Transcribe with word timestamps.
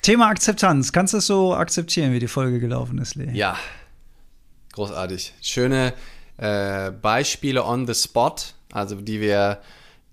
Thema 0.00 0.28
Akzeptanz. 0.28 0.92
Kannst 0.92 1.12
du 1.12 1.18
es 1.18 1.26
so 1.26 1.54
akzeptieren, 1.54 2.12
wie 2.12 2.18
die 2.18 2.28
Folge 2.28 2.60
gelaufen 2.60 2.96
ist, 2.98 3.14
Lee? 3.14 3.30
Ja, 3.32 3.58
großartig. 4.72 5.34
Schöne 5.42 5.92
äh, 6.38 6.90
Beispiele 6.90 7.62
on 7.62 7.86
the 7.86 7.94
spot, 7.94 8.36
also 8.72 8.96
die 8.96 9.20
wir 9.20 9.60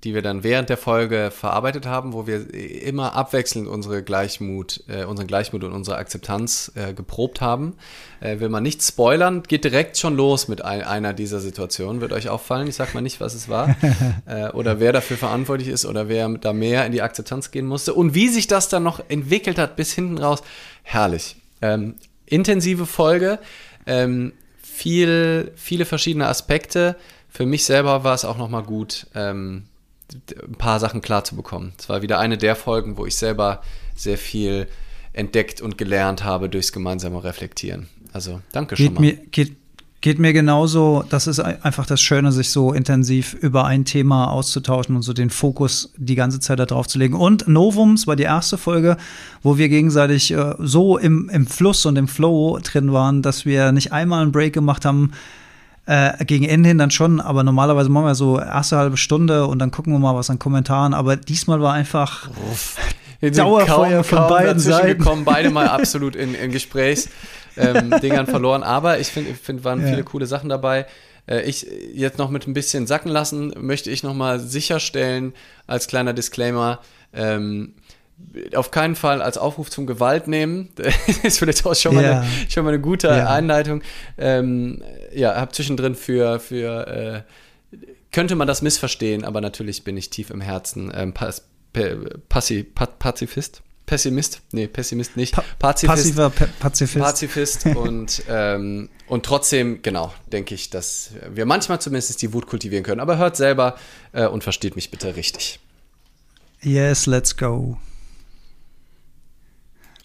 die 0.04 0.16
wir 0.16 0.22
dann 0.22 0.44
während 0.44 0.70
der 0.70 0.78
Folge 0.78 1.32
verarbeitet 1.32 1.86
haben, 1.86 2.14
wo 2.14 2.26
wir 2.26 2.54
immer 2.54 3.14
abwechselnd 3.14 3.68
unsere 3.68 4.02
Gleichmut, 4.02 4.84
äh, 4.88 5.06
unseren 5.06 5.28
Gleichmut 5.28 5.64
und 5.64 5.74
unsere 5.74 5.98
Akzeptanz 5.98 6.72
äh, 6.76 6.94
geprobt 6.94 7.40
haben. 7.40 7.76
Äh, 8.20 8.40
will 8.40 8.50
man 8.50 8.64
nicht 8.64 8.82
spoilern, 8.82 9.44
geht 9.44 9.64
direkt 9.64 9.98
schon 9.98 10.16
los 10.16 10.48
mit 10.48 10.64
ein, 10.64 10.82
einer 10.82 11.14
dieser 11.14 11.40
Situationen. 11.40 12.02
Wird 12.02 12.14
euch 12.14 12.30
auffallen, 12.30 12.68
ich 12.68 12.76
sag 12.76 12.96
mal 12.96 13.02
nicht, 13.02 13.22
was 13.22 13.36
es 13.36 13.48
war 13.48 13.76
äh, 14.26 14.50
oder 14.50 14.80
wer 14.80 14.92
dafür 14.92 15.18
verantwortlich 15.18 15.68
ist 15.68 15.86
oder 15.86 16.08
wer 16.10 16.28
da 16.30 16.52
mehr 16.52 16.86
in 16.86 16.92
die 16.92 17.04
Akzeptanz 17.04 17.52
gehen 17.52 17.68
musste 17.68 17.94
und 17.94 18.16
wie 18.16 18.30
sich 18.30 18.48
das 18.48 18.70
dann 18.70 18.84
noch 18.84 19.02
entwickelt 19.08 19.60
hat 19.60 19.76
bis 19.76 19.94
hinten 19.94 20.18
raus. 20.18 20.42
Herrlich. 20.82 21.36
Ähm, 21.62 21.96
intensive 22.26 22.88
Folge, 22.88 23.38
ähm, 23.86 24.34
viel, 24.64 25.52
viele 25.56 25.86
verschiedene 25.86 26.28
Aspekte. 26.28 26.96
Für 27.30 27.46
mich 27.46 27.66
selber 27.66 28.04
war 28.04 28.16
es 28.16 28.26
auch 28.26 28.38
nochmal 28.38 28.64
gut, 28.64 29.06
ähm, 29.14 29.66
ein 30.14 30.56
paar 30.56 30.80
Sachen 30.80 31.02
klar 31.02 31.24
zu 31.24 31.36
bekommen. 31.36 31.74
Es 31.78 31.90
war 31.90 32.02
wieder 32.02 32.20
eine 32.20 32.38
der 32.38 32.56
Folgen, 32.56 32.98
wo 32.98 33.06
ich 33.06 33.16
selber 33.16 33.62
sehr 33.96 34.18
viel 34.18 34.68
entdeckt 35.14 35.62
und 35.62 35.78
gelernt 35.78 36.24
habe 36.24 36.50
durchs 36.50 36.72
gemeinsame 36.72 37.24
Reflektieren. 37.24 37.88
Also 38.14 38.42
danke 38.52 38.76
geht 38.76 38.86
schon 38.86 38.94
mal. 38.96 39.02
Mir, 39.02 39.14
geht, 39.32 39.56
geht 40.02 40.20
mir 40.20 40.34
genauso. 40.34 41.04
Das 41.10 41.28
ist 41.28 41.40
einfach 41.40 41.86
das 41.86 42.02
Schöne, 42.02 42.32
sich 42.32 42.50
so 42.50 42.74
intensiv 42.74 43.34
über 43.34 43.66
ein 43.66 43.86
Thema 43.86 44.32
auszutauschen 44.32 44.96
und 44.96 45.02
so 45.04 45.14
den 45.14 45.30
Fokus 45.30 45.94
die 45.98 46.16
ganze 46.16 46.40
Zeit 46.40 46.60
darauf 46.60 46.88
zu 46.88 46.98
legen. 46.98 47.14
Und 47.14 47.48
Novums 47.48 48.08
war 48.08 48.16
die 48.16 48.24
erste 48.24 48.58
Folge, 48.58 48.98
wo 49.44 49.58
wir 49.58 49.70
gegenseitig 49.70 50.32
äh, 50.32 50.56
so 50.60 50.98
im, 50.98 51.30
im 51.30 51.46
Fluss 51.46 51.86
und 51.86 51.98
im 51.98 52.08
Flow 52.08 52.60
drin 52.64 52.92
waren, 52.92 53.22
dass 53.22 53.46
wir 53.46 53.72
nicht 53.72 53.92
einmal 53.92 54.22
einen 54.22 54.32
Break 54.32 54.54
gemacht 54.54 54.86
haben, 54.86 55.12
äh, 55.86 56.24
gegen 56.26 56.46
Ende 56.46 56.70
hin 56.70 56.78
dann 56.78 56.92
schon, 56.92 57.20
aber 57.20 57.44
normalerweise 57.44 57.90
machen 57.90 58.06
wir 58.06 58.16
so 58.16 58.40
erste 58.40 58.78
halbe 58.78 58.98
Stunde 58.98 59.48
und 59.48 59.60
dann 59.60 59.72
gucken 59.72 59.94
wir 59.94 60.00
mal 60.00 60.16
was 60.16 60.30
an 60.30 60.40
Kommentaren. 60.40 60.94
Aber 60.94 61.16
diesmal 61.16 61.62
war 61.62 61.74
einfach 61.74 62.30
Dauerfeuer 63.22 64.04
von 64.04 64.18
kaum 64.20 64.30
beiden 64.30 64.60
Seiten. 64.60 65.00
gekommen, 65.00 65.26
beide 65.26 65.50
mal 65.50 65.68
absolut 65.70 66.16
in, 66.16 66.36
in 66.36 66.52
Gesprächsdingern 66.52 67.92
ähm, 67.92 68.28
verloren. 68.28 68.64
Aber 68.64 69.00
ich 69.00 69.08
finde, 69.08 69.34
find, 69.34 69.64
waren 69.64 69.82
ja. 69.82 69.88
viele 69.88 70.04
coole 70.04 70.26
Sachen 70.26 70.50
dabei. 70.50 70.86
Äh, 71.28 71.42
ich 71.44 71.68
jetzt 71.94 72.18
noch 72.18 72.30
mit 72.30 72.48
ein 72.48 72.54
bisschen 72.54 72.88
sacken 72.88 73.12
lassen, 73.12 73.54
möchte 73.60 73.90
ich 73.90 74.04
noch 74.04 74.14
mal 74.14 74.40
sicherstellen, 74.40 75.34
als 75.68 75.88
kleiner 75.88 76.14
Disclaimer, 76.14 76.80
ähm, 77.14 77.74
auf 78.56 78.72
keinen 78.72 78.96
Fall 78.96 79.22
als 79.22 79.38
Aufruf 79.38 79.70
zum 79.70 79.86
Gewalt 79.86 80.28
nehmen. 80.28 80.70
Das 80.78 81.18
ist 81.24 81.40
vielleicht 81.40 81.66
auch 81.66 81.76
schon 81.76 81.96
mal, 81.96 82.04
ja. 82.04 82.20
eine, 82.22 82.30
schon 82.50 82.64
mal 82.64 82.70
eine 82.72 82.82
gute 82.82 83.08
ja. 83.08 83.28
Einleitung. 83.28 83.82
Ähm, 84.18 84.84
ja, 85.14 85.36
habe 85.36 85.52
zwischendrin 85.52 85.96
für, 85.96 86.40
für 86.40 86.88
äh, 86.88 87.78
könnte 88.12 88.36
man 88.36 88.48
das 88.48 88.62
missverstehen, 88.62 89.24
aber 89.24 89.42
natürlich 89.42 89.84
bin 89.84 89.98
ich 89.98 90.10
tief 90.10 90.30
im 90.30 90.42
Herzen 90.42 90.92
ähm, 90.94 91.14
Pas, 91.14 91.44
Passi, 92.30 92.64
pa, 92.64 92.86
Pazifist. 92.86 93.62
Pessimist? 93.86 94.42
Nee, 94.52 94.68
Pessimist 94.68 95.18
nicht. 95.18 95.34
Pa 95.34 95.44
Pazifist. 95.60 95.98
Passiver 95.98 96.30
pa 96.30 96.48
Pazifist. 96.60 97.04
Pazifist 97.04 97.66
und, 97.76 98.24
ähm, 98.30 98.90
und 99.08 99.26
trotzdem, 99.26 99.82
genau, 99.82 100.14
denke 100.32 100.56
ich, 100.56 100.70
dass 100.70 101.12
wir 101.30 101.46
manchmal 101.46 101.82
zumindest 101.82 102.22
die 102.22 102.34
Wut 102.34 102.48
kultivieren 102.48 102.84
können. 102.86 103.02
Aber 103.02 103.18
hört 103.18 103.36
selber 103.36 103.76
äh, 104.14 104.28
und 104.28 104.44
versteht 104.44 104.76
mich 104.76 104.92
bitte 104.92 105.16
richtig. 105.16 105.60
Yes, 106.62 107.06
let's 107.06 107.36
go. 107.36 107.78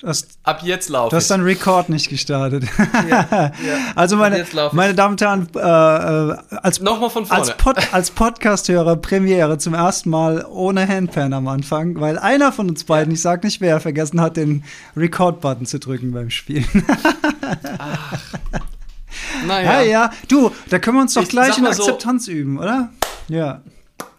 Hast, 0.05 0.39
Ab 0.43 0.61
jetzt 0.63 0.91
laufe 0.91 1.11
Du 1.11 1.17
hast 1.17 1.31
deinen 1.31 1.45
Rekord 1.45 1.89
nicht 1.89 2.11
gestartet. 2.11 2.65
Ja, 3.09 3.27
ja. 3.31 3.53
Also 3.95 4.17
meine, 4.17 4.45
meine 4.73 4.95
Damen 4.95 5.13
und 5.13 5.21
Herren, 5.23 5.49
äh, 5.55 5.59
äh 5.59 6.37
als, 6.63 6.81
Nochmal 6.81 7.09
von 7.09 7.25
vorne. 7.25 7.43
als, 7.43 7.57
Pod, 7.57 7.77
als 7.95 8.11
Podcast-Hörer 8.11 8.97
Premiere 8.97 9.57
zum 9.57 9.73
ersten 9.73 10.11
Mal 10.11 10.45
ohne 10.45 10.87
Handpan 10.87 11.33
am 11.33 11.49
Anfang, 11.49 11.99
weil 11.99 12.19
einer 12.19 12.53
von 12.53 12.69
uns 12.69 12.85
beiden, 12.85 13.13
ich 13.15 13.23
sag 13.23 13.43
nicht 13.43 13.61
wer, 13.63 13.81
vergessen 13.81 14.21
hat, 14.21 14.37
den 14.37 14.65
Record-Button 14.97 15.65
zu 15.65 15.79
drücken 15.79 16.13
beim 16.13 16.29
Spielen. 16.29 16.67
Ach. 17.79 18.23
Naja. 19.47 19.81
Ja, 19.81 19.83
ja. 19.83 20.11
Du, 20.29 20.51
da 20.69 20.79
können 20.79 20.99
wir 20.99 21.03
uns 21.03 21.15
doch 21.15 21.23
ich 21.23 21.29
gleich 21.31 21.57
in 21.57 21.67
Akzeptanz 21.67 22.27
so, 22.27 22.33
üben, 22.33 22.59
oder? 22.59 22.91
Ja. 23.29 23.63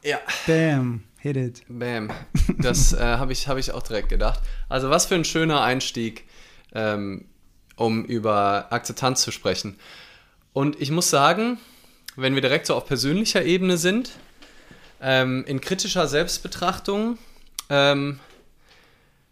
Ja. 0.03 0.17
Bam. 0.47 1.03
Hit 1.17 1.37
it. 1.37 1.61
Bam. 1.67 2.11
Das 2.59 2.93
äh, 2.93 2.97
habe 3.01 3.33
ich, 3.33 3.47
hab 3.47 3.57
ich 3.57 3.71
auch 3.71 3.83
direkt 3.83 4.09
gedacht. 4.09 4.41
Also, 4.69 4.89
was 4.89 5.05
für 5.07 5.15
ein 5.15 5.25
schöner 5.25 5.61
Einstieg, 5.61 6.25
ähm, 6.73 7.25
um 7.75 8.05
über 8.05 8.67
Akzeptanz 8.71 9.21
zu 9.21 9.31
sprechen. 9.31 9.77
Und 10.53 10.79
ich 10.81 10.91
muss 10.91 11.09
sagen, 11.09 11.59
wenn 12.15 12.33
wir 12.33 12.41
direkt 12.41 12.65
so 12.65 12.75
auf 12.75 12.85
persönlicher 12.85 13.43
Ebene 13.43 13.77
sind, 13.77 14.11
ähm, 15.01 15.43
in 15.45 15.61
kritischer 15.61 16.07
Selbstbetrachtung 16.07 17.17
ähm, 17.69 18.19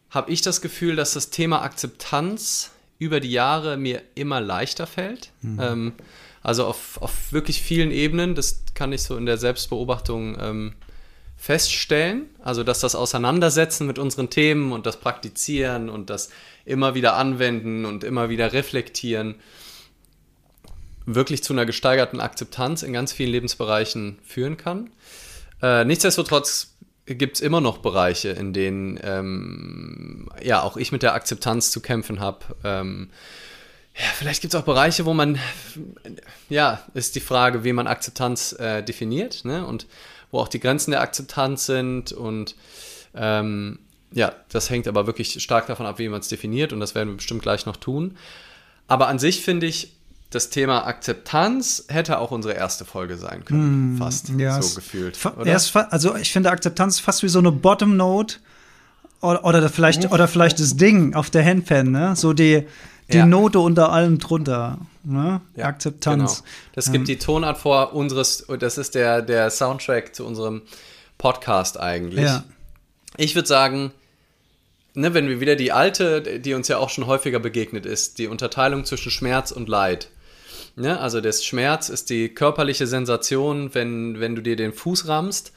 habe 0.10 0.32
ich 0.32 0.42
das 0.42 0.62
Gefühl, 0.62 0.96
dass 0.96 1.14
das 1.14 1.30
Thema 1.30 1.62
Akzeptanz 1.64 2.72
über 3.00 3.20
die 3.20 3.32
Jahre 3.32 3.78
mir 3.78 4.02
immer 4.14 4.40
leichter 4.40 4.88
fällt. 4.88 5.32
Mhm. 5.42 5.60
Ähm, 5.62 5.94
also 6.42 6.66
auf, 6.66 7.02
auf 7.02 7.34
wirklich 7.34 7.62
vielen 7.62 7.92
Ebenen, 7.92 8.36
das 8.36 8.64
kann 8.76 8.94
ich 8.94 9.02
so 9.02 9.18
in 9.18 9.26
der 9.26 9.38
Selbstbeobachtung 9.38 10.38
ähm, 10.40 10.74
feststellen, 11.46 12.26
also 12.44 12.64
dass 12.64 12.80
das 12.80 12.96
Auseinandersetzen 12.96 13.86
mit 13.86 14.00
unseren 14.00 14.32
Themen 14.32 14.72
und 14.72 14.88
das 14.88 15.00
Praktizieren 15.00 15.92
und 15.92 16.10
das 16.10 16.30
immer 16.66 16.96
wieder 16.96 17.18
anwenden 17.18 17.86
und 17.86 18.04
immer 18.04 18.30
wieder 18.30 18.52
reflektieren 18.52 19.36
wirklich 21.06 21.44
zu 21.44 21.54
einer 21.54 21.68
gesteigerten 21.68 22.20
Akzeptanz 22.20 22.82
in 22.82 22.94
ganz 22.94 23.14
vielen 23.14 23.30
Lebensbereichen 23.30 24.18
führen 24.26 24.58
kann. 24.58 24.90
Äh, 25.62 25.86
nichtsdestotrotz 25.86 26.74
gibt 27.06 27.36
es 27.36 27.42
immer 27.42 27.62
noch 27.62 27.78
Bereiche, 27.78 28.30
in 28.30 28.52
denen 28.52 29.00
ähm, 29.04 30.30
ja 30.42 30.64
auch 30.64 30.78
ich 30.78 30.92
mit 30.92 31.04
der 31.04 31.14
Akzeptanz 31.14 31.70
zu 31.70 31.80
kämpfen 31.80 32.22
habe. 32.22 32.40
Ähm, 32.64 33.12
ja, 33.96 34.08
vielleicht 34.18 34.42
gibt 34.42 34.56
es 34.56 34.60
auch 34.60 34.66
Bereiche, 34.66 35.06
wo 35.06 35.14
man, 35.14 35.38
ja, 36.50 36.82
ist 36.96 37.14
die 37.14 37.20
Frage, 37.20 37.64
wie 37.64 37.72
man 37.72 37.86
Akzeptanz 37.86 38.54
äh, 38.54 38.82
definiert. 38.82 39.46
Ne? 39.46 39.64
Und 39.64 39.86
wo 40.32 40.40
auch 40.40 40.48
die 40.48 40.60
Grenzen 40.60 40.92
der 40.92 41.02
Akzeptanz 41.02 41.66
sind 41.66 42.12
und 42.12 42.56
ähm, 43.14 43.80
ja, 44.12 44.34
das 44.50 44.70
hängt 44.70 44.88
aber 44.88 45.08
wirklich 45.08 45.42
stark 45.42 45.68
davon 45.68 45.86
ab, 45.86 46.00
wie 46.00 46.08
man 46.10 46.22
es 46.22 46.28
definiert 46.28 46.74
und 46.74 46.80
das 46.80 46.96
werden 46.96 47.10
wir 47.10 47.16
bestimmt 47.18 47.42
gleich 47.42 47.66
noch 47.66 47.78
tun. 47.78 48.18
Aber 48.88 49.08
an 49.08 49.20
sich 49.20 49.42
finde 49.42 49.66
ich, 49.66 49.92
das 50.30 50.50
Thema 50.50 50.86
Akzeptanz 50.86 51.86
hätte 51.88 52.20
auch 52.20 52.32
unsere 52.32 52.56
erste 52.56 52.84
Folge 52.84 53.18
sein 53.18 53.46
können, 53.46 53.96
mm, 53.96 53.98
fast 53.98 54.30
ja, 54.30 54.62
so 54.62 54.76
gefühlt. 54.76 55.18
also 55.90 56.16
ich 56.16 56.32
finde 56.32 56.50
Akzeptanz 56.50 57.00
fast 57.00 57.24
wie 57.24 57.30
so 57.30 57.40
eine 57.40 57.52
Bottom 57.52 57.96
Note 57.96 58.38
oder, 59.22 59.46
oder 59.46 59.70
vielleicht 59.70 60.12
oder 60.12 60.28
vielleicht 60.28 60.60
das 60.60 60.76
Ding 60.76 61.14
auf 61.14 61.30
der 61.30 61.46
Handpan, 61.46 61.92
ne? 61.92 62.16
So 62.16 62.34
die 62.34 62.66
die 63.12 63.18
ja. 63.18 63.26
Note 63.26 63.60
unter 63.60 63.92
allem 63.92 64.18
drunter. 64.18 64.80
Ne? 65.04 65.42
Ja, 65.56 65.66
Akzeptanz. 65.66 66.38
Genau. 66.38 66.50
Das 66.74 66.92
gibt 66.92 67.08
die 67.08 67.18
Tonart 67.18 67.58
vor 67.58 67.94
unseres, 67.94 68.46
das 68.60 68.78
ist 68.78 68.96
der, 68.96 69.22
der 69.22 69.50
Soundtrack 69.52 70.16
zu 70.16 70.26
unserem 70.26 70.64
Podcast 71.18 71.80
eigentlich. 71.80 72.26
Ja. 72.26 72.44
Ich 73.18 73.36
würde 73.36 73.48
sagen, 73.48 73.92
ne, 74.96 75.14
wenn 75.14 75.30
wir 75.30 75.40
wieder 75.40 75.56
die 75.56 75.72
alte, 75.72 76.40
die 76.40 76.54
uns 76.54 76.68
ja 76.68 76.78
auch 76.78 76.90
schon 76.90 77.06
häufiger 77.06 77.40
begegnet 77.40 77.86
ist, 77.86 78.18
die 78.18 78.28
Unterteilung 78.28 78.86
zwischen 78.86 79.12
Schmerz 79.12 79.52
und 79.52 79.70
Leid. 79.70 80.10
Ne? 80.76 81.00
Also 81.00 81.22
der 81.22 81.34
Schmerz 81.34 81.90
ist 81.90 82.10
die 82.10 82.30
körperliche 82.30 82.88
Sensation, 82.88 83.74
wenn, 83.74 84.20
wenn 84.20 84.36
du 84.36 84.42
dir 84.42 84.56
den 84.56 84.74
Fuß 84.74 85.08
rammst. 85.08 85.54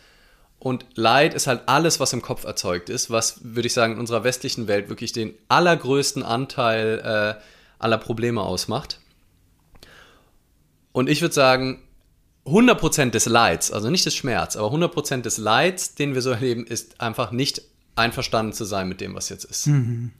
Und 0.60 0.84
Leid 0.94 1.34
ist 1.34 1.46
halt 1.46 1.62
alles, 1.66 2.00
was 2.00 2.12
im 2.12 2.22
Kopf 2.22 2.44
erzeugt 2.44 2.88
ist, 2.88 3.10
was, 3.10 3.40
würde 3.42 3.66
ich 3.66 3.72
sagen, 3.72 3.94
in 3.94 4.00
unserer 4.00 4.24
westlichen 4.24 4.66
Welt 4.66 4.88
wirklich 4.88 5.12
den 5.12 5.34
allergrößten 5.48 6.22
Anteil 6.24 7.36
äh, 7.38 7.42
aller 7.78 7.98
Probleme 7.98 8.42
ausmacht. 8.42 8.98
Und 10.90 11.08
ich 11.08 11.20
würde 11.20 11.34
sagen, 11.34 11.80
100% 12.44 13.10
des 13.10 13.26
Leids, 13.26 13.70
also 13.70 13.90
nicht 13.90 14.04
des 14.04 14.16
Schmerz, 14.16 14.56
aber 14.56 14.74
100% 14.74 15.22
des 15.22 15.38
Leids, 15.38 15.94
den 15.94 16.14
wir 16.14 16.22
so 16.22 16.30
erleben, 16.30 16.66
ist 16.66 17.00
einfach 17.00 17.30
nicht 17.30 17.62
einverstanden 17.94 18.52
zu 18.52 18.64
sein 18.64 18.88
mit 18.88 19.00
dem, 19.00 19.14
was 19.14 19.28
jetzt 19.28 19.44
ist. 19.44 19.66
Mhm. 19.68 20.12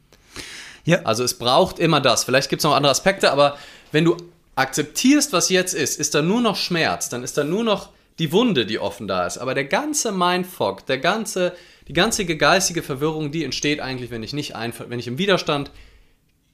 Ja. 0.84 1.02
Also 1.02 1.24
es 1.24 1.34
braucht 1.34 1.78
immer 1.78 2.00
das. 2.00 2.24
Vielleicht 2.24 2.48
gibt 2.48 2.60
es 2.60 2.64
noch 2.64 2.74
andere 2.74 2.92
Aspekte, 2.92 3.32
aber 3.32 3.58
wenn 3.92 4.04
du 4.04 4.16
akzeptierst, 4.54 5.32
was 5.32 5.48
jetzt 5.48 5.74
ist, 5.74 5.98
ist 5.98 6.14
da 6.14 6.22
nur 6.22 6.40
noch 6.40 6.56
Schmerz, 6.56 7.08
dann 7.08 7.22
ist 7.22 7.38
da 7.38 7.44
nur 7.44 7.64
noch 7.64 7.90
die 8.18 8.32
Wunde, 8.32 8.66
die 8.66 8.78
offen 8.78 9.06
da 9.06 9.26
ist. 9.26 9.38
Aber 9.38 9.54
der 9.54 9.64
ganze 9.64 10.12
Mindfuck, 10.12 10.86
der 10.86 10.98
ganze, 10.98 11.54
die 11.86 11.92
ganze 11.92 12.24
geistige 12.24 12.82
Verwirrung, 12.82 13.30
die 13.30 13.44
entsteht 13.44 13.80
eigentlich, 13.80 14.10
wenn 14.10 14.22
ich 14.22 14.32
nicht 14.32 14.56
einfach, 14.56 14.88
wenn 14.88 14.98
ich 14.98 15.06
im 15.06 15.18
Widerstand 15.18 15.70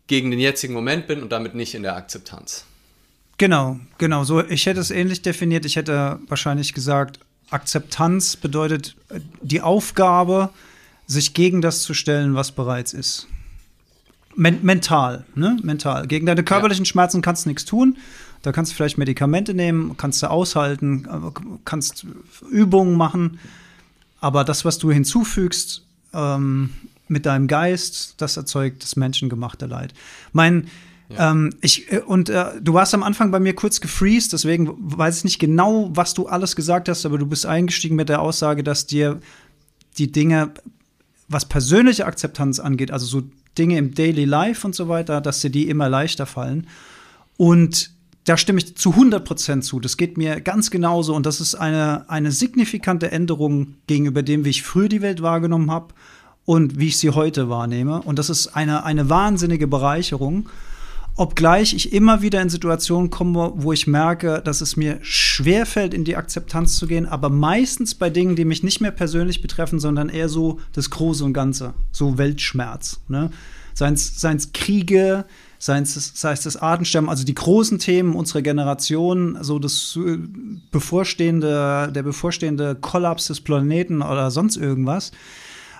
gegen 0.07 0.31
den 0.31 0.41
jetzigen 0.41 0.75
Moment 0.75 1.07
bin 1.07 1.23
und 1.23 1.33
damit 1.33 1.55
nicht 1.55 1.75
in 1.75 1.83
der 1.83 1.97
Akzeptanz. 1.97 2.67
Genau, 3.39 3.81
genau. 3.99 4.25
So, 4.25 4.45
ich 4.45 4.67
hätte 4.67 4.81
es 4.81 4.91
ähnlich 4.91 5.23
definiert. 5.23 5.65
Ich 5.65 5.77
hätte 5.77 6.21
wahrscheinlich 6.29 6.73
gesagt, 6.73 7.19
Akzeptanz 7.51 8.37
bedeutet 8.37 8.97
äh, 9.09 9.21
die 9.41 9.61
Aufgabe, 9.61 10.51
sich 11.07 11.35
gegen 11.35 11.61
das 11.61 11.83
zu 11.83 11.95
stellen, 11.95 12.35
was 12.35 12.53
bereits 12.53 12.93
ist. 12.93 13.29
Men 14.37 14.61
mental, 14.63 15.25
ne? 15.35 15.59
Mental. 15.63 16.07
Gegen 16.07 16.27
deine 16.27 16.43
körperlichen 16.43 16.85
ja. 16.85 16.91
Schmerzen 16.91 17.23
kannst 17.23 17.45
du 17.45 17.51
nichts 17.51 17.65
tun. 17.65 17.99
Da 18.45 18.53
kannst 18.53 18.73
du 18.73 18.77
vielleicht 18.77 18.99
Medikamente 18.99 19.55
nehmen, 19.55 19.97
kannst 19.97 20.23
du 20.23 20.29
aushalten, 20.29 21.09
kannst 21.65 22.07
Übungen 22.51 22.95
machen. 22.95 23.39
Aber 24.21 24.45
das, 24.45 24.67
was 24.67 24.77
du 24.77 24.93
hinzufügst 24.93 25.83
ähm, 26.13 26.69
mit 27.09 27.25
deinem 27.25 27.47
Geist, 27.47 28.17
das 28.19 28.37
erzeugt 28.37 28.83
das 28.83 28.97
menschengemachte 28.97 29.65
Leid. 29.65 29.95
Mein, 30.35 30.69
ja. 31.09 31.31
ähm, 31.31 31.55
ich, 31.63 31.91
äh, 31.91 32.01
und 32.01 32.29
äh, 32.29 32.61
du 32.61 32.75
warst 32.75 32.93
am 32.93 33.03
Anfang 33.03 33.31
bei 33.31 33.41
mir 33.41 33.55
kurz 33.55 33.81
gefreezed, 33.81 34.35
deswegen 34.35 34.75
weiß 34.79 35.17
ich 35.17 35.25
nicht 35.25 35.39
genau, 35.39 35.89
was 35.95 36.13
du 36.13 36.27
alles 36.27 36.55
gesagt 36.55 36.91
hast, 36.91 37.07
aber 37.07 37.17
du 37.17 37.25
bist 37.25 37.47
eingestiegen 37.47 37.97
mit 37.97 38.11
der 38.11 38.21
Aussage, 38.21 38.63
dass 38.63 38.87
dir 38.87 39.21
die 39.97 40.13
Dinge, 40.13 40.51
was 41.29 41.47
persönliche 41.47 42.05
Akzeptanz 42.05 42.59
angeht, 42.59 42.91
also 42.91 43.07
so 43.07 43.23
Dinge 43.57 43.79
im 43.79 43.95
Daily 43.95 44.27
Life 44.27 44.67
und 44.67 44.75
so 44.75 44.91
weiter, 44.91 45.23
dass 45.23 45.41
dir 45.41 45.51
die 45.51 45.67
immer 45.71 45.89
leichter 45.89 46.27
fallen. 46.27 46.67
Und 47.39 47.94
da 48.25 48.39
stimme 48.39 48.59
ich 48.59 48.77
zu 48.77 48.91
100 48.91 49.25
Prozent 49.25 49.65
zu. 49.65 49.81
Das 49.81 49.97
geht 49.97 50.17
mir 50.17 50.41
ganz 50.41 50.71
genauso. 50.71 51.15
Und 51.15 51.27
das 51.27 51.41
ist 51.41 51.55
eine, 51.55 52.09
eine 52.09 52.33
signifikante 52.33 53.11
Änderung 53.11 53.75
gegenüber 53.87 54.23
dem, 54.23 54.45
wie 54.45 54.51
ich 54.51 54.63
früher 54.63 54.89
die 54.89 55.03
Welt 55.03 55.21
wahrgenommen 55.23 55.71
habe 55.71 55.95
und 56.47 56.79
wie 56.79 56.89
ich 56.89 56.97
sie 56.97 57.11
heute 57.11 57.51
wahrnehme. 57.51 58.01
Und 58.03 58.19
das 58.19 58.31
ist 58.31 58.49
eine, 58.49 58.85
eine 58.85 59.11
wahnsinnige 59.11 59.67
Bereicherung. 59.67 60.49
Obgleich 61.17 61.75
ich 61.75 61.93
immer 61.93 62.23
wieder 62.23 62.43
in 62.43 62.49
Situationen 62.49 63.09
komme, 63.09 63.53
wo 63.55 63.73
ich 63.73 63.87
merke, 63.87 64.43
dass 64.45 64.61
es 64.61 64.77
mir 64.77 64.99
schwerfällt, 65.03 65.95
in 65.95 66.05
die 66.05 66.17
Akzeptanz 66.17 66.77
zu 66.77 66.89
gehen, 66.89 67.07
aber 67.07 67.29
meistens 67.29 67.95
bei 67.95 68.11
Dingen, 68.11 68.35
die 68.35 68.45
mich 68.45 68.65
nicht 68.65 68.81
mehr 68.81 68.91
persönlich 68.91 69.41
betreffen, 69.41 69.79
sondern 69.79 70.09
eher 70.09 70.29
so 70.29 70.59
das 70.73 70.91
Große 70.91 71.25
und 71.25 71.33
Ganze, 71.33 71.75
so 71.93 72.19
Weltschmerz. 72.19 72.99
Ne? 73.07 73.31
Seien 73.75 73.95
es 73.95 74.53
Kriege, 74.53 75.25
sei 75.65 75.79
es, 75.79 76.13
sei 76.15 76.33
es 76.33 76.43
das 76.43 76.59
Artensterben, 76.59 77.09
also 77.09 77.25
die 77.25 77.35
großen 77.35 77.79
Themen 77.79 78.15
unserer 78.15 78.43
Generation, 78.43 79.39
so 79.41 79.59
das 79.59 79.97
äh, 79.97 80.19
bevorstehende, 80.71 81.91
der 81.91 82.03
bevorstehende 82.03 82.75
Kollaps 82.75 83.29
des 83.29 83.41
Planeten 83.41 84.03
oder 84.03 84.31
sonst 84.31 84.59
irgendwas. 84.59 85.11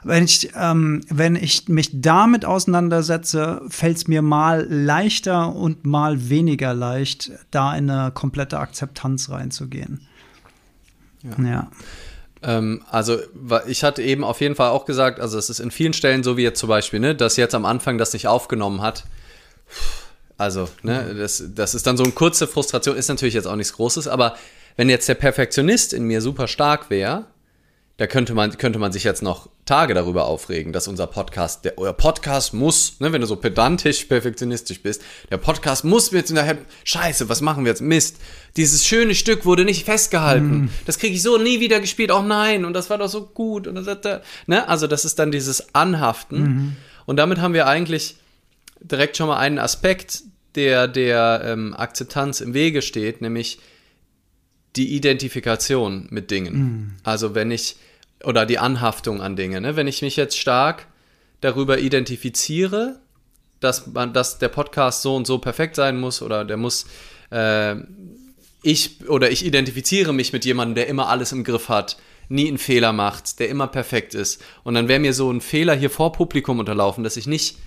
Wenn 0.03 0.25
ich, 0.25 0.51
ähm, 0.59 1.03
wenn 1.11 1.37
ich 1.37 1.69
mich 1.69 1.91
damit 2.01 2.47
auseinandersetze, 2.47 3.61
fällt 3.69 3.99
es 3.99 4.09
mir 4.09 4.23
mal 4.23 4.67
leichter 4.71 5.55
und 5.55 5.85
mal 5.85 6.31
weniger 6.31 6.73
leicht, 6.73 7.33
da 7.51 7.77
in 7.77 7.91
eine 7.91 8.11
komplette 8.11 8.61
Akzeptanz 8.61 9.29
reinzugehen. 9.29 10.01
Ja. 11.23 11.45
ja. 11.45 11.71
Ähm, 12.43 12.83
also 12.91 13.19
ich 13.67 13.85
hatte 13.85 14.03
eben 14.03 14.25
auf 14.25 14.41
jeden 14.41 14.55
Fall 14.55 14.71
auch 14.71 14.87
gesagt, 14.87 15.21
also 15.21 15.37
es 15.37 15.51
ist 15.51 15.61
in 15.61 15.71
vielen 15.71 15.93
Stellen 15.93 16.23
so 16.23 16.39
wie 16.39 16.43
jetzt 16.43 16.61
zum 16.61 16.71
Beispiel, 16.71 17.01
ne, 17.01 17.15
dass 17.15 17.37
jetzt 17.37 17.55
am 17.55 17.67
Anfang 17.67 17.99
das 17.99 18.15
nicht 18.15 18.29
aufgenommen 18.29 18.81
hat. 18.81 19.05
Also, 20.37 20.69
ne, 20.83 21.15
das, 21.15 21.43
das 21.55 21.75
ist 21.75 21.87
dann 21.87 21.97
so 21.97 22.03
eine 22.03 22.13
kurze 22.13 22.47
Frustration, 22.47 22.97
ist 22.97 23.09
natürlich 23.09 23.35
jetzt 23.35 23.47
auch 23.47 23.57
nichts 23.57 23.75
Großes, 23.75 24.09
aber 24.09 24.37
wenn 24.77 24.89
jetzt 24.89 25.09
der 25.09 25.15
Perfektionist 25.15 25.93
in 25.93 26.05
mir 26.05 26.21
super 26.21 26.49
stark 26.49 26.91
wäre, 26.91 27.27
da 27.97 28.09
könnte 28.09 28.35
man, 28.35 28.57
könnte 28.59 28.81
man 28.81 28.91
sich 28.91 29.05
jetzt 29.05 29.23
noch 29.23 29.49
Tage 29.67 29.95
darüber 29.95 30.25
aufregen, 30.25 30.73
dass 30.73 30.89
unser 30.89 31.07
Podcast, 31.07 31.65
der, 31.65 31.79
euer 31.79 31.93
Podcast 31.93 32.53
muss, 32.53 32.99
ne, 32.99 33.13
wenn 33.13 33.21
du 33.21 33.27
so 33.29 33.37
pedantisch, 33.37 34.05
perfektionistisch 34.07 34.83
bist, 34.83 35.03
der 35.31 35.37
Podcast 35.37 35.85
muss 35.85 36.11
jetzt 36.11 36.33
nachher, 36.33 36.59
scheiße, 36.83 37.29
was 37.29 37.41
machen 37.41 37.65
wir 37.65 37.71
jetzt? 37.71 37.81
Mist. 37.81 38.17
Dieses 38.57 38.85
schöne 38.85 39.15
Stück 39.15 39.47
wurde 39.47 39.65
nicht 39.65 39.85
festgehalten. 39.85 40.65
Mm. 40.65 40.71
Das 40.87 40.99
kriege 40.99 41.15
ich 41.15 41.23
so 41.23 41.39
nie 41.39 41.61
wieder 41.61 41.79
gespielt. 41.79 42.11
Oh 42.11 42.23
nein, 42.23 42.65
und 42.65 42.73
das 42.73 42.91
war 42.91 42.99
doch 42.99 43.09
so 43.09 43.27
gut. 43.27 43.69
Und 43.69 43.77
das, 43.77 44.21
ne? 44.47 44.69
Also, 44.69 44.89
das 44.89 45.05
ist 45.05 45.19
dann 45.21 45.31
dieses 45.31 45.75
Anhaften. 45.75 46.43
Mm. 46.43 46.77
Und 47.07 47.17
damit 47.17 47.39
haben 47.39 47.55
wir 47.55 47.69
eigentlich 47.69 48.17
direkt 48.85 49.17
schon 49.17 49.29
mal 49.29 49.39
einen 49.39 49.59
Aspekt, 49.59 50.23
der 50.55 50.87
der 50.87 51.43
ähm, 51.45 51.75
Akzeptanz 51.75 52.41
im 52.41 52.55
Wege 52.55 52.83
steht, 52.83 53.21
nämlich 53.21 53.59
die 54.77 54.95
Identifikation 54.95 56.07
mit 56.11 56.31
Dingen. 56.31 56.55
Mm. 56.55 56.97
Also 57.03 57.35
wenn 57.35 57.51
ich, 57.51 57.77
oder 58.25 58.47
die 58.47 58.59
Anhaftung 58.59 59.21
an 59.21 59.37
Dinge, 59.37 59.61
ne? 59.61 59.77
wenn 59.77 59.87
ich 59.87 60.03
mich 60.03 60.17
jetzt 60.17 60.39
stark 60.39 60.87
darüber 61.41 61.79
identifiziere, 61.79 63.01
dass 63.61 63.87
man, 63.87 64.13
dass 64.13 64.39
der 64.39 64.49
Podcast 64.49 65.03
so 65.03 65.15
und 65.15 65.27
so 65.27 65.39
perfekt 65.39 65.77
sein 65.77 65.99
muss 65.99 66.23
oder 66.23 66.45
der 66.45 66.57
muss, 66.57 66.87
äh, 67.31 67.77
ich 68.63 69.09
oder 69.09 69.31
ich 69.31 69.45
identifiziere 69.45 70.13
mich 70.13 70.33
mit 70.33 70.45
jemandem, 70.45 70.75
der 70.75 70.87
immer 70.89 71.09
alles 71.09 71.33
im 71.33 71.45
Griff 71.45 71.69
hat, 71.69 71.97
nie 72.29 72.49
einen 72.49 72.59
Fehler 72.59 72.93
macht, 72.93 73.39
der 73.39 73.49
immer 73.49 73.67
perfekt 73.67 74.15
ist. 74.15 74.43
Und 74.65 74.75
dann 74.75 74.89
wäre 74.89 75.01
mir 75.01 75.13
so 75.13 75.31
ein 75.31 75.41
Fehler 75.41 75.75
hier 75.75 75.91
vor 75.91 76.13
Publikum 76.13 76.59
unterlaufen, 76.59 77.05
dass 77.05 77.17
ich 77.17 77.27
nicht 77.27 77.59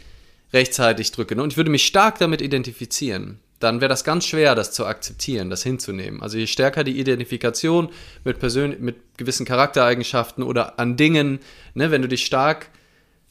rechtzeitig 0.53 1.11
drücke. 1.11 1.41
Und 1.41 1.53
ich 1.53 1.57
würde 1.57 1.71
mich 1.71 1.85
stark 1.85 2.19
damit 2.19 2.41
identifizieren. 2.41 3.39
Dann 3.59 3.81
wäre 3.81 3.89
das 3.89 4.03
ganz 4.03 4.25
schwer, 4.25 4.53
das 4.53 4.71
zu 4.71 4.85
akzeptieren, 4.85 5.49
das 5.49 5.63
hinzunehmen. 5.63 6.21
Also 6.21 6.37
je 6.37 6.45
stärker 6.45 6.83
die 6.83 6.99
Identifikation 6.99 7.89
mit, 8.23 8.39
Persön 8.39 8.77
mit 8.79 9.17
gewissen 9.17 9.45
Charaktereigenschaften 9.45 10.43
oder 10.43 10.79
an 10.79 10.95
Dingen, 10.95 11.39
ne, 11.73 11.89
wenn 11.89 12.03
du 12.03 12.07
dich 12.07 12.25
stark 12.25 12.69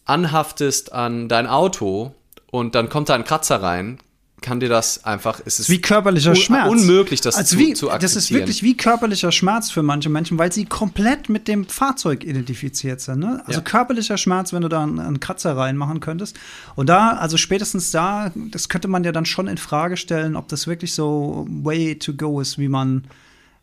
anhaftest 0.05 0.93
an 0.93 1.29
dein 1.29 1.47
Auto 1.47 2.15
und 2.51 2.75
dann 2.75 2.89
kommt 2.89 3.09
da 3.09 3.15
ein 3.15 3.25
Kratzer 3.25 3.63
rein, 3.63 3.99
kann 4.43 4.61
dir 4.61 4.69
das 4.69 5.05
einfach, 5.05 5.41
es 5.45 5.59
ist 5.59 5.71
wie 5.71 5.81
körperlicher 5.81 6.31
un 6.31 6.37
Schmerz. 6.37 6.71
unmöglich, 6.71 7.21
das 7.21 7.37
also 7.37 7.57
zu, 7.57 7.59
wie, 7.59 7.73
zu 7.73 7.91
akzeptieren. 7.91 8.01
Das 8.01 8.17
ist 8.17 8.31
wirklich 8.31 8.63
wie 8.63 8.77
körperlicher 8.77 9.33
Schmerz 9.33 9.71
für 9.71 9.83
manche 9.83 10.11
Menschen, 10.11 10.39
weil 10.39 10.53
sie 10.53 10.67
komplett 10.67 11.29
mit 11.29 11.49
dem 11.49 11.67
Fahrzeug 11.67 12.23
identifiziert 12.23 13.01
sind. 13.01 13.21
Ne? 13.21 13.43
Also 13.47 13.61
ja. 13.61 13.65
körperlicher 13.65 14.19
Schmerz, 14.19 14.53
wenn 14.53 14.63
du 14.63 14.69
da 14.69 14.83
einen, 14.83 15.01
einen, 15.01 15.21
Kratzer 15.21 15.57
reinmachen 15.57 16.01
könntest. 16.01 16.37
Und 16.75 16.89
da, 16.89 17.13
also 17.13 17.37
spätestens 17.39 17.91
da, 17.91 18.31
das 18.51 18.69
könnte 18.69 18.89
man 18.89 19.05
ja 19.05 19.13
dann 19.13 19.25
schon 19.25 19.49
in 19.49 19.57
Frage 19.57 19.97
stellen, 19.97 20.37
ob 20.37 20.49
das 20.49 20.67
wirklich 20.67 20.93
so 20.93 21.47
way 21.49 21.99
to 21.99 22.13
go 22.13 22.41
ist, 22.41 22.59
wie 22.59 22.69
man 22.69 23.05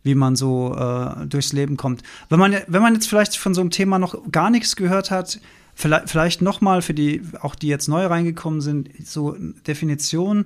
wie 0.05 0.15
man 0.15 0.35
so 0.35 0.75
äh, 0.77 1.25
durchs 1.27 1.53
Leben 1.53 1.77
kommt. 1.77 2.03
Wenn 2.27 2.37
man, 2.37 2.57
wenn 2.67 2.81
man 2.81 2.93
jetzt 2.93 3.07
vielleicht 3.07 3.37
von 3.37 3.53
so 3.53 3.61
einem 3.61 3.69
Thema 3.69 3.99
noch 3.99 4.15
gar 4.31 4.49
nichts 4.49 4.75
gehört 4.75 5.11
hat, 5.11 5.39
vielleicht, 5.75 6.09
vielleicht 6.09 6.41
noch 6.41 6.61
mal 6.61 6.81
für 6.81 6.93
die, 6.93 7.21
auch 7.41 7.55
die 7.55 7.67
jetzt 7.67 7.87
neu 7.87 8.05
reingekommen 8.05 8.61
sind, 8.61 8.89
so 9.05 9.35
Definition 9.67 10.45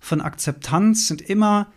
von 0.00 0.20
Akzeptanz 0.20 1.08
sind 1.08 1.22
immer, 1.22 1.68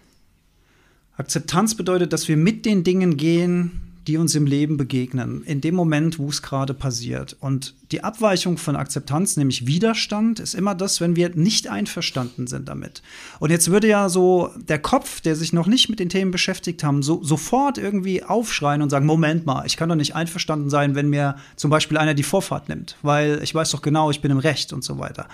Akzeptanz 1.18 1.76
bedeutet, 1.76 2.12
dass 2.12 2.28
wir 2.28 2.38
mit 2.38 2.66
den 2.66 2.84
Dingen 2.84 3.18
gehen, 3.18 3.85
die 4.08 4.18
uns 4.18 4.36
im 4.36 4.46
Leben 4.46 4.78
begegnen, 4.78 5.44
in 5.44 5.62
dem 5.62 5.76
Moment, 5.76 6.20
wo 6.20 6.30
es 6.30 6.42
gerade 6.42 6.74
passiert. 6.74 7.36
Und 7.40 7.74
die 7.92 8.04
Abweichung 8.04 8.58
von 8.58 8.76
Akzeptanz, 8.76 9.36
nämlich 9.38 9.66
Widerstand, 9.66 10.40
ist 10.40 10.54
immer 10.54 10.76
das, 10.76 11.02
wenn 11.02 11.16
wir 11.16 11.30
nicht 11.36 11.68
einverstanden 11.68 12.46
sind 12.48 12.70
damit. 12.70 13.02
Und 13.40 13.50
jetzt 13.50 13.72
würde 13.72 13.88
ja 13.88 14.10
so 14.10 14.52
der 14.56 14.80
Kopf, 14.80 15.22
der 15.22 15.36
sich 15.36 15.54
noch 15.54 15.68
nicht 15.68 15.90
mit 15.90 16.00
den 16.00 16.10
Themen 16.10 16.32
beschäftigt 16.32 16.84
haben, 16.84 17.02
so, 17.02 17.24
sofort 17.24 17.78
irgendwie 17.78 18.24
aufschreien 18.24 18.82
und 18.82 18.90
sagen, 18.90 19.06
Moment 19.06 19.46
mal, 19.46 19.66
ich 19.66 19.78
kann 19.78 19.90
doch 19.90 19.96
nicht 19.96 20.16
einverstanden 20.16 20.70
sein, 20.70 20.96
wenn 20.96 21.10
mir 21.10 21.38
zum 21.56 21.72
Beispiel 21.72 21.98
einer 21.98 22.14
die 22.14 22.24
Vorfahrt 22.24 22.70
nimmt, 22.70 22.98
weil 23.02 23.42
ich 23.42 23.56
weiß 23.56 23.72
doch 23.72 23.82
genau, 23.82 24.12
ich 24.12 24.22
bin 24.22 24.32
im 24.32 24.40
Recht 24.40 24.72
und 24.72 24.84
so 24.84 25.00
weiter. 25.00 25.28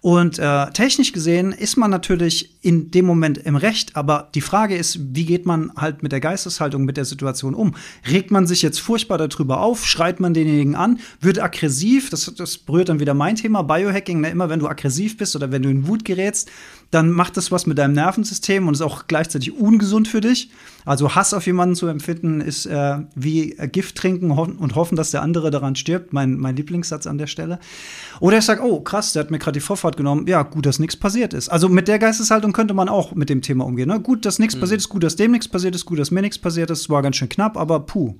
Und 0.00 0.38
äh, 0.38 0.70
technisch 0.70 1.12
gesehen 1.12 1.52
ist 1.52 1.76
man 1.76 1.90
natürlich 1.90 2.56
in 2.62 2.90
dem 2.90 3.04
Moment 3.04 3.38
im 3.38 3.56
Recht, 3.56 3.96
aber 3.96 4.28
die 4.34 4.40
Frage 4.40 4.76
ist, 4.76 4.98
wie 5.14 5.24
geht 5.24 5.44
man 5.44 5.72
halt 5.76 6.02
mit 6.02 6.12
der 6.12 6.20
Geisteshaltung, 6.20 6.84
mit 6.84 6.96
der 6.96 7.04
Situation 7.04 7.54
um? 7.54 7.74
Regt 8.08 8.30
man 8.30 8.46
sich 8.46 8.62
jetzt 8.62 8.80
furchtbar 8.80 9.18
darüber 9.18 9.60
auf? 9.60 9.86
Schreit 9.86 10.20
man 10.20 10.34
denjenigen 10.34 10.74
an? 10.74 11.00
Wird 11.20 11.42
aggressiv? 11.42 12.10
Das, 12.10 12.32
das 12.36 12.58
berührt 12.58 12.88
dann 12.88 13.00
wieder 13.00 13.14
mein 13.14 13.36
Thema, 13.36 13.62
Biohacking. 13.62 14.20
Ne? 14.20 14.30
Immer 14.30 14.48
wenn 14.48 14.60
du 14.60 14.68
aggressiv 14.68 15.16
bist 15.16 15.34
oder 15.34 15.50
wenn 15.50 15.62
du 15.62 15.68
in 15.68 15.88
Wut 15.88 16.04
gerätst, 16.04 16.50
dann 16.90 17.10
macht 17.10 17.36
das 17.36 17.52
was 17.52 17.66
mit 17.66 17.76
deinem 17.76 17.92
Nervensystem 17.92 18.66
und 18.66 18.74
ist 18.74 18.80
auch 18.80 19.06
gleichzeitig 19.06 19.54
ungesund 19.54 20.08
für 20.08 20.22
dich. 20.22 20.50
Also 20.86 21.14
Hass 21.14 21.34
auf 21.34 21.44
jemanden 21.46 21.74
zu 21.74 21.86
empfinden, 21.86 22.40
ist 22.40 22.64
äh, 22.64 22.98
wie 23.14 23.52
äh, 23.58 23.68
Gift 23.68 23.96
trinken 23.96 24.30
und 24.30 24.74
hoffen, 24.74 24.96
dass 24.96 25.10
der 25.10 25.20
andere 25.20 25.50
daran 25.50 25.76
stirbt. 25.76 26.14
Mein, 26.14 26.38
mein 26.38 26.56
Lieblingssatz 26.56 27.06
an 27.06 27.18
der 27.18 27.26
Stelle. 27.26 27.58
Oder 28.20 28.38
ich 28.38 28.44
sage, 28.44 28.62
oh 28.62 28.80
krass, 28.80 29.12
der 29.12 29.24
hat 29.24 29.30
mir 29.30 29.38
gerade 29.38 29.58
die 29.58 29.64
Vorfahrt 29.64 29.98
genommen. 29.98 30.26
Ja, 30.26 30.42
gut, 30.44 30.64
dass 30.64 30.78
nichts 30.78 30.96
passiert 30.96 31.34
ist. 31.34 31.50
Also 31.50 31.68
mit 31.68 31.88
der 31.88 31.98
Geisteshaltung 31.98 32.52
könnte 32.54 32.72
man 32.72 32.88
auch 32.88 33.14
mit 33.14 33.28
dem 33.28 33.42
Thema 33.42 33.66
umgehen. 33.66 33.88
Ne? 33.88 34.00
Gut, 34.00 34.24
dass 34.24 34.38
nichts 34.38 34.56
mhm. 34.56 34.60
passiert 34.60 34.80
ist, 34.80 34.88
gut, 34.88 35.02
dass 35.02 35.16
dem 35.16 35.32
nichts 35.32 35.48
passiert 35.48 35.74
ist, 35.74 35.84
gut, 35.84 35.98
dass 35.98 36.10
mir 36.10 36.22
nichts 36.22 36.38
passiert 36.38 36.70
ist. 36.70 36.88
War 36.88 37.02
ganz 37.02 37.16
schön 37.16 37.28
knapp, 37.28 37.58
aber 37.58 37.80
puh. 37.80 38.14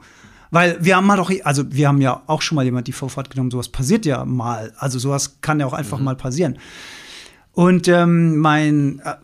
Weil 0.51 0.79
wir 0.81 0.97
haben 0.97 1.07
mal 1.07 1.17
doch, 1.17 1.31
also 1.45 1.65
wir 1.71 1.89
haben 1.89 2.01
ja 2.01 2.23
auch 2.27 2.43
schon 2.43 2.57
mal 2.57 2.65
jemand 2.65 2.87
die 2.87 2.93
Vorfahrt 2.93 3.31
genommen, 3.31 3.51
sowas 3.51 3.69
passiert 3.69 4.05
ja 4.05 4.25
mal. 4.27 4.73
Also 4.77 4.99
sowas 4.99 5.41
kann 5.41 5.61
ja 5.61 5.67
auch 5.67 5.73
einfach 5.73 5.99
mhm. 5.99 6.05
mal 6.05 6.17
passieren. 6.17 6.59
Und 7.59 7.89
ähm, 7.89 8.37
mein, 8.39 9.01
äh, 9.01 9.15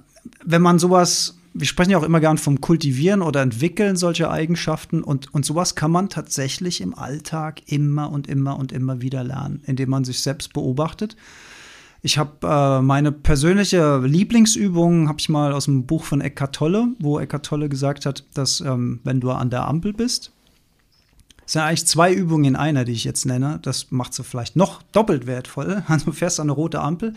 wenn 0.45 0.61
man 0.61 0.81
sowas, 0.81 1.39
wir 1.53 1.69
sprechen 1.69 1.93
ja 1.93 1.99
auch 1.99 2.03
immer 2.03 2.19
gern 2.19 2.37
vom 2.37 2.61
Kultivieren 2.61 3.23
oder 3.23 3.41
Entwickeln 3.43 3.95
solcher 3.95 4.33
Eigenschaften 4.33 5.05
und, 5.05 5.33
und 5.33 5.47
sowas 5.47 5.77
kann 5.77 5.93
man 5.93 6.09
tatsächlich 6.09 6.81
im 6.81 6.99
Alltag 6.99 7.63
immer 7.67 8.11
und 8.11 8.27
immer 8.27 8.59
und 8.59 8.73
immer 8.73 9.01
wieder 9.01 9.23
lernen, 9.23 9.63
indem 9.67 9.91
man 9.91 10.03
sich 10.03 10.21
selbst 10.21 10.53
beobachtet. 10.53 11.15
Ich 12.03 12.19
habe 12.19 12.33
äh, 12.43 12.83
meine 12.83 13.13
persönliche 13.13 13.99
Lieblingsübung, 13.99 15.09
habe 15.09 15.21
ich 15.21 15.29
mal 15.29 15.53
aus 15.53 15.67
dem 15.67 15.87
Buch 15.87 16.03
von 16.03 16.21
Eckhart 16.21 16.57
Tolle, 16.57 16.89
wo 16.99 17.21
Eckhart 17.21 17.47
Tolle 17.47 17.69
gesagt 17.69 18.05
hat, 18.05 18.25
dass 18.35 18.61
ähm, 18.61 18.99
wenn 19.05 19.21
du 19.21 19.31
an 19.31 19.51
der 19.51 19.69
Ampel 19.69 19.93
bist, 19.93 20.33
sind 21.47 21.63
eigentlich 21.63 21.87
zwei 21.87 22.13
Übungen 22.13 22.45
in 22.45 22.57
einer, 22.57 22.85
die 22.85 22.93
ich 22.93 23.05
jetzt 23.05 23.27
nenne. 23.27 23.59
Das 23.63 23.91
macht 23.91 24.15
sie 24.15 24.25
vielleicht 24.25 24.57
noch 24.57 24.83
doppelt 24.91 25.27
wertvoll. 25.27 25.85
Also 25.89 26.07
du 26.07 26.13
fährst 26.13 26.41
an 26.41 26.47
eine 26.47 26.53
rote 26.53 26.81
Ampel. 26.81 27.15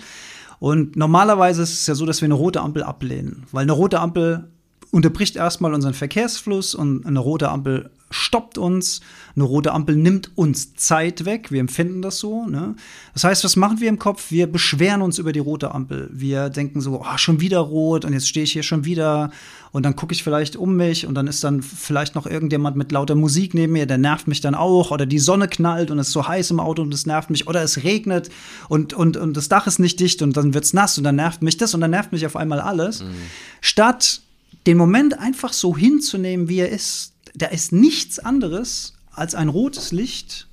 Und 0.59 0.95
normalerweise 0.95 1.61
ist 1.63 1.73
es 1.73 1.87
ja 1.87 1.95
so, 1.95 2.05
dass 2.05 2.21
wir 2.21 2.27
eine 2.27 2.33
rote 2.33 2.61
Ampel 2.61 2.83
ablehnen. 2.83 3.43
Weil 3.51 3.63
eine 3.63 3.73
rote 3.73 3.99
Ampel 3.99 4.49
unterbricht 4.91 5.35
erstmal 5.35 5.73
unseren 5.73 5.93
Verkehrsfluss 5.93 6.73
und 6.73 7.05
eine 7.05 7.19
rote 7.19 7.49
Ampel 7.49 7.91
stoppt 8.09 8.57
uns. 8.57 9.01
Eine 9.37 9.45
rote 9.45 9.71
Ampel 9.71 9.95
nimmt 9.95 10.35
uns 10.35 10.73
Zeit 10.73 11.25
weg. 11.25 11.51
Wir 11.51 11.59
empfinden 11.59 12.01
das 12.01 12.17
so. 12.17 12.47
Ne? 12.47 12.73
Das 13.13 13.23
heißt, 13.23 13.43
was 13.43 13.55
machen 13.55 13.79
wir 13.79 13.87
im 13.87 13.99
Kopf? 13.99 14.31
Wir 14.31 14.51
beschweren 14.51 15.03
uns 15.03 15.19
über 15.19 15.31
die 15.31 15.39
rote 15.39 15.75
Ampel. 15.75 16.09
Wir 16.11 16.49
denken 16.49 16.81
so, 16.81 16.99
oh, 16.99 17.17
schon 17.17 17.39
wieder 17.39 17.59
rot 17.59 18.03
und 18.03 18.13
jetzt 18.13 18.27
stehe 18.27 18.45
ich 18.45 18.53
hier 18.53 18.63
schon 18.63 18.83
wieder. 18.83 19.29
Und 19.71 19.83
dann 19.83 19.95
gucke 19.95 20.15
ich 20.15 20.23
vielleicht 20.23 20.55
um 20.55 20.75
mich 20.75 21.05
und 21.05 21.13
dann 21.13 21.27
ist 21.27 21.43
dann 21.43 21.61
vielleicht 21.61 22.15
noch 22.15 22.25
irgendjemand 22.25 22.77
mit 22.77 22.91
lauter 22.91 23.13
Musik 23.13 23.53
neben 23.53 23.73
mir, 23.73 23.85
der 23.85 23.99
nervt 23.99 24.27
mich 24.27 24.41
dann 24.41 24.55
auch. 24.55 24.89
Oder 24.89 25.05
die 25.05 25.19
Sonne 25.19 25.47
knallt 25.47 25.91
und 25.91 25.99
es 25.99 26.07
ist 26.07 26.13
so 26.13 26.27
heiß 26.27 26.49
im 26.49 26.59
Auto 26.59 26.81
und 26.81 26.91
es 26.91 27.05
nervt 27.05 27.29
mich. 27.29 27.47
Oder 27.47 27.61
es 27.61 27.83
regnet 27.83 28.31
und, 28.69 28.95
und, 28.95 29.17
und 29.17 29.37
das 29.37 29.49
Dach 29.49 29.67
ist 29.67 29.77
nicht 29.77 29.99
dicht 29.99 30.23
und 30.23 30.35
dann 30.35 30.55
wird 30.55 30.63
es 30.63 30.73
nass 30.73 30.97
und 30.97 31.03
dann 31.03 31.15
nervt 31.15 31.43
mich 31.43 31.57
das 31.57 31.75
und 31.75 31.81
dann 31.81 31.91
nervt 31.91 32.11
mich 32.11 32.25
auf 32.25 32.35
einmal 32.35 32.59
alles. 32.59 33.03
Mhm. 33.03 33.13
Statt 33.61 34.21
den 34.65 34.77
Moment 34.77 35.19
einfach 35.19 35.53
so 35.53 35.77
hinzunehmen, 35.77 36.49
wie 36.49 36.57
er 36.57 36.69
ist, 36.69 37.13
da 37.35 37.45
ist 37.45 37.71
nichts 37.71 38.17
anderes 38.17 38.96
als 39.17 39.35
ein 39.35 39.49
rotes 39.49 39.91
Licht 39.91 40.47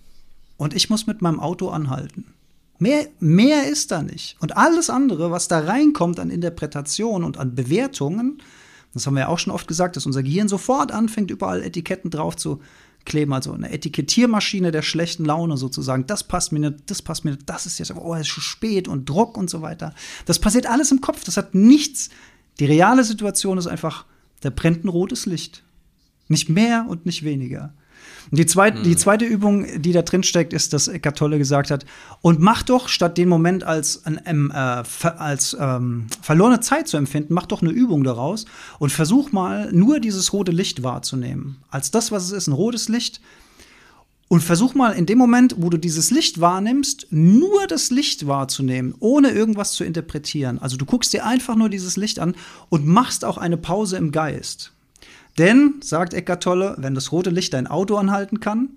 und 0.56 0.74
ich 0.74 0.90
muss 0.90 1.06
mit 1.06 1.22
meinem 1.22 1.40
Auto 1.40 1.68
anhalten. 1.68 2.26
Mehr, 2.78 3.06
mehr 3.20 3.68
ist 3.68 3.90
da 3.90 4.02
nicht. 4.02 4.36
Und 4.40 4.56
alles 4.56 4.90
andere, 4.90 5.30
was 5.30 5.48
da 5.48 5.60
reinkommt 5.60 6.18
an 6.18 6.30
Interpretation 6.30 7.24
und 7.24 7.38
an 7.38 7.54
Bewertungen, 7.54 8.42
das 8.92 9.06
haben 9.06 9.14
wir 9.14 9.20
ja 9.20 9.28
auch 9.28 9.38
schon 9.38 9.52
oft 9.52 9.66
gesagt, 9.66 9.96
dass 9.96 10.06
unser 10.06 10.22
Gehirn 10.22 10.48
sofort 10.48 10.92
anfängt, 10.92 11.30
überall 11.30 11.62
Etiketten 11.62 12.10
drauf 12.10 12.36
zu 12.36 12.60
kleben. 13.04 13.32
Also 13.32 13.52
eine 13.52 13.70
Etikettiermaschine 13.70 14.70
der 14.70 14.82
schlechten 14.82 15.24
Laune 15.24 15.56
sozusagen. 15.56 16.06
Das 16.06 16.24
passt 16.24 16.52
mir 16.52 16.60
nicht, 16.60 16.90
das 16.90 17.02
passt 17.02 17.24
mir 17.24 17.32
nicht, 17.32 17.48
das 17.48 17.66
ist 17.66 17.78
jetzt, 17.78 17.94
oh, 17.94 18.14
es 18.14 18.22
ist 18.22 18.28
schon 18.28 18.42
spät 18.42 18.88
und 18.88 19.08
Druck 19.08 19.36
und 19.36 19.50
so 19.50 19.62
weiter. 19.62 19.94
Das 20.26 20.38
passiert 20.38 20.66
alles 20.66 20.92
im 20.92 21.00
Kopf. 21.00 21.24
Das 21.24 21.36
hat 21.36 21.54
nichts. 21.54 22.10
Die 22.60 22.66
reale 22.66 23.02
Situation 23.02 23.58
ist 23.58 23.66
einfach, 23.66 24.06
da 24.40 24.50
brennt 24.50 24.84
ein 24.84 24.88
rotes 24.88 25.26
Licht. 25.26 25.64
Nicht 26.28 26.48
mehr 26.48 26.86
und 26.88 27.04
nicht 27.04 27.24
weniger. 27.24 27.74
Und 28.34 28.38
die, 28.38 28.46
zweit, 28.46 28.74
mhm. 28.74 28.82
die 28.82 28.96
zweite 28.96 29.24
Übung, 29.24 29.64
die 29.80 29.92
da 29.92 30.02
drin 30.02 30.24
steckt, 30.24 30.52
ist, 30.52 30.72
dass 30.72 30.88
Eckart 30.88 31.16
Tolle 31.16 31.38
gesagt 31.38 31.70
hat, 31.70 31.86
und 32.20 32.40
mach 32.40 32.64
doch 32.64 32.88
statt 32.88 33.16
den 33.16 33.28
Moment 33.28 33.62
als, 33.62 34.02
ähm, 34.26 34.50
äh, 34.52 34.56
als 34.56 35.56
ähm, 35.56 36.08
verlorene 36.20 36.58
Zeit 36.58 36.88
zu 36.88 36.96
empfinden, 36.96 37.32
mach 37.32 37.46
doch 37.46 37.62
eine 37.62 37.70
Übung 37.70 38.02
daraus 38.02 38.46
und 38.80 38.90
versuch 38.90 39.30
mal 39.30 39.72
nur 39.72 40.00
dieses 40.00 40.32
rote 40.32 40.50
Licht 40.50 40.82
wahrzunehmen. 40.82 41.58
Als 41.70 41.92
das, 41.92 42.10
was 42.10 42.24
es 42.24 42.32
ist, 42.32 42.48
ein 42.48 42.54
rotes 42.54 42.88
Licht. 42.88 43.20
Und 44.26 44.40
versuch 44.40 44.74
mal 44.74 44.94
in 44.94 45.06
dem 45.06 45.18
Moment, 45.18 45.54
wo 45.58 45.70
du 45.70 45.78
dieses 45.78 46.10
Licht 46.10 46.40
wahrnimmst, 46.40 47.06
nur 47.10 47.68
das 47.68 47.92
Licht 47.92 48.26
wahrzunehmen, 48.26 48.96
ohne 48.98 49.30
irgendwas 49.30 49.74
zu 49.74 49.84
interpretieren. 49.84 50.58
Also 50.58 50.76
du 50.76 50.86
guckst 50.86 51.12
dir 51.12 51.24
einfach 51.24 51.54
nur 51.54 51.68
dieses 51.68 51.96
Licht 51.96 52.18
an 52.18 52.34
und 52.68 52.84
machst 52.84 53.24
auch 53.24 53.38
eine 53.38 53.58
Pause 53.58 53.96
im 53.96 54.10
Geist. 54.10 54.73
Denn, 55.38 55.74
sagt 55.80 56.14
Eckart 56.14 56.42
Tolle, 56.42 56.76
wenn 56.78 56.94
das 56.94 57.12
rote 57.12 57.30
Licht 57.30 57.54
dein 57.54 57.66
Auto 57.66 57.96
anhalten 57.96 58.40
kann, 58.40 58.70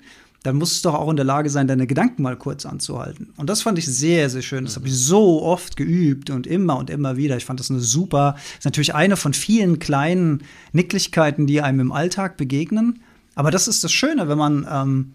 dann 0.44 0.56
muss 0.56 0.72
es 0.72 0.82
doch 0.82 0.94
auch 0.94 1.10
in 1.10 1.18
der 1.18 1.26
Lage 1.26 1.50
sein, 1.50 1.68
deine 1.68 1.88
Gedanken 1.88 2.22
mal 2.22 2.38
kurz 2.38 2.66
anzuhalten. 2.66 3.34
Und 3.38 3.50
das 3.50 3.62
fand 3.64 3.78
ich 3.78 3.86
sehr, 3.86 4.30
sehr 4.30 4.42
schön. 4.42 4.66
Das 4.66 4.76
habe 4.76 4.88
ich 4.88 4.96
so 4.96 5.44
oft 5.44 5.76
geübt 5.76 6.30
und 6.30 6.48
immer 6.48 6.78
und 6.78 6.90
immer 6.90 7.18
wieder. 7.18 7.38
Ich 7.38 7.46
fand 7.46 7.60
das 7.60 7.70
eine 7.70 7.82
super, 7.82 8.34
das 8.36 8.60
ist 8.60 8.66
natürlich 8.66 8.96
eine 8.96 9.18
von 9.18 9.34
vielen 9.34 9.80
kleinen 9.80 10.44
Nicklichkeiten, 10.72 11.48
die 11.48 11.62
einem 11.62 11.82
im 11.82 11.92
Alltag 11.92 12.38
begegnen. 12.38 13.02
Aber 13.36 13.52
das 13.52 13.68
ist 13.68 13.84
das 13.84 13.92
Schöne, 13.92 14.30
wenn 14.30 14.38
man, 14.38 14.68
ähm, 14.72 15.12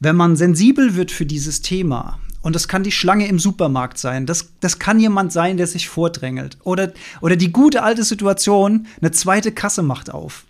wenn 0.00 0.16
man 0.16 0.34
sensibel 0.34 0.96
wird 0.96 1.10
für 1.10 1.26
dieses 1.26 1.60
Thema. 1.60 2.18
Und 2.40 2.54
das 2.54 2.68
kann 2.68 2.84
die 2.84 2.92
Schlange 2.92 3.28
im 3.28 3.38
Supermarkt 3.38 3.98
sein. 3.98 4.24
Das, 4.24 4.52
das 4.60 4.78
kann 4.78 4.98
jemand 4.98 5.32
sein, 5.32 5.56
der 5.56 5.66
sich 5.66 5.88
vordrängelt. 5.88 6.56
Oder, 6.64 6.92
oder 7.20 7.36
die 7.36 7.52
gute 7.52 7.82
alte 7.82 8.04
Situation, 8.04 8.86
eine 9.00 9.10
zweite 9.10 9.52
Kasse 9.52 9.82
macht 9.82 10.10
auf. 10.10 10.46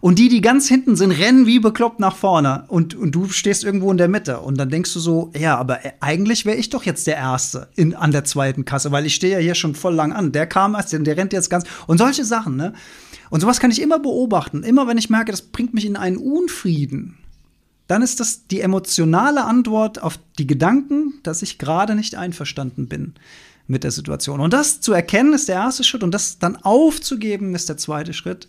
Und 0.00 0.18
die, 0.18 0.28
die 0.28 0.40
ganz 0.40 0.68
hinten 0.68 0.96
sind, 0.96 1.10
rennen 1.10 1.46
wie 1.46 1.58
bekloppt 1.58 2.00
nach 2.00 2.16
vorne. 2.16 2.64
Und, 2.68 2.94
und 2.94 3.12
du 3.12 3.28
stehst 3.28 3.64
irgendwo 3.64 3.90
in 3.90 3.98
der 3.98 4.08
Mitte. 4.08 4.40
Und 4.40 4.56
dann 4.58 4.70
denkst 4.70 4.92
du 4.94 5.00
so, 5.00 5.30
ja, 5.36 5.56
aber 5.56 5.80
eigentlich 6.00 6.46
wäre 6.46 6.56
ich 6.56 6.70
doch 6.70 6.84
jetzt 6.84 7.06
der 7.06 7.16
Erste 7.16 7.68
in, 7.76 7.94
an 7.94 8.12
der 8.12 8.24
zweiten 8.24 8.64
Kasse, 8.64 8.92
weil 8.92 9.06
ich 9.06 9.14
stehe 9.14 9.34
ja 9.34 9.38
hier 9.38 9.54
schon 9.54 9.74
voll 9.74 9.94
lang 9.94 10.12
an. 10.12 10.32
Der 10.32 10.46
kam 10.46 10.74
erst, 10.74 10.92
der 10.92 11.16
rennt 11.16 11.32
jetzt 11.32 11.50
ganz. 11.50 11.64
Und 11.86 11.98
solche 11.98 12.24
Sachen, 12.24 12.56
ne? 12.56 12.72
Und 13.30 13.40
sowas 13.40 13.60
kann 13.60 13.70
ich 13.70 13.80
immer 13.80 13.98
beobachten. 13.98 14.62
Immer 14.62 14.88
wenn 14.88 14.98
ich 14.98 15.10
merke, 15.10 15.30
das 15.30 15.42
bringt 15.42 15.74
mich 15.74 15.86
in 15.86 15.96
einen 15.96 16.16
Unfrieden, 16.16 17.16
dann 17.86 18.02
ist 18.02 18.20
das 18.20 18.46
die 18.46 18.60
emotionale 18.60 19.44
Antwort 19.44 20.00
auf 20.00 20.18
die 20.38 20.46
Gedanken, 20.46 21.14
dass 21.22 21.42
ich 21.42 21.58
gerade 21.58 21.94
nicht 21.94 22.14
einverstanden 22.14 22.86
bin 22.86 23.14
mit 23.66 23.84
der 23.84 23.90
Situation. 23.90 24.40
Und 24.40 24.52
das 24.52 24.80
zu 24.80 24.92
erkennen 24.92 25.32
ist 25.32 25.48
der 25.48 25.56
erste 25.56 25.84
Schritt 25.84 26.02
und 26.02 26.12
das 26.12 26.38
dann 26.38 26.56
aufzugeben 26.56 27.54
ist 27.54 27.68
der 27.68 27.76
zweite 27.76 28.12
Schritt. 28.12 28.48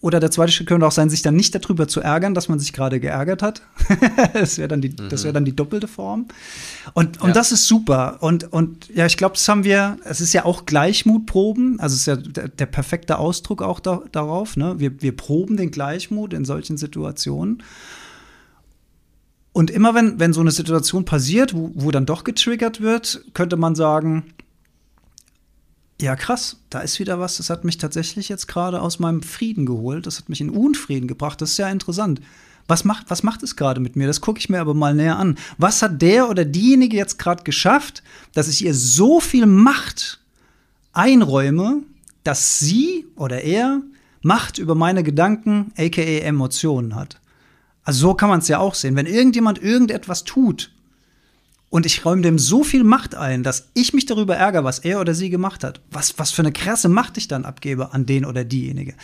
Oder 0.00 0.20
der 0.20 0.30
zweite 0.30 0.52
Schritt 0.52 0.68
könnte 0.68 0.86
auch 0.86 0.92
sein, 0.92 1.10
sich 1.10 1.22
dann 1.22 1.34
nicht 1.34 1.56
darüber 1.56 1.88
zu 1.88 2.00
ärgern, 2.00 2.32
dass 2.32 2.48
man 2.48 2.60
sich 2.60 2.72
gerade 2.72 3.00
geärgert 3.00 3.42
hat. 3.42 3.62
das 4.32 4.56
wäre 4.56 4.68
dann, 4.68 4.80
die, 4.80 4.90
mhm. 4.90 5.10
wär 5.10 5.32
dann 5.32 5.44
die 5.44 5.56
doppelte 5.56 5.88
Form. 5.88 6.28
Und, 6.94 7.20
und 7.20 7.28
ja. 7.28 7.34
das 7.34 7.50
ist 7.50 7.66
super. 7.66 8.18
Und, 8.20 8.52
und 8.52 8.88
ja, 8.94 9.06
ich 9.06 9.16
glaube, 9.16 9.34
das 9.34 9.48
haben 9.48 9.64
wir, 9.64 9.98
es 10.04 10.20
ist 10.20 10.32
ja 10.32 10.44
auch 10.44 10.66
Gleichmutproben. 10.66 11.80
Also 11.80 11.94
es 11.94 12.00
ist 12.02 12.06
ja 12.06 12.14
der, 12.14 12.46
der 12.46 12.66
perfekte 12.66 13.18
Ausdruck 13.18 13.60
auch 13.60 13.80
da, 13.80 14.02
darauf. 14.12 14.56
Ne? 14.56 14.76
Wir, 14.78 15.02
wir 15.02 15.16
proben 15.16 15.56
den 15.56 15.72
Gleichmut 15.72 16.32
in 16.32 16.44
solchen 16.44 16.76
Situationen. 16.76 17.64
Und 19.52 19.72
immer 19.72 19.96
wenn, 19.96 20.20
wenn 20.20 20.32
so 20.32 20.40
eine 20.40 20.52
Situation 20.52 21.04
passiert, 21.06 21.54
wo, 21.54 21.72
wo 21.74 21.90
dann 21.90 22.06
doch 22.06 22.22
getriggert 22.22 22.80
wird, 22.80 23.24
könnte 23.34 23.56
man 23.56 23.74
sagen, 23.74 24.26
ja, 26.00 26.14
krass, 26.14 26.56
da 26.70 26.80
ist 26.80 27.00
wieder 27.00 27.18
was, 27.18 27.38
das 27.38 27.50
hat 27.50 27.64
mich 27.64 27.78
tatsächlich 27.78 28.28
jetzt 28.28 28.46
gerade 28.46 28.80
aus 28.80 28.98
meinem 28.98 29.22
Frieden 29.22 29.66
geholt, 29.66 30.06
das 30.06 30.18
hat 30.18 30.28
mich 30.28 30.40
in 30.40 30.50
Unfrieden 30.50 31.08
gebracht, 31.08 31.40
das 31.40 31.52
ist 31.52 31.58
ja 31.58 31.68
interessant. 31.68 32.20
Was 32.68 32.84
macht, 32.84 33.08
was 33.08 33.22
macht 33.22 33.42
es 33.42 33.56
gerade 33.56 33.80
mit 33.80 33.96
mir? 33.96 34.06
Das 34.06 34.20
gucke 34.20 34.38
ich 34.38 34.50
mir 34.50 34.60
aber 34.60 34.74
mal 34.74 34.94
näher 34.94 35.18
an. 35.18 35.38
Was 35.56 35.80
hat 35.80 36.02
der 36.02 36.28
oder 36.28 36.44
diejenige 36.44 36.98
jetzt 36.98 37.18
gerade 37.18 37.42
geschafft, 37.42 38.02
dass 38.34 38.46
ich 38.46 38.62
ihr 38.62 38.74
so 38.74 39.20
viel 39.20 39.46
Macht 39.46 40.20
einräume, 40.92 41.82
dass 42.24 42.58
sie 42.58 43.06
oder 43.16 43.42
er 43.42 43.80
Macht 44.20 44.58
über 44.58 44.74
meine 44.74 45.02
Gedanken, 45.02 45.72
aka 45.78 46.02
Emotionen 46.02 46.94
hat? 46.94 47.18
Also 47.84 48.08
so 48.08 48.14
kann 48.14 48.28
man 48.28 48.40
es 48.40 48.48
ja 48.48 48.58
auch 48.58 48.74
sehen. 48.74 48.96
Wenn 48.96 49.06
irgendjemand 49.06 49.62
irgendetwas 49.62 50.24
tut, 50.24 50.70
und 51.70 51.86
ich 51.86 52.04
räume 52.04 52.22
dem 52.22 52.38
so 52.38 52.64
viel 52.64 52.84
Macht 52.84 53.14
ein, 53.14 53.42
dass 53.42 53.68
ich 53.74 53.92
mich 53.92 54.06
darüber 54.06 54.36
ärgere, 54.36 54.64
was 54.64 54.78
er 54.78 55.00
oder 55.00 55.14
sie 55.14 55.30
gemacht 55.30 55.64
hat. 55.64 55.80
Was, 55.90 56.18
was 56.18 56.30
für 56.30 56.42
eine 56.42 56.52
krasse 56.52 56.88
Macht 56.88 57.18
ich 57.18 57.28
dann 57.28 57.44
abgebe 57.44 57.92
an 57.92 58.06
den 58.06 58.24
oder 58.24 58.44
diejenige. 58.44 58.94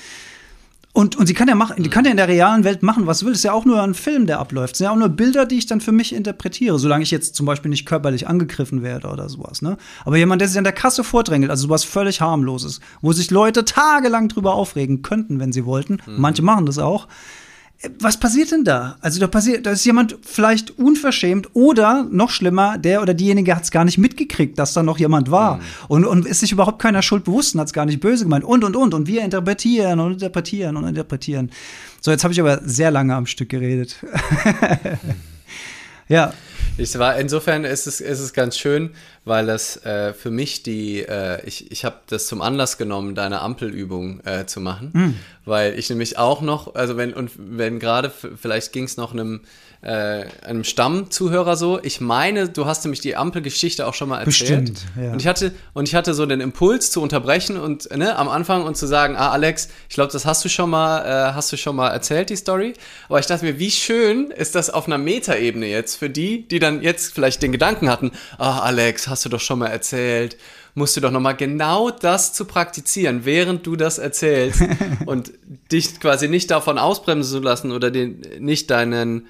Und, 0.96 1.16
und 1.16 1.26
sie 1.26 1.34
kann 1.34 1.48
ja 1.48 1.56
machen, 1.56 1.82
die 1.82 1.90
kann 1.90 2.04
ja 2.04 2.12
in 2.12 2.16
der 2.16 2.28
realen 2.28 2.62
Welt 2.62 2.84
machen, 2.84 3.08
was 3.08 3.24
will. 3.24 3.32
Das 3.32 3.40
ist 3.40 3.44
ja 3.44 3.52
auch 3.52 3.64
nur 3.64 3.82
ein 3.82 3.94
Film, 3.94 4.28
der 4.28 4.38
abläuft. 4.38 4.74
Es 4.74 4.78
sind 4.78 4.84
ja 4.84 4.92
auch 4.92 4.96
nur 4.96 5.08
Bilder, 5.08 5.44
die 5.44 5.58
ich 5.58 5.66
dann 5.66 5.80
für 5.80 5.90
mich 5.90 6.14
interpretiere, 6.14 6.78
solange 6.78 7.02
ich 7.02 7.10
jetzt 7.10 7.34
zum 7.34 7.46
Beispiel 7.46 7.68
nicht 7.68 7.84
körperlich 7.84 8.28
angegriffen 8.28 8.84
werde 8.84 9.08
oder 9.08 9.28
sowas. 9.28 9.60
Ne? 9.60 9.76
Aber 10.04 10.16
jemand, 10.16 10.40
der 10.40 10.46
sich 10.46 10.56
an 10.56 10.62
der 10.62 10.72
Kasse 10.72 11.02
vordrängelt, 11.02 11.50
also 11.50 11.66
sowas 11.66 11.82
völlig 11.82 12.20
harmloses, 12.20 12.78
wo 13.02 13.12
sich 13.12 13.32
Leute 13.32 13.64
tagelang 13.64 14.28
drüber 14.28 14.54
aufregen 14.54 15.02
könnten, 15.02 15.40
wenn 15.40 15.52
sie 15.52 15.64
wollten. 15.64 15.94
Mhm. 16.06 16.20
Manche 16.20 16.42
machen 16.42 16.64
das 16.64 16.78
auch 16.78 17.08
was 17.98 18.18
passiert 18.18 18.50
denn 18.50 18.64
da? 18.64 18.96
Also 19.00 19.20
da 19.20 19.26
passiert, 19.26 19.66
da 19.66 19.70
ist 19.70 19.84
jemand 19.84 20.16
vielleicht 20.22 20.78
unverschämt 20.78 21.48
oder 21.54 22.06
noch 22.10 22.30
schlimmer, 22.30 22.78
der 22.78 23.02
oder 23.02 23.14
diejenige 23.14 23.54
hat 23.54 23.64
es 23.64 23.70
gar 23.70 23.84
nicht 23.84 23.98
mitgekriegt, 23.98 24.58
dass 24.58 24.72
da 24.72 24.82
noch 24.82 24.98
jemand 24.98 25.30
war 25.30 25.56
mhm. 25.56 25.62
und, 25.88 26.04
und 26.04 26.26
ist 26.26 26.40
sich 26.40 26.52
überhaupt 26.52 26.80
keiner 26.80 27.02
Schuld 27.02 27.24
bewusst 27.24 27.54
und 27.54 27.60
hat 27.60 27.68
es 27.68 27.72
gar 27.72 27.86
nicht 27.86 28.00
böse 28.00 28.24
gemeint 28.24 28.44
und 28.44 28.64
und 28.64 28.76
und 28.76 28.94
und 28.94 29.06
wir 29.06 29.22
interpretieren 29.22 30.00
und 30.00 30.12
interpretieren 30.12 30.76
und 30.76 30.86
interpretieren. 30.86 31.50
So, 32.00 32.10
jetzt 32.10 32.24
habe 32.24 32.32
ich 32.32 32.40
aber 32.40 32.60
sehr 32.64 32.90
lange 32.90 33.14
am 33.14 33.26
Stück 33.26 33.48
geredet. 33.48 33.96
ja. 36.08 36.32
Ich 36.76 36.98
war, 36.98 37.16
insofern 37.18 37.64
ist 37.64 37.86
es, 37.86 38.00
ist 38.00 38.18
es 38.18 38.32
ganz 38.32 38.58
schön, 38.58 38.90
weil 39.24 39.46
das 39.46 39.84
äh, 39.84 40.12
für 40.12 40.30
mich 40.32 40.64
die, 40.64 41.02
äh, 41.02 41.40
ich, 41.46 41.70
ich 41.70 41.84
habe 41.84 42.00
das 42.08 42.26
zum 42.26 42.42
Anlass 42.42 42.78
genommen, 42.78 43.14
deine 43.14 43.42
Ampelübung 43.42 44.20
äh, 44.24 44.46
zu 44.46 44.60
machen, 44.60 44.90
mm. 44.92 45.14
weil 45.44 45.78
ich 45.78 45.88
nämlich 45.88 46.18
auch 46.18 46.40
noch, 46.40 46.74
also 46.74 46.96
wenn, 46.96 47.14
und 47.14 47.30
wenn 47.36 47.78
gerade, 47.78 48.10
vielleicht 48.10 48.72
ging 48.72 48.84
es 48.84 48.96
noch 48.96 49.12
einem, 49.12 49.42
äh, 49.84 50.24
einem 50.42 50.64
Stammzuhörer 50.64 51.56
so, 51.56 51.78
ich 51.82 52.00
meine, 52.00 52.48
du 52.48 52.64
hast 52.64 52.84
nämlich 52.84 53.00
die 53.00 53.16
Ampelgeschichte 53.16 53.86
auch 53.86 53.92
schon 53.92 54.08
mal 54.08 54.20
erzählt. 54.20 54.72
Bestimmt, 54.72 54.86
ja. 54.98 55.12
Und 55.12 55.20
ich 55.20 55.26
hatte, 55.26 55.52
und 55.74 55.86
ich 55.86 55.94
hatte 55.94 56.14
so 56.14 56.24
den 56.24 56.40
Impuls 56.40 56.90
zu 56.90 57.02
unterbrechen 57.02 57.58
und 57.58 57.94
ne, 57.94 58.16
am 58.16 58.30
Anfang 58.30 58.64
und 58.64 58.78
zu 58.78 58.86
sagen, 58.86 59.14
ah 59.14 59.30
Alex, 59.30 59.68
ich 59.90 59.94
glaube, 59.94 60.10
das 60.10 60.24
hast 60.24 60.42
du 60.42 60.48
schon 60.48 60.70
mal, 60.70 61.04
äh, 61.04 61.34
hast 61.34 61.52
du 61.52 61.58
schon 61.58 61.76
mal 61.76 61.90
erzählt, 61.90 62.30
die 62.30 62.36
Story. 62.36 62.72
Aber 63.10 63.18
ich 63.18 63.26
dachte 63.26 63.44
mir, 63.44 63.58
wie 63.58 63.70
schön 63.70 64.30
ist 64.30 64.54
das 64.54 64.70
auf 64.70 64.86
einer 64.86 64.96
Metaebene 64.96 65.66
jetzt 65.66 65.96
für 65.96 66.08
die, 66.08 66.48
die 66.48 66.60
dann 66.60 66.80
jetzt 66.80 67.12
vielleicht 67.12 67.42
den 67.42 67.52
Gedanken 67.52 67.90
hatten, 67.90 68.12
ah 68.38 68.60
Alex, 68.60 69.08
hast 69.08 69.26
du 69.26 69.28
doch 69.28 69.40
schon 69.40 69.58
mal 69.58 69.66
erzählt, 69.68 70.38
musst 70.74 70.96
du 70.96 71.02
doch 71.02 71.10
nochmal 71.10 71.36
genau 71.36 71.90
das 71.90 72.32
zu 72.32 72.46
praktizieren, 72.46 73.26
während 73.26 73.66
du 73.66 73.76
das 73.76 73.98
erzählst 73.98 74.62
und 75.04 75.32
dich 75.70 76.00
quasi 76.00 76.28
nicht 76.28 76.50
davon 76.50 76.78
ausbremsen 76.78 77.38
zu 77.38 77.44
lassen 77.44 77.70
oder 77.70 77.90
den, 77.90 78.22
nicht 78.38 78.70
deinen 78.70 79.26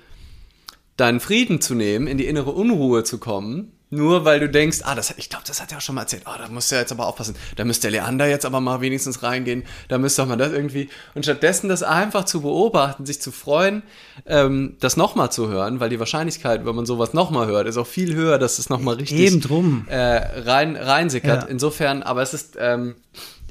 deinen 0.96 1.20
Frieden 1.20 1.60
zu 1.60 1.74
nehmen, 1.74 2.06
in 2.06 2.18
die 2.18 2.26
innere 2.26 2.52
Unruhe 2.52 3.04
zu 3.04 3.18
kommen, 3.18 3.72
nur 3.94 4.24
weil 4.24 4.40
du 4.40 4.48
denkst, 4.48 4.78
ah, 4.82 4.94
das, 4.94 5.14
ich 5.16 5.28
glaube, 5.28 5.44
das 5.46 5.62
hat 5.62 5.70
er 5.70 5.78
auch 5.78 5.82
schon 5.82 5.94
mal 5.94 6.02
erzählt, 6.02 6.24
oh, 6.26 6.36
da 6.36 6.48
musst 6.48 6.72
du 6.72 6.76
jetzt 6.76 6.90
aber 6.90 7.06
aufpassen, 7.06 7.36
da 7.56 7.64
müsste 7.64 7.90
der 7.90 8.02
Leander 8.02 8.26
jetzt 8.26 8.44
aber 8.44 8.60
mal 8.60 8.80
wenigstens 8.80 9.22
reingehen, 9.22 9.62
da 9.88 9.98
müsste 9.98 10.22
doch 10.22 10.28
mal 10.28 10.36
das 10.36 10.52
irgendwie. 10.52 10.88
Und 11.14 11.22
stattdessen 11.24 11.68
das 11.68 11.82
einfach 11.82 12.24
zu 12.24 12.42
beobachten, 12.42 13.06
sich 13.06 13.20
zu 13.20 13.30
freuen, 13.30 13.82
ähm, 14.26 14.76
das 14.80 14.96
nochmal 14.96 15.30
zu 15.30 15.48
hören, 15.48 15.78
weil 15.78 15.90
die 15.90 16.00
Wahrscheinlichkeit, 16.00 16.66
wenn 16.66 16.74
man 16.74 16.86
sowas 16.86 17.12
nochmal 17.12 17.46
hört, 17.46 17.68
ist 17.68 17.76
auch 17.76 17.86
viel 17.86 18.14
höher, 18.14 18.38
dass 18.38 18.58
es 18.58 18.68
nochmal 18.68 18.96
richtig 18.96 19.18
Eben 19.20 19.40
drum. 19.40 19.86
Äh, 19.88 20.40
rein, 20.40 20.76
reinsickert. 20.76 21.44
Ja. 21.44 21.48
Insofern, 21.48 22.02
aber 22.02 22.22
es 22.22 22.34
ist, 22.34 22.56
ähm, 22.58 22.96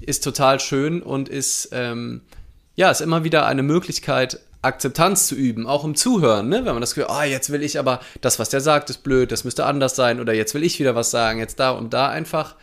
ist 0.02 0.24
total 0.24 0.60
schön 0.60 1.02
und 1.02 1.30
ist, 1.30 1.70
ähm, 1.72 2.22
ja, 2.76 2.92
ist 2.92 3.02
immer 3.02 3.24
wieder 3.24 3.46
eine 3.46 3.64
Möglichkeit, 3.64 4.40
Akzeptanz 4.64 5.28
zu 5.28 5.36
üben, 5.36 5.68
auch 5.68 5.84
im 5.84 5.96
Zuhören, 5.96 6.50
ne? 6.50 6.58
wenn 6.58 6.74
man 6.74 6.82
das 6.82 6.96
Gefühl, 6.96 7.12
ah, 7.12 7.26
jetzt 7.26 7.52
will 7.52 7.62
ich 7.62 7.78
aber, 7.78 8.00
das, 8.22 8.40
was 8.40 8.50
der 8.50 8.62
sagt, 8.62 8.90
ist 8.90 9.04
blöd, 9.04 9.32
das 9.32 9.44
müsste 9.44 9.66
anders 9.66 9.96
sein 9.96 10.20
oder 10.20 10.34
jetzt 10.34 10.54
will 10.54 10.64
ich 10.64 10.80
wieder 10.80 10.96
was 10.96 11.12
sagen, 11.12 11.40
jetzt 11.40 11.60
da 11.60 11.72
und 11.72 11.94
da 11.94 12.10
einfach 12.10 12.56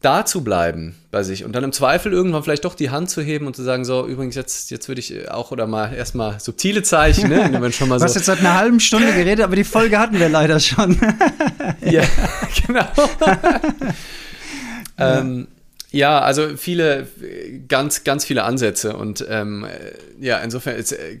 da 0.00 0.24
zu 0.24 0.44
bleiben 0.44 0.94
bei 1.10 1.24
sich 1.24 1.44
und 1.44 1.52
dann 1.52 1.64
im 1.64 1.72
Zweifel 1.72 2.12
irgendwann 2.12 2.42
vielleicht 2.44 2.64
doch 2.64 2.74
die 2.74 2.90
Hand 2.90 3.10
zu 3.10 3.20
heben 3.20 3.46
und 3.46 3.56
zu 3.56 3.62
sagen, 3.62 3.84
so, 3.84 4.06
übrigens, 4.06 4.36
jetzt, 4.36 4.70
jetzt 4.70 4.86
würde 4.88 5.00
ich 5.00 5.30
auch 5.30 5.50
oder 5.50 5.66
mal 5.66 5.92
erstmal 5.92 6.38
subtile 6.38 6.82
Zeichen, 6.82 7.28
ne? 7.28 7.48
wenn 7.50 7.60
man 7.60 7.72
schon 7.72 7.88
mal 7.88 7.98
Du 7.98 8.04
hast 8.04 8.12
so. 8.12 8.20
jetzt 8.20 8.26
seit 8.26 8.38
einer 8.38 8.54
halben 8.54 8.78
Stunde 8.78 9.12
geredet, 9.12 9.44
aber 9.44 9.56
die 9.56 9.64
Folge 9.64 9.98
hatten 9.98 10.18
wir 10.18 10.28
leider 10.28 10.60
schon. 10.60 10.98
Ja, 11.80 12.02
genau. 12.66 12.86
ähm, 14.98 15.48
ja, 15.90 16.20
also 16.20 16.56
viele, 16.56 17.08
ganz, 17.66 18.04
ganz 18.04 18.24
viele 18.24 18.44
Ansätze 18.44 18.96
und 18.96 19.24
ähm, 19.28 19.64
äh, 19.64 19.92
ja, 20.24 20.38
insofern 20.38 20.76
ist, 20.76 20.92
äh, 20.92 21.20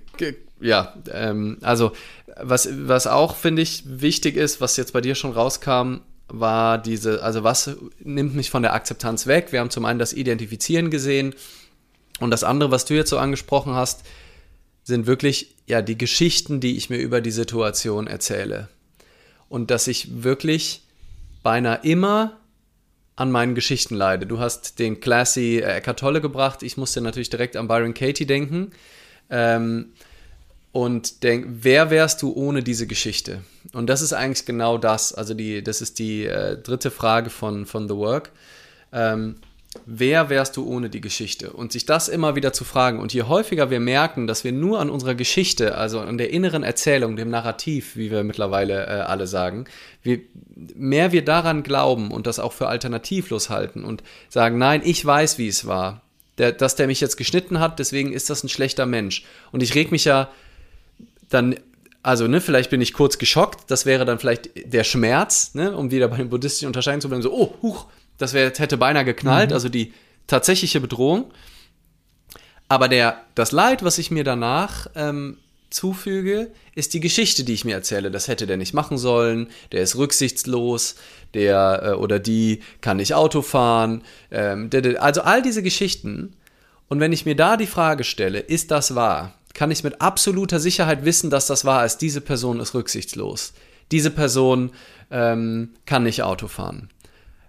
ja, 0.60 0.94
ähm, 1.10 1.58
also 1.62 1.92
was, 2.40 2.68
was 2.72 3.06
auch, 3.06 3.36
finde 3.36 3.62
ich, 3.62 3.84
wichtig 3.86 4.36
ist, 4.36 4.60
was 4.60 4.76
jetzt 4.76 4.92
bei 4.92 5.00
dir 5.00 5.14
schon 5.14 5.32
rauskam, 5.32 6.00
war 6.28 6.76
diese, 6.76 7.22
also 7.22 7.42
was 7.42 7.76
nimmt 8.00 8.34
mich 8.34 8.50
von 8.50 8.62
der 8.62 8.74
Akzeptanz 8.74 9.26
weg? 9.26 9.52
Wir 9.52 9.60
haben 9.60 9.70
zum 9.70 9.86
einen 9.86 9.98
das 9.98 10.12
Identifizieren 10.12 10.90
gesehen 10.90 11.34
und 12.20 12.30
das 12.30 12.44
andere, 12.44 12.70
was 12.70 12.84
du 12.84 12.94
jetzt 12.94 13.10
so 13.10 13.18
angesprochen 13.18 13.74
hast, 13.74 14.02
sind 14.84 15.06
wirklich 15.06 15.54
ja 15.66 15.82
die 15.82 15.98
Geschichten, 15.98 16.60
die 16.60 16.76
ich 16.76 16.90
mir 16.90 16.98
über 16.98 17.20
die 17.20 17.30
Situation 17.30 18.06
erzähle. 18.06 18.68
Und 19.48 19.70
dass 19.70 19.86
ich 19.86 20.22
wirklich 20.22 20.82
beinahe 21.42 21.80
immer 21.82 22.38
an 23.18 23.32
meinen 23.32 23.56
Geschichten 23.56 23.96
leide. 23.96 24.26
Du 24.26 24.38
hast 24.38 24.78
den 24.78 25.00
Classy 25.00 25.58
äh, 25.58 25.78
Eckart 25.78 25.98
Tolle 25.98 26.20
gebracht. 26.20 26.62
Ich 26.62 26.76
musste 26.76 27.00
natürlich 27.00 27.30
direkt 27.30 27.56
an 27.56 27.66
Byron 27.66 27.92
Katie 27.92 28.26
denken. 28.26 28.70
Ähm, 29.28 29.92
und 30.70 31.24
denk, 31.24 31.46
wer 31.62 31.90
wärst 31.90 32.22
du 32.22 32.32
ohne 32.32 32.62
diese 32.62 32.86
Geschichte? 32.86 33.42
Und 33.72 33.88
das 33.88 34.02
ist 34.02 34.12
eigentlich 34.12 34.46
genau 34.46 34.78
das. 34.78 35.12
Also 35.12 35.34
die, 35.34 35.64
das 35.64 35.80
ist 35.80 35.98
die 35.98 36.26
äh, 36.26 36.56
dritte 36.62 36.92
Frage 36.92 37.28
von, 37.28 37.66
von 37.66 37.88
The 37.88 37.96
Work. 37.96 38.30
Ähm, 38.92 39.34
wer 39.86 40.30
wärst 40.30 40.56
du 40.56 40.66
ohne 40.66 40.90
die 40.90 41.00
Geschichte? 41.00 41.52
Und 41.52 41.72
sich 41.72 41.86
das 41.86 42.08
immer 42.08 42.36
wieder 42.36 42.52
zu 42.52 42.64
fragen. 42.64 43.00
Und 43.00 43.12
je 43.12 43.22
häufiger 43.22 43.70
wir 43.70 43.80
merken, 43.80 44.26
dass 44.26 44.44
wir 44.44 44.52
nur 44.52 44.80
an 44.80 44.90
unserer 44.90 45.14
Geschichte, 45.14 45.76
also 45.76 46.00
an 46.00 46.18
der 46.18 46.30
inneren 46.30 46.62
Erzählung, 46.62 47.16
dem 47.16 47.30
Narrativ, 47.30 47.96
wie 47.96 48.10
wir 48.10 48.24
mittlerweile 48.24 48.86
äh, 48.86 49.00
alle 49.00 49.26
sagen, 49.26 49.66
wir, 50.02 50.20
mehr 50.74 51.12
wir 51.12 51.24
daran 51.24 51.62
glauben 51.62 52.10
und 52.10 52.26
das 52.26 52.38
auch 52.38 52.52
für 52.52 52.68
alternativlos 52.68 53.50
halten 53.50 53.84
und 53.84 54.02
sagen, 54.28 54.58
nein, 54.58 54.82
ich 54.84 55.04
weiß, 55.04 55.38
wie 55.38 55.48
es 55.48 55.66
war. 55.66 56.02
Der, 56.38 56.52
dass 56.52 56.76
der 56.76 56.86
mich 56.86 57.00
jetzt 57.00 57.16
geschnitten 57.16 57.58
hat, 57.58 57.78
deswegen 57.78 58.12
ist 58.12 58.30
das 58.30 58.44
ein 58.44 58.48
schlechter 58.48 58.86
Mensch. 58.86 59.24
Und 59.50 59.62
ich 59.62 59.74
reg 59.74 59.90
mich 59.90 60.04
ja 60.04 60.30
dann, 61.28 61.56
also 62.02 62.28
ne, 62.28 62.40
vielleicht 62.40 62.70
bin 62.70 62.80
ich 62.80 62.92
kurz 62.92 63.18
geschockt, 63.18 63.70
das 63.70 63.86
wäre 63.86 64.04
dann 64.04 64.18
vielleicht 64.18 64.50
der 64.72 64.84
Schmerz, 64.84 65.54
ne, 65.54 65.76
um 65.76 65.90
wieder 65.90 66.08
bei 66.08 66.16
den 66.16 66.30
buddhistischen 66.30 66.68
Unterscheidungen 66.68 67.02
zu 67.02 67.08
bleiben, 67.08 67.22
so, 67.22 67.32
oh, 67.32 67.54
huch, 67.60 67.86
das 68.18 68.34
wär, 68.34 68.52
hätte 68.54 68.76
beinahe 68.76 69.04
geknallt, 69.04 69.52
also 69.52 69.68
die 69.68 69.94
tatsächliche 70.26 70.80
Bedrohung. 70.80 71.32
Aber 72.68 72.88
der, 72.88 73.22
das 73.34 73.52
Leid, 73.52 73.82
was 73.82 73.98
ich 73.98 74.10
mir 74.10 74.24
danach 74.24 74.88
ähm, 74.94 75.38
zufüge, 75.70 76.50
ist 76.74 76.92
die 76.94 77.00
Geschichte, 77.00 77.44
die 77.44 77.54
ich 77.54 77.64
mir 77.64 77.74
erzähle. 77.74 78.10
Das 78.10 78.28
hätte 78.28 78.46
der 78.46 78.56
nicht 78.56 78.74
machen 78.74 78.98
sollen, 78.98 79.48
der 79.72 79.82
ist 79.82 79.96
rücksichtslos, 79.96 80.96
der 81.34 81.82
äh, 81.82 81.90
oder 81.92 82.18
die 82.18 82.60
kann 82.80 82.98
nicht 82.98 83.14
Auto 83.14 83.40
fahren. 83.42 84.02
Ähm, 84.30 84.68
der, 84.70 84.82
der, 84.82 85.02
also 85.02 85.22
all 85.22 85.40
diese 85.40 85.62
Geschichten. 85.62 86.36
Und 86.88 87.00
wenn 87.00 87.12
ich 87.12 87.24
mir 87.24 87.36
da 87.36 87.56
die 87.56 87.66
Frage 87.66 88.04
stelle, 88.04 88.40
ist 88.40 88.70
das 88.70 88.94
wahr, 88.94 89.34
kann 89.54 89.70
ich 89.70 89.84
mit 89.84 90.00
absoluter 90.00 90.60
Sicherheit 90.60 91.04
wissen, 91.04 91.30
dass 91.30 91.46
das 91.46 91.64
wahr 91.64 91.84
ist. 91.84 91.98
Diese 91.98 92.20
Person 92.20 92.60
ist 92.60 92.74
rücksichtslos. 92.74 93.54
Diese 93.92 94.10
Person 94.10 94.72
ähm, 95.10 95.70
kann 95.86 96.02
nicht 96.02 96.22
Auto 96.22 96.48
fahren 96.48 96.90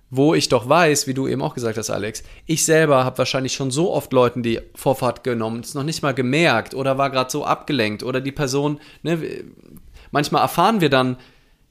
wo 0.09 0.33
ich 0.33 0.49
doch 0.49 0.67
weiß, 0.67 1.07
wie 1.07 1.13
du 1.13 1.27
eben 1.27 1.41
auch 1.41 1.53
gesagt 1.53 1.77
hast, 1.77 1.89
Alex, 1.89 2.23
ich 2.45 2.65
selber 2.65 3.03
habe 3.03 3.17
wahrscheinlich 3.19 3.53
schon 3.53 3.71
so 3.71 3.93
oft 3.93 4.11
Leuten 4.11 4.41
die 4.41 4.59
Vorfahrt 4.75 5.23
genommen, 5.23 5.61
es 5.61 5.73
noch 5.73 5.83
nicht 5.83 6.01
mal 6.01 6.13
gemerkt 6.13 6.73
oder 6.73 6.97
war 6.97 7.09
gerade 7.09 7.29
so 7.29 7.45
abgelenkt 7.45 8.03
oder 8.03 8.21
die 8.21 8.31
Person, 8.31 8.79
ne, 9.03 9.19
manchmal 10.11 10.41
erfahren 10.41 10.81
wir 10.81 10.89
dann, 10.89 11.17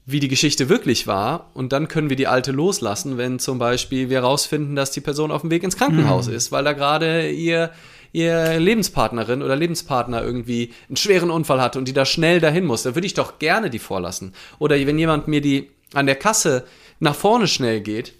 wie 0.06 0.20
die 0.20 0.28
Geschichte 0.28 0.70
wirklich 0.70 1.06
war 1.06 1.50
und 1.52 1.72
dann 1.72 1.88
können 1.88 2.08
wir 2.08 2.16
die 2.16 2.28
alte 2.28 2.50
loslassen, 2.50 3.18
wenn 3.18 3.38
zum 3.38 3.58
Beispiel 3.58 4.08
wir 4.08 4.22
herausfinden, 4.22 4.74
dass 4.74 4.90
die 4.90 5.02
Person 5.02 5.30
auf 5.30 5.42
dem 5.42 5.50
Weg 5.50 5.62
ins 5.62 5.76
Krankenhaus 5.76 6.28
ist, 6.28 6.50
weil 6.50 6.64
da 6.64 6.72
gerade 6.72 7.30
ihr 7.30 7.70
ihr 8.12 8.58
Lebenspartnerin 8.58 9.42
oder 9.42 9.54
Lebenspartner 9.54 10.22
irgendwie 10.22 10.72
einen 10.88 10.96
schweren 10.96 11.30
Unfall 11.30 11.60
hatte 11.60 11.78
und 11.78 11.86
die 11.86 11.92
da 11.92 12.06
schnell 12.06 12.40
dahin 12.40 12.64
muss, 12.64 12.82
dann 12.82 12.94
würde 12.94 13.06
ich 13.06 13.12
doch 13.12 13.38
gerne 13.38 13.68
die 13.68 13.78
vorlassen. 13.78 14.32
Oder 14.58 14.76
wenn 14.86 14.98
jemand 14.98 15.28
mir 15.28 15.42
die 15.42 15.70
an 15.92 16.06
der 16.06 16.16
Kasse 16.16 16.64
nach 17.00 17.14
vorne 17.14 17.46
schnell 17.46 17.80
geht, 17.80 18.14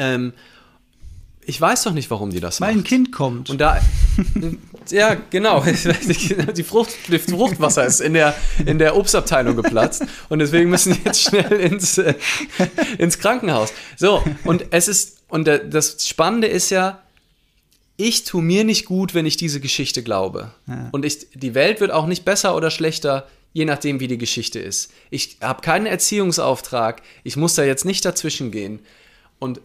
ähm, 0.00 0.32
ich 1.44 1.60
weiß 1.60 1.82
doch 1.84 1.92
nicht, 1.92 2.10
warum 2.10 2.30
die 2.30 2.38
das 2.40 2.60
Weil 2.60 2.70
ein 2.70 2.76
macht. 2.78 2.86
Kind 2.86 3.12
kommt. 3.12 3.50
Und 3.50 3.60
da, 3.60 3.80
ja, 4.90 5.16
die 6.56 6.62
Frucht, 6.62 6.90
das 7.08 7.22
Fruchtwasser 7.22 7.84
ist 7.84 8.00
in 8.00 8.14
der, 8.14 8.34
in 8.66 8.78
der 8.78 8.96
Obstabteilung 8.96 9.56
geplatzt 9.56 10.04
und 10.28 10.38
deswegen 10.38 10.70
müssen 10.70 10.94
die 10.94 11.00
jetzt 11.04 11.22
schnell 11.22 11.52
ins, 11.52 11.98
äh, 11.98 12.14
ins 12.98 13.18
Krankenhaus. 13.18 13.72
So, 13.96 14.22
und 14.44 14.66
es 14.70 14.86
ist, 14.88 15.18
und 15.28 15.46
da- 15.48 15.58
das 15.58 16.06
Spannende 16.06 16.46
ist 16.46 16.70
ja, 16.70 17.02
ich 17.96 18.24
tue 18.24 18.42
mir 18.42 18.64
nicht 18.64 18.84
gut, 18.86 19.12
wenn 19.14 19.26
ich 19.26 19.36
diese 19.36 19.60
Geschichte 19.60 20.02
glaube. 20.02 20.52
Und 20.92 21.04
ich, 21.04 21.26
die 21.34 21.54
Welt 21.54 21.80
wird 21.80 21.90
auch 21.90 22.06
nicht 22.06 22.24
besser 22.24 22.56
oder 22.56 22.70
schlechter, 22.70 23.26
je 23.52 23.64
nachdem, 23.66 23.98
wie 24.00 24.08
die 24.08 24.16
Geschichte 24.18 24.58
ist. 24.58 24.90
Ich 25.10 25.36
habe 25.42 25.60
keinen 25.62 25.84
Erziehungsauftrag, 25.86 27.02
ich 27.24 27.36
muss 27.36 27.56
da 27.56 27.64
jetzt 27.64 27.84
nicht 27.84 28.04
dazwischen 28.04 28.50
gehen. 28.52 28.78
Und 29.38 29.60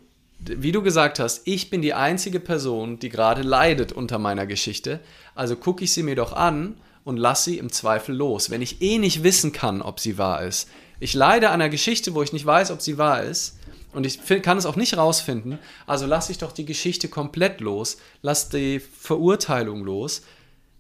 wie 0.50 0.72
du 0.72 0.82
gesagt 0.82 1.20
hast, 1.20 1.42
ich 1.46 1.70
bin 1.70 1.82
die 1.82 1.94
einzige 1.94 2.40
Person, 2.40 3.00
die 3.00 3.10
gerade 3.10 3.42
leidet 3.42 3.92
unter 3.92 4.20
meiner 4.20 4.46
Geschichte. 4.46 5.00
Also 5.34 5.56
gucke 5.56 5.84
ich 5.84 5.94
sie 5.94 6.04
mir 6.04 6.16
doch 6.16 6.34
an 6.34 6.78
und 7.04 7.18
lass 7.18 7.44
sie 7.44 7.58
im 7.58 7.72
Zweifel 7.72 8.16
los. 8.16 8.50
Wenn 8.50 8.62
ich 8.62 8.82
eh 8.82 8.98
nicht 8.98 9.24
wissen 9.24 9.52
kann, 9.52 9.82
ob 9.82 10.00
sie 10.00 10.18
wahr 10.18 10.44
ist. 10.44 10.70
Ich 11.00 11.14
leide 11.14 11.50
an 11.50 11.62
einer 11.62 11.70
Geschichte, 11.70 12.14
wo 12.14 12.24
ich 12.24 12.34
nicht 12.34 12.46
weiß, 12.46 12.72
ob 12.72 12.82
sie 12.82 12.98
wahr 12.98 13.24
ist. 13.24 13.58
Und 13.94 14.06
ich 14.06 14.20
kann 14.42 14.58
es 14.58 14.66
auch 14.66 14.76
nicht 14.76 14.98
rausfinden. 14.98 15.58
Also 15.88 16.06
lasse 16.06 16.32
ich 16.32 16.38
doch 16.38 16.52
die 16.52 16.66
Geschichte 16.66 17.08
komplett 17.08 17.62
los. 17.62 17.98
Lass 18.22 18.50
die 18.50 18.80
Verurteilung 18.80 19.86
los, 19.86 20.24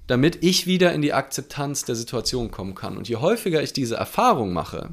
damit 0.07 0.43
ich 0.43 0.67
wieder 0.67 0.93
in 0.93 1.01
die 1.01 1.13
Akzeptanz 1.13 1.85
der 1.85 1.95
Situation 1.95 2.51
kommen 2.51 2.75
kann. 2.75 2.97
Und 2.97 3.07
je 3.07 3.17
häufiger 3.17 3.63
ich 3.63 3.71
diese 3.71 3.95
Erfahrung 3.95 4.51
mache, 4.51 4.89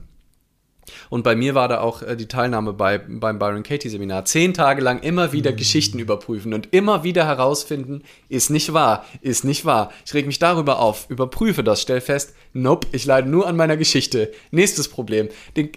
und 1.11 1.23
bei 1.23 1.35
mir 1.35 1.55
war 1.55 1.69
da 1.69 1.81
auch 1.81 2.03
äh, 2.03 2.17
die 2.17 2.29
Teilnahme 2.29 2.73
bei, 2.73 2.99
beim 2.99 3.39
Byron 3.39 3.63
Katie 3.63 3.89
Seminar. 3.89 4.25
Zehn 4.25 4.55
Tage 4.55 4.83
lang 4.83 5.01
immer 5.01 5.33
wieder 5.33 5.53
Geschichten 5.53 5.99
überprüfen 5.99 6.55
und 6.55 6.73
immer 6.73 7.05
wieder 7.05 7.27
herausfinden, 7.27 8.03
ist 8.29 8.51
nicht 8.51 8.73
wahr, 8.73 9.05
ist 9.21 9.45
nicht 9.45 9.65
wahr. 9.65 9.93
Ich 10.05 10.15
reg 10.15 10.27
mich 10.27 10.39
darüber 10.39 10.79
auf, 10.79 11.09
überprüfe 11.09 11.65
das, 11.65 11.83
stell 11.83 12.01
fest, 12.01 12.35
nope, 12.53 12.89
ich 12.93 13.05
leide 13.05 13.29
nur 13.29 13.47
an 13.47 13.57
meiner 13.57 13.77
Geschichte. 13.77 14.33
Nächstes 14.51 14.89
Problem. 14.89 15.29
Den, 15.57 15.71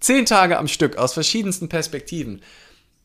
zehn 0.00 0.26
Tage 0.26 0.58
am 0.58 0.68
Stück 0.68 0.96
aus 0.96 1.14
verschiedensten 1.14 1.68
Perspektiven. 1.68 2.42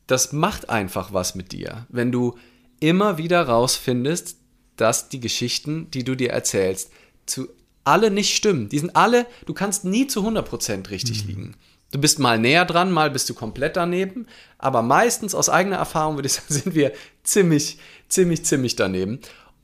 Das 0.06 0.32
macht 0.32 0.68
einfach 0.68 1.12
was 1.12 1.34
mit 1.34 1.52
dir, 1.52 1.86
wenn 1.88 2.12
du 2.12 2.36
immer 2.80 3.16
wieder 3.18 3.42
rausfindest, 3.42 4.36
dass 4.76 5.08
die 5.08 5.20
Geschichten, 5.20 5.90
die 5.90 6.04
du 6.04 6.14
dir 6.14 6.30
erzählst, 6.30 6.90
zu 7.26 7.48
alle 7.84 8.10
nicht 8.10 8.34
stimmen. 8.34 8.68
Die 8.68 8.78
sind 8.78 8.96
alle, 8.96 9.26
du 9.46 9.54
kannst 9.54 9.84
nie 9.84 10.06
zu 10.06 10.26
100% 10.26 10.90
richtig 10.90 11.26
liegen. 11.26 11.56
Du 11.92 12.00
bist 12.00 12.18
mal 12.18 12.38
näher 12.38 12.64
dran, 12.64 12.90
mal 12.90 13.10
bist 13.10 13.28
du 13.30 13.34
komplett 13.34 13.76
daneben, 13.76 14.26
aber 14.58 14.82
meistens 14.82 15.34
aus 15.34 15.48
eigener 15.48 15.76
Erfahrung 15.76 16.16
würde 16.16 16.26
ich 16.26 16.32
sagen, 16.34 16.46
sind 16.48 16.74
wir 16.74 16.92
ziemlich, 17.22 17.78
ziemlich, 18.08 18.44
ziemlich 18.44 18.74
daneben 18.74 19.20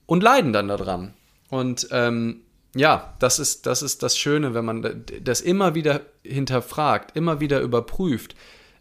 und 0.06 0.22
leiden 0.22 0.52
dann 0.52 0.68
daran. 0.68 1.14
Und 1.48 1.88
ähm, 1.90 2.42
ja, 2.74 3.14
das 3.18 3.40
ist, 3.40 3.66
das 3.66 3.82
ist 3.82 4.02
das 4.02 4.16
Schöne, 4.16 4.54
wenn 4.54 4.64
man 4.64 5.04
das 5.22 5.40
immer 5.40 5.74
wieder 5.74 6.02
hinterfragt, 6.22 7.16
immer 7.16 7.40
wieder 7.40 7.60
überprüft. 7.60 8.36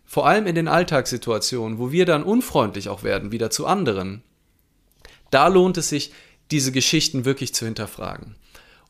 Vor 0.05 0.27
allem 0.27 0.45
in 0.45 0.55
den 0.55 0.67
Alltagssituationen, 0.67 1.79
wo 1.79 1.91
wir 1.91 2.05
dann 2.05 2.23
unfreundlich 2.23 2.89
auch 2.89 3.03
werden, 3.03 3.31
wieder 3.31 3.49
zu 3.49 3.65
anderen. 3.65 4.21
Da 5.31 5.47
lohnt 5.47 5.77
es 5.77 5.89
sich, 5.89 6.13
diese 6.51 6.71
Geschichten 6.71 7.25
wirklich 7.25 7.53
zu 7.53 7.65
hinterfragen. 7.65 8.35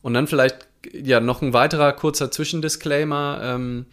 Und 0.02 0.14
dann 0.14 0.26
vielleicht 0.26 0.68
ja, 0.92 1.20
noch 1.20 1.42
ein 1.42 1.52
weiterer 1.52 1.92
kurzer 1.92 2.30
Zwischendisclaimer 2.30 3.40
ähm, 3.42 3.86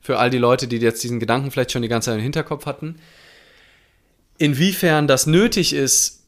für 0.00 0.18
all 0.18 0.30
die 0.30 0.38
Leute, 0.38 0.68
die 0.68 0.76
jetzt 0.76 1.02
diesen 1.02 1.20
Gedanken 1.20 1.50
vielleicht 1.50 1.72
schon 1.72 1.82
die 1.82 1.88
ganze 1.88 2.10
Zeit 2.10 2.18
im 2.18 2.22
Hinterkopf 2.22 2.66
hatten. 2.66 2.96
Inwiefern 4.36 5.06
das 5.06 5.26
nötig 5.26 5.72
ist, 5.72 6.24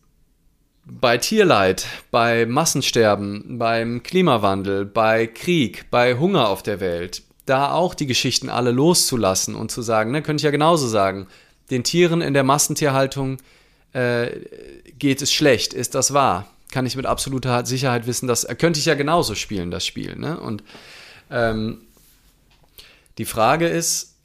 bei 0.88 1.18
Tierleid, 1.18 1.86
bei 2.12 2.46
Massensterben, 2.46 3.58
beim 3.58 4.04
Klimawandel, 4.04 4.84
bei 4.84 5.26
Krieg, 5.26 5.90
bei 5.90 6.16
Hunger 6.16 6.48
auf 6.48 6.62
der 6.62 6.78
Welt, 6.78 7.22
da 7.44 7.72
auch 7.72 7.94
die 7.94 8.06
Geschichten 8.06 8.48
alle 8.48 8.70
loszulassen 8.70 9.56
und 9.56 9.70
zu 9.72 9.82
sagen, 9.82 10.12
ne, 10.12 10.22
könnte 10.22 10.42
ich 10.42 10.44
ja 10.44 10.52
genauso 10.52 10.86
sagen, 10.86 11.26
den 11.70 11.82
Tieren 11.82 12.20
in 12.20 12.34
der 12.34 12.44
Massentierhaltung 12.44 13.38
äh, 13.92 14.28
geht 14.98 15.22
es 15.22 15.32
schlecht, 15.32 15.74
ist 15.74 15.96
das 15.96 16.12
wahr? 16.12 16.48
Kann 16.70 16.86
ich 16.86 16.96
mit 16.96 17.06
absoluter 17.06 17.64
Sicherheit 17.64 18.06
wissen, 18.06 18.26
dass 18.26 18.46
könnte 18.58 18.80
ich 18.80 18.86
ja 18.86 18.94
genauso 18.94 19.34
spielen, 19.34 19.70
das 19.70 19.86
Spiel. 19.86 20.16
Ne? 20.16 20.38
Und 20.38 20.64
ähm, 21.30 21.82
die 23.18 23.24
Frage 23.24 23.68
ist, 23.68 24.16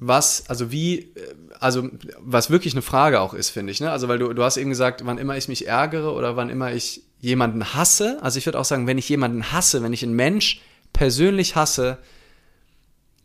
was, 0.00 0.48
also 0.48 0.72
wie, 0.72 1.12
also 1.60 1.88
was 2.18 2.50
wirklich 2.50 2.72
eine 2.72 2.82
Frage 2.82 3.20
auch 3.20 3.34
ist, 3.34 3.50
finde 3.50 3.70
ich. 3.70 3.80
Ne? 3.80 3.90
Also 3.90 4.08
weil 4.08 4.18
du, 4.18 4.32
du 4.32 4.42
hast 4.42 4.56
eben 4.56 4.70
gesagt, 4.70 5.04
wann 5.04 5.18
immer 5.18 5.36
ich 5.36 5.48
mich 5.48 5.68
ärgere 5.68 6.14
oder 6.14 6.36
wann 6.36 6.48
immer 6.48 6.72
ich 6.72 7.02
jemanden 7.20 7.74
hasse, 7.74 8.18
also 8.22 8.38
ich 8.38 8.46
würde 8.46 8.58
auch 8.58 8.64
sagen, 8.64 8.86
wenn 8.86 8.96
ich 8.96 9.08
jemanden 9.10 9.52
hasse, 9.52 9.82
wenn 9.82 9.92
ich 9.92 10.02
einen 10.02 10.14
Mensch 10.14 10.62
persönlich 10.94 11.54
hasse, 11.54 11.98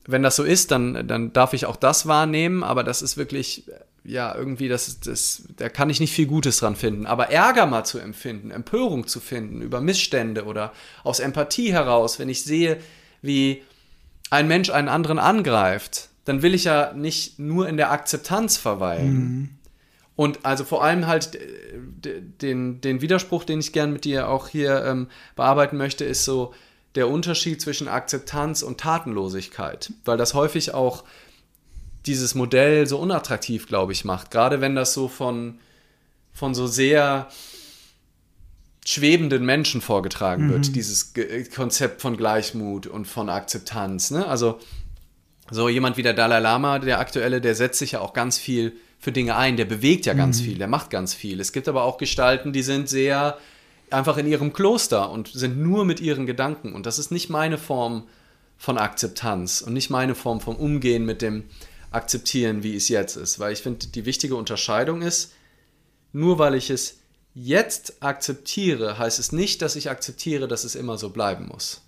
wenn 0.05 0.21
das 0.21 0.35
so 0.35 0.43
ist, 0.43 0.71
dann, 0.71 1.07
dann 1.07 1.31
darf 1.31 1.53
ich 1.53 1.65
auch 1.65 1.77
das 1.77 2.07
wahrnehmen, 2.07 2.63
aber 2.63 2.83
das 2.83 3.01
ist 3.01 3.15
wirklich, 3.15 3.63
ja, 4.05 4.35
irgendwie, 4.35 4.67
das, 4.67 4.99
das, 4.99 5.43
da 5.57 5.69
kann 5.69 5.89
ich 5.89 5.99
nicht 5.99 6.13
viel 6.13 6.27
Gutes 6.27 6.57
dran 6.57 6.75
finden. 6.75 7.05
Aber 7.05 7.31
Ärger 7.31 7.65
mal 7.65 7.83
zu 7.83 7.99
empfinden, 7.99 8.51
Empörung 8.51 9.07
zu 9.07 9.19
finden 9.19 9.61
über 9.61 9.81
Missstände 9.81 10.45
oder 10.45 10.73
aus 11.03 11.19
Empathie 11.19 11.73
heraus, 11.73 12.19
wenn 12.19 12.29
ich 12.29 12.43
sehe, 12.43 12.77
wie 13.21 13.63
ein 14.29 14.47
Mensch 14.47 14.69
einen 14.69 14.89
anderen 14.89 15.19
angreift, 15.19 16.09
dann 16.25 16.41
will 16.41 16.53
ich 16.53 16.65
ja 16.65 16.93
nicht 16.93 17.39
nur 17.39 17.67
in 17.67 17.77
der 17.77 17.91
Akzeptanz 17.91 18.57
verweilen. 18.57 19.13
Mhm. 19.13 19.49
Und 20.15 20.45
also 20.45 20.63
vor 20.63 20.83
allem 20.83 21.07
halt 21.07 21.37
den, 22.41 22.81
den 22.81 23.01
Widerspruch, 23.01 23.43
den 23.43 23.59
ich 23.59 23.73
gern 23.73 23.91
mit 23.91 24.05
dir 24.05 24.29
auch 24.29 24.47
hier 24.47 24.85
ähm, 24.85 25.07
bearbeiten 25.35 25.77
möchte, 25.77 26.05
ist 26.05 26.23
so 26.23 26.53
der 26.95 27.09
Unterschied 27.09 27.61
zwischen 27.61 27.89
Akzeptanz 27.89 28.61
und 28.61 28.79
Tatenlosigkeit. 28.79 29.91
Weil 30.05 30.17
das 30.17 30.33
häufig 30.33 30.73
auch 30.73 31.03
dieses 32.05 32.35
Modell 32.35 32.87
so 32.87 32.99
unattraktiv, 32.99 33.67
glaube 33.67 33.91
ich, 33.91 34.05
macht. 34.05 34.31
Gerade 34.31 34.61
wenn 34.61 34.75
das 34.75 34.93
so 34.93 35.07
von, 35.07 35.59
von 36.33 36.53
so 36.53 36.67
sehr 36.67 37.27
schwebenden 38.85 39.45
Menschen 39.45 39.81
vorgetragen 39.81 40.47
mhm. 40.47 40.51
wird, 40.51 40.75
dieses 40.75 41.13
Konzept 41.55 42.01
von 42.01 42.17
Gleichmut 42.17 42.85
und 42.87 43.05
von 43.05 43.29
Akzeptanz. 43.29 44.11
Ne? 44.11 44.27
Also 44.27 44.59
so 45.49 45.69
jemand 45.69 45.97
wie 45.97 46.03
der 46.03 46.13
Dalai 46.13 46.39
Lama, 46.39 46.79
der 46.79 46.99
aktuelle, 46.99 47.41
der 47.41 47.55
setzt 47.55 47.79
sich 47.79 47.93
ja 47.93 48.01
auch 48.01 48.13
ganz 48.13 48.37
viel 48.37 48.73
für 48.99 49.11
Dinge 49.11 49.35
ein, 49.35 49.57
der 49.57 49.65
bewegt 49.65 50.05
ja 50.05 50.13
ganz 50.13 50.39
mhm. 50.39 50.45
viel, 50.45 50.57
der 50.57 50.67
macht 50.67 50.89
ganz 50.89 51.13
viel. 51.13 51.39
Es 51.39 51.51
gibt 51.51 51.67
aber 51.67 51.83
auch 51.83 51.97
Gestalten, 51.97 52.53
die 52.53 52.63
sind 52.63 52.89
sehr 52.89 53.37
einfach 53.91 54.17
in 54.17 54.27
ihrem 54.27 54.53
Kloster 54.53 55.11
und 55.11 55.27
sind 55.29 55.57
nur 55.59 55.85
mit 55.85 55.99
ihren 55.99 56.25
Gedanken. 56.25 56.73
Und 56.73 56.85
das 56.85 56.99
ist 56.99 57.11
nicht 57.11 57.29
meine 57.29 57.57
Form 57.57 58.03
von 58.57 58.77
Akzeptanz 58.77 59.61
und 59.61 59.73
nicht 59.73 59.89
meine 59.89 60.15
Form 60.15 60.41
vom 60.41 60.55
Umgehen 60.55 61.05
mit 61.05 61.21
dem 61.21 61.43
Akzeptieren, 61.95 62.63
wie 62.63 62.75
es 62.75 62.89
jetzt 62.89 63.15
ist. 63.15 63.39
Weil 63.39 63.53
ich 63.53 63.61
finde, 63.61 63.87
die 63.87 64.05
wichtige 64.05 64.35
Unterscheidung 64.35 65.01
ist, 65.01 65.31
nur 66.13 66.37
weil 66.39 66.55
ich 66.55 66.69
es 66.69 66.99
jetzt 67.33 68.01
akzeptiere, 68.01 68.97
heißt 68.97 69.19
es 69.19 69.31
nicht, 69.31 69.61
dass 69.61 69.75
ich 69.75 69.89
akzeptiere, 69.89 70.47
dass 70.47 70.63
es 70.63 70.75
immer 70.75 70.97
so 70.97 71.09
bleiben 71.09 71.47
muss. 71.47 71.81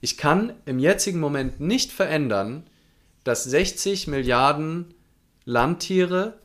Ich 0.00 0.16
kann 0.16 0.52
im 0.64 0.78
jetzigen 0.78 1.20
Moment 1.20 1.60
nicht 1.60 1.92
verändern, 1.92 2.66
dass 3.24 3.44
60 3.44 4.06
Milliarden 4.06 4.94
Landtiere 5.44 6.38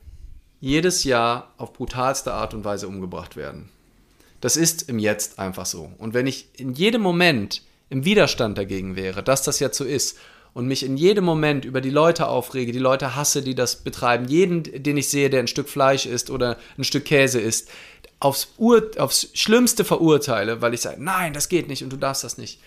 jedes 0.60 1.04
Jahr 1.04 1.54
auf 1.58 1.74
brutalste 1.74 2.34
Art 2.34 2.54
und 2.54 2.64
Weise 2.64 2.88
umgebracht 2.88 3.36
werden. 3.36 3.70
Das 4.42 4.58
ist 4.58 4.90
im 4.90 5.00
Jetzt 5.00 5.40
einfach 5.40 5.66
so. 5.66 5.92
Und 5.98 6.14
wenn 6.14 6.28
ich 6.28 6.48
in 6.54 6.74
jedem 6.74 7.02
Moment 7.02 7.62
im 7.90 8.06
Widerstand 8.06 8.58
dagegen 8.58 8.96
wäre, 8.96 9.24
dass 9.24 9.44
das 9.44 9.60
jetzt 9.60 9.78
so 9.78 9.86
ist 9.86 10.18
und 10.54 10.68
mich 10.68 10.84
in 10.84 10.98
jedem 10.98 11.24
Moment 11.24 11.66
über 11.66 11.82
die 11.82 11.90
Leute 11.90 12.28
aufrege, 12.28 12.72
die 12.72 12.80
Leute 12.80 13.16
hasse, 13.16 13.42
die 13.42 13.56
das 13.56 13.78
betreiben, 13.78 14.28
jeden, 14.28 14.64
den 14.64 14.98
ich 14.98 15.10
sehe, 15.10 15.30
der 15.30 15.40
ein 15.40 15.48
Stück 15.48 15.70
Fleisch 15.70 16.06
isst 16.06 16.30
oder 16.30 16.58
ein 16.78 16.84
Stück 16.84 17.06
Käse 17.06 17.40
isst, 17.40 17.70
aufs, 18.20 18.50
Ur, 18.58 18.92
aufs 18.98 19.30
Schlimmste 19.34 19.86
verurteile, 19.86 20.62
weil 20.62 20.74
ich 20.74 20.82
sage, 20.82 21.02
nein, 21.02 21.34
das 21.34 21.50
geht 21.50 21.68
nicht 21.68 21.84
und 21.84 21.92
du 21.92 21.98
darfst 21.98 22.24
das 22.24 22.38
nicht, 22.38 22.60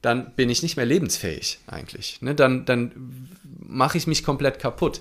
dann 0.00 0.34
bin 0.34 0.50
ich 0.50 0.62
nicht 0.62 0.76
mehr 0.76 0.86
lebensfähig 0.86 1.58
eigentlich. 1.66 2.20
Ne? 2.22 2.34
Dann, 2.34 2.64
dann 2.64 3.28
mache 3.60 3.98
ich 3.98 4.06
mich 4.06 4.24
komplett 4.24 4.58
kaputt. 4.58 5.00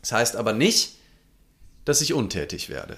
Das 0.00 0.12
heißt 0.12 0.36
aber 0.36 0.52
nicht, 0.52 0.96
dass 1.84 2.00
ich 2.00 2.12
untätig 2.12 2.68
werde. 2.68 2.96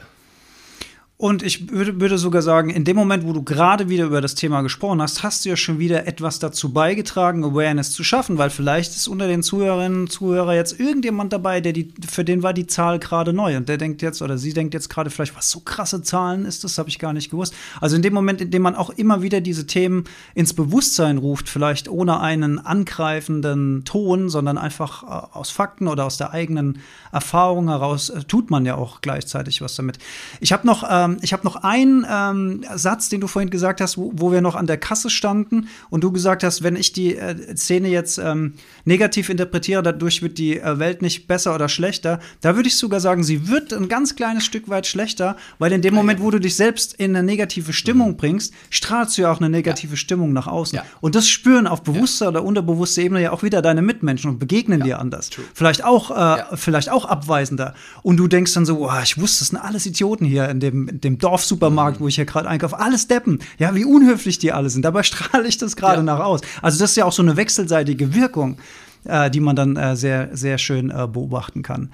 Und 1.16 1.44
ich 1.44 1.70
würde, 1.70 2.00
würde, 2.00 2.18
sogar 2.18 2.42
sagen, 2.42 2.70
in 2.70 2.82
dem 2.82 2.96
Moment, 2.96 3.24
wo 3.24 3.32
du 3.32 3.44
gerade 3.44 3.88
wieder 3.88 4.06
über 4.06 4.20
das 4.20 4.34
Thema 4.34 4.62
gesprochen 4.62 5.00
hast, 5.00 5.22
hast 5.22 5.44
du 5.44 5.48
ja 5.48 5.56
schon 5.56 5.78
wieder 5.78 6.08
etwas 6.08 6.40
dazu 6.40 6.72
beigetragen, 6.72 7.44
Awareness 7.44 7.92
zu 7.92 8.02
schaffen, 8.02 8.36
weil 8.36 8.50
vielleicht 8.50 8.96
ist 8.96 9.06
unter 9.06 9.28
den 9.28 9.44
Zuhörerinnen 9.44 10.00
und 10.00 10.10
Zuhörern 10.10 10.56
jetzt 10.56 10.80
irgendjemand 10.80 11.32
dabei, 11.32 11.60
der 11.60 11.72
die, 11.72 11.92
für 12.04 12.24
den 12.24 12.42
war 12.42 12.52
die 12.52 12.66
Zahl 12.66 12.98
gerade 12.98 13.32
neu 13.32 13.56
und 13.56 13.68
der 13.68 13.76
denkt 13.76 14.02
jetzt 14.02 14.22
oder 14.22 14.38
sie 14.38 14.52
denkt 14.52 14.74
jetzt 14.74 14.90
gerade 14.90 15.08
vielleicht, 15.08 15.36
was 15.36 15.52
so 15.52 15.60
krasse 15.60 16.02
Zahlen 16.02 16.44
ist, 16.46 16.64
das 16.64 16.78
habe 16.78 16.88
ich 16.88 16.98
gar 16.98 17.12
nicht 17.12 17.30
gewusst. 17.30 17.54
Also 17.80 17.94
in 17.94 18.02
dem 18.02 18.12
Moment, 18.12 18.40
in 18.40 18.50
dem 18.50 18.62
man 18.62 18.74
auch 18.74 18.90
immer 18.90 19.22
wieder 19.22 19.40
diese 19.40 19.68
Themen 19.68 20.04
ins 20.34 20.52
Bewusstsein 20.52 21.18
ruft, 21.18 21.48
vielleicht 21.48 21.88
ohne 21.88 22.18
einen 22.20 22.58
angreifenden 22.58 23.84
Ton, 23.84 24.30
sondern 24.30 24.58
einfach 24.58 25.04
äh, 25.04 25.36
aus 25.38 25.50
Fakten 25.50 25.86
oder 25.86 26.06
aus 26.06 26.16
der 26.16 26.32
eigenen 26.32 26.80
Erfahrung 27.12 27.68
heraus, 27.68 28.10
äh, 28.10 28.24
tut 28.24 28.50
man 28.50 28.66
ja 28.66 28.74
auch 28.74 29.00
gleichzeitig 29.00 29.60
was 29.60 29.76
damit. 29.76 29.98
Ich 30.40 30.52
habe 30.52 30.66
noch 30.66 30.82
äh, 30.82 31.03
ähm, 31.04 31.18
ich 31.22 31.32
habe 31.32 31.44
noch 31.44 31.56
einen 31.56 32.06
ähm, 32.10 32.64
Satz, 32.74 33.08
den 33.08 33.20
du 33.20 33.26
vorhin 33.26 33.50
gesagt 33.50 33.80
hast, 33.80 33.96
wo, 33.96 34.12
wo, 34.14 34.32
wir 34.32 34.40
noch 34.40 34.54
an 34.54 34.66
der 34.66 34.78
Kasse 34.78 35.10
standen 35.10 35.68
und 35.90 36.02
du 36.02 36.12
gesagt 36.12 36.42
hast, 36.42 36.62
wenn 36.62 36.76
ich 36.76 36.92
die 36.92 37.16
äh, 37.16 37.56
Szene 37.56 37.88
jetzt 37.88 38.18
ähm, 38.18 38.54
negativ 38.84 39.28
interpretiere, 39.28 39.82
dadurch 39.82 40.22
wird 40.22 40.38
die 40.38 40.58
äh, 40.58 40.78
Welt 40.78 41.02
nicht 41.02 41.26
besser 41.26 41.54
oder 41.54 41.68
schlechter. 41.68 42.20
Da 42.40 42.56
würde 42.56 42.68
ich 42.68 42.76
sogar 42.76 43.00
sagen, 43.00 43.22
sie 43.22 43.48
wird 43.48 43.72
ein 43.72 43.88
ganz 43.88 44.16
kleines 44.16 44.44
Stück 44.44 44.68
weit 44.68 44.86
schlechter, 44.86 45.36
weil 45.58 45.72
in 45.72 45.82
dem 45.82 45.94
Moment, 45.94 46.20
wo 46.20 46.30
du 46.30 46.38
dich 46.38 46.56
selbst 46.56 46.94
in 46.94 47.14
eine 47.14 47.24
negative 47.24 47.72
Stimmung 47.72 48.12
mhm. 48.12 48.16
bringst, 48.16 48.54
strahlst 48.70 49.16
du 49.16 49.22
ja 49.22 49.32
auch 49.32 49.40
eine 49.40 49.50
negative 49.50 49.92
ja. 49.92 49.96
Stimmung 49.96 50.32
nach 50.32 50.46
außen. 50.46 50.76
Ja. 50.76 50.84
Und 51.00 51.14
das 51.14 51.28
spüren 51.28 51.66
auf 51.66 51.82
bewusster 51.82 52.26
ja. 52.26 52.30
oder 52.30 52.44
unterbewusster 52.44 53.02
Ebene 53.02 53.22
ja 53.22 53.32
auch 53.32 53.42
wieder 53.42 53.62
deine 53.62 53.82
Mitmenschen 53.82 54.30
und 54.30 54.38
begegnen 54.38 54.82
dir 54.82 54.98
anders. 54.98 55.30
True. 55.30 55.44
Vielleicht 55.54 55.84
auch, 55.84 56.10
äh, 56.10 56.56
vielleicht 56.56 56.90
auch 56.90 57.04
abweisender. 57.04 57.74
Und 58.02 58.16
du 58.16 58.28
denkst 58.28 58.54
dann 58.54 58.66
so, 58.66 58.88
oh, 58.88 58.92
ich 59.02 59.18
wusste, 59.18 59.40
das 59.40 59.48
sind 59.48 59.58
alles 59.58 59.86
Idioten 59.86 60.24
hier 60.24 60.48
in 60.48 60.60
dem, 60.60 60.93
dem 61.02 61.18
Dorfsupermarkt, 61.18 62.00
wo 62.00 62.08
ich 62.08 62.16
hier 62.16 62.24
gerade 62.24 62.48
einkaufe. 62.48 62.78
Alles 62.78 63.08
Deppen. 63.08 63.40
Ja, 63.58 63.74
wie 63.74 63.84
unhöflich 63.84 64.38
die 64.38 64.52
alle 64.52 64.70
sind. 64.70 64.84
Dabei 64.84 65.02
strahle 65.04 65.48
ich 65.48 65.58
das 65.58 65.76
gerade 65.76 66.02
nach 66.02 66.20
aus. 66.20 66.40
Also 66.62 66.78
das 66.78 66.90
ist 66.90 66.96
ja 66.96 67.04
auch 67.04 67.12
so 67.12 67.22
eine 67.22 67.36
wechselseitige 67.36 68.14
Wirkung 68.14 68.58
äh, 69.04 69.30
die 69.30 69.40
man 69.40 69.56
dann 69.56 69.76
äh, 69.76 69.96
sehr, 69.96 70.30
sehr 70.32 70.58
schön 70.58 70.90
äh, 70.90 71.06
beobachten 71.06 71.62
kann. 71.62 71.90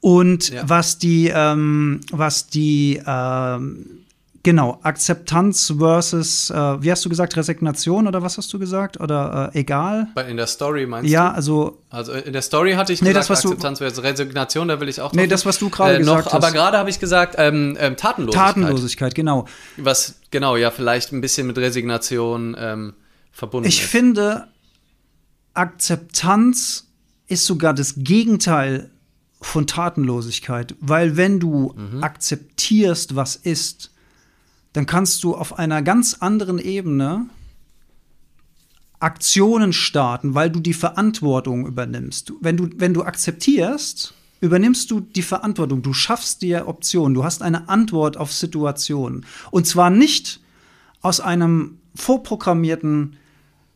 Und 0.00 0.50
ja. 0.50 0.68
was 0.68 0.98
die, 0.98 1.32
ähm, 1.34 2.00
was 2.10 2.48
die, 2.48 3.00
ähm, 3.06 4.01
genau, 4.42 4.78
Akzeptanz 4.82 5.74
versus, 5.78 6.50
äh, 6.50 6.54
wie 6.54 6.90
hast 6.90 7.04
du 7.04 7.08
gesagt, 7.08 7.36
Resignation 7.36 8.06
oder 8.06 8.22
was 8.22 8.38
hast 8.38 8.52
du 8.52 8.58
gesagt? 8.58 9.00
Oder 9.00 9.50
äh, 9.54 9.60
egal? 9.60 10.08
In 10.28 10.36
der 10.36 10.46
Story 10.46 10.86
meinst 10.86 11.10
ja, 11.10 11.20
du? 11.20 11.26
Ja, 11.26 11.34
also. 11.34 11.78
Also 11.90 12.12
in 12.12 12.32
der 12.32 12.42
Story 12.42 12.72
hatte 12.72 12.92
ich 12.92 13.02
nee, 13.02 13.08
gesagt, 13.08 13.30
das, 13.30 13.30
was 13.30 13.44
Akzeptanz 13.44 13.78
versus 13.78 14.02
Resignation, 14.02 14.68
da 14.68 14.80
will 14.80 14.88
ich 14.88 15.00
auch 15.00 15.12
Nee, 15.12 15.26
das, 15.26 15.44
was 15.44 15.58
du 15.58 15.70
gerade 15.70 15.96
äh, 15.96 15.98
gesagt 15.98 16.26
noch, 16.26 16.32
hast. 16.32 16.44
Aber 16.44 16.52
gerade 16.52 16.78
habe 16.78 16.90
ich 16.90 16.98
gesagt, 16.98 17.34
ähm, 17.38 17.76
ähm, 17.78 17.96
Tatenlosigkeit. 17.96 18.54
Tatenlosigkeit, 18.54 19.14
genau. 19.14 19.46
Was, 19.76 20.16
genau, 20.30 20.56
ja, 20.56 20.70
vielleicht 20.70 21.12
ein 21.12 21.20
bisschen 21.20 21.46
mit 21.46 21.58
Resignation 21.58 22.56
ähm, 22.58 22.94
verbunden 23.30 23.68
ich 23.68 23.78
ist. 23.78 23.84
Ich 23.84 23.90
finde, 23.90 24.48
Akzeptanz 25.54 26.88
ist 27.26 27.46
sogar 27.46 27.74
das 27.74 27.94
Gegenteil 27.96 28.90
von 29.40 29.66
Tatenlosigkeit, 29.66 30.74
weil 30.80 31.16
wenn 31.16 31.40
du 31.40 31.74
mhm. 31.76 32.02
akzeptierst, 32.02 33.16
was 33.16 33.36
ist, 33.36 33.90
dann 34.72 34.86
kannst 34.86 35.22
du 35.24 35.34
auf 35.34 35.58
einer 35.58 35.82
ganz 35.82 36.14
anderen 36.20 36.58
Ebene 36.58 37.26
Aktionen 39.00 39.72
starten, 39.72 40.34
weil 40.34 40.50
du 40.50 40.60
die 40.60 40.74
Verantwortung 40.74 41.66
übernimmst. 41.66 42.32
Wenn 42.40 42.56
du, 42.56 42.70
wenn 42.76 42.94
du 42.94 43.02
akzeptierst, 43.02 44.14
übernimmst 44.40 44.90
du 44.90 45.00
die 45.00 45.22
Verantwortung, 45.22 45.82
du 45.82 45.92
schaffst 45.92 46.42
dir 46.42 46.68
Optionen, 46.68 47.14
du 47.14 47.24
hast 47.24 47.42
eine 47.42 47.68
Antwort 47.68 48.16
auf 48.16 48.32
Situationen. 48.32 49.26
Und 49.50 49.66
zwar 49.66 49.90
nicht 49.90 50.40
aus 51.00 51.20
einem 51.20 51.78
vorprogrammierten 51.94 53.16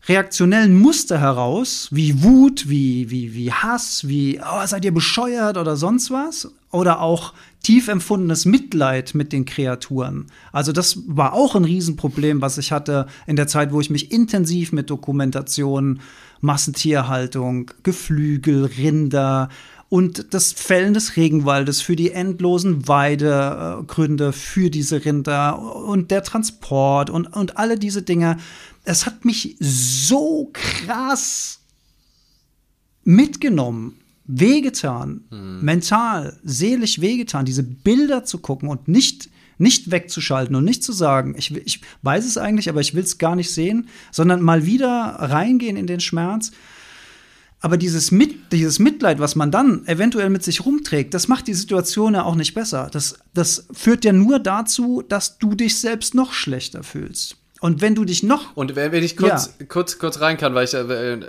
reaktionellen 0.08 0.78
Muster 0.78 1.18
heraus, 1.20 1.88
wie 1.90 2.22
Wut, 2.22 2.68
wie, 2.68 3.10
wie, 3.10 3.34
wie 3.34 3.52
Hass, 3.52 4.06
wie, 4.06 4.40
oh, 4.40 4.66
seid 4.66 4.84
ihr 4.84 4.94
bescheuert 4.94 5.56
oder 5.58 5.76
sonst 5.76 6.10
was, 6.10 6.52
oder 6.70 7.00
auch 7.00 7.32
tief 7.62 7.88
empfundenes 7.88 8.44
Mitleid 8.44 9.14
mit 9.14 9.32
den 9.32 9.44
Kreaturen. 9.44 10.26
Also 10.52 10.72
das 10.72 11.02
war 11.06 11.32
auch 11.32 11.56
ein 11.56 11.64
Riesenproblem, 11.64 12.40
was 12.40 12.58
ich 12.58 12.70
hatte 12.70 13.06
in 13.26 13.36
der 13.36 13.48
Zeit, 13.48 13.72
wo 13.72 13.80
ich 13.80 13.90
mich 13.90 14.12
intensiv 14.12 14.72
mit 14.72 14.90
Dokumentation, 14.90 16.00
Massentierhaltung, 16.40 17.70
Geflügel, 17.82 18.66
Rinder 18.66 19.48
und 19.88 20.34
das 20.34 20.52
Fällen 20.52 20.94
des 20.94 21.16
Regenwaldes 21.16 21.80
für 21.80 21.96
die 21.96 22.10
endlosen 22.10 22.88
Weidegründe 22.88 24.32
für 24.32 24.70
diese 24.70 25.04
Rinder 25.04 25.58
und 25.58 26.10
der 26.10 26.24
Transport 26.24 27.10
und, 27.10 27.26
und 27.26 27.56
alle 27.56 27.78
diese 27.78 28.02
Dinge. 28.02 28.38
Es 28.84 29.06
hat 29.06 29.24
mich 29.24 29.56
so 29.60 30.50
krass 30.52 31.60
mitgenommen 33.04 33.98
wehgetan, 34.26 35.24
mhm. 35.30 35.60
mental, 35.62 36.38
seelisch 36.42 37.00
wehgetan, 37.00 37.44
diese 37.44 37.62
Bilder 37.62 38.24
zu 38.24 38.38
gucken 38.38 38.68
und 38.68 38.88
nicht, 38.88 39.30
nicht 39.58 39.90
wegzuschalten 39.90 40.56
und 40.56 40.64
nicht 40.64 40.82
zu 40.82 40.92
sagen, 40.92 41.34
ich, 41.38 41.54
ich 41.54 41.80
weiß 42.02 42.26
es 42.26 42.36
eigentlich, 42.36 42.68
aber 42.68 42.80
ich 42.80 42.94
will 42.94 43.04
es 43.04 43.18
gar 43.18 43.36
nicht 43.36 43.52
sehen, 43.52 43.88
sondern 44.10 44.42
mal 44.42 44.66
wieder 44.66 44.88
reingehen 44.90 45.76
in 45.76 45.86
den 45.86 46.00
Schmerz. 46.00 46.50
Aber 47.60 47.76
dieses, 47.78 48.10
Mit, 48.10 48.52
dieses 48.52 48.78
Mitleid, 48.78 49.18
was 49.18 49.34
man 49.34 49.50
dann 49.50 49.86
eventuell 49.86 50.30
mit 50.30 50.42
sich 50.42 50.64
rumträgt, 50.64 51.14
das 51.14 51.26
macht 51.26 51.46
die 51.46 51.54
Situation 51.54 52.14
ja 52.14 52.24
auch 52.24 52.34
nicht 52.34 52.54
besser. 52.54 52.88
Das, 52.92 53.18
das 53.34 53.66
führt 53.72 54.04
ja 54.04 54.12
nur 54.12 54.38
dazu, 54.38 55.02
dass 55.08 55.38
du 55.38 55.54
dich 55.54 55.80
selbst 55.80 56.14
noch 56.14 56.32
schlechter 56.32 56.82
fühlst. 56.82 57.36
Und 57.60 57.80
wenn 57.80 57.94
du 57.94 58.04
dich 58.04 58.22
noch. 58.22 58.54
Und 58.56 58.76
wenn 58.76 58.92
ich 59.02 59.16
kurz, 59.16 59.54
ja. 59.58 59.66
kurz, 59.66 59.98
kurz 59.98 60.20
rein 60.20 60.36
kann, 60.36 60.54
weil 60.54 60.64
ich. 60.64 60.74
Äh, 60.74 61.20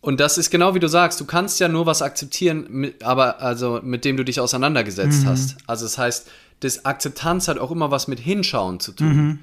und 0.00 0.20
das 0.20 0.38
ist 0.38 0.50
genau 0.50 0.74
wie 0.74 0.80
du 0.80 0.88
sagst, 0.88 1.20
du 1.20 1.24
kannst 1.24 1.58
ja 1.60 1.68
nur 1.68 1.86
was 1.86 2.02
akzeptieren, 2.02 2.66
mit, 2.70 3.02
aber 3.02 3.40
also 3.42 3.80
mit 3.82 4.04
dem 4.04 4.16
du 4.16 4.24
dich 4.24 4.40
auseinandergesetzt 4.40 5.24
mhm. 5.24 5.28
hast. 5.28 5.56
Also 5.66 5.84
das 5.84 5.98
heißt, 5.98 6.30
das 6.60 6.84
Akzeptanz 6.84 7.48
hat 7.48 7.58
auch 7.58 7.70
immer 7.70 7.90
was 7.90 8.08
mit 8.08 8.20
Hinschauen 8.20 8.80
zu 8.80 8.92
tun. 8.92 9.16
Mhm. 9.16 9.38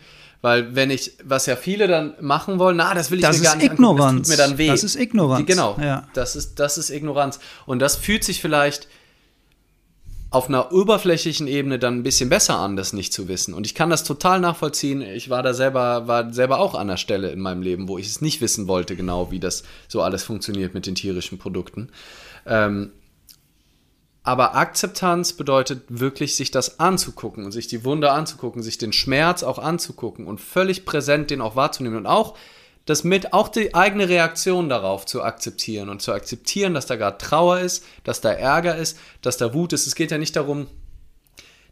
Weil 0.46 0.76
wenn 0.76 0.92
ich, 0.92 1.14
was 1.24 1.48
ja 1.48 1.56
viele 1.56 1.88
dann 1.88 2.14
machen 2.22 2.60
wollen, 2.60 2.78
na, 2.78 2.94
das 2.94 3.10
will 3.10 3.18
ich 3.18 3.26
das 3.26 3.40
mir 3.40 3.46
gar 3.46 3.56
nicht 3.56 3.72
Ignoranz. 3.72 4.28
Das 4.28 4.38
tut 4.38 4.38
mir 4.38 4.48
dann 4.48 4.58
weh. 4.60 4.68
Das 4.68 4.84
ist 4.84 4.96
Ignoranz. 4.96 5.48
Genau, 5.48 5.76
ja. 5.82 6.08
das, 6.14 6.36
ist, 6.36 6.60
das 6.60 6.78
ist 6.78 6.92
Ignoranz. 6.92 7.40
Und 7.66 7.80
das 7.80 7.96
fühlt 7.96 8.24
sich 8.24 8.42
vielleicht 8.42 8.88
auf 10.30 10.48
einer 10.48 10.72
oberflächlichen 10.72 11.48
Ebene 11.48 11.80
dann 11.80 11.96
ein 11.98 12.04
bisschen 12.04 12.30
besser 12.30 12.60
an, 12.60 12.76
das 12.76 12.94
nicht 12.94 13.12
zu 13.12 13.28
wissen. 13.28 13.56
Und 13.56 13.66
ich 13.66 13.74
kann 13.74 13.90
das 13.90 14.04
total 14.04 14.40
nachvollziehen. 14.40 15.02
Ich 15.02 15.32
war 15.32 15.42
da 15.42 15.56
selber, 15.56 16.08
war 16.08 16.32
selber 16.32 16.60
auch 16.60 16.76
an 16.76 16.90
der 16.90 16.98
Stelle 16.98 17.32
in 17.32 17.40
meinem 17.40 17.64
Leben, 17.64 17.88
wo 17.88 17.98
ich 17.98 18.06
es 18.06 18.22
nicht 18.22 18.40
wissen 18.40 18.68
wollte, 18.68 18.96
genau 18.96 19.32
wie 19.32 19.40
das 19.40 19.64
so 19.88 20.04
alles 20.04 20.22
funktioniert 20.22 20.76
mit 20.76 20.86
den 20.86 20.94
tierischen 20.94 21.40
Produkten. 21.40 21.90
Ähm, 22.46 22.92
aber 24.26 24.56
Akzeptanz 24.56 25.34
bedeutet 25.34 25.84
wirklich, 25.88 26.36
sich 26.36 26.50
das 26.50 26.80
anzugucken 26.80 27.46
und 27.46 27.52
sich 27.52 27.68
die 27.68 27.86
Wunde 27.86 28.12
anzugucken, 28.12 28.64
sich 28.64 28.80
den 28.80 28.92
Schmerz 28.92 29.44
auch 29.44 29.60
anzugucken 29.60 30.26
und 30.26 30.42
völlig 30.42 30.84
präsent 30.84 31.30
den 31.30 31.42
auch 31.42 31.56
wahrzunehmen 31.56 32.00
und 32.00 32.08
auch 32.08 32.36
das 32.86 33.04
mit 33.04 33.34
auch 33.34 33.50
die 33.50 33.76
eigene 33.76 34.10
Reaktion 34.10 34.68
darauf 34.68 35.06
zu 35.06 35.22
akzeptieren 35.22 35.90
und 35.90 36.02
zu 36.02 36.12
akzeptieren, 36.12 36.74
dass 36.74 36.88
da 36.88 36.96
gerade 36.96 37.20
Trauer 37.20 37.60
ist, 37.60 37.84
dass 38.04 38.20
da 38.20 38.32
Ärger 38.32 38.76
ist, 38.76 38.98
dass 39.22 39.38
da 39.38 39.54
Wut 39.54 39.74
ist. 39.74 39.86
Es 39.86 39.94
geht 39.94 40.10
ja 40.10 40.18
nicht 40.18 40.36
darum, 40.36 40.68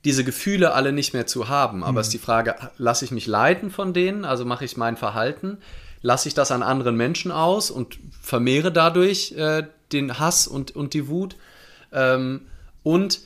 diese 0.06 0.24
Gefühle 0.24 0.74
alle 0.74 0.92
nicht 0.92 1.14
mehr 1.14 1.26
zu 1.26 1.50
haben, 1.50 1.84
aber 1.84 1.94
mhm. 1.94 1.98
es 2.00 2.08
ist 2.08 2.14
die 2.14 2.20
Frage, 2.20 2.56
lasse 2.78 3.04
ich 3.04 3.10
mich 3.10 3.26
leiten 3.26 3.72
von 3.72 3.94
denen, 3.94 4.26
also 4.26 4.46
mache 4.46 4.66
ich 4.66 4.78
mein 4.78 4.96
Verhalten, 4.96 5.58
lasse 6.04 6.28
ich 6.28 6.36
das 6.36 6.52
an 6.52 6.62
anderen 6.62 6.98
Menschen 6.98 7.32
aus 7.32 7.72
und 7.72 7.98
vermehre 8.22 8.72
dadurch 8.72 9.32
äh, 9.32 9.64
den 9.92 10.20
Hass 10.20 10.46
und, 10.46 10.76
und 10.76 10.94
die 10.94 11.08
Wut 11.08 11.36
ähm, 11.94 12.42
und 12.84 13.22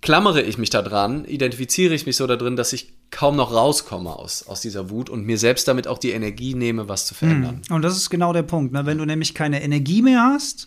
klammere 0.00 0.42
ich 0.42 0.58
mich 0.58 0.70
da 0.70 0.82
dran, 0.82 1.24
identifiziere 1.24 1.94
ich 1.94 2.06
mich 2.06 2.16
so 2.16 2.26
da 2.26 2.36
drin, 2.36 2.56
dass 2.56 2.72
ich 2.72 2.92
kaum 3.10 3.36
noch 3.36 3.52
rauskomme 3.52 4.14
aus, 4.14 4.46
aus 4.46 4.60
dieser 4.60 4.90
Wut 4.90 5.10
und 5.10 5.24
mir 5.24 5.38
selbst 5.38 5.66
damit 5.66 5.88
auch 5.88 5.98
die 5.98 6.10
Energie 6.10 6.54
nehme, 6.54 6.88
was 6.88 7.06
zu 7.06 7.14
verändern. 7.14 7.62
Hm. 7.68 7.76
Und 7.76 7.82
das 7.82 7.96
ist 7.96 8.10
genau 8.10 8.32
der 8.32 8.42
Punkt. 8.42 8.72
Ne? 8.72 8.86
Wenn 8.86 8.98
du 8.98 9.04
nämlich 9.04 9.34
keine 9.34 9.62
Energie 9.62 10.02
mehr 10.02 10.22
hast, 10.22 10.66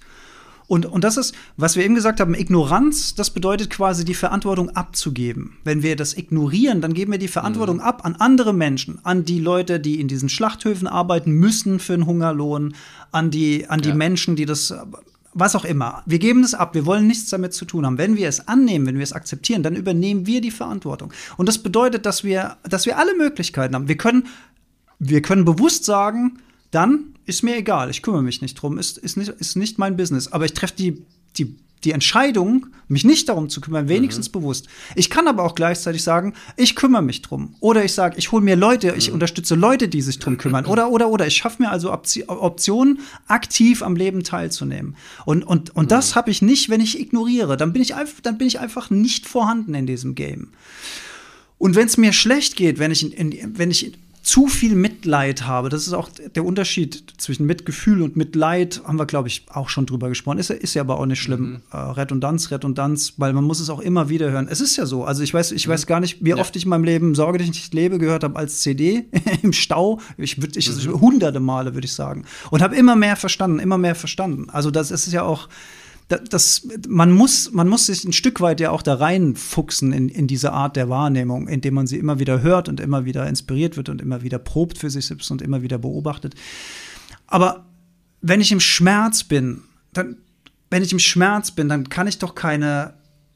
und, 0.68 0.86
und 0.86 1.04
das 1.04 1.18
ist, 1.18 1.36
was 1.58 1.76
wir 1.76 1.84
eben 1.84 1.96
gesagt 1.96 2.22
haben, 2.22 2.34
Ignoranz, 2.34 3.14
das 3.14 3.30
bedeutet 3.30 3.70
quasi 3.70 4.06
die 4.06 4.14
Verantwortung 4.14 4.70
abzugeben. 4.70 5.58
Wenn 5.66 5.84
wir 5.84 5.98
das 5.98 6.16
ignorieren, 6.16 6.80
dann 6.80 6.94
geben 6.94 7.12
wir 7.12 7.20
die 7.20 7.28
Verantwortung 7.28 7.78
mhm. 7.78 7.82
ab 7.82 8.06
an 8.06 8.16
andere 8.16 8.54
Menschen, 8.54 9.00
an 9.04 9.26
die 9.26 9.40
Leute, 9.40 9.82
die 9.82 10.00
in 10.00 10.08
diesen 10.08 10.30
Schlachthöfen 10.30 10.88
arbeiten 10.88 11.32
müssen 11.34 11.80
für 11.80 11.94
einen 11.94 12.06
Hungerlohn, 12.06 12.74
an 13.12 13.32
die, 13.32 13.68
an 13.68 13.82
die 13.82 13.90
ja. 13.90 13.96
Menschen, 13.96 14.38
die 14.38 14.46
das 14.46 14.74
was 15.34 15.56
auch 15.56 15.65
immer. 15.65 16.04
Wir 16.06 16.20
geben 16.20 16.44
es 16.44 16.54
ab, 16.54 16.76
wir 16.76 16.86
wollen 16.86 17.08
nichts 17.08 17.30
damit 17.30 17.54
zu 17.54 17.65
tun 17.65 17.86
haben. 17.86 17.98
Wenn 17.98 18.17
wir 18.17 18.28
es 18.28 18.48
annehmen, 18.48 18.86
wenn 18.86 18.98
wir 18.98 19.04
es 19.04 19.13
akzeptieren, 19.13 19.63
dann 19.63 19.76
übernehmen 19.76 20.26
wir 20.26 20.41
die 20.41 20.52
Verantwortung. 20.52 21.13
Und 21.38 21.48
das 21.48 21.58
bedeutet, 21.60 22.06
dass 22.06 22.24
wir, 22.24 22.58
dass 22.63 22.86
wir 22.86 22.98
alle 22.98 23.15
Möglichkeiten 23.15 23.76
haben. 23.76 23.88
Wir 23.88 23.98
können, 23.98 24.28
wir 25.00 25.22
können 25.22 25.46
bewusst 25.46 25.86
sagen, 25.86 26.39
dann 26.72 27.15
ist 27.26 27.44
mir 27.44 27.56
egal, 27.56 27.89
ich 27.89 28.02
kümmere 28.02 28.24
mich 28.24 28.41
nicht 28.41 28.56
drum, 28.56 28.78
ist, 28.78 28.98
ist, 28.98 29.15
nicht, 29.17 29.30
ist 29.30 29.56
nicht 29.56 29.78
mein 29.78 29.96
Business. 29.96 30.28
Aber 30.28 30.46
ich 30.46 30.54
treffe 30.54 30.76
die, 30.78 31.06
die 31.38 31.56
die 31.84 31.91
Entscheidung, 31.91 32.67
mich 32.88 33.06
nicht 33.06 33.30
darum 33.30 33.50
zu 33.50 33.62
kümmern, 33.62 33.88
wenigstens 33.88 34.28
mhm. 34.30 34.34
bewusst. 34.34 34.67
Ich 34.96 35.10
kann 35.10 35.28
aber 35.28 35.44
auch 35.44 35.56
gleichzeitig 35.56 36.04
sagen, 36.04 36.34
ich 36.58 36.76
kümmere 36.76 37.02
mich 37.02 37.22
drum. 37.22 37.56
Oder 37.60 37.84
ich 37.84 37.94
sage, 37.94 38.17
ich 38.17 38.32
hole 38.32 38.44
mir 38.44 38.56
Leute, 38.56 38.94
ich 38.98 39.08
mhm. 39.08 39.15
unterstütze 39.15 39.56
Leute, 39.56 39.88
die 39.88 40.02
sich 40.02 40.20
drum 40.20 40.38
kümmern. 40.38 40.65
Oder, 40.65 40.89
oder, 40.89 41.10
oder. 41.10 41.26
Ich 41.26 41.38
schaffe 41.38 41.63
mir 41.63 41.72
also 41.72 41.91
Optionen, 41.91 43.00
aktiv 43.28 43.82
am 43.82 43.96
Leben 43.96 44.24
teilzunehmen. 44.24 44.96
Und, 45.26 45.44
und, 45.44 45.76
und 45.76 45.86
mhm. 45.86 45.89
das 45.89 46.15
habe 46.15 46.32
ich 46.32 46.41
nicht, 46.41 46.70
wenn 46.70 46.82
ich 46.82 47.00
ignoriere. 47.00 47.58
Dann 47.58 47.74
bin 47.74 47.82
ich, 47.82 47.96
einfach, 47.96 48.22
dann 48.22 48.38
bin 48.38 48.48
ich 48.48 48.60
einfach 48.60 48.89
nicht 48.89 49.28
vorhanden 49.28 49.74
in 49.74 49.88
diesem 49.88 50.15
Game. 50.15 50.50
Und 51.58 51.76
wenn 51.76 51.88
es 51.88 51.98
mir 51.98 52.12
schlecht 52.12 52.56
geht, 52.56 52.80
wenn 52.80 52.91
ich, 52.91 53.17
in, 53.17 53.58
wenn 53.58 53.72
ich 53.72 53.94
zu 54.22 54.48
viel 54.48 54.76
Mitleid 55.02 55.48
habe. 55.48 55.70
Das 55.70 55.88
ist 55.88 55.94
auch 55.94 56.10
der 56.10 56.46
Unterschied 56.46 57.14
zwischen 57.18 57.48
Mitgefühl 57.48 58.04
und 58.04 58.16
Mitleid, 58.16 58.82
haben 58.86 59.00
wir, 59.00 59.08
glaube 59.08 59.28
ich, 59.28 59.46
auch 59.52 59.68
schon 59.68 59.88
drüber 59.88 60.10
gesprochen. 60.10 60.38
Ist, 60.38 60.52
ist 60.52 60.76
ja 60.76 60.84
aber 60.84 61.00
auch 61.00 61.06
nicht 61.08 61.22
schlimm. 61.22 61.42
Mhm. 61.42 61.62
Äh, 61.72 61.78
Redundanz, 61.78 62.52
Redundanz, 62.52 63.14
weil 63.18 63.34
man 63.34 63.44
muss 63.44 63.60
es 63.60 63.70
auch 63.72 63.80
immer 63.80 64.10
wieder 64.10 64.30
hören. 64.30 64.48
Es 64.50 64.62
ist 64.62 64.78
ja 64.78 64.86
so. 64.86 65.04
Also 65.04 65.24
ich 65.24 65.34
weiß, 65.34 65.54
ich 65.54 65.68
mhm. 65.68 65.72
weiß 65.72 65.88
gar 65.88 66.00
nicht, 66.00 66.24
wie 66.24 66.30
ja. 66.30 66.38
oft 66.38 66.56
ich 66.56 66.64
in 66.64 66.70
meinem 66.70 66.84
Leben 66.84 67.16
Sorge 67.16 67.40
dich 67.40 67.48
nicht 67.48 67.74
lebe 67.74 67.98
gehört 67.98 68.24
habe 68.24 68.38
als 68.38 68.62
CD 68.62 69.06
im 69.42 69.54
Stau. 69.54 70.00
Ich 70.18 70.40
würde 70.40 70.60
ich, 70.60 70.70
mhm. 70.86 71.02
hunderte 71.02 71.40
Male, 71.40 71.74
würde 71.74 71.86
ich 71.86 71.94
sagen. 71.94 72.26
Und 72.52 72.62
habe 72.62 72.76
immer 72.76 72.96
mehr 72.96 73.16
verstanden, 73.16 73.60
immer 73.60 73.80
mehr 73.80 73.96
verstanden. 73.96 74.50
Also 74.52 74.70
das 74.70 74.92
ist 74.92 75.12
ja 75.12 75.24
auch 75.24 75.50
das, 76.17 76.67
man, 76.88 77.12
muss, 77.12 77.52
man 77.52 77.67
muss 77.67 77.86
sich 77.86 78.04
ein 78.04 78.13
Stück 78.13 78.41
weit 78.41 78.60
ja 78.60 78.71
auch 78.71 78.82
da 78.82 78.95
reinfuchsen 78.95 79.93
in, 79.93 80.10
in 80.10 80.28
diese 80.28 80.52
Art 80.52 80.76
der 80.76 80.89
Wahrnehmung, 80.89 81.47
indem 81.47 81.76
man 81.76 81.88
sie 81.88 81.97
immer 81.97 82.19
wieder 82.19 82.41
hört 82.41 82.69
und 82.69 82.80
immer 82.80 83.06
wieder 83.06 83.28
inspiriert 83.28 83.78
wird 83.78 83.89
und 83.89 84.02
immer 84.02 84.21
wieder 84.21 84.39
probt 84.39 84.78
für 84.78 84.89
sich 84.89 85.06
selbst 85.06 85.32
und 85.32 85.41
immer 85.41 85.62
wieder 85.62 85.78
beobachtet. 85.78 86.36
Aber 87.28 87.65
wenn 88.21 88.41
ich 88.41 88.52
im 88.52 88.60
Schmerz 88.60 89.24
bin, 89.24 89.63
dann, 89.93 90.17
wenn 90.69 90.84
ich 90.84 90.91
im 90.91 91.00
Schmerz 91.00 91.52
bin, 91.52 91.69
dann 91.69 91.89
kann 91.89 92.08
ich 92.08 92.19
doch 92.19 92.36
keine 92.36 92.93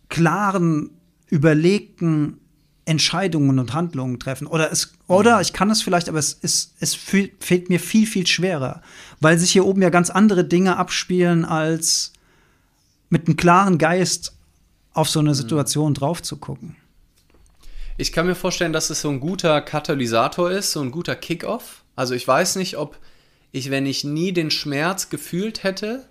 klaren, 0.09 0.91
überlegten 1.29 2.39
Entscheidungen 2.85 3.57
und 3.57 3.73
Handlungen 3.73 4.19
treffen. 4.19 4.45
Oder, 4.47 4.71
es, 4.71 4.93
oder 5.07 5.41
ich 5.41 5.53
kann 5.53 5.71
es 5.71 5.81
vielleicht, 5.81 6.07
aber 6.07 6.19
es, 6.19 6.33
ist, 6.33 6.75
es 6.79 6.93
fehlt 6.93 7.69
mir 7.69 7.79
viel, 7.79 8.05
viel 8.05 8.27
schwerer, 8.27 8.81
weil 9.19 9.39
sich 9.39 9.51
hier 9.51 9.65
oben 9.65 9.81
ja 9.81 9.89
ganz 9.89 10.11
andere 10.11 10.45
Dinge 10.45 10.77
abspielen 10.77 11.45
als 11.45 12.13
mit 13.15 13.28
einem 13.28 13.38
klaren 13.38 13.78
Geist 13.78 14.34
auf 14.93 15.08
so 15.08 15.21
eine 15.21 15.30
mhm. 15.30 15.36
Situation 15.36 15.93
drauf 15.93 16.21
zu 16.21 16.36
gucken. 16.36 16.75
Ich 17.95 18.12
kann 18.12 18.28
mir 18.28 18.36
vorstellen, 18.36 18.73
dass 18.73 18.89
es 18.89 18.99
so 18.99 19.10
ein 19.10 19.21
guter 19.21 19.62
Katalysator 19.62 20.51
ist, 20.51 20.73
so 20.73 20.82
ein 20.82 20.91
guter 20.91 21.15
Kickoff. 21.15 21.86
Also 21.95 22.13
ich 22.13 22.28
weiß 22.28 22.58
nicht, 22.58 22.75
ob 22.75 22.97
ich, 23.54 23.71
wenn 23.71 23.86
ich 23.86 24.04
nie 24.04 24.34
den 24.34 24.51
Schmerz 24.51 25.10
gefühlt 25.10 25.63
hätte, 25.63 26.06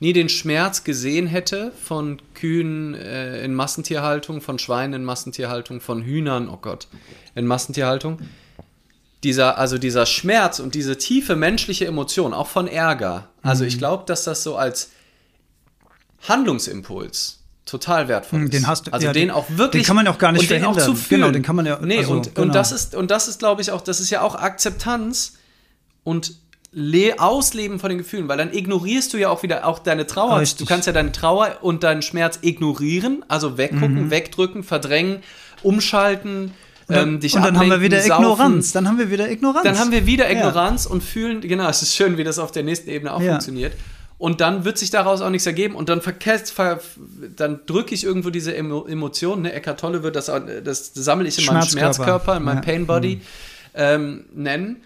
nie 0.00 0.14
den 0.14 0.30
Schmerz 0.30 0.82
gesehen 0.82 1.26
hätte 1.26 1.72
von 1.78 2.22
Kühen 2.32 2.94
äh, 2.94 3.44
in 3.44 3.54
Massentierhaltung, 3.54 4.40
von 4.40 4.58
Schweinen 4.58 4.94
in 4.94 5.04
Massentierhaltung, 5.04 5.82
von 5.82 6.02
Hühnern, 6.02 6.48
oh 6.48 6.56
Gott, 6.56 6.88
in 7.34 7.46
Massentierhaltung. 7.46 8.18
Dieser, 9.24 9.58
also 9.58 9.76
dieser 9.76 10.06
Schmerz 10.06 10.58
und 10.58 10.74
diese 10.74 10.96
tiefe 10.96 11.36
menschliche 11.36 11.84
Emotion, 11.84 12.32
auch 12.32 12.48
von 12.48 12.66
Ärger. 12.66 13.28
Also 13.42 13.64
mhm. 13.64 13.68
ich 13.68 13.76
glaube, 13.76 14.04
dass 14.06 14.24
das 14.24 14.42
so 14.42 14.56
als 14.56 14.90
Handlungsimpuls 16.28 17.38
total 17.64 18.08
wertvoll 18.08 18.40
hm, 18.40 18.46
ist. 18.46 18.54
Den 18.54 18.66
hast 18.66 18.86
du, 18.86 18.92
also 18.92 19.06
ja, 19.06 19.12
den 19.12 19.30
auch 19.30 19.46
wirklich. 19.48 19.82
Den 19.82 19.86
kann 19.86 19.96
man 19.96 20.06
ja 20.06 20.12
auch 20.12 20.18
gar 20.18 20.32
nicht 20.32 20.42
und 20.42 20.46
verhindern. 20.48 20.74
Den 20.74 20.82
auch 20.82 20.96
zu. 20.96 21.08
Genau, 21.08 21.30
den 21.30 21.42
kann 21.42 21.56
man 21.56 21.66
ja. 21.66 21.78
Nee, 21.80 21.98
also, 21.98 22.12
und, 22.12 22.34
genau. 22.34 22.46
und 22.46 22.54
das 22.54 22.72
ist, 22.72 22.94
und 22.94 23.10
das 23.10 23.28
ist, 23.28 23.38
glaube 23.38 23.62
ich, 23.62 23.70
auch, 23.70 23.80
das 23.80 24.00
ist 24.00 24.10
ja 24.10 24.22
auch 24.22 24.34
Akzeptanz 24.34 25.34
und 26.04 26.36
Ausleben 27.18 27.78
von 27.78 27.90
den 27.90 27.98
Gefühlen, 27.98 28.28
weil 28.28 28.38
dann 28.38 28.52
ignorierst 28.52 29.12
du 29.12 29.18
ja 29.18 29.28
auch 29.28 29.42
wieder 29.42 29.66
auch 29.66 29.78
deine 29.78 30.06
Trauer. 30.06 30.40
Richtig. 30.40 30.58
Du 30.58 30.64
kannst 30.64 30.86
ja 30.86 30.92
deine 30.94 31.12
Trauer 31.12 31.58
und 31.60 31.82
deinen 31.82 32.00
Schmerz 32.00 32.38
ignorieren, 32.40 33.24
also 33.28 33.58
weggucken, 33.58 34.06
mhm. 34.06 34.10
wegdrücken, 34.10 34.64
verdrängen, 34.64 35.22
umschalten, 35.62 36.52
ähm, 36.88 37.20
dich 37.20 37.34
und 37.34 37.42
dann 37.42 37.58
haben 37.58 37.68
wir 37.68 37.82
wieder 37.82 38.00
saufen. 38.00 38.22
Ignoranz. 38.22 38.72
Dann 38.72 38.88
haben 38.88 38.98
wir 38.98 39.10
wieder 39.10 39.30
Ignoranz. 39.30 39.64
Dann 39.64 39.78
haben 39.78 39.92
wir 39.92 40.06
wieder 40.06 40.30
Ja. 40.30 40.38
Ignoranz 40.38 40.86
und 40.86 41.02
fühlen, 41.02 41.42
genau, 41.42 41.68
es 41.68 41.82
ist 41.82 41.94
schön, 41.94 42.16
wie 42.16 42.24
das 42.24 42.38
auf 42.38 42.52
der 42.52 42.62
nächsten 42.62 42.88
Ebene 42.88 43.12
auch 43.12 43.20
Ja. 43.20 43.32
funktioniert. 43.32 43.74
Und 44.22 44.40
dann 44.40 44.64
wird 44.64 44.78
sich 44.78 44.90
daraus 44.90 45.20
auch 45.20 45.30
nichts 45.30 45.46
ergeben 45.46 45.74
und 45.74 45.88
dann 45.88 46.00
verkehrt, 46.00 46.48
ver, 46.48 46.78
dann 47.34 47.58
drücke 47.66 47.92
ich 47.92 48.04
irgendwo 48.04 48.30
diese 48.30 48.54
Emo 48.54 48.86
Emotionen, 48.86 49.42
ne? 49.42 49.52
Eckart 49.52 49.80
Tolle 49.80 50.04
wird 50.04 50.14
das, 50.14 50.26
das 50.26 50.94
sammle 50.94 51.26
ich 51.26 51.40
in 51.40 51.52
meinem 51.52 51.62
Schmerzkörper. 51.62 52.36
In 52.36 52.44
meinem 52.44 52.58
Ja. 52.58 52.62
Pain 52.62 52.86
Body 52.86 53.20
ähm, 53.74 54.26
nennen. 54.32 54.76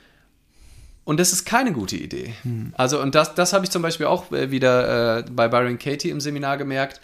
Und 1.05 1.21
das 1.21 1.35
ist 1.35 1.45
keine 1.45 1.73
gute 1.73 1.97
Idee. 1.97 2.33
Also, 2.79 2.99
und 2.99 3.15
das, 3.15 3.35
das 3.35 3.53
habe 3.53 3.67
ich 3.67 3.71
zum 3.71 3.83
Beispiel 3.83 4.07
auch 4.07 4.33
äh, 4.33 4.51
wieder 4.51 5.19
äh, 5.19 5.25
bei 5.31 5.49
Byron 5.49 5.79
Katie 5.79 6.09
im 6.09 6.23
Seminar 6.23 6.57
gemerkt. 6.57 7.03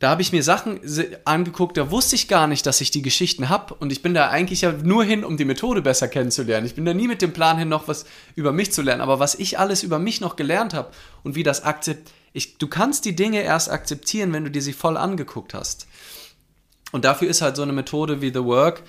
Da 0.00 0.08
habe 0.08 0.22
ich 0.22 0.32
mir 0.32 0.42
Sachen 0.42 0.80
angeguckt, 1.26 1.76
da 1.76 1.90
wusste 1.90 2.16
ich 2.16 2.26
gar 2.26 2.46
nicht, 2.46 2.64
dass 2.64 2.80
ich 2.80 2.90
die 2.90 3.02
Geschichten 3.02 3.50
habe. 3.50 3.74
Und 3.74 3.92
ich 3.92 4.00
bin 4.00 4.14
da 4.14 4.30
eigentlich 4.30 4.62
ja 4.62 4.72
nur 4.72 5.04
hin, 5.04 5.24
um 5.24 5.36
die 5.36 5.44
Methode 5.44 5.82
besser 5.82 6.08
kennenzulernen. 6.08 6.66
Ich 6.66 6.74
bin 6.74 6.86
da 6.86 6.94
nie 6.94 7.06
mit 7.06 7.20
dem 7.20 7.34
Plan 7.34 7.58
hin, 7.58 7.68
noch 7.68 7.86
was 7.86 8.06
über 8.34 8.50
mich 8.50 8.72
zu 8.72 8.80
lernen. 8.80 9.02
Aber 9.02 9.20
was 9.20 9.34
ich 9.34 9.58
alles 9.58 9.82
über 9.82 9.98
mich 9.98 10.22
noch 10.22 10.36
gelernt 10.36 10.72
habe 10.72 10.90
und 11.22 11.34
wie 11.34 11.42
das 11.42 11.64
akzept, 11.64 12.10
ich, 12.32 12.56
du 12.56 12.66
kannst 12.66 13.04
die 13.04 13.14
Dinge 13.14 13.42
erst 13.42 13.70
akzeptieren, 13.70 14.32
wenn 14.32 14.44
du 14.44 14.50
dir 14.50 14.62
sie 14.62 14.72
voll 14.72 14.96
angeguckt 14.96 15.52
hast. 15.52 15.86
Und 16.92 17.04
dafür 17.04 17.28
ist 17.28 17.42
halt 17.42 17.56
so 17.56 17.62
eine 17.62 17.74
Methode 17.74 18.22
wie 18.22 18.32
The 18.32 18.44
Work 18.44 18.82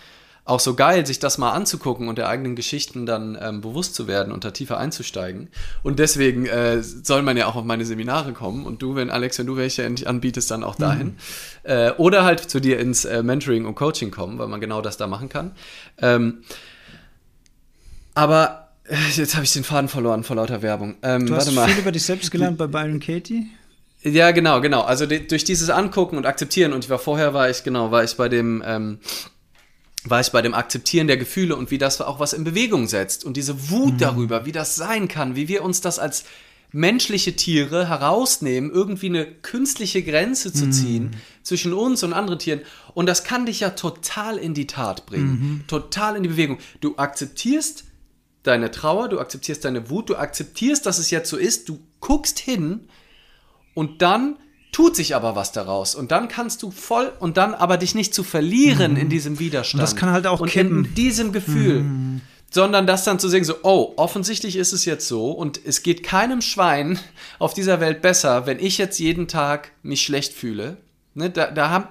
auch 0.52 0.60
so 0.60 0.76
geil, 0.76 1.06
sich 1.06 1.20
das 1.20 1.38
mal 1.38 1.52
anzugucken 1.52 2.10
und 2.10 2.18
der 2.18 2.28
eigenen 2.28 2.56
Geschichten 2.56 3.06
dann 3.06 3.38
ähm, 3.42 3.62
bewusst 3.62 3.96
zu 3.96 4.08
werden 4.08 4.34
und 4.34 4.44
da 4.44 4.52
tiefer 4.52 4.78
einzusteigen. 4.78 5.48
Und 5.82 5.98
deswegen 5.98 6.46
äh, 6.46 6.84
soll 6.84 7.22
man 7.22 7.38
ja 7.38 7.48
auch 7.48 7.56
auf 7.56 7.64
meine 7.64 7.86
Seminare 7.86 8.34
kommen 8.34 8.66
und 8.66 8.82
du, 8.82 8.96
wenn 8.96 9.10
Alex, 9.10 9.40
wenn 9.40 9.48
du 9.48 9.56
welche 9.56 9.84
endlich 9.84 10.08
anbietest, 10.08 10.52
dann 10.52 10.64
auch 10.64 10.76
dahin. 10.76 11.16
Äh, 11.64 11.92
oder 11.92 12.26
halt 12.26 12.40
zu 12.40 12.60
dir 12.60 12.80
ins 12.80 13.06
äh, 13.06 13.22
Mentoring 13.22 13.66
und 13.66 13.76
Coaching 13.76 14.10
kommen, 14.10 14.40
weil 14.40 14.48
man 14.48 14.60
genau 14.60 14.82
das 14.82 14.98
da 14.98 15.06
machen 15.06 15.30
kann. 15.30 15.52
Ähm, 16.00 16.40
aber 18.14 18.70
äh, 18.86 18.96
jetzt 19.16 19.36
habe 19.36 19.46
ich 19.46 19.54
den 19.54 19.64
Faden 19.64 19.88
verloren 19.88 20.24
vor 20.24 20.36
lauter 20.36 20.62
Werbung. 20.62 20.96
Ähm, 21.02 21.28
Du 21.28 21.36
hast 21.36 21.46
warte 21.46 21.56
mal. 21.56 21.70
viel 21.70 21.80
über 21.82 21.92
dich 21.92 22.04
selbst 22.04 22.32
gelernt 22.32 22.58
bei 22.58 22.68
Byron 22.68 23.00
Katie. 23.00 23.48
Ja, 24.04 24.32
genau, 24.32 24.62
genau. 24.62 24.82
Also 24.82 25.06
die, 25.06 25.28
durch 25.28 25.44
dieses 25.44 25.70
Angucken 25.70 26.18
und 26.18 26.26
Akzeptieren 26.26 26.74
und 26.74 26.84
ich 26.84 26.90
war 26.90 26.98
vorher 26.98 27.34
war 27.34 27.50
ich 27.50 27.64
genau, 27.64 27.92
war 27.92 28.04
ich 28.04 28.18
bei 28.18 28.30
dem 28.30 28.64
ähm, 28.66 28.98
war 30.04 30.20
ich 30.20 30.32
bei 30.32 30.42
dem 30.42 30.54
Akzeptieren 30.54 31.08
der 31.08 31.18
Gefühle 31.18 31.56
und 31.56 31.72
wie 31.72 31.78
das 31.78 32.02
auch 32.02 32.20
was 32.20 32.34
in 32.34 32.44
Bewegung 32.44 32.88
setzt 32.88 33.24
und 33.24 33.38
diese 33.38 33.70
Wut 33.70 34.02
darüber, 34.02 34.46
wie 34.46 34.52
das 34.52 34.76
sein 34.76 35.08
kann, 35.08 35.36
wie 35.36 35.48
wir 35.48 35.64
uns 35.64 35.82
das 35.82 36.00
als 36.00 36.26
menschliche 36.72 37.36
Tiere 37.36 37.90
herausnehmen, 37.90 38.72
irgendwie 38.72 39.08
eine 39.08 39.26
künstliche 39.26 40.04
Grenze 40.04 40.54
zu 40.54 40.70
ziehen 40.70 41.12
zwischen 41.44 41.74
uns 41.74 42.02
und 42.04 42.14
anderen 42.14 42.40
Tieren. 42.40 42.62
Und 42.94 43.08
das 43.08 43.24
kann 43.24 43.46
dich 43.46 43.60
ja 43.60 43.72
total 43.72 44.38
in 44.38 44.54
die 44.54 44.68
Tat 44.68 45.06
bringen, 45.06 45.66
total 45.68 46.16
in 46.16 46.24
die 46.24 46.30
Bewegung. 46.30 46.60
Du 46.80 46.96
akzeptierst 46.98 47.84
deine 48.44 48.72
Trauer, 48.72 49.10
du 49.10 49.20
akzeptierst 49.20 49.66
deine 49.66 49.90
Wut, 49.90 50.10
du 50.10 50.16
akzeptierst, 50.16 50.86
dass 50.86 50.98
es 50.98 51.12
jetzt 51.12 51.30
so 51.30 51.38
ist, 51.38 51.68
du 51.68 51.80
guckst 52.00 52.40
hin 52.40 52.88
und 53.74 54.02
dann 54.02 54.38
tut 54.72 54.96
sich 54.96 55.16
aber 55.16 55.36
was 55.36 55.52
daraus 55.52 55.96
und 55.96 56.12
dann 56.12 56.28
kannst 56.28 56.64
du 56.64 56.72
voll 56.72 57.12
und 57.20 57.38
dann 57.38 57.54
aber 57.54 57.78
dich 57.78 57.96
nicht 57.96 58.14
zu 58.14 58.24
verlieren 58.24 58.96
in 58.96 59.10
diesem 59.10 59.40
Widerstand. 59.40 59.82
Und 59.82 59.90
das 59.90 59.96
kann 59.96 60.12
halt 60.12 60.28
auch 60.28 60.40
und 60.40 60.50
kippen. 60.50 60.86
in 60.86 60.96
diesem 60.96 61.34
Gefühl, 61.34 61.86
sondern 62.52 62.88
das 62.88 63.04
dann 63.04 63.20
zu 63.20 63.30
sehen 63.30 63.44
so, 63.44 63.56
oh, 63.64 63.94
offensichtlich 63.98 64.56
ist 64.56 64.74
es 64.74 64.86
jetzt 64.86 65.08
so 65.08 65.32
und 65.32 65.60
es 65.66 65.84
geht 65.84 66.04
keinem 66.04 66.42
Schwein 66.42 67.00
auf 67.40 67.54
dieser 67.54 67.80
Welt 67.80 68.02
besser, 68.02 68.46
wenn 68.46 68.60
ich 68.60 68.78
jetzt 68.78 69.00
jeden 69.00 69.28
Tag 69.28 69.72
mich 69.84 70.02
schlecht 70.02 70.34
fühle. 70.34 70.78
Ne, 71.14 71.30
da, 71.30 71.52
da 71.52 71.70
haben, 71.70 71.88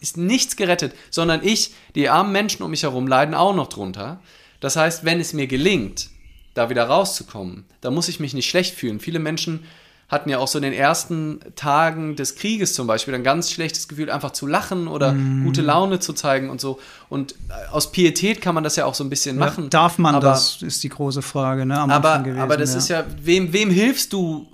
ist 0.00 0.16
nichts 0.16 0.56
gerettet, 0.56 0.94
sondern 1.10 1.44
ich, 1.44 1.74
die 1.94 2.08
armen 2.08 2.32
Menschen 2.32 2.62
um 2.62 2.70
mich 2.70 2.84
herum 2.84 3.06
leiden 3.06 3.34
auch 3.34 3.54
noch 3.54 3.68
drunter. 3.68 4.20
Das 4.60 4.76
heißt, 4.76 5.04
wenn 5.04 5.20
es 5.20 5.32
mir 5.32 5.46
gelingt, 5.46 6.10
da 6.54 6.70
wieder 6.70 6.84
rauszukommen, 6.84 7.64
da 7.80 7.90
muss 7.90 8.08
ich 8.08 8.20
mich 8.20 8.34
nicht 8.34 8.48
schlecht 8.48 8.74
fühlen. 8.74 9.00
Viele 9.00 9.18
Menschen 9.18 9.64
hatten 10.10 10.28
ja 10.28 10.38
auch 10.38 10.48
so 10.48 10.58
in 10.58 10.62
den 10.62 10.72
ersten 10.72 11.40
Tagen 11.54 12.16
des 12.16 12.34
Krieges 12.34 12.74
zum 12.74 12.86
Beispiel 12.86 13.14
ein 13.14 13.22
ganz 13.22 13.50
schlechtes 13.50 13.86
Gefühl, 13.86 14.10
einfach 14.10 14.32
zu 14.32 14.46
lachen 14.46 14.88
oder 14.88 15.12
Mhm. 15.12 15.44
gute 15.44 15.62
Laune 15.62 16.00
zu 16.00 16.12
zeigen 16.12 16.50
und 16.50 16.60
so. 16.60 16.80
Und 17.08 17.32
äh, 17.48 17.70
aus 17.70 17.92
Pietät 17.92 18.40
kann 18.40 18.54
man 18.54 18.64
das 18.64 18.74
ja 18.76 18.86
auch 18.86 18.94
so 18.94 19.04
ein 19.04 19.08
bisschen 19.10 19.38
machen. 19.38 19.64
Ja, 19.64 19.70
darf 19.70 19.98
man 19.98 20.16
aber, 20.16 20.26
das, 20.28 20.62
ist 20.62 20.82
die 20.82 20.88
große 20.88 21.22
Frage, 21.22 21.64
ne? 21.64 21.78
Am 21.78 21.90
Aber, 21.90 22.18
gewesen, 22.18 22.40
aber 22.40 22.56
das 22.56 22.74
ist 22.74 22.88
ja, 22.88 23.04
wem, 23.22 23.52
wem 23.52 23.70
hilfst 23.70 24.12
du? 24.12 24.46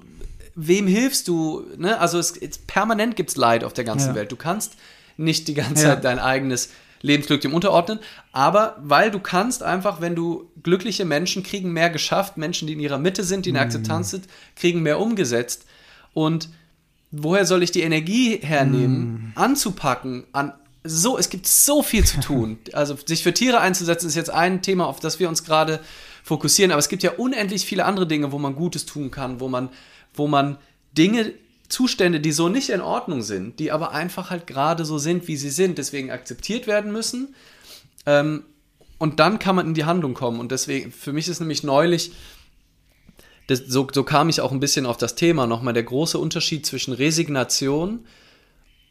Wem 0.54 0.86
hilfst 0.86 1.26
du? 1.28 1.64
Ne? 1.76 1.98
Also 2.00 2.18
es, 2.18 2.36
es, 2.36 2.58
permanent 2.58 3.16
gibt 3.16 3.30
es 3.30 3.36
Leid 3.36 3.64
auf 3.64 3.72
der 3.72 3.84
ganzen 3.84 4.08
Ja. 4.10 4.14
Welt. 4.14 4.32
Du 4.32 4.36
kannst 4.36 4.74
nicht 5.16 5.48
die 5.48 5.54
ganze 5.54 5.84
Ja. 5.84 5.94
Zeit 5.94 6.04
dein 6.04 6.18
eigenes 6.18 6.70
Lebensglück 7.02 7.40
dem 7.40 7.54
unterordnen, 7.54 7.98
aber 8.32 8.76
weil 8.82 9.10
du 9.10 9.18
kannst 9.18 9.62
einfach, 9.62 10.00
wenn 10.00 10.14
du 10.14 10.50
glückliche 10.62 11.04
Menschen 11.04 11.42
kriegen 11.42 11.72
mehr 11.72 11.90
geschafft, 11.90 12.36
Menschen, 12.36 12.66
die 12.66 12.74
in 12.74 12.80
ihrer 12.80 12.98
Mitte 12.98 13.24
sind, 13.24 13.46
die 13.46 13.50
in 13.50 13.54
der 13.54 13.64
Akzeptanz 13.64 14.10
sind, 14.10 14.26
kriegen 14.54 14.82
mehr 14.82 14.98
umgesetzt. 14.98 15.66
Und 16.14 16.48
woher 17.10 17.44
soll 17.44 17.62
ich 17.62 17.70
die 17.70 17.82
Energie 17.82 18.38
hernehmen, 18.38 19.32
anzupacken, 19.34 20.24
an 20.32 20.52
so, 20.88 21.18
es 21.18 21.30
gibt 21.30 21.48
so 21.48 21.82
viel 21.82 22.04
zu 22.04 22.20
tun. 22.20 22.58
Also 22.72 22.96
sich 23.04 23.22
für 23.22 23.34
Tiere 23.34 23.60
einzusetzen 23.60 24.06
ist 24.06 24.14
jetzt 24.14 24.30
ein 24.30 24.62
Thema, 24.62 24.86
auf 24.86 25.00
das 25.00 25.18
wir 25.18 25.28
uns 25.28 25.44
gerade 25.44 25.80
fokussieren, 26.22 26.70
aber 26.70 26.78
es 26.78 26.88
gibt 26.88 27.02
ja 27.02 27.12
unendlich 27.12 27.64
viele 27.66 27.84
andere 27.84 28.06
Dinge, 28.06 28.32
wo 28.32 28.38
man 28.38 28.54
Gutes 28.54 28.86
tun 28.86 29.10
kann, 29.10 29.40
wo 29.40 29.48
man, 29.48 29.68
wo 30.14 30.26
man 30.26 30.58
Dinge, 30.96 31.32
Zustände, 31.68 32.20
die 32.20 32.32
so 32.32 32.48
nicht 32.48 32.70
in 32.70 32.80
Ordnung 32.80 33.22
sind, 33.22 33.58
die 33.58 33.72
aber 33.72 33.92
einfach 33.92 34.30
halt 34.30 34.46
gerade 34.46 34.84
so 34.84 34.98
sind, 34.98 35.28
wie 35.28 35.36
sie 35.36 35.50
sind, 35.50 35.78
deswegen 35.78 36.10
akzeptiert 36.10 36.66
werden 36.66 36.92
müssen. 36.92 37.34
Ähm, 38.04 38.44
und 38.98 39.20
dann 39.20 39.38
kann 39.38 39.56
man 39.56 39.66
in 39.66 39.74
die 39.74 39.84
Handlung 39.84 40.14
kommen. 40.14 40.40
Und 40.40 40.52
deswegen, 40.52 40.92
für 40.92 41.12
mich 41.12 41.28
ist 41.28 41.40
nämlich 41.40 41.62
neulich, 41.62 42.12
das, 43.46 43.60
so, 43.66 43.86
so 43.92 44.02
kam 44.04 44.28
ich 44.28 44.40
auch 44.40 44.52
ein 44.52 44.60
bisschen 44.60 44.86
auf 44.86 44.96
das 44.96 45.14
Thema, 45.14 45.46
nochmal 45.46 45.74
der 45.74 45.82
große 45.82 46.18
Unterschied 46.18 46.66
zwischen 46.66 46.94
Resignation 46.94 48.06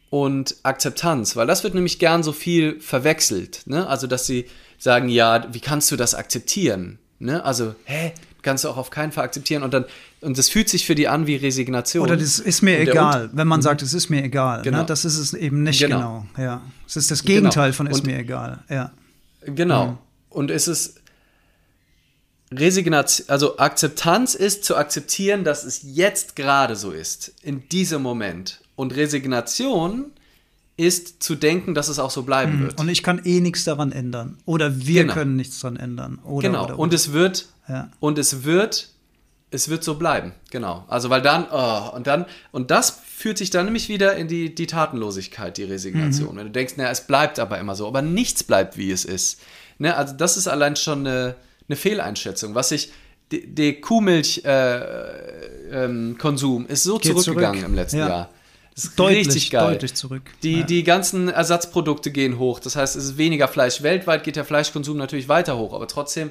und 0.08 0.56
Akzeptanz, 0.62 1.36
weil 1.36 1.46
das 1.46 1.64
wird 1.64 1.74
nämlich 1.74 1.98
gern 1.98 2.22
so 2.22 2.32
viel 2.32 2.80
verwechselt. 2.80 3.62
Ne? 3.66 3.86
Also, 3.86 4.06
dass 4.06 4.26
sie 4.26 4.46
sagen, 4.78 5.08
ja, 5.08 5.52
wie 5.52 5.60
kannst 5.60 5.90
du 5.90 5.96
das 5.96 6.14
akzeptieren? 6.14 6.98
Ne? 7.18 7.44
Also, 7.44 7.74
hä, 7.84 8.12
kannst 8.46 8.62
du 8.64 8.68
auch 8.68 8.76
auf 8.76 8.90
keinen 8.90 9.10
Fall 9.10 9.24
akzeptieren 9.24 9.64
und 9.64 9.74
dann, 9.74 9.84
und 10.20 10.38
das 10.38 10.48
fühlt 10.48 10.68
sich 10.68 10.86
für 10.86 10.94
die 10.94 11.08
an 11.08 11.26
wie 11.26 11.34
Resignation. 11.34 12.04
Oder 12.04 12.16
das 12.16 12.38
ist 12.38 12.62
mir 12.62 12.78
egal, 12.78 13.28
wenn 13.32 13.48
man 13.48 13.60
sagt, 13.60 13.82
es 13.82 13.92
ist 13.92 14.08
mir 14.08 14.22
egal. 14.22 14.62
Genau. 14.62 14.78
Ne? 14.78 14.86
Das 14.86 15.04
ist 15.04 15.18
es 15.18 15.34
eben 15.34 15.64
nicht 15.64 15.80
Genau. 15.80 16.24
genau. 16.36 16.42
Ja. 16.48 16.62
Es 16.86 16.96
ist 16.96 17.10
das 17.10 17.24
Gegenteil 17.24 17.72
von 17.72 17.88
ist 17.88 17.98
Und- 18.00 18.06
mir 18.06 18.18
egal. 18.18 18.62
Ja. 18.70 18.92
Genau. 19.44 19.98
Und 20.30 20.50
es 20.52 20.68
ist 20.68 21.00
Resignation, 22.52 23.28
also 23.28 23.58
Akzeptanz 23.58 24.36
ist 24.36 24.64
zu 24.64 24.76
akzeptieren, 24.76 25.42
dass 25.42 25.64
es 25.64 25.80
jetzt 25.82 26.36
gerade 26.36 26.76
so 26.76 26.92
ist, 26.92 27.32
in 27.42 27.68
diesem 27.68 28.00
Moment. 28.02 28.60
Und 28.76 28.94
Resignation 28.94 30.12
ist 30.76 31.22
zu 31.22 31.34
denken, 31.36 31.74
dass 31.74 31.88
es 31.88 31.98
auch 31.98 32.10
so 32.10 32.22
bleiben 32.24 32.60
wird. 32.60 32.78
Und 32.78 32.88
ich 32.90 33.02
kann 33.02 33.22
eh 33.24 33.40
nichts 33.40 33.64
daran 33.64 33.92
ändern. 33.92 34.36
Oder 34.44 34.86
wir 34.86 35.02
Genau. 35.02 35.14
können 35.14 35.36
nichts 35.36 35.58
daran 35.60 35.76
ändern. 35.76 36.18
Oder, 36.24 36.48
genau. 36.48 36.64
Oder, 36.64 36.78
Und 36.78 36.92
es 36.92 37.12
wird, 37.12 37.46
Ja. 37.68 37.90
und 37.98 38.18
es 38.18 38.44
wird, 38.44 38.90
es 39.50 39.68
wird 39.70 39.82
so 39.84 39.94
bleiben. 39.94 40.32
Genau. 40.50 40.84
Also 40.88 41.08
weil 41.08 41.22
dann, 41.22 41.46
oh, 41.50 41.96
und 41.96 42.06
dann, 42.06 42.26
und 42.52 42.70
das 42.70 42.98
führt 43.06 43.38
sich 43.38 43.48
dann 43.48 43.64
nämlich 43.64 43.88
wieder 43.88 44.16
in 44.16 44.28
die, 44.28 44.54
die 44.54 44.66
Tatenlosigkeit, 44.66 45.56
die 45.56 45.64
Resignation. 45.64 46.34
Mhm. 46.34 46.38
Wenn 46.38 46.46
du 46.48 46.52
denkst, 46.52 46.76
naja, 46.76 46.90
es 46.90 47.06
bleibt 47.06 47.38
aber 47.38 47.58
immer 47.58 47.74
so, 47.74 47.86
aber 47.86 48.02
nichts 48.02 48.44
bleibt, 48.44 48.76
wie 48.76 48.90
es 48.90 49.06
ist. 49.06 49.40
Ne? 49.78 49.96
Also 49.96 50.12
das 50.14 50.36
ist 50.36 50.46
allein 50.46 50.76
schon 50.76 51.06
eine, 51.06 51.36
eine 51.68 51.76
Fehleinschätzung. 51.76 52.54
Was 52.54 52.70
ich, 52.72 52.92
die, 53.32 53.46
die 53.46 53.80
Kuhmilch-Konsum 53.80 56.62
äh, 56.62 56.64
ähm, 56.64 56.66
ist 56.68 56.82
so 56.82 56.98
Geht 56.98 57.12
zurückgegangen 57.12 57.60
zurück. 57.60 57.68
im 57.70 57.74
letzten 57.74 57.98
Ja. 57.98 58.08
Jahr. 58.08 58.30
Das 58.76 58.84
ist 58.84 58.98
deutlich, 58.98 59.26
richtig 59.26 59.50
geil. 59.50 59.72
deutlich 59.72 59.94
zurück. 59.94 60.22
Die, 60.44 60.60
ja. 60.60 60.62
die 60.66 60.84
ganzen 60.84 61.28
Ersatzprodukte 61.28 62.10
gehen 62.12 62.38
hoch. 62.38 62.60
Das 62.60 62.76
heißt, 62.76 62.94
es 62.94 63.04
ist 63.04 63.16
weniger 63.18 63.48
Fleisch. 63.48 63.82
Weltweit 63.82 64.22
geht 64.22 64.36
der 64.36 64.44
Fleischkonsum 64.44 64.96
natürlich 64.98 65.28
weiter 65.28 65.56
hoch, 65.56 65.72
aber 65.72 65.88
trotzdem, 65.88 66.30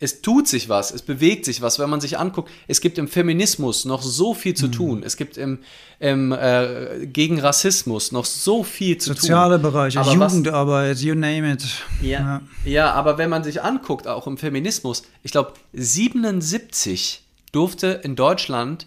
es 0.00 0.20
tut 0.22 0.48
sich 0.48 0.68
was, 0.68 0.90
es 0.90 1.02
bewegt 1.02 1.44
sich 1.44 1.62
was. 1.62 1.78
Wenn 1.78 1.88
man 1.88 2.00
sich 2.00 2.18
anguckt, 2.18 2.50
es 2.66 2.80
gibt 2.80 2.98
im 2.98 3.06
Feminismus 3.06 3.84
noch 3.84 4.02
so 4.02 4.34
viel 4.34 4.50
Mhm. 4.52 4.56
zu 4.56 4.68
tun. 4.68 5.02
Es 5.04 5.16
gibt 5.16 5.36
im, 5.36 5.60
im 6.00 6.32
äh, 6.32 7.06
gegen 7.06 7.38
Rassismus 7.38 8.10
noch 8.10 8.24
so 8.24 8.64
viel 8.64 8.98
zu 8.98 9.14
Soziale 9.14 9.54
tun. 9.54 9.62
Bereiche, 9.70 10.00
Aber 10.00 10.18
was- 10.18 10.32
Jugendarbeit, 10.32 10.98
you 10.98 11.14
name 11.14 11.52
it. 11.52 11.64
ja, 12.02 12.40
ja, 12.64 12.90
aber 12.92 13.18
wenn 13.18 13.30
man 13.30 13.44
sich 13.44 13.62
anguckt, 13.62 14.08
auch 14.08 14.26
im 14.26 14.36
Feminismus, 14.36 15.04
ich 15.22 15.30
glaube, 15.30 15.52
77 15.72 17.22
durfte 17.52 18.00
in 18.02 18.16
Deutschland 18.16 18.86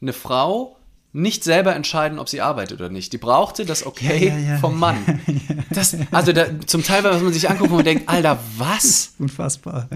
eine 0.00 0.12
Frau 0.14 0.75
nicht 1.16 1.44
selber 1.44 1.74
entscheiden, 1.74 2.18
ob 2.18 2.28
sie 2.28 2.42
arbeitet 2.42 2.78
oder 2.78 2.90
nicht. 2.90 3.12
Die 3.12 3.18
brauchte 3.18 3.64
das 3.64 3.86
Okay 3.86 4.28
Ja, 4.28 4.36
ja, 4.36 4.48
ja. 4.52 4.58
vom 4.58 4.78
Mann. 4.78 4.96
Das, 5.70 5.96
also 6.10 6.32
da, 6.32 6.46
zum 6.64 6.84
Teil, 6.84 7.04
wenn 7.04 7.22
man 7.22 7.32
sich 7.32 7.50
anguckt 7.50 7.70
und 7.70 7.84
denkt, 7.84 8.08
Alter, 8.08 8.38
was? 8.56 9.12
Unfassbar. 9.18 9.88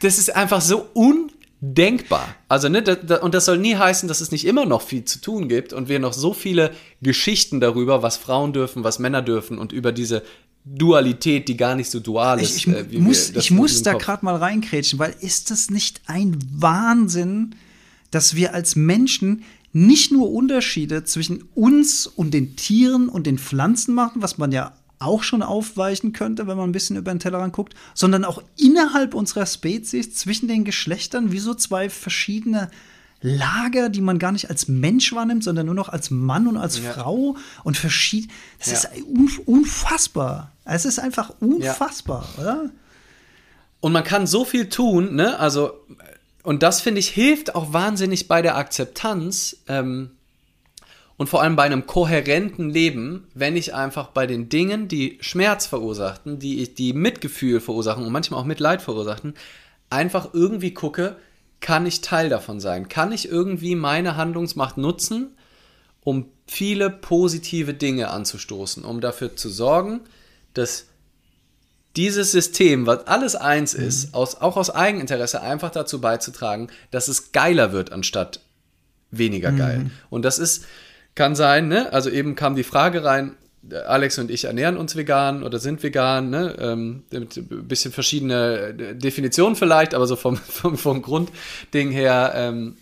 Das 0.00 0.18
ist 0.18 0.34
einfach 0.34 0.62
so 0.62 0.86
undenkbar. 0.94 2.26
Also, 2.48 2.68
ne, 2.70 2.82
da, 2.82 2.94
da, 2.94 3.16
und 3.16 3.34
das 3.34 3.44
soll 3.44 3.58
nie 3.58 3.74
heißen, 3.74 4.08
dass 4.08 4.22
es 4.22 4.30
nicht 4.30 4.46
immer 4.46 4.64
noch 4.64 4.80
viel 4.80 5.04
zu 5.04 5.20
tun 5.20 5.48
gibt 5.48 5.72
und 5.74 5.88
wir 5.88 5.98
noch 5.98 6.14
so 6.14 6.32
viele 6.32 6.70
Geschichten 7.02 7.60
darüber, 7.60 8.02
was 8.02 8.16
Frauen 8.16 8.54
dürfen, 8.54 8.84
was 8.84 8.98
Männer 8.98 9.20
dürfen 9.20 9.58
und 9.58 9.72
über 9.72 9.92
diese 9.92 10.22
Dualität, 10.64 11.48
die 11.48 11.56
gar 11.56 11.74
nicht 11.74 11.90
so 11.90 12.00
dual 12.00 12.40
ist. 12.40 12.56
Ich, 12.56 12.66
ich, 12.66 12.98
muss, 12.98 13.30
ich 13.30 13.50
muss 13.50 13.82
da 13.82 13.92
gerade 13.94 14.24
mal 14.24 14.36
reinkrätschen, 14.36 14.98
weil 14.98 15.14
ist 15.20 15.50
das 15.50 15.68
nicht 15.68 16.00
ein 16.06 16.38
Wahnsinn, 16.50 17.56
dass 18.10 18.36
wir 18.36 18.54
als 18.54 18.76
Menschen 18.76 19.42
nicht 19.74 20.12
nur 20.12 20.32
Unterschiede 20.32 21.02
zwischen 21.02 21.42
uns 21.54 22.06
und 22.06 22.32
den 22.32 22.54
Tieren 22.54 23.08
und 23.08 23.26
den 23.26 23.38
Pflanzen 23.38 23.92
machen, 23.92 24.22
was 24.22 24.38
man 24.38 24.52
ja 24.52 24.72
auch 25.00 25.24
schon 25.24 25.42
aufweichen 25.42 26.12
könnte, 26.12 26.46
wenn 26.46 26.56
man 26.56 26.68
ein 26.68 26.72
bisschen 26.72 26.96
über 26.96 27.12
den 27.12 27.18
Tellerrand 27.18 27.52
guckt, 27.52 27.74
sondern 27.92 28.24
auch 28.24 28.40
innerhalb 28.56 29.14
unserer 29.14 29.46
Spezies 29.46 30.14
zwischen 30.14 30.46
den 30.46 30.64
Geschlechtern 30.64 31.32
wie 31.32 31.40
so 31.40 31.54
zwei 31.54 31.90
verschiedene 31.90 32.70
Lager, 33.20 33.88
die 33.88 34.00
man 34.00 34.20
gar 34.20 34.30
nicht 34.30 34.48
als 34.48 34.68
Mensch 34.68 35.12
wahrnimmt, 35.12 35.42
sondern 35.42 35.66
nur 35.66 35.74
noch 35.74 35.88
als 35.88 36.10
Mann 36.10 36.46
und 36.46 36.56
als 36.56 36.78
ja. 36.78 36.92
Frau 36.92 37.36
und 37.64 37.76
verschieden. 37.76 38.30
Das 38.58 38.84
ja. 38.84 38.90
ist 38.90 39.08
unfassbar. 39.46 40.52
Es 40.64 40.84
ist 40.84 41.00
einfach 41.00 41.32
unfassbar, 41.40 42.28
ja. 42.36 42.42
oder? 42.42 42.70
Und 43.80 43.92
man 43.92 44.04
kann 44.04 44.26
so 44.26 44.44
viel 44.44 44.68
tun, 44.68 45.14
ne? 45.14 45.38
Also, 45.38 45.72
und 46.44 46.62
das 46.62 46.82
finde 46.82 47.00
ich 47.00 47.08
hilft 47.08 47.54
auch 47.54 47.72
wahnsinnig 47.72 48.28
bei 48.28 48.42
der 48.42 48.56
Akzeptanz 48.56 49.56
ähm, 49.66 50.10
und 51.16 51.28
vor 51.28 51.42
allem 51.42 51.56
bei 51.56 51.62
einem 51.62 51.86
kohärenten 51.86 52.68
Leben, 52.68 53.26
wenn 53.34 53.56
ich 53.56 53.74
einfach 53.74 54.08
bei 54.08 54.26
den 54.26 54.50
Dingen, 54.50 54.86
die 54.86 55.18
Schmerz 55.20 55.66
verursachten, 55.66 56.38
die, 56.38 56.72
die 56.74 56.92
Mitgefühl 56.92 57.60
verursachen 57.60 58.04
und 58.04 58.12
manchmal 58.12 58.40
auch 58.40 58.44
Mitleid 58.44 58.82
verursachten, 58.82 59.34
einfach 59.88 60.34
irgendwie 60.34 60.74
gucke, 60.74 61.16
kann 61.60 61.86
ich 61.86 62.02
Teil 62.02 62.28
davon 62.28 62.60
sein? 62.60 62.88
Kann 62.90 63.10
ich 63.10 63.26
irgendwie 63.26 63.74
meine 63.74 64.16
Handlungsmacht 64.16 64.76
nutzen, 64.76 65.34
um 66.02 66.26
viele 66.46 66.90
positive 66.90 67.72
Dinge 67.72 68.10
anzustoßen, 68.10 68.84
um 68.84 69.00
dafür 69.00 69.34
zu 69.34 69.48
sorgen, 69.48 70.00
dass 70.52 70.88
dieses 71.96 72.32
System, 72.32 72.86
was 72.86 73.06
alles 73.06 73.36
eins 73.36 73.76
mhm. 73.76 73.86
ist, 73.86 74.14
aus, 74.14 74.36
auch 74.40 74.56
aus 74.56 74.70
Eigeninteresse 74.70 75.40
einfach 75.40 75.70
dazu 75.70 76.00
beizutragen, 76.00 76.68
dass 76.90 77.08
es 77.08 77.32
geiler 77.32 77.72
wird 77.72 77.92
anstatt 77.92 78.40
weniger 79.10 79.52
mhm. 79.52 79.58
geil. 79.58 79.90
Und 80.10 80.24
das 80.24 80.38
ist, 80.38 80.64
kann 81.14 81.36
sein, 81.36 81.68
ne? 81.68 81.92
Also 81.92 82.10
eben 82.10 82.34
kam 82.34 82.56
die 82.56 82.64
Frage 82.64 83.04
rein, 83.04 83.36
Alex 83.86 84.18
und 84.18 84.30
ich 84.30 84.44
ernähren 84.44 84.76
uns 84.76 84.94
vegan 84.94 85.42
oder 85.42 85.58
sind 85.58 85.82
vegan, 85.82 86.30
ne? 86.30 86.56
Ähm, 86.58 87.04
mit 87.10 87.36
ein 87.36 87.68
bisschen 87.68 87.92
verschiedene 87.92 88.74
Definitionen 88.74 89.56
vielleicht, 89.56 89.94
aber 89.94 90.06
so 90.06 90.16
vom, 90.16 90.36
vom, 90.36 90.76
vom 90.76 91.02
Grundding 91.02 91.90
her, 91.90 92.32
ähm, 92.34 92.76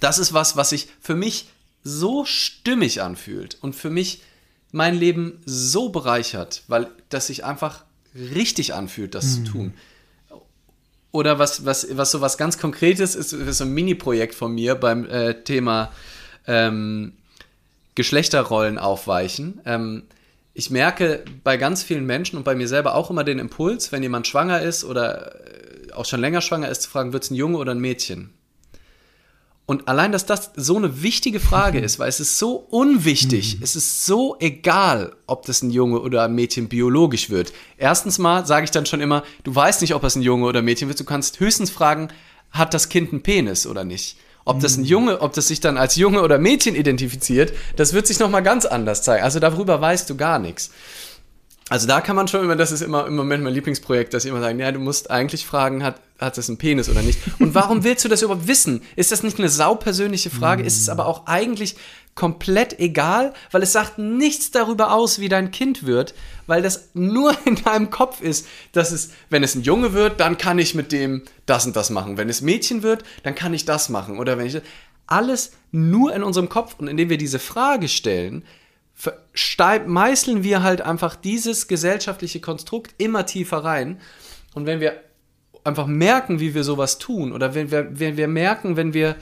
das 0.00 0.18
ist 0.18 0.32
was, 0.32 0.56
was 0.56 0.70
sich 0.70 0.88
für 1.00 1.16
mich 1.16 1.48
so 1.82 2.24
stimmig 2.24 3.02
anfühlt 3.02 3.58
und 3.60 3.74
für 3.74 3.90
mich 3.90 4.22
mein 4.72 4.94
Leben 4.94 5.40
so 5.46 5.88
bereichert, 5.88 6.64
weil 6.68 6.88
das 7.08 7.28
sich 7.28 7.44
einfach 7.44 7.85
richtig 8.34 8.74
anfühlt, 8.74 9.14
das 9.14 9.24
mhm. 9.24 9.44
zu 9.44 9.52
tun. 9.52 9.74
Oder 11.12 11.38
was, 11.38 11.64
was, 11.64 11.86
was 11.96 12.10
so 12.10 12.20
was 12.20 12.36
ganz 12.36 12.58
Konkretes 12.58 13.14
ist, 13.14 13.32
ist 13.32 13.58
so 13.58 13.64
ein 13.64 13.72
Mini-Projekt 13.72 14.34
von 14.34 14.54
mir 14.54 14.74
beim 14.74 15.06
äh, 15.06 15.42
Thema 15.44 15.90
ähm, 16.46 17.14
Geschlechterrollen 17.94 18.78
aufweichen. 18.78 19.60
Ähm, 19.64 20.02
ich 20.52 20.70
merke 20.70 21.24
bei 21.44 21.56
ganz 21.56 21.82
vielen 21.82 22.06
Menschen 22.06 22.36
und 22.36 22.44
bei 22.44 22.54
mir 22.54 22.68
selber 22.68 22.94
auch 22.94 23.10
immer 23.10 23.24
den 23.24 23.38
Impuls, 23.38 23.92
wenn 23.92 24.02
jemand 24.02 24.26
schwanger 24.26 24.60
ist 24.60 24.84
oder 24.84 25.34
äh, 25.34 25.92
auch 25.92 26.04
schon 26.04 26.20
länger 26.20 26.40
schwanger 26.40 26.68
ist, 26.68 26.82
zu 26.82 26.90
fragen, 26.90 27.12
wird 27.12 27.24
es 27.24 27.30
ein 27.30 27.34
Junge 27.34 27.58
oder 27.58 27.72
ein 27.72 27.80
Mädchen? 27.80 28.35
Und 29.66 29.88
allein, 29.88 30.12
dass 30.12 30.26
das 30.26 30.52
so 30.54 30.76
eine 30.76 31.02
wichtige 31.02 31.40
Frage 31.40 31.80
ist, 31.80 31.98
weil 31.98 32.08
es 32.08 32.20
ist 32.20 32.38
so 32.38 32.54
unwichtig, 32.70 33.56
mhm. 33.56 33.64
es 33.64 33.74
ist 33.74 34.06
so 34.06 34.36
egal, 34.38 35.16
ob 35.26 35.44
das 35.44 35.60
ein 35.62 35.70
Junge 35.70 36.00
oder 36.00 36.22
ein 36.22 36.36
Mädchen 36.36 36.68
biologisch 36.68 37.30
wird. 37.30 37.52
Erstens 37.76 38.18
mal 38.18 38.46
sage 38.46 38.64
ich 38.64 38.70
dann 38.70 38.86
schon 38.86 39.00
immer, 39.00 39.24
du 39.42 39.52
weißt 39.52 39.80
nicht, 39.80 39.96
ob 39.96 40.04
es 40.04 40.14
ein 40.14 40.22
Junge 40.22 40.46
oder 40.46 40.60
ein 40.60 40.64
Mädchen 40.64 40.86
wird, 40.86 41.00
du 41.00 41.04
kannst 41.04 41.40
höchstens 41.40 41.70
fragen, 41.70 42.08
hat 42.52 42.74
das 42.74 42.88
Kind 42.88 43.10
einen 43.10 43.22
Penis 43.22 43.66
oder 43.66 43.82
nicht? 43.82 44.16
Ob 44.44 44.60
das 44.60 44.76
ein 44.76 44.82
mhm. 44.82 44.86
Junge, 44.86 45.20
ob 45.20 45.32
das 45.32 45.48
sich 45.48 45.58
dann 45.58 45.76
als 45.76 45.96
Junge 45.96 46.22
oder 46.22 46.38
Mädchen 46.38 46.76
identifiziert, 46.76 47.52
das 47.74 47.92
wird 47.92 48.06
sich 48.06 48.20
nochmal 48.20 48.44
ganz 48.44 48.64
anders 48.64 49.02
zeigen. 49.02 49.24
Also 49.24 49.40
darüber 49.40 49.80
weißt 49.80 50.08
du 50.08 50.16
gar 50.16 50.38
nichts. 50.38 50.70
Also 51.68 51.88
da 51.88 52.00
kann 52.00 52.14
man 52.14 52.28
schon 52.28 52.44
immer, 52.44 52.54
das 52.54 52.70
ist 52.70 52.80
immer 52.80 53.06
im 53.06 53.16
Moment 53.16 53.42
mein 53.42 53.52
Lieblingsprojekt, 53.52 54.14
dass 54.14 54.24
ich 54.24 54.30
immer 54.30 54.40
sagen, 54.40 54.60
ja, 54.60 54.70
du 54.70 54.78
musst 54.78 55.10
eigentlich 55.10 55.44
fragen, 55.46 55.82
hat, 55.82 56.00
hat 56.20 56.38
das 56.38 56.48
einen 56.48 56.58
Penis 56.58 56.88
oder 56.88 57.02
nicht? 57.02 57.18
Und 57.40 57.56
warum 57.56 57.82
willst 57.82 58.04
du 58.04 58.08
das 58.08 58.22
überhaupt 58.22 58.46
wissen? 58.46 58.82
Ist 58.94 59.10
das 59.10 59.24
nicht 59.24 59.38
eine 59.40 59.48
saupersönliche 59.48 60.30
Frage? 60.30 60.62
Ist 60.62 60.80
es 60.80 60.88
aber 60.88 61.06
auch 61.06 61.26
eigentlich 61.26 61.74
komplett 62.14 62.78
egal, 62.78 63.34
weil 63.50 63.62
es 63.62 63.72
sagt 63.72 63.98
nichts 63.98 64.52
darüber 64.52 64.92
aus, 64.92 65.18
wie 65.18 65.28
dein 65.28 65.50
Kind 65.50 65.84
wird, 65.86 66.14
weil 66.46 66.62
das 66.62 66.90
nur 66.94 67.36
in 67.44 67.56
deinem 67.56 67.90
Kopf 67.90 68.20
ist, 68.20 68.46
dass 68.70 68.92
es, 68.92 69.10
wenn 69.28 69.42
es 69.42 69.56
ein 69.56 69.62
Junge 69.62 69.92
wird, 69.92 70.20
dann 70.20 70.38
kann 70.38 70.60
ich 70.60 70.76
mit 70.76 70.92
dem 70.92 71.22
das 71.46 71.66
und 71.66 71.74
das 71.74 71.90
machen. 71.90 72.16
Wenn 72.16 72.28
es 72.28 72.42
Mädchen 72.42 72.84
wird, 72.84 73.04
dann 73.24 73.34
kann 73.34 73.52
ich 73.52 73.64
das 73.64 73.88
machen. 73.88 74.18
Oder 74.18 74.38
wenn 74.38 74.46
ich 74.46 74.60
alles 75.08 75.52
nur 75.72 76.14
in 76.14 76.22
unserem 76.22 76.48
Kopf 76.48 76.76
und 76.78 76.86
indem 76.86 77.10
wir 77.10 77.18
diese 77.18 77.38
Frage 77.40 77.88
stellen, 77.88 78.44
meißeln 79.86 80.42
wir 80.42 80.62
halt 80.62 80.80
einfach 80.80 81.16
dieses 81.16 81.68
gesellschaftliche 81.68 82.40
Konstrukt 82.40 82.94
immer 82.98 83.26
tiefer 83.26 83.58
rein. 83.58 84.00
Und 84.54 84.66
wenn 84.66 84.80
wir 84.80 85.00
einfach 85.64 85.86
merken, 85.86 86.40
wie 86.40 86.54
wir 86.54 86.64
sowas 86.64 86.98
tun, 86.98 87.32
oder 87.32 87.54
wenn 87.54 87.70
wir, 87.70 87.98
wenn 87.98 88.16
wir 88.16 88.28
merken, 88.28 88.76
wenn 88.76 88.94
wir 88.94 89.16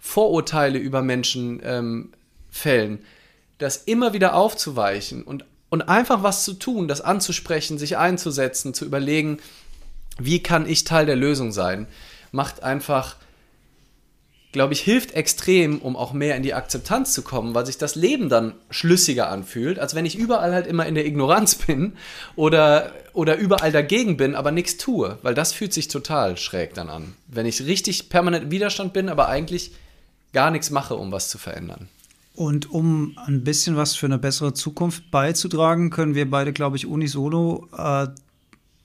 Vorurteile 0.00 0.78
über 0.78 1.02
Menschen 1.02 1.60
ähm, 1.62 2.12
fällen, 2.50 3.00
das 3.58 3.76
immer 3.76 4.12
wieder 4.14 4.34
aufzuweichen 4.34 5.22
und, 5.22 5.44
und 5.68 5.82
einfach 5.82 6.22
was 6.22 6.44
zu 6.44 6.54
tun, 6.54 6.88
das 6.88 7.02
anzusprechen, 7.02 7.78
sich 7.78 7.98
einzusetzen, 7.98 8.72
zu 8.72 8.86
überlegen, 8.86 9.38
wie 10.18 10.42
kann 10.42 10.68
ich 10.68 10.84
Teil 10.84 11.06
der 11.06 11.16
Lösung 11.16 11.52
sein, 11.52 11.86
macht 12.32 12.62
einfach 12.62 13.16
glaube 14.52 14.72
ich, 14.72 14.80
hilft 14.80 15.12
extrem, 15.12 15.78
um 15.78 15.96
auch 15.96 16.12
mehr 16.12 16.36
in 16.36 16.42
die 16.42 16.54
Akzeptanz 16.54 17.12
zu 17.12 17.22
kommen, 17.22 17.54
weil 17.54 17.66
sich 17.66 17.78
das 17.78 17.94
Leben 17.94 18.28
dann 18.28 18.54
schlüssiger 18.68 19.30
anfühlt, 19.30 19.78
als 19.78 19.94
wenn 19.94 20.06
ich 20.06 20.18
überall 20.18 20.52
halt 20.52 20.66
immer 20.66 20.86
in 20.86 20.96
der 20.96 21.06
Ignoranz 21.06 21.54
bin 21.54 21.92
oder, 22.34 22.92
oder 23.12 23.36
überall 23.36 23.70
dagegen 23.70 24.16
bin, 24.16 24.34
aber 24.34 24.50
nichts 24.50 24.76
tue, 24.76 25.18
weil 25.22 25.34
das 25.34 25.52
fühlt 25.52 25.72
sich 25.72 25.86
total 25.86 26.36
schräg 26.36 26.74
dann 26.74 26.88
an. 26.88 27.14
Wenn 27.28 27.46
ich 27.46 27.64
richtig 27.64 28.08
permanent 28.08 28.50
Widerstand 28.50 28.92
bin, 28.92 29.08
aber 29.08 29.28
eigentlich 29.28 29.72
gar 30.32 30.50
nichts 30.50 30.70
mache, 30.70 30.96
um 30.96 31.12
was 31.12 31.28
zu 31.28 31.38
verändern. 31.38 31.88
Und 32.34 32.70
um 32.70 33.16
ein 33.26 33.44
bisschen 33.44 33.76
was 33.76 33.94
für 33.94 34.06
eine 34.06 34.18
bessere 34.18 34.54
Zukunft 34.54 35.10
beizutragen, 35.10 35.90
können 35.90 36.14
wir 36.14 36.28
beide, 36.28 36.52
glaube 36.52 36.76
ich, 36.76 36.86
unisono 36.86 37.68
äh, 37.76 38.08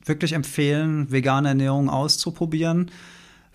wirklich 0.03 0.33
empfehlen, 0.33 1.11
vegane 1.11 1.49
Ernährung 1.49 1.89
auszuprobieren 1.89 2.91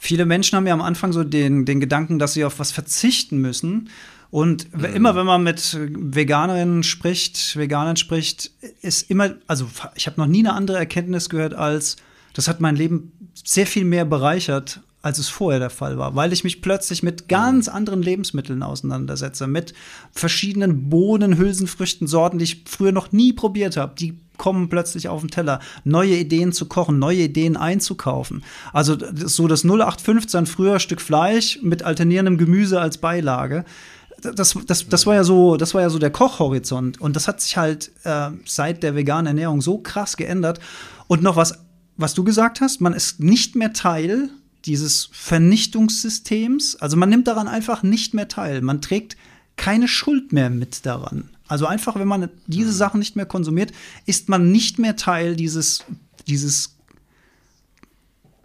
Viele 0.02 0.24
Menschen 0.24 0.56
haben 0.56 0.66
ja 0.66 0.72
am 0.72 0.80
Anfang 0.80 1.12
so 1.12 1.24
den, 1.24 1.66
den 1.66 1.78
Gedanken, 1.78 2.18
dass 2.18 2.32
sie 2.32 2.46
auf 2.46 2.58
was 2.58 2.72
verzichten 2.72 3.36
müssen. 3.36 3.90
Und 4.30 4.74
mhm. 4.74 4.84
immer 4.86 5.14
wenn 5.14 5.26
man 5.26 5.42
mit 5.42 5.78
Veganerinnen 5.78 6.84
spricht, 6.84 7.54
Veganern 7.54 7.96
spricht, 7.96 8.50
ist 8.80 9.10
immer, 9.10 9.34
also 9.46 9.68
ich 9.94 10.06
habe 10.06 10.18
noch 10.18 10.26
nie 10.26 10.38
eine 10.38 10.54
andere 10.54 10.78
Erkenntnis 10.78 11.28
gehört 11.28 11.52
als, 11.52 11.96
das 12.32 12.48
hat 12.48 12.62
mein 12.62 12.76
Leben 12.76 13.12
sehr 13.34 13.66
viel 13.66 13.84
mehr 13.84 14.06
bereichert, 14.06 14.80
als 15.02 15.18
es 15.18 15.28
vorher 15.28 15.60
der 15.60 15.70
Fall 15.70 15.96
war, 15.98 16.14
weil 16.14 16.32
ich 16.32 16.44
mich 16.44 16.60
plötzlich 16.60 17.02
mit 17.02 17.28
ganz 17.28 17.68
mhm. 17.68 17.74
anderen 17.74 18.02
Lebensmitteln 18.02 18.62
auseinandersetze, 18.62 19.46
mit 19.46 19.72
verschiedenen 20.12 20.90
Bohnen, 20.90 21.38
Hülsenfrüchten, 21.38 22.06
Sorten, 22.06 22.38
die 22.38 22.44
ich 22.44 22.64
früher 22.66 22.92
noch 22.92 23.12
nie 23.12 23.32
probiert 23.32 23.76
habe, 23.76 23.94
die 23.98 24.18
kommen 24.36 24.68
plötzlich 24.68 25.08
auf 25.08 25.20
den 25.20 25.30
Teller, 25.30 25.60
neue 25.84 26.16
Ideen 26.16 26.52
zu 26.52 26.66
kochen, 26.66 26.98
neue 26.98 27.24
Ideen 27.24 27.56
einzukaufen. 27.56 28.42
Also 28.72 28.96
so 29.14 29.48
das 29.48 29.64
0815 29.64 30.46
früher 30.46 30.80
Stück 30.80 31.02
Fleisch 31.02 31.60
mit 31.62 31.82
alternierendem 31.82 32.38
Gemüse 32.38 32.80
als 32.80 32.98
Beilage. 32.98 33.64
Das, 34.22 34.56
das, 34.66 34.88
das, 34.88 35.06
war 35.06 35.14
ja 35.14 35.24
so, 35.24 35.56
das 35.56 35.74
war 35.74 35.82
ja 35.82 35.90
so 35.90 35.98
der 35.98 36.10
Kochhorizont. 36.10 37.00
Und 37.00 37.16
das 37.16 37.28
hat 37.28 37.40
sich 37.42 37.58
halt 37.58 37.90
äh, 38.04 38.30
seit 38.46 38.82
der 38.82 38.94
veganen 38.94 39.26
Ernährung 39.26 39.60
so 39.60 39.78
krass 39.78 40.16
geändert. 40.16 40.58
Und 41.06 41.22
noch 41.22 41.36
was, 41.36 41.58
was 41.98 42.14
du 42.14 42.24
gesagt 42.24 42.62
hast, 42.62 42.80
man 42.80 42.94
ist 42.94 43.20
nicht 43.20 43.56
mehr 43.56 43.74
Teil 43.74 44.30
dieses 44.66 45.08
Vernichtungssystems. 45.12 46.76
Also 46.76 46.96
man 46.96 47.08
nimmt 47.08 47.28
daran 47.28 47.48
einfach 47.48 47.82
nicht 47.82 48.14
mehr 48.14 48.28
teil. 48.28 48.60
Man 48.60 48.80
trägt 48.80 49.16
keine 49.56 49.88
Schuld 49.88 50.32
mehr 50.32 50.50
mit 50.50 50.86
daran. 50.86 51.30
Also 51.48 51.66
einfach, 51.66 51.96
wenn 51.96 52.08
man 52.08 52.28
diese 52.46 52.70
mhm. 52.70 52.74
Sachen 52.74 53.00
nicht 53.00 53.16
mehr 53.16 53.26
konsumiert, 53.26 53.72
ist 54.06 54.28
man 54.28 54.52
nicht 54.52 54.78
mehr 54.78 54.96
Teil 54.96 55.36
dieses, 55.36 55.84
dieses, 56.28 56.76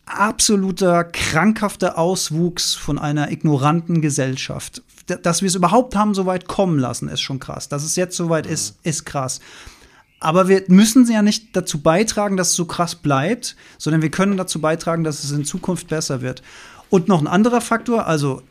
absoluter 0.06 1.04
krankhafter 1.04 1.98
Auswuchs 1.98 2.74
von 2.74 2.98
einer 2.98 3.30
ignoranten 3.30 4.00
Gesellschaft. 4.00 4.82
Dass 5.06 5.42
wir 5.42 5.48
es 5.48 5.54
überhaupt 5.54 5.96
haben 5.96 6.14
so 6.14 6.26
weit 6.26 6.48
kommen 6.48 6.78
lassen, 6.78 7.08
ist 7.08 7.20
schon 7.20 7.40
krass. 7.40 7.68
Dass 7.68 7.84
es 7.84 7.96
jetzt 7.96 8.16
so 8.16 8.28
weit 8.30 8.46
ist, 8.46 8.78
ist 8.82 9.04
krass. 9.04 9.40
Aber 10.20 10.48
wir 10.48 10.64
müssen 10.68 11.10
ja 11.10 11.20
nicht 11.20 11.54
dazu 11.54 11.82
beitragen, 11.82 12.38
dass 12.38 12.50
es 12.50 12.56
so 12.56 12.64
krass 12.64 12.94
bleibt, 12.94 13.56
sondern 13.76 14.00
wir 14.00 14.10
können 14.10 14.38
dazu 14.38 14.60
beitragen, 14.60 15.04
dass 15.04 15.22
es 15.22 15.32
in 15.32 15.44
Zukunft 15.44 15.88
besser 15.88 16.22
wird. 16.22 16.42
Und 16.88 17.08
noch 17.08 17.20
ein 17.20 17.26
anderer 17.26 17.60
Faktor, 17.60 18.06
also 18.06 18.42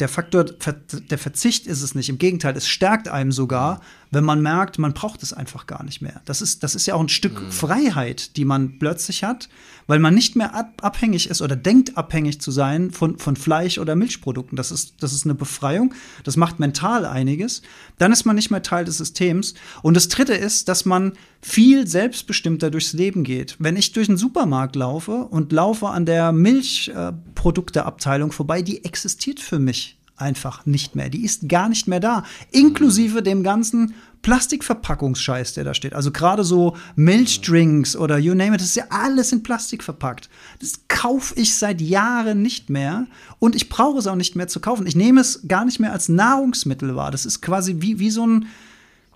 der 0.00 0.08
Faktor, 0.08 0.44
der 0.44 1.18
Verzicht 1.18 1.68
ist 1.68 1.82
es 1.82 1.94
nicht. 1.94 2.08
Im 2.08 2.18
Gegenteil, 2.18 2.56
es 2.56 2.66
stärkt 2.66 3.06
einem 3.06 3.30
sogar, 3.30 3.80
wenn 4.10 4.24
man 4.24 4.42
merkt, 4.42 4.78
man 4.78 4.92
braucht 4.92 5.22
es 5.22 5.32
einfach 5.32 5.68
gar 5.68 5.84
nicht 5.84 6.02
mehr. 6.02 6.20
Das 6.24 6.42
ist, 6.42 6.64
das 6.64 6.74
ist 6.74 6.86
ja 6.86 6.94
auch 6.94 7.00
ein 7.00 7.08
Stück 7.08 7.40
mhm. 7.40 7.52
Freiheit, 7.52 8.36
die 8.36 8.44
man 8.44 8.80
plötzlich 8.80 9.22
hat, 9.22 9.48
weil 9.86 10.00
man 10.00 10.14
nicht 10.14 10.34
mehr 10.34 10.54
ab 10.54 10.80
abhängig 10.82 11.28
ist 11.28 11.42
oder 11.42 11.56
denkt, 11.56 11.96
abhängig 11.96 12.40
zu 12.40 12.50
sein 12.50 12.90
von, 12.90 13.18
von 13.18 13.36
Fleisch 13.36 13.78
oder 13.78 13.94
Milchprodukten. 13.94 14.56
Das 14.56 14.72
ist, 14.72 15.02
das 15.02 15.12
ist 15.12 15.26
eine 15.26 15.34
Befreiung. 15.34 15.94
Das 16.24 16.36
macht 16.36 16.58
mental 16.58 17.06
einiges. 17.06 17.62
Dann 17.98 18.10
ist 18.10 18.24
man 18.24 18.34
nicht 18.34 18.50
mehr 18.50 18.62
Teil 18.62 18.84
des 18.84 18.98
Systems. 18.98 19.54
Und 19.82 19.94
das 19.94 20.08
Dritte 20.08 20.34
ist, 20.34 20.68
dass 20.68 20.84
man 20.84 21.12
viel 21.40 21.86
selbstbestimmter 21.86 22.70
durchs 22.70 22.94
Leben 22.94 23.22
geht. 23.22 23.56
Wenn 23.58 23.76
ich 23.76 23.92
durch 23.92 24.06
den 24.06 24.16
Supermarkt 24.16 24.76
laufe 24.76 25.24
und 25.24 25.52
laufe 25.52 25.88
an 25.88 26.06
der 26.06 26.32
Milchprodukteabteilung 26.32 28.32
vorbei, 28.32 28.62
die 28.62 28.84
existiert 28.84 29.40
für 29.40 29.58
mich 29.58 29.83
einfach 30.16 30.64
nicht 30.66 30.94
mehr. 30.94 31.10
Die 31.10 31.24
ist 31.24 31.48
gar 31.48 31.68
nicht 31.68 31.88
mehr 31.88 32.00
da. 32.00 32.24
Inklusive 32.50 33.22
dem 33.22 33.42
ganzen 33.42 33.94
Plastikverpackungsscheiß, 34.22 35.54
der 35.54 35.64
da 35.64 35.74
steht. 35.74 35.94
Also 35.94 36.10
gerade 36.10 36.44
so 36.44 36.76
Milchdrinks 36.96 37.94
oder 37.94 38.16
you 38.18 38.34
name 38.34 38.54
it, 38.54 38.60
das 38.60 38.68
ist 38.68 38.76
ja 38.76 38.86
alles 38.88 39.32
in 39.32 39.42
Plastik 39.42 39.82
verpackt. 39.82 40.30
Das 40.60 40.80
kaufe 40.88 41.34
ich 41.36 41.54
seit 41.54 41.80
Jahren 41.80 42.40
nicht 42.40 42.70
mehr 42.70 43.06
und 43.38 43.54
ich 43.54 43.68
brauche 43.68 43.98
es 43.98 44.06
auch 44.06 44.16
nicht 44.16 44.34
mehr 44.34 44.48
zu 44.48 44.60
kaufen. 44.60 44.86
Ich 44.86 44.96
nehme 44.96 45.20
es 45.20 45.46
gar 45.46 45.64
nicht 45.64 45.78
mehr 45.78 45.92
als 45.92 46.08
Nahrungsmittel 46.08 46.96
wahr. 46.96 47.10
Das 47.10 47.26
ist 47.26 47.42
quasi 47.42 47.76
wie, 47.80 47.98
wie 47.98 48.10
so 48.10 48.26
ein 48.26 48.46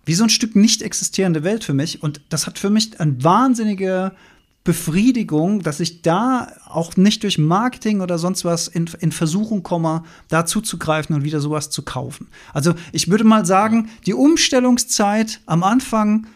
wie 0.04 0.14
so 0.14 0.24
ein 0.24 0.30
Stück 0.30 0.56
nicht 0.56 0.80
existierende 0.80 1.44
Welt 1.44 1.64
für 1.64 1.74
mich. 1.74 2.02
Und 2.02 2.22
das 2.30 2.46
hat 2.46 2.58
für 2.58 2.70
mich 2.70 2.98
eine 2.98 3.22
wahnsinnige 3.22 4.12
Befriedigung, 4.64 5.60
dass 5.62 5.80
ich 5.80 6.02
da 6.02 6.52
auch 6.66 6.96
nicht 6.96 7.22
durch 7.22 7.38
Marketing 7.38 8.00
oder 8.00 8.18
sonst 8.18 8.44
was 8.44 8.68
in, 8.68 8.90
in 9.00 9.12
Versuchung 9.12 9.62
komme, 9.62 10.02
da 10.28 10.44
zuzugreifen 10.44 11.16
und 11.16 11.24
wieder 11.24 11.40
sowas 11.40 11.70
zu 11.70 11.82
kaufen. 11.82 12.28
Also 12.52 12.74
ich 12.92 13.08
würde 13.10 13.24
mal 13.24 13.46
sagen, 13.46 13.88
die 14.06 14.14
Umstellungszeit 14.14 15.40
am 15.46 15.62
Anfang 15.62 16.26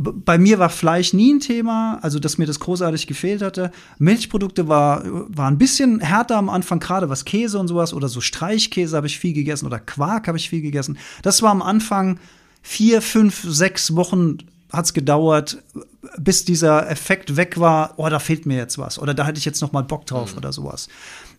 bei 0.00 0.38
mir 0.38 0.58
war 0.58 0.70
Fleisch 0.70 1.12
nie 1.12 1.34
ein 1.34 1.40
Thema, 1.40 1.98
also 2.02 2.18
dass 2.18 2.38
mir 2.38 2.46
das 2.46 2.60
großartig 2.60 3.06
gefehlt 3.06 3.42
hatte. 3.42 3.70
Milchprodukte 3.98 4.68
war, 4.68 5.02
war 5.04 5.50
ein 5.50 5.58
bisschen 5.58 6.00
härter 6.00 6.36
am 6.36 6.48
Anfang, 6.48 6.80
gerade 6.80 7.08
was 7.08 7.24
Käse 7.24 7.58
und 7.58 7.68
sowas 7.68 7.92
oder 7.92 8.08
so 8.08 8.20
Streichkäse 8.20 8.96
habe 8.96 9.08
ich 9.08 9.18
viel 9.18 9.34
gegessen 9.34 9.66
oder 9.66 9.78
Quark 9.78 10.28
habe 10.28 10.38
ich 10.38 10.48
viel 10.48 10.62
gegessen. 10.62 10.96
Das 11.22 11.42
war 11.42 11.50
am 11.50 11.60
Anfang 11.60 12.18
vier, 12.62 13.02
fünf, 13.02 13.42
sechs 13.42 13.94
Wochen 13.96 14.38
hat 14.72 14.84
es 14.84 14.94
gedauert, 14.94 15.62
bis 16.18 16.44
dieser 16.44 16.90
Effekt 16.90 17.36
weg 17.36 17.58
war, 17.58 17.94
oh, 17.96 18.08
da 18.08 18.18
fehlt 18.18 18.46
mir 18.46 18.56
jetzt 18.56 18.78
was 18.78 18.98
oder 18.98 19.14
da 19.14 19.26
hätte 19.26 19.38
ich 19.38 19.44
jetzt 19.44 19.60
noch 19.60 19.72
mal 19.72 19.82
Bock 19.82 20.06
drauf 20.06 20.32
mhm. 20.32 20.38
oder 20.38 20.52
sowas. 20.52 20.88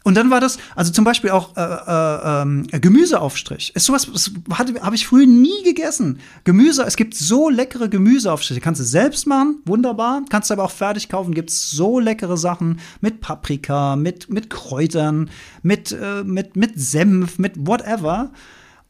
Und 0.03 0.15
dann 0.15 0.31
war 0.31 0.39
das, 0.39 0.57
also 0.75 0.91
zum 0.91 1.05
Beispiel 1.05 1.29
auch 1.29 1.55
äh, 1.55 1.61
äh, 1.61 2.75
äh, 2.75 2.79
Gemüseaufstrich. 2.79 3.75
Ist 3.75 3.85
sowas, 3.85 4.07
das 4.11 4.31
habe 4.49 4.95
ich 4.95 5.05
früher 5.05 5.27
nie 5.27 5.61
gegessen. 5.63 6.19
Gemüse, 6.43 6.83
es 6.83 6.95
gibt 6.95 7.13
so 7.13 7.49
leckere 7.49 7.87
Gemüseaufstriche. 7.87 8.61
Kannst 8.61 8.81
du 8.81 8.85
selbst 8.85 9.27
machen, 9.27 9.61
wunderbar. 9.65 10.23
Kannst 10.29 10.49
du 10.49 10.55
aber 10.55 10.63
auch 10.63 10.71
fertig 10.71 11.07
kaufen. 11.07 11.35
Gibt 11.35 11.51
es 11.51 11.69
so 11.69 11.99
leckere 11.99 12.35
Sachen 12.35 12.79
mit 12.99 13.21
Paprika, 13.21 13.95
mit, 13.95 14.27
mit 14.27 14.49
Kräutern, 14.49 15.29
mit, 15.61 15.91
äh, 15.91 16.23
mit, 16.23 16.55
mit 16.55 16.79
Senf, 16.79 17.37
mit 17.37 17.67
whatever. 17.67 18.31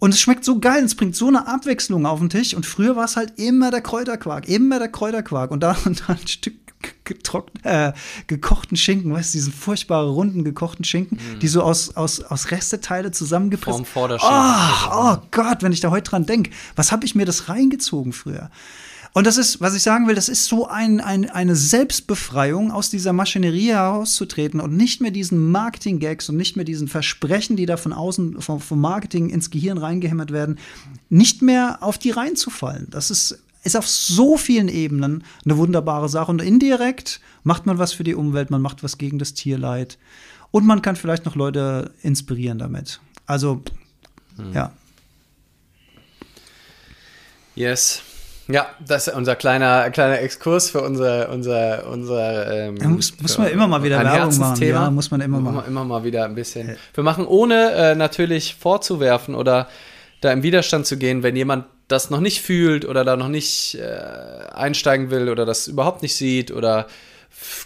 Und 0.02 0.16
es 0.16 0.20
schmeckt 0.20 0.44
so 0.44 0.60
geil, 0.60 0.84
es 0.84 0.96
bringt 0.96 1.16
so 1.16 1.28
eine 1.28 1.48
Abwechslung 1.48 2.08
auf 2.08 2.18
den 2.18 2.30
Tisch. 2.30 2.56
Und 2.56 2.66
früher 2.66 2.96
war 2.96 3.06
es 3.06 3.18
halt 3.18 3.38
immer 3.38 3.70
der 3.70 3.82
Kräuterquark, 3.82 4.50
immer 4.50 4.80
der 4.80 4.88
Kräuterquark. 4.88 5.52
Und 5.52 5.62
da 5.62 5.78
und 5.86 6.02
dann 6.08 6.18
ein 6.18 6.28
Stück 6.28 6.56
getrocknet, 7.04 7.64
äh, 7.64 7.94
gekochten 8.26 8.76
Schinken, 8.78 9.14
weißt 9.14 9.36
du, 9.36 9.38
diesen 9.38 9.54
furchtbaren 9.54 10.10
runden 10.10 10.44
gekochten 10.44 10.84
Schinken, 10.84 11.18
mm. 11.18 11.40
die 11.40 11.48
so 11.48 11.62
aus, 11.62 11.96
aus, 11.96 12.24
aus 12.24 12.50
Resteteile 12.50 13.12
zusammengepresst. 13.12 13.78
Vom 13.78 13.86
oh, 14.24 14.90
oh 14.92 15.18
Gott, 15.30 15.62
wenn 15.62 15.72
ich 15.72 15.82
da 15.82 15.92
heute 15.92 16.10
dran 16.10 16.26
denke, 16.26 16.50
was 16.76 16.92
habe 16.92 17.06
ich 17.06 17.14
mir 17.14 17.28
das 17.28 17.48
reingezogen 17.48 18.12
früher? 18.12 18.50
Und 19.14 19.28
das 19.28 19.38
ist, 19.38 19.60
was 19.60 19.76
ich 19.76 19.84
sagen 19.84 20.08
will, 20.08 20.16
das 20.16 20.30
ist 20.30 20.46
so 20.46 20.68
ein, 20.68 21.02
ein, 21.02 21.30
eine 21.30 21.56
Selbstbefreiung, 21.56 22.72
aus 22.72 22.90
dieser 22.90 23.12
Maschinerie 23.12 23.72
herauszutreten 23.72 24.62
und 24.62 24.78
nicht 24.78 25.02
mehr 25.02 25.12
diesen 25.12 25.52
Marketing-Gags 25.52 26.30
und 26.30 26.38
nicht 26.38 26.56
mehr 26.56 26.64
diesen 26.64 26.88
Versprechen, 26.88 27.58
die 27.58 27.66
da 27.66 27.76
von 27.76 27.92
außen, 27.92 28.42
vom, 28.42 28.62
vom 28.62 28.80
Marketing 28.80 29.30
ins 29.30 29.50
Gehirn 29.50 29.78
reingehämmert 29.78 30.32
werden, 30.32 30.60
nicht 31.10 31.42
mehr 31.42 31.80
auf 31.82 31.98
die 31.98 32.12
reinzufallen. 32.12 32.88
Das 32.90 33.12
ist, 33.12 33.44
ist 33.64 33.76
auf 33.76 33.88
so 33.88 34.38
vielen 34.38 34.70
Ebenen 34.70 35.26
eine 35.44 35.58
wunderbare 35.58 36.08
Sache. 36.08 36.32
Und 36.32 36.42
indirekt 36.42 37.20
macht 37.44 37.66
man 37.66 37.78
was 37.78 37.92
für 37.92 38.06
die 38.06 38.16
Umwelt, 38.16 38.50
man 38.50 38.62
macht 38.62 38.82
was 38.82 38.98
gegen 38.98 39.20
das 39.20 39.34
Tierleid. 39.34 39.98
Und 40.52 40.66
man 40.66 40.82
kann 40.82 40.96
vielleicht 40.96 41.26
noch 41.26 41.36
Leute 41.36 41.92
inspirieren 42.02 42.60
damit. 42.60 43.02
Also, 43.26 43.62
hm. 44.38 44.54
ja. 44.54 44.72
Yes. 47.56 48.04
Ja, 48.48 48.68
das 48.86 49.08
ist 49.08 49.14
unser 49.14 49.36
kleiner, 49.36 49.90
kleiner 49.92 50.20
Exkurs 50.20 50.70
für 50.70 50.82
unser, 50.82 51.30
unser, 51.30 51.88
unser 51.88 52.52
ähm, 52.52 52.78
ja, 52.78 52.88
muss, 52.88 53.14
muss 53.22 53.38
man 53.38 53.48
immer 53.48 53.68
mal 53.68 53.84
wieder 53.84 54.04
Werbung 54.04 54.38
machen. 54.38 54.64
Ja, 54.64 54.90
muss 54.90 55.12
man 55.12 55.22
immer 55.22 55.40
mal. 55.40 55.64
Immer, 55.68 55.86
mal 55.86 56.04
wieder 56.04 56.26
ein 56.26 56.36
bisschen. 56.36 56.70
Ja. 56.70 56.76
Wir 56.94 57.04
machen 57.04 57.26
ohne 57.26 57.72
äh, 57.72 57.96
natürlich 57.96 58.56
vorzuwerfen 58.56 59.36
oder 59.36 59.70
da 60.22 60.32
im 60.32 60.44
Widerstand 60.44 60.86
zu 60.86 60.98
gehen, 60.98 61.24
wenn 61.24 61.36
jemand 61.36 61.66
das 61.88 62.10
noch 62.10 62.20
nicht 62.20 62.42
fühlt 62.42 62.86
oder 62.86 63.04
da 63.04 63.16
noch 63.16 63.28
nicht 63.28 63.76
äh, 63.76 64.54
einsteigen 64.54 65.12
will 65.12 65.30
oder 65.30 65.46
das 65.46 65.68
überhaupt 65.68 66.02
nicht 66.02 66.16
sieht 66.16 66.52
oder 66.52 66.88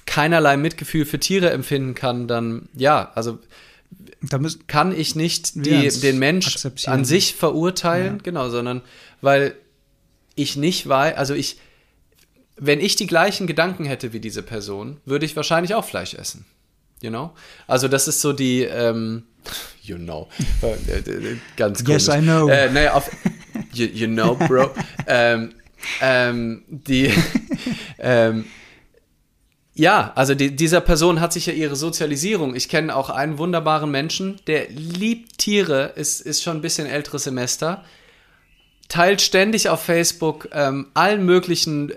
keinerlei 0.05 0.57
Mitgefühl 0.57 1.05
für 1.05 1.19
Tiere 1.19 1.49
empfinden 1.49 1.95
kann, 1.95 2.27
dann 2.27 2.69
ja, 2.75 3.11
also 3.15 3.39
da 4.21 4.39
kann 4.67 4.97
ich 4.97 5.15
nicht 5.15 5.65
die, 5.65 5.89
den 5.89 6.19
Mensch 6.19 6.57
an 6.85 7.05
sich 7.05 7.35
verurteilen, 7.35 8.15
ja. 8.17 8.21
genau, 8.23 8.49
sondern 8.49 8.81
weil 9.21 9.55
ich 10.35 10.55
nicht 10.55 10.87
weiß, 10.87 11.15
also 11.15 11.33
ich, 11.33 11.57
wenn 12.57 12.79
ich 12.79 12.95
die 12.95 13.07
gleichen 13.07 13.47
Gedanken 13.47 13.85
hätte 13.85 14.13
wie 14.13 14.19
diese 14.19 14.43
Person, 14.43 14.97
würde 15.05 15.25
ich 15.25 15.35
wahrscheinlich 15.35 15.73
auch 15.75 15.85
Fleisch 15.85 16.13
essen. 16.13 16.45
You 17.01 17.09
know? 17.09 17.31
Also 17.67 17.87
das 17.87 18.07
ist 18.07 18.21
so 18.21 18.33
die, 18.33 18.63
ähm, 18.63 19.23
you 19.81 19.97
know, 19.97 20.27
äh, 20.61 20.97
äh, 20.97 21.37
ganz 21.55 21.83
komisch. 21.83 22.07
Yes, 22.07 22.15
I 22.15 22.21
know. 22.21 22.47
Äh, 22.47 22.71
naja, 22.71 22.93
auf, 22.93 23.09
you, 23.73 23.85
you 23.87 24.07
know, 24.07 24.35
bro. 24.35 24.71
ähm, 25.07 25.53
ähm, 26.01 26.63
die, 26.67 27.11
ähm, 27.99 28.45
ja, 29.73 30.13
also 30.15 30.35
die, 30.35 30.55
dieser 30.55 30.79
Person 30.81 31.19
hat 31.19 31.33
sich 31.33 31.47
ja 31.47 31.53
ihre 31.53 31.75
Sozialisierung. 31.75 32.55
Ich 32.55 32.69
kenne 32.69 32.95
auch 32.95 33.09
einen 33.09 33.37
wunderbaren 33.37 33.91
Menschen, 33.91 34.39
der 34.47 34.69
liebt 34.69 35.37
Tiere, 35.37 35.93
ist, 35.95 36.21
ist 36.21 36.43
schon 36.43 36.57
ein 36.57 36.61
bisschen 36.61 36.87
älteres 36.87 37.25
Semester 37.25 37.83
teilt 38.87 39.21
ständig 39.21 39.69
auf 39.69 39.81
Facebook 39.81 40.49
ähm, 40.51 40.87
allen 40.93 41.25
möglichen 41.25 41.89
äh, 41.89 41.95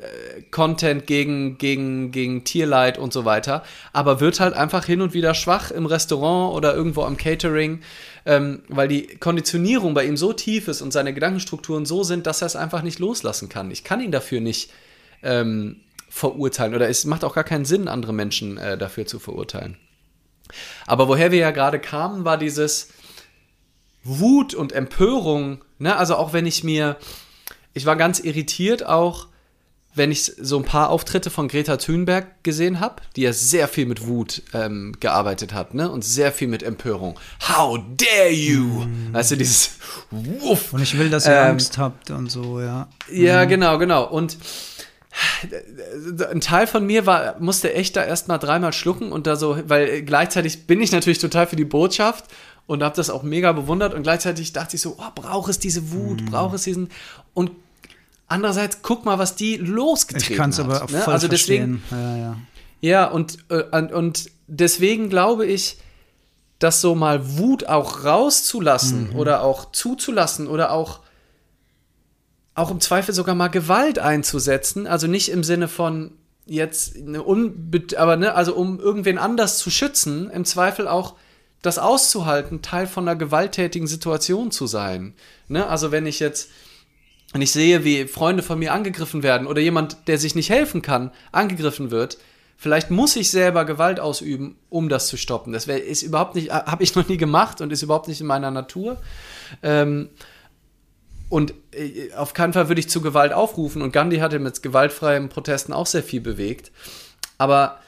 Content 0.51 1.07
gegen, 1.07 1.59
gegen, 1.59 2.13
gegen 2.13 2.45
Tierleid 2.45 2.97
und 2.97 3.13
so 3.13 3.25
weiter, 3.25 3.63
aber 3.93 4.21
wird 4.21 4.41
halt 4.41 4.55
einfach 4.55 4.87
hin 4.87 5.03
und 5.03 5.13
wieder 5.13 5.35
schwach 5.35 5.71
im 5.71 5.87
Restaurant 5.87 6.57
oder 6.57 6.75
irgendwo 6.75 7.03
am 7.03 7.17
Catering, 7.17 7.81
ähm, 8.25 8.63
weil 8.69 8.89
die 8.89 9.07
Konditionierung 9.19 9.93
bei 9.93 10.05
ihm 10.05 10.17
so 10.17 10.33
tief 10.33 10.69
ist 10.69 10.81
und 10.81 10.93
seine 10.93 11.13
Gedankenstrukturen 11.13 11.85
so 11.85 12.05
sind, 12.05 12.27
dass 12.27 12.43
er 12.43 12.47
es 12.47 12.57
einfach 12.57 12.83
nicht 12.83 12.99
loslassen 12.99 13.49
kann. 13.49 13.71
Ich 13.71 13.85
kann 13.85 14.01
ihn 14.01 14.13
dafür 14.13 14.41
nicht 14.41 14.71
ähm, 15.23 15.81
verurteilen 16.09 16.75
oder 16.75 16.89
es 16.89 17.05
macht 17.05 17.23
auch 17.23 17.35
gar 17.35 17.45
keinen 17.45 17.67
Sinn, 17.67 17.89
andere 17.89 18.15
Menschen 18.15 18.57
äh, 18.57 18.79
dafür 18.79 19.07
zu 19.07 19.19
verurteilen. 19.19 19.77
Aber 20.87 21.09
woher 21.09 21.31
wir 21.33 21.39
ja 21.39 21.51
gerade 21.51 21.79
kamen, 21.79 22.25
war 22.25 22.39
dieses 22.39 22.89
Wut 24.09 24.55
und 24.55 24.73
Empörung 24.73 25.61
Ne? 25.79 25.97
Also 25.97 26.17
auch 26.17 26.33
wenn 26.33 26.47
ich 26.47 26.65
mir, 26.65 26.97
ich 27.73 27.87
war 27.87 27.97
ganz 27.97 28.21
irritiert 28.21 28.85
auch, 28.85 29.29
wenn 29.95 30.13
ich 30.13 30.25
so 30.25 30.59
ein 30.59 30.65
paar 30.65 30.91
Auftritte 30.91 31.31
von 31.31 31.49
Greta 31.49 31.77
Thunberg 31.77 32.45
gesehen 32.45 32.79
habe, 32.79 32.97
die 33.17 33.23
ja 33.23 33.33
sehr 33.33 33.67
viel 33.67 33.87
mit 33.87 34.07
Wut 34.07 34.43
ähm, 34.53 34.95
gearbeitet 35.01 35.53
hat, 35.53 35.75
ne? 35.75 35.91
Und 35.91 36.05
sehr 36.05 36.31
viel 36.31 36.47
mit 36.47 36.63
Empörung. 36.63 37.19
How 37.49 37.81
dare 37.97 38.31
you? 38.31 38.85
Mm. 38.85 39.13
Weißt 39.13 39.33
du, 39.33 39.37
dieses 39.37 39.73
Wuff. 40.11 40.73
Und 40.73 40.83
ich 40.83 40.97
will, 40.97 41.11
dass 41.11 41.27
ihr 41.27 41.33
ähm, 41.33 41.53
Angst 41.53 41.79
habt 41.79 42.13
und 42.13 42.31
so, 42.31 42.61
ja. 42.61 42.89
Ja, 43.11 43.45
mhm. 43.45 43.49
genau, 43.49 43.79
genau. 43.79 44.07
Und 44.09 44.37
ein 46.31 46.41
Teil 46.41 46.67
von 46.67 46.87
mir 46.87 47.07
war, 47.07 47.41
musste 47.41 47.73
echt 47.75 47.97
da 47.97 48.05
erstmal 48.05 48.39
dreimal 48.39 48.73
schlucken 48.73 49.11
und 49.11 49.27
da 49.27 49.35
so, 49.35 49.59
weil 49.69 50.03
gleichzeitig 50.03 50.67
bin 50.67 50.81
ich 50.81 50.93
natürlich 50.93 51.19
total 51.19 51.47
für 51.49 51.57
die 51.57 51.65
Botschaft 51.65 52.27
und 52.69 52.83
habe 52.83 52.95
das 52.95 53.09
auch 53.09 53.23
mega 53.23 53.51
bewundert 53.53 53.95
und 53.95 54.03
gleichzeitig 54.03 54.53
dachte 54.53 54.77
ich 54.77 54.83
so, 54.83 54.97
oh, 54.99 55.11
braucht 55.15 55.49
es 55.49 55.59
diese 55.59 55.91
Wut, 55.91 56.21
mhm. 56.21 56.27
braucht 56.27 56.55
es 56.55 56.63
diesen 56.63 56.91
und 57.33 57.51
andererseits 58.29 58.83
guck 58.83 59.07
mal, 59.07 59.19
was 59.19 59.35
die 59.35 59.57
losgetreten 59.57 60.25
hat. 60.25 60.31
Ich 60.31 60.37
kann 60.37 60.51
es 60.51 60.61
aber 60.61 60.81
ne? 60.81 61.01
voll 61.01 61.15
also 61.15 61.29
deswegen, 61.29 61.83
ja, 61.91 62.17
ja. 62.17 62.37
ja 62.83 63.05
und, 63.07 63.39
äh, 63.49 63.83
und 63.93 64.31
deswegen 64.47 65.09
glaube 65.09 65.47
ich, 65.47 65.79
dass 66.59 66.83
so 66.83 66.95
mal 66.95 67.39
Wut 67.39 67.65
auch 67.65 68.05
rauszulassen 68.05 69.11
mhm. 69.11 69.17
oder 69.17 69.43
auch 69.43 69.73
zuzulassen 69.73 70.47
oder 70.47 70.71
auch 70.73 71.01
auch 72.55 72.71
im 72.71 72.81
Zweifel 72.81 73.15
sogar 73.15 73.37
mal 73.37 73.49
Gewalt 73.49 73.99
einzusetzen, 73.99 74.87
also 74.87 75.07
nicht 75.07 75.31
im 75.31 75.43
Sinne 75.43 75.69
von 75.69 76.11
jetzt 76.45 76.97
aber 77.97 78.17
ne, 78.17 78.35
also 78.35 78.55
um 78.55 78.79
irgendwen 78.79 79.17
anders 79.17 79.59
zu 79.59 79.71
schützen, 79.71 80.29
im 80.29 80.45
Zweifel 80.45 80.87
auch 80.87 81.15
das 81.63 81.79
auszuhalten, 81.79 82.63
Teil 82.63 82.87
von 82.87 83.09
einer 83.09 83.19
gewalttätigen 83.19 83.89
Situation 83.89 84.51
zu 84.51 84.67
sein. 84.67 85.15
Ne? 85.49 85.67
Also 85.67 85.91
wenn 85.91 86.07
ich 86.07 86.21
jetzt, 86.21 86.51
wenn 87.33 87.43
ich 87.43 87.51
sehe, 87.51 87.85
wie 87.85 88.07
Freunde 88.07 88.43
von 88.43 88.59
mir 88.59 88.73
angegriffen 88.73 89.23
werden 89.23 89.47
oder 89.47 89.61
jemand, 89.61 89.97
der 90.07 90.19
sich 90.19 90.35
nicht 90.35 90.51
helfen 90.51 90.83
kann, 90.83 91.11
angegriffen 91.33 91.91
wird, 91.91 92.19
vielleicht 92.57 92.91
muss 92.91 93.17
ich 93.17 93.31
selber 93.31 93.65
Gewalt 93.65 94.01
ausüben, 94.01 94.57
um 94.69 94.89
das 94.89 95.09
zu 95.09 95.17
stoppen. 95.17 95.53
Das 95.53 95.67
wär, 95.67 95.85
ist 95.85 96.03
überhaupt 96.03 96.37
nicht, 96.37 96.51
habe 96.53 96.83
ich 96.83 96.95
noch 96.95 97.09
nie 97.09 97.17
gemacht 97.17 97.61
und 97.61 97.73
ist 97.73 97.83
überhaupt 97.83 98.09
nicht 98.09 98.21
in 98.21 98.27
meiner 98.27 98.51
Natur. 98.51 99.01
Ähm, 99.63 100.11
und 101.29 101.55
äh, 101.73 102.13
auf 102.15 102.35
keinen 102.35 102.53
Fall 102.53 102.69
würde 102.69 102.81
ich 102.81 102.89
zu 102.89 103.01
Gewalt 103.01 103.33
aufrufen. 103.33 103.83
Und 103.83 103.93
Gandhi 103.93 104.19
hatte 104.19 104.39
mit 104.39 104.63
gewaltfreien 104.63 105.29
Protesten 105.29 105.73
auch 105.73 105.87
sehr 105.87 106.03
viel 106.03 106.21
bewegt. 106.21 106.73
Aber 107.37 107.81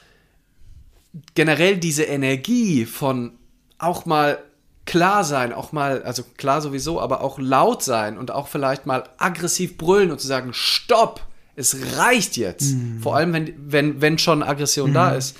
generell 1.35 1.77
diese 1.77 2.03
Energie 2.03 2.85
von 2.85 3.37
auch 3.81 4.05
mal 4.05 4.39
klar 4.85 5.23
sein, 5.23 5.53
auch 5.53 5.71
mal, 5.71 6.03
also 6.03 6.23
klar 6.37 6.61
sowieso, 6.61 6.99
aber 6.99 7.21
auch 7.21 7.39
laut 7.39 7.83
sein 7.83 8.17
und 8.17 8.31
auch 8.31 8.47
vielleicht 8.47 8.85
mal 8.85 9.03
aggressiv 9.17 9.77
brüllen 9.77 10.11
und 10.11 10.19
zu 10.19 10.27
sagen, 10.27 10.53
stopp, 10.53 11.21
es 11.55 11.97
reicht 11.97 12.37
jetzt. 12.37 12.73
Mhm. 12.73 12.99
Vor 13.01 13.15
allem, 13.15 13.33
wenn, 13.33 13.53
wenn, 13.57 14.01
wenn 14.01 14.17
schon 14.17 14.43
Aggression 14.43 14.89
mhm. 14.89 14.95
da 14.95 15.11
ist. 15.11 15.37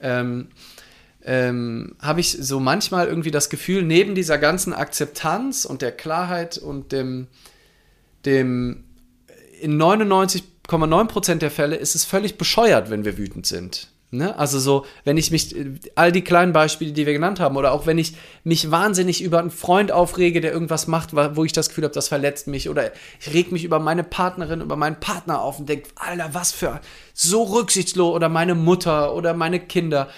Ähm, 0.00 0.48
ähm, 1.24 1.96
habe 2.00 2.20
ich 2.20 2.30
so 2.30 2.60
manchmal 2.60 3.08
irgendwie 3.08 3.32
das 3.32 3.50
Gefühl, 3.50 3.82
neben 3.82 4.14
dieser 4.14 4.38
ganzen 4.38 4.72
Akzeptanz 4.72 5.64
und 5.64 5.82
der 5.82 5.90
Klarheit 5.90 6.56
und 6.56 6.92
dem, 6.92 7.26
dem 8.24 8.84
in 9.60 9.80
99,9% 9.80 11.36
der 11.36 11.50
Fälle 11.50 11.76
ist 11.76 11.96
es 11.96 12.04
völlig 12.04 12.38
bescheuert, 12.38 12.90
wenn 12.90 13.04
wir 13.04 13.18
wütend 13.18 13.46
sind. 13.46 13.88
Ne? 14.12 14.38
Also 14.38 14.60
so, 14.60 14.86
wenn 15.04 15.16
ich 15.16 15.32
mich, 15.32 15.54
all 15.96 16.12
die 16.12 16.22
kleinen 16.22 16.52
Beispiele, 16.52 16.92
die 16.92 17.06
wir 17.06 17.12
genannt 17.12 17.40
haben, 17.40 17.56
oder 17.56 17.72
auch 17.72 17.86
wenn 17.86 17.98
ich 17.98 18.14
mich 18.44 18.70
wahnsinnig 18.70 19.20
über 19.22 19.40
einen 19.40 19.50
Freund 19.50 19.90
aufrege, 19.90 20.40
der 20.40 20.52
irgendwas 20.52 20.86
macht, 20.86 21.14
wo 21.14 21.44
ich 21.44 21.52
das 21.52 21.68
Gefühl 21.68 21.84
habe, 21.84 21.94
das 21.94 22.08
verletzt 22.08 22.46
mich, 22.46 22.68
oder 22.68 22.92
ich 23.20 23.34
reg 23.34 23.50
mich 23.50 23.64
über 23.64 23.80
meine 23.80 24.04
Partnerin, 24.04 24.60
über 24.60 24.76
meinen 24.76 25.00
Partner 25.00 25.40
auf 25.40 25.58
und 25.58 25.68
denke, 25.68 25.88
Alter, 25.96 26.30
was 26.32 26.52
für 26.52 26.80
so 27.14 27.42
rücksichtslos, 27.42 28.14
oder 28.14 28.28
meine 28.28 28.54
Mutter 28.54 29.12
oder 29.14 29.34
meine 29.34 29.58
Kinder. 29.58 30.08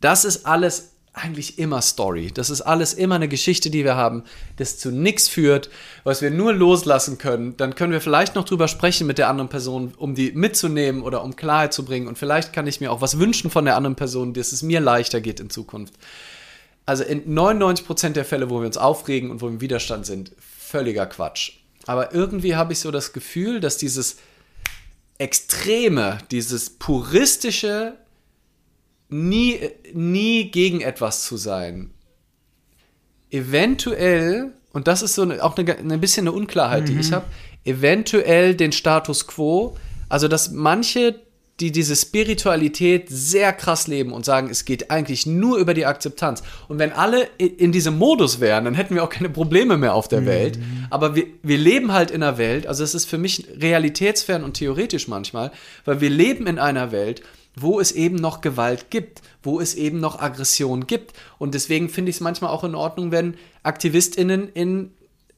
Das 0.00 0.24
ist 0.24 0.46
alles 0.46 0.94
eigentlich 1.18 1.58
immer 1.58 1.82
Story. 1.82 2.30
Das 2.32 2.50
ist 2.50 2.62
alles 2.62 2.94
immer 2.94 3.16
eine 3.16 3.28
Geschichte, 3.28 3.70
die 3.70 3.84
wir 3.84 3.96
haben, 3.96 4.24
das 4.56 4.78
zu 4.78 4.90
nichts 4.90 5.28
führt, 5.28 5.70
was 6.04 6.22
wir 6.22 6.30
nur 6.30 6.52
loslassen 6.52 7.18
können. 7.18 7.56
Dann 7.56 7.74
können 7.74 7.92
wir 7.92 8.00
vielleicht 8.00 8.34
noch 8.34 8.44
drüber 8.44 8.68
sprechen 8.68 9.06
mit 9.06 9.18
der 9.18 9.28
anderen 9.28 9.48
Person, 9.48 9.92
um 9.96 10.14
die 10.14 10.32
mitzunehmen 10.32 11.02
oder 11.02 11.22
um 11.22 11.36
Klarheit 11.36 11.72
zu 11.72 11.84
bringen. 11.84 12.08
Und 12.08 12.18
vielleicht 12.18 12.52
kann 12.52 12.66
ich 12.66 12.80
mir 12.80 12.92
auch 12.92 13.00
was 13.00 13.18
wünschen 13.18 13.50
von 13.50 13.64
der 13.64 13.76
anderen 13.76 13.96
Person, 13.96 14.34
dass 14.34 14.52
es 14.52 14.62
mir 14.62 14.80
leichter 14.80 15.20
geht 15.20 15.40
in 15.40 15.50
Zukunft. 15.50 15.94
Also 16.86 17.04
in 17.04 17.36
99% 17.36 18.10
der 18.10 18.24
Fälle, 18.24 18.48
wo 18.48 18.60
wir 18.60 18.66
uns 18.66 18.78
aufregen 18.78 19.30
und 19.30 19.42
wo 19.42 19.46
wir 19.46 19.52
im 19.52 19.60
Widerstand 19.60 20.06
sind, 20.06 20.32
völliger 20.38 21.06
Quatsch. 21.06 21.52
Aber 21.86 22.14
irgendwie 22.14 22.56
habe 22.56 22.72
ich 22.72 22.80
so 22.80 22.90
das 22.90 23.12
Gefühl, 23.12 23.60
dass 23.60 23.76
dieses 23.76 24.16
Extreme, 25.18 26.18
dieses 26.30 26.70
puristische, 26.70 27.94
nie, 29.08 29.58
nie 29.92 30.50
gegen 30.50 30.80
etwas 30.80 31.24
zu 31.24 31.36
sein. 31.36 31.90
Eventuell, 33.30 34.52
und 34.72 34.88
das 34.88 35.02
ist 35.02 35.14
so 35.14 35.22
eine, 35.22 35.42
auch 35.42 35.56
eine, 35.56 35.76
ein 35.76 36.00
bisschen 36.00 36.26
eine 36.26 36.36
Unklarheit, 36.36 36.82
mhm. 36.82 36.86
die 36.86 37.00
ich 37.00 37.10
mhm. 37.10 37.16
habe, 37.16 37.26
eventuell 37.64 38.54
den 38.54 38.72
Status 38.72 39.26
quo, 39.26 39.76
also 40.08 40.28
dass 40.28 40.50
manche, 40.50 41.20
die 41.60 41.72
diese 41.72 41.96
Spiritualität 41.96 43.08
sehr 43.08 43.52
krass 43.52 43.88
leben 43.88 44.12
und 44.12 44.24
sagen, 44.24 44.48
es 44.48 44.64
geht 44.64 44.90
eigentlich 44.90 45.26
nur 45.26 45.58
über 45.58 45.74
die 45.74 45.86
Akzeptanz. 45.86 46.42
Und 46.68 46.78
wenn 46.78 46.92
alle 46.92 47.24
in 47.36 47.72
diesem 47.72 47.98
Modus 47.98 48.38
wären, 48.38 48.64
dann 48.64 48.74
hätten 48.74 48.94
wir 48.94 49.02
auch 49.02 49.10
keine 49.10 49.28
Probleme 49.28 49.76
mehr 49.76 49.94
auf 49.94 50.06
der 50.06 50.20
mhm. 50.20 50.26
Welt. 50.26 50.58
Aber 50.88 51.16
wir, 51.16 51.26
wir 51.42 51.58
leben 51.58 51.92
halt 51.92 52.10
in 52.10 52.22
einer 52.22 52.38
Welt, 52.38 52.66
also 52.66 52.84
es 52.84 52.94
ist 52.94 53.06
für 53.06 53.18
mich 53.18 53.46
realitätsfern 53.60 54.44
und 54.44 54.54
theoretisch 54.54 55.08
manchmal, 55.08 55.50
weil 55.84 56.00
wir 56.00 56.10
leben 56.10 56.46
in 56.46 56.58
einer 56.58 56.92
Welt, 56.92 57.22
wo 57.60 57.80
es 57.80 57.92
eben 57.92 58.16
noch 58.16 58.40
Gewalt 58.40 58.90
gibt, 58.90 59.22
wo 59.42 59.60
es 59.60 59.74
eben 59.74 60.00
noch 60.00 60.20
Aggression 60.20 60.86
gibt. 60.86 61.12
Und 61.38 61.54
deswegen 61.54 61.88
finde 61.88 62.10
ich 62.10 62.16
es 62.16 62.20
manchmal 62.20 62.50
auch 62.50 62.64
in 62.64 62.74
Ordnung, 62.74 63.10
wenn 63.10 63.34
AktivistInnen 63.62 64.48
in 64.48 64.92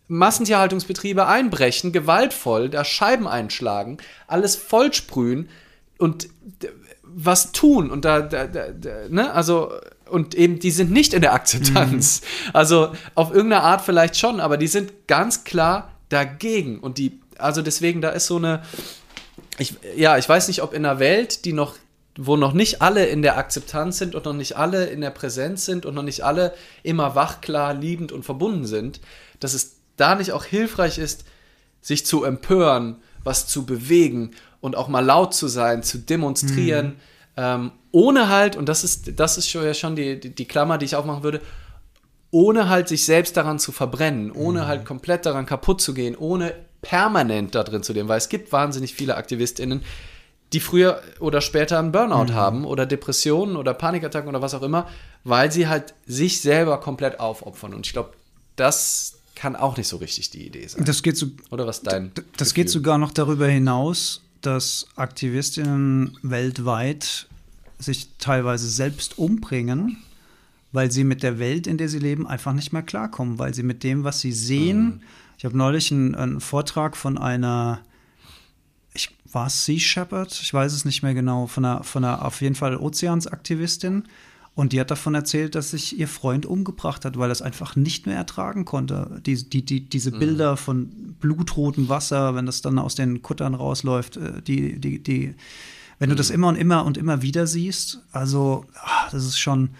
Massentierhaltungsbetriebe 0.09 1.27
einbrechen, 1.27 1.93
gewaltvoll, 1.93 2.68
da 2.68 2.85
Scheiben 2.85 3.29
einschlagen, 3.29 3.99
alles 4.27 4.57
vollsprühen 4.57 5.49
und 5.99 6.29
was 7.03 7.53
tun 7.53 7.91
und 7.91 8.05
da, 8.05 8.21
da, 8.21 8.47
da, 8.47 8.71
da 8.71 9.09
ne, 9.09 9.33
also 9.33 9.73
und 10.07 10.35
eben 10.35 10.59
die 10.59 10.71
sind 10.71 10.91
nicht 10.91 11.14
in 11.14 11.21
der 11.21 11.33
Akzeptanz. 11.33 12.23
Mhm. 12.23 12.51
Also 12.53 12.93
auf 13.14 13.33
irgendeine 13.33 13.62
Art 13.62 13.83
vielleicht 13.83 14.16
schon, 14.16 14.41
aber 14.41 14.57
die 14.57 14.66
sind 14.66 15.07
ganz 15.07 15.45
klar 15.45 15.93
dagegen 16.09 16.81
und 16.81 16.99
die, 16.99 17.21
also 17.39 17.62
deswegen 17.62 18.01
da 18.01 18.11
ist 18.11 18.27
so 18.27 18.37
eine, 18.37 18.62
ich, 19.59 19.75
ja, 19.97 20.18
ich 20.18 20.29
weiß 20.29 20.49
nicht, 20.49 20.62
ob 20.62 20.73
in 20.73 20.85
einer 20.85 20.99
Welt, 20.99 21.45
die 21.45 21.53
noch 21.53 21.77
wo 22.17 22.37
noch 22.37 22.53
nicht 22.53 22.83
alle 22.83 23.07
in 23.07 23.23
der 23.23 23.39
Akzeptanz 23.39 23.99
sind 23.99 24.15
und 24.15 24.25
noch 24.25 24.33
nicht 24.33 24.57
alle 24.57 24.87
in 24.87 25.01
der 25.01 25.11
Präsenz 25.11 25.65
sind 25.65 25.87
und 25.87 25.95
noch 25.95 26.03
nicht 26.03 26.23
alle 26.23 26.55
immer 26.83 27.15
wach, 27.15 27.41
klar, 27.41 27.75
liebend 27.75 28.13
und 28.13 28.25
verbunden 28.25 28.67
sind, 28.67 29.01
dass 29.39 29.55
es 29.55 29.77
da 29.97 30.15
nicht 30.15 30.33
auch 30.33 30.45
hilfreich 30.45 30.99
ist, 30.99 31.25
sich 31.81 32.05
zu 32.05 32.25
empören, 32.25 32.97
was 33.23 33.47
zu 33.47 33.65
bewegen 33.65 34.33
und 34.61 34.77
auch 34.77 34.89
mal 34.89 35.05
laut 35.05 35.35
zu 35.35 35.49
sein, 35.49 35.83
zu 35.83 35.99
demonstrieren, 35.99 36.87
mhm. 36.87 36.93
ähm, 37.37 37.73
ohne 37.93 38.29
halt, 38.29 38.57
und 38.57 38.69
das 38.69 38.85
ist, 38.85 39.19
das 39.19 39.39
ist 39.39 39.49
schon, 39.49 39.65
ja 39.65 39.75
schon 39.75 39.97
die, 39.97 40.19
die, 40.21 40.35
die, 40.35 40.45
Klammer, 40.47 40.79
die 40.79 40.87
ich 40.87 40.97
aufmachen 40.97 41.23
würde, 41.23 41.41
ohne 42.31 42.69
halt 42.69 42.89
sich 42.89 43.05
selbst 43.05 43.37
daran 43.37 43.59
zu 43.59 43.73
verbrennen, 43.73 44.31
ohne 44.31 44.63
mhm. 44.63 44.67
halt 44.67 44.85
komplett 44.85 45.27
daran 45.27 45.47
kaputt 45.47 45.81
zu 45.81 45.95
gehen, 45.95 46.17
ohne 46.17 46.55
permanent 46.83 47.55
da 47.55 47.65
drin 47.65 47.83
zu 47.83 47.93
gehen, 47.93 48.09
weil 48.09 48.19
es 48.19 48.29
gibt 48.29 48.53
wahnsinnig 48.53 48.95
viele 48.95 49.17
AktivistInnen, 49.17 49.83
die 50.53 50.61
früher 50.61 51.01
oder 51.20 51.40
später 51.40 51.78
einen 51.78 51.92
Burnout 51.92 52.32
mhm. 52.32 52.34
haben 52.34 52.64
oder 52.64 52.86
Depressionen 52.86 53.57
oder 53.57 53.74
Panikattacken 53.74 54.28
oder 54.28 54.42
was 54.42 54.55
auch 54.55 54.62
immer, 54.62 54.88
weil 55.24 55.53
sie 55.53 55.68
halt 55.68 55.94
sich 56.07 56.40
selber 56.40 56.80
komplett 56.80 57.20
aufopfern. 57.20 57.74
Und 57.74 57.86
ich 57.86 57.92
glaube, 57.92 58.12
das 58.57 59.18
kann 59.34 59.57
auch 59.57 59.76
nicht 59.76 59.88
so 59.88 59.96
richtig 59.96 60.30
die 60.30 60.46
Idee 60.46 60.66
sein. 60.66 60.84
Das 60.84 61.03
geht 61.03 61.16
so, 61.16 61.26
oder 61.51 61.66
was 61.66 61.82
dein 61.82 62.12
Das 62.14 62.51
Gefühl? 62.51 62.64
geht 62.64 62.70
sogar 62.70 62.98
noch 62.98 63.12
darüber 63.12 63.46
hinaus, 63.46 64.22
dass 64.40 64.86
Aktivistinnen 64.96 66.18
weltweit 66.22 67.26
sich 67.78 68.09
teilweise 68.18 68.68
selbst 68.68 69.18
umbringen, 69.18 69.98
weil 70.72 70.90
sie 70.90 71.05
mit 71.05 71.22
der 71.22 71.38
Welt, 71.38 71.66
in 71.66 71.78
der 71.78 71.88
sie 71.88 71.98
leben, 71.98 72.26
einfach 72.26 72.53
nicht 72.53 72.72
mehr 72.72 72.82
klarkommen, 72.82 73.38
weil 73.38 73.55
sie 73.55 73.62
mit 73.62 73.82
dem, 73.82 74.05
was 74.05 74.20
sie 74.20 74.32
sehen. 74.32 74.82
Mhm. 74.82 75.01
Ich 75.38 75.44
habe 75.44 75.57
neulich 75.57 75.90
einen, 75.90 76.14
einen 76.14 76.40
Vortrag 76.40 76.96
von 76.96 77.16
einer 77.16 77.80
ich 78.95 79.11
war 79.30 79.49
Sea 79.51 79.78
Shepherd, 79.78 80.38
ich 80.43 80.53
weiß 80.53 80.72
es 80.72 80.84
nicht 80.84 81.03
mehr 81.03 81.14
genau, 81.14 81.47
von 81.47 81.64
einer, 81.64 81.84
von 81.84 82.05
einer 82.05 82.24
auf 82.24 82.41
jeden 82.41 82.55
Fall 82.55 82.76
Ozeansaktivistin. 82.76 84.05
Und 84.57 84.72
die 84.72 84.80
hat 84.80 84.91
davon 84.91 85.14
erzählt, 85.14 85.55
dass 85.55 85.70
sich 85.70 85.99
ihr 85.99 86.09
Freund 86.09 86.45
umgebracht 86.45 87.05
hat, 87.05 87.16
weil 87.16 87.30
er 87.30 87.32
es 87.32 87.41
einfach 87.41 87.76
nicht 87.76 88.07
mehr 88.07 88.16
ertragen 88.16 88.64
konnte. 88.64 89.20
Die, 89.24 89.49
die, 89.49 89.64
die, 89.64 89.88
diese 89.88 90.11
mhm. 90.11 90.18
Bilder 90.18 90.57
von 90.57 91.14
blutrotem 91.20 91.88
Wasser, 91.88 92.34
wenn 92.34 92.47
das 92.47 92.61
dann 92.61 92.78
aus 92.78 92.97
den 92.97 93.22
Kuttern 93.22 93.55
rausläuft, 93.55 94.16
äh, 94.16 94.43
die, 94.43 94.80
die, 94.80 95.03
die, 95.03 95.34
wenn 96.01 96.11
du 96.11 96.16
das 96.16 96.30
mhm. 96.30 96.34
immer 96.34 96.49
und 96.49 96.57
immer 96.57 96.84
und 96.84 96.99
immer 96.99 97.22
wieder 97.22 97.47
siehst, 97.47 98.01
also 98.11 98.66
ach, 98.74 99.11
das 99.11 99.24
ist 99.24 99.38
schon, 99.38 99.70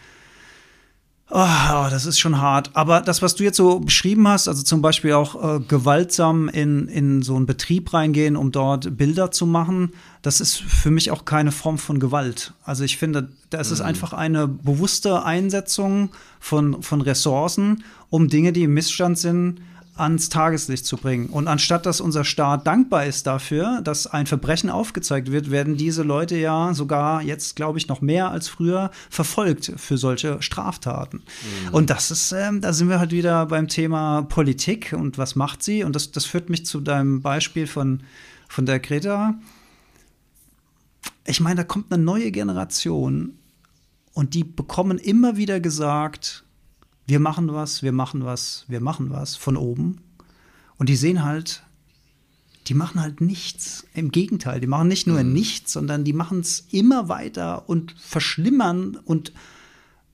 Oh, 1.33 1.87
das 1.91 2.07
ist 2.07 2.19
schon 2.19 2.41
hart. 2.41 2.71
Aber 2.75 3.01
das, 3.03 3.23
was 3.23 3.37
du 3.37 3.45
jetzt 3.45 3.57
so 3.57 3.79
beschrieben 3.79 4.27
hast, 4.27 4.49
also 4.49 4.65
zum 4.65 4.83
Beispiel 4.83 5.13
auch 5.13 5.59
äh, 5.59 5.61
gewaltsam 5.61 6.49
in, 6.49 6.89
in 6.89 7.23
so 7.23 7.37
einen 7.37 7.47
Betrieb 7.47 7.95
reingehen, 7.95 8.37
um 8.37 8.51
dort 8.51 8.97
Bilder 8.97 9.31
zu 9.31 9.47
machen, 9.47 9.93
das 10.23 10.41
ist 10.41 10.57
für 10.61 10.91
mich 10.91 11.13
auch 11.13 11.25
keine 11.25 11.53
Form 11.53 11.79
von 11.79 12.01
Gewalt. 12.01 12.53
Also 12.65 12.83
ich 12.83 12.99
finde, 12.99 13.29
das 13.49 13.69
mhm. 13.69 13.75
ist 13.75 13.81
einfach 13.81 14.13
eine 14.13 14.49
bewusste 14.49 15.25
Einsetzung 15.25 16.11
von, 16.41 16.83
von 16.83 17.01
Ressourcen, 17.01 17.85
um 18.11 18.29
Dinge, 18.29 18.53
die 18.53 18.65
im 18.65 18.75
Missstand 18.75 19.17
sind, 19.17 19.61
ans 20.01 20.29
Tageslicht 20.29 20.87
zu 20.87 20.97
bringen. 20.97 21.29
Und 21.29 21.49
anstatt 21.49 21.87
dass 21.87 22.01
unser 22.01 22.25
Staat 22.25 22.67
dankbar 22.67 23.07
ist 23.07 23.27
dafür, 23.27 23.81
dass 23.83 24.07
ein 24.07 24.27
Verbrechen 24.27 24.71
aufgezeigt 24.71 25.31
wird, 25.31 25.51
werden 25.51 25.77
diese 25.77 26.03
Leute 26.03 26.37
ja 26.37 26.75
sogar 26.75 27.23
jetzt, 27.23 27.57
glaube 27.57 27.79
ich, 27.79 27.89
noch 27.89 28.01
mehr 28.01 28.31
als 28.31 28.49
früher 28.49 28.91
verfolgt 29.11 29.73
für 29.77 29.99
solche 29.99 30.41
Straftaten. 30.43 31.19
Mhm. 31.19 31.75
Und 31.75 31.91
das 31.91 32.11
ist, 32.11 32.33
ähm, 32.33 32.61
da 32.61 32.73
sind 32.73 32.89
wir 32.89 32.99
halt 32.99 33.13
wieder 33.13 33.47
beim 33.47 33.69
Thema 33.69 34.23
Politik 34.23 34.95
und 34.97 35.19
was 35.19 35.37
macht 35.37 35.63
sie? 35.63 35.85
Und 35.85 35.95
das, 35.95 36.11
das 36.11 36.25
führt 36.25 36.51
mich 36.51 36.67
zu 36.67 36.81
deinem 36.81 37.23
Beispiel 37.23 37.67
von, 37.67 38.03
von 38.49 38.67
der 38.67 38.81
Greta. 38.81 39.35
Ich 41.27 41.41
meine, 41.41 41.57
da 41.57 41.65
kommt 41.65 41.93
eine 41.93 42.03
neue 42.03 42.31
Generation 42.31 43.35
und 44.15 44.35
die 44.35 44.45
bekommen 44.45 44.99
immer 44.99 45.37
wieder 45.37 45.61
gesagt, 45.61 46.45
wir 47.11 47.21
machen 47.21 47.53
was, 47.53 47.83
wir 47.83 47.93
machen 47.93 48.25
was, 48.25 48.65
wir 48.69 48.81
machen 48.81 49.11
was 49.11 49.37
von 49.37 49.57
oben. 49.57 49.99
Und 50.79 50.89
die 50.89 50.97
sehen 50.97 51.25
halt, 51.25 51.63
die 52.69 52.75
machen 52.75 53.01
halt 53.01 53.21
nichts. 53.21 53.85
Im 53.95 54.13
Gegenteil, 54.13 54.61
die 54.61 54.69
machen 54.69 54.89
nicht 54.89 55.07
nur 55.07 55.23
mhm. 55.23 55.33
nichts, 55.33 55.73
sondern 55.73 56.05
die 56.05 56.13
machen 56.13 56.41
es 56.41 56.69
immer 56.71 57.09
weiter 57.09 57.69
und 57.69 57.95
verschlimmern 57.99 58.97
und 59.05 59.33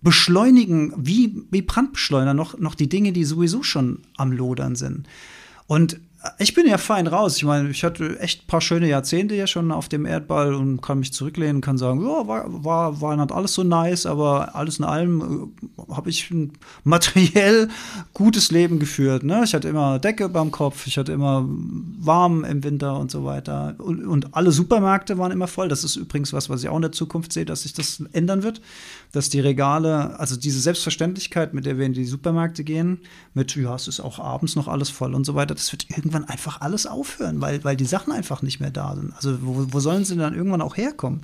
beschleunigen 0.01 0.95
wie, 0.97 1.45
wie 1.51 1.63
Brandbeschleuniger 1.63 2.35
noch, 2.35 2.59
noch 2.59 2.75
die 2.75 2.89
Dinge, 2.89 3.13
die 3.13 3.25
sowieso 3.25 3.63
schon 3.63 4.01
am 4.17 4.33
Lodern 4.33 4.75
sind. 4.75 5.07
Und 5.67 6.01
ich 6.39 6.55
bin 6.55 6.67
ja 6.67 6.79
fein 6.79 7.07
raus. 7.07 7.37
Ich 7.37 7.45
meine, 7.45 7.71
ich 7.71 7.85
hatte 7.85 8.19
echt 8.21 8.43
ein 8.43 8.47
paar 8.47 8.61
schöne 8.61 8.89
Jahrzehnte 8.89 9.35
hier 9.35 9.47
schon 9.47 9.73
auf 9.73 9.89
dem 9.89 10.07
Erdball 10.07 10.55
und 10.55 10.81
kann 10.81 10.99
mich 10.99 11.13
zurücklehnen, 11.13 11.61
kann 11.61 11.79
sagen, 11.79 12.01
ja, 12.03 12.27
war, 12.27 12.65
war, 12.65 13.01
war 13.01 13.17
nicht 13.17 13.33
alles 13.33 13.55
so 13.55 13.63
nice, 13.63 14.07
aber 14.07 14.55
alles 14.55 14.79
in 14.79 14.85
allem 14.85 15.53
äh, 15.79 15.95
habe 15.95 16.11
ich 16.11 16.31
ein 16.31 16.53
materiell 16.85 17.69
gutes 18.15 18.51
Leben 18.51 18.79
geführt. 18.79 19.23
Ne? 19.23 19.43
Ich 19.45 19.55
hatte 19.55 19.69
immer 19.69 19.99
Decke 19.99 20.29
beim 20.29 20.51
Kopf, 20.51 20.87
ich 20.87 20.99
hatte 20.99 21.13
immer 21.13 21.45
warm 21.47 22.45
im 22.45 22.63
Winter 22.65 22.99
und 22.99 23.11
so 23.11 23.25
weiter. 23.25 23.75
Und, 23.79 24.05
und 24.07 24.35
alle 24.35 24.53
Supermärkte 24.53 25.19
waren 25.19 25.33
immer 25.33 25.49
voll. 25.49 25.69
Das 25.69 25.85
ist 25.85 25.97
übrigens 25.97 26.33
was, 26.33 26.49
was 26.51 26.63
ich 26.63 26.69
auch 26.69 26.77
in 26.77 26.83
der 26.83 26.93
Zukunft 26.93 27.33
sehe, 27.33 27.45
dass 27.45 27.63
sich 27.63 27.73
das 27.73 28.03
ändern 28.13 28.43
wird, 28.43 28.61
dass 29.17 29.31
die 29.31 29.41
Regale, 29.41 30.21
also 30.21 30.37
diese 30.37 30.61
Selbstverständlichkeit, 30.61 31.55
mit 31.55 31.65
der 31.65 31.79
wir 31.79 31.87
in 31.87 31.95
die 31.95 32.05
Supermärkte 32.05 32.65
gehen, 32.65 33.01
mit, 33.33 33.57
ja, 33.57 33.75
es 33.75 33.89
ist 33.89 33.99
auch 34.01 34.19
abends 34.19 34.57
noch 34.57 34.69
alles 34.69 34.91
voll 34.91 35.15
und 35.15 35.25
so 35.25 35.35
weiter, 35.35 35.55
das 35.55 35.73
wird 35.73 35.89
irgendwann 35.89 36.25
einfach 36.25 36.61
alles 36.61 36.87
aufhören, 36.87 37.41
weil, 37.41 37.65
weil 37.65 37.77
die 37.77 37.87
Sachen 37.87 38.13
einfach 38.13 38.43
nicht 38.43 38.61
mehr 38.61 38.71
da 38.71 38.95
sind. 38.95 39.15
Also 39.17 39.39
wo, 39.41 39.67
wo 39.71 39.81
sollen 39.81 40.05
sie 40.05 40.17
dann 40.17 40.35
irgendwann 40.35 40.61
auch 40.61 40.77
herkommen? 40.77 41.23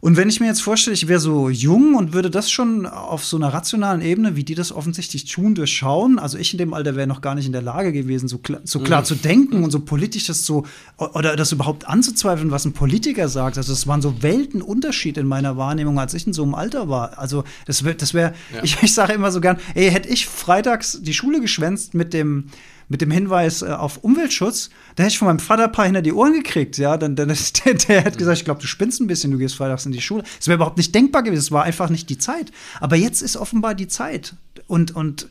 Und 0.00 0.16
wenn 0.16 0.28
ich 0.28 0.40
mir 0.40 0.46
jetzt 0.46 0.62
vorstelle, 0.62 0.94
ich 0.94 1.08
wäre 1.08 1.20
so 1.20 1.48
jung 1.48 1.94
und 1.94 2.12
würde 2.12 2.30
das 2.30 2.50
schon 2.50 2.86
auf 2.86 3.24
so 3.24 3.36
einer 3.36 3.52
rationalen 3.52 4.00
Ebene, 4.00 4.36
wie 4.36 4.44
die 4.44 4.54
das 4.54 4.72
offensichtlich 4.72 5.24
tun, 5.24 5.54
durchschauen, 5.54 6.18
also 6.18 6.38
ich 6.38 6.52
in 6.52 6.58
dem 6.58 6.74
Alter 6.74 6.96
wäre 6.96 7.06
noch 7.06 7.20
gar 7.20 7.34
nicht 7.34 7.46
in 7.46 7.52
der 7.52 7.62
Lage 7.62 7.92
gewesen, 7.92 8.28
so 8.28 8.38
klar, 8.38 8.60
so 8.64 8.80
klar 8.80 9.02
mm. 9.02 9.04
zu 9.04 9.14
denken 9.14 9.64
und 9.64 9.70
so 9.70 9.80
politisch 9.80 10.26
das 10.26 10.44
so, 10.44 10.64
oder 10.96 11.36
das 11.36 11.52
überhaupt 11.52 11.88
anzuzweifeln, 11.88 12.50
was 12.50 12.64
ein 12.64 12.72
Politiker 12.72 13.28
sagt. 13.28 13.58
Also 13.58 13.72
es 13.72 13.86
waren 13.86 14.02
so 14.02 14.22
Weltenunterschied 14.22 15.16
in 15.18 15.26
meiner 15.26 15.56
Wahrnehmung, 15.56 15.98
als 15.98 16.14
ich 16.14 16.26
in 16.26 16.32
so 16.32 16.42
einem 16.42 16.54
Alter 16.54 16.88
war. 16.88 17.18
Also 17.18 17.44
das 17.66 17.84
wäre, 17.84 17.94
das 17.94 18.14
wäre, 18.14 18.34
ja. 18.54 18.62
ich, 18.62 18.82
ich 18.82 18.94
sage 18.94 19.12
immer 19.12 19.32
so 19.32 19.40
gern, 19.40 19.58
ey, 19.74 19.90
hätte 19.90 20.08
ich 20.08 20.26
freitags 20.26 21.00
die 21.02 21.14
Schule 21.14 21.40
geschwänzt 21.40 21.94
mit 21.94 22.14
dem 22.14 22.44
mit 22.88 23.00
dem 23.00 23.10
Hinweis 23.10 23.62
äh, 23.62 23.66
auf 23.66 23.98
Umweltschutz, 23.98 24.70
da 24.96 25.02
hätte 25.02 25.12
ich 25.12 25.18
von 25.18 25.28
meinem 25.28 25.38
Vater 25.38 25.64
ein 25.64 25.72
paar 25.72 25.84
hinter 25.84 26.02
die 26.02 26.12
Ohren 26.12 26.32
gekriegt, 26.32 26.78
ja. 26.78 26.96
Dann, 26.96 27.16
dann 27.16 27.28
der, 27.64 27.74
der 27.74 28.04
hat 28.04 28.18
gesagt, 28.18 28.38
ich 28.38 28.44
glaube, 28.44 28.60
du 28.60 28.66
spinnst 28.66 29.00
ein 29.00 29.06
bisschen, 29.06 29.30
du 29.30 29.38
gehst 29.38 29.56
freitags 29.56 29.86
in 29.86 29.92
die 29.92 30.00
Schule. 30.00 30.24
Das 30.38 30.48
wäre 30.48 30.56
überhaupt 30.56 30.78
nicht 30.78 30.94
denkbar 30.94 31.22
gewesen, 31.22 31.40
es 31.40 31.52
war 31.52 31.64
einfach 31.64 31.90
nicht 31.90 32.08
die 32.10 32.18
Zeit. 32.18 32.50
Aber 32.80 32.96
jetzt 32.96 33.22
ist 33.22 33.36
offenbar 33.36 33.74
die 33.74 33.88
Zeit. 33.88 34.34
Und, 34.66 34.94
und 34.94 35.28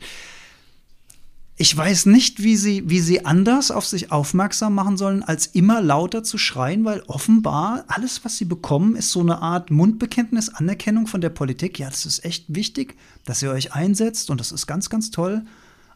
ich 1.60 1.76
weiß 1.76 2.06
nicht, 2.06 2.40
wie 2.40 2.56
sie, 2.56 2.88
wie 2.88 3.00
sie 3.00 3.26
anders 3.26 3.72
auf 3.72 3.84
sich 3.84 4.12
aufmerksam 4.12 4.74
machen 4.74 4.96
sollen, 4.96 5.24
als 5.24 5.46
immer 5.46 5.80
lauter 5.80 6.22
zu 6.22 6.38
schreien, 6.38 6.84
weil 6.84 7.02
offenbar 7.08 7.84
alles, 7.88 8.24
was 8.24 8.36
sie 8.36 8.44
bekommen, 8.44 8.94
ist 8.94 9.10
so 9.10 9.20
eine 9.20 9.42
Art 9.42 9.72
Mundbekenntnis, 9.72 10.50
Anerkennung 10.50 11.08
von 11.08 11.20
der 11.20 11.30
Politik. 11.30 11.80
Ja, 11.80 11.90
das 11.90 12.06
ist 12.06 12.24
echt 12.24 12.44
wichtig, 12.54 12.96
dass 13.24 13.42
ihr 13.42 13.50
euch 13.50 13.74
einsetzt 13.74 14.30
und 14.30 14.38
das 14.38 14.52
ist 14.52 14.68
ganz, 14.68 14.88
ganz 14.88 15.10
toll. 15.10 15.44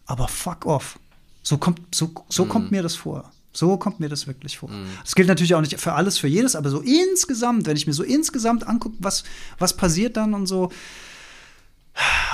Aber 0.04 0.26
fuck 0.26 0.66
off. 0.66 0.98
So 1.42 1.58
kommt, 1.58 1.94
so, 1.94 2.12
so 2.28 2.44
mm. 2.44 2.48
kommt 2.48 2.70
mir 2.70 2.82
das 2.82 2.94
vor. 2.94 3.30
So 3.52 3.76
kommt 3.76 4.00
mir 4.00 4.08
das 4.08 4.26
wirklich 4.26 4.58
vor. 4.58 4.70
Mm. 4.70 4.86
Das 5.02 5.14
gilt 5.14 5.28
natürlich 5.28 5.54
auch 5.54 5.60
nicht 5.60 5.78
für 5.80 5.92
alles, 5.92 6.18
für 6.18 6.28
jedes, 6.28 6.56
aber 6.56 6.70
so 6.70 6.80
insgesamt, 6.80 7.66
wenn 7.66 7.76
ich 7.76 7.86
mir 7.86 7.92
so 7.92 8.02
insgesamt 8.02 8.66
angucke, 8.66 8.96
was, 9.00 9.24
was 9.58 9.76
passiert 9.76 10.16
dann 10.16 10.34
und 10.34 10.46
so. 10.46 10.70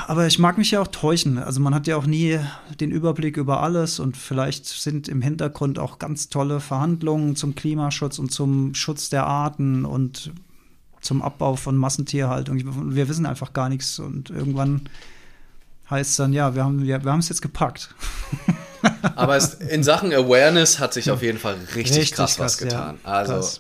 Aber 0.07 0.27
ich 0.27 0.39
mag 0.39 0.57
mich 0.57 0.71
ja 0.71 0.81
auch 0.81 0.87
täuschen. 0.87 1.39
Also 1.39 1.61
man 1.61 1.75
hat 1.75 1.87
ja 1.87 1.97
auch 1.97 2.07
nie 2.07 2.39
den 2.79 2.93
Überblick 2.93 3.37
über 3.37 3.63
alles 3.63 3.99
und 3.99 4.17
vielleicht 4.17 4.67
sind 4.67 5.09
im 5.09 5.21
Hintergrund 5.21 5.79
auch 5.79 5.99
ganz 5.99 6.29
tolle 6.29 6.61
Verhandlungen 6.61 7.35
zum 7.35 7.55
Klimaschutz 7.55 8.19
und 8.19 8.31
zum 8.31 8.75
Schutz 8.75 9.11
der 9.11 9.27
Arten 9.27 9.85
und 9.85 10.33
zum 11.01 11.23
Abbau 11.23 11.57
von 11.57 11.77
Massentierhaltung. 11.77 12.95
Wir 12.95 13.09
wissen 13.09 13.27
einfach 13.27 13.53
gar 13.53 13.69
nichts 13.69 13.99
und 13.99 14.31
irgendwann 14.31 14.83
heißt 15.91 16.11
es 16.11 16.17
dann, 16.17 16.33
ja, 16.33 16.55
wir 16.55 16.65
haben 16.65 16.85
wir, 16.85 17.05
wir 17.05 17.15
es 17.15 17.29
jetzt 17.29 17.43
gepackt. 17.43 17.95
Aber 19.17 19.37
es, 19.37 19.55
in 19.55 19.83
Sachen 19.83 20.13
Awareness 20.13 20.79
hat 20.79 20.93
sich 20.93 21.11
auf 21.11 21.23
jeden 21.23 21.39
Fall 21.39 21.55
richtig, 21.75 21.97
richtig 21.97 22.13
krass, 22.13 22.37
krass, 22.37 22.45
was 22.45 22.59
getan. 22.59 22.99
Ja, 23.05 23.13
also 23.13 23.59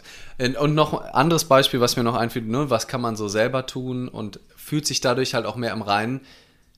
und 0.61 0.75
noch 0.75 1.03
ein 1.03 1.15
anderes 1.15 1.47
Beispiel, 1.47 1.81
was 1.81 1.97
mir 1.97 2.05
noch 2.05 2.15
einfällt, 2.15 2.47
ne, 2.47 2.71
was 2.71 2.87
kann 2.87 3.01
man 3.01 3.17
so 3.17 3.27
selber 3.27 3.67
tun 3.67 4.09
und 4.09 4.39
fühlt 4.57 4.87
sich 4.87 5.01
dadurch 5.01 5.35
halt 5.35 5.47
auch 5.47 5.57
mehr 5.57 5.73
im 5.73 5.83
Reinen. 5.83 6.21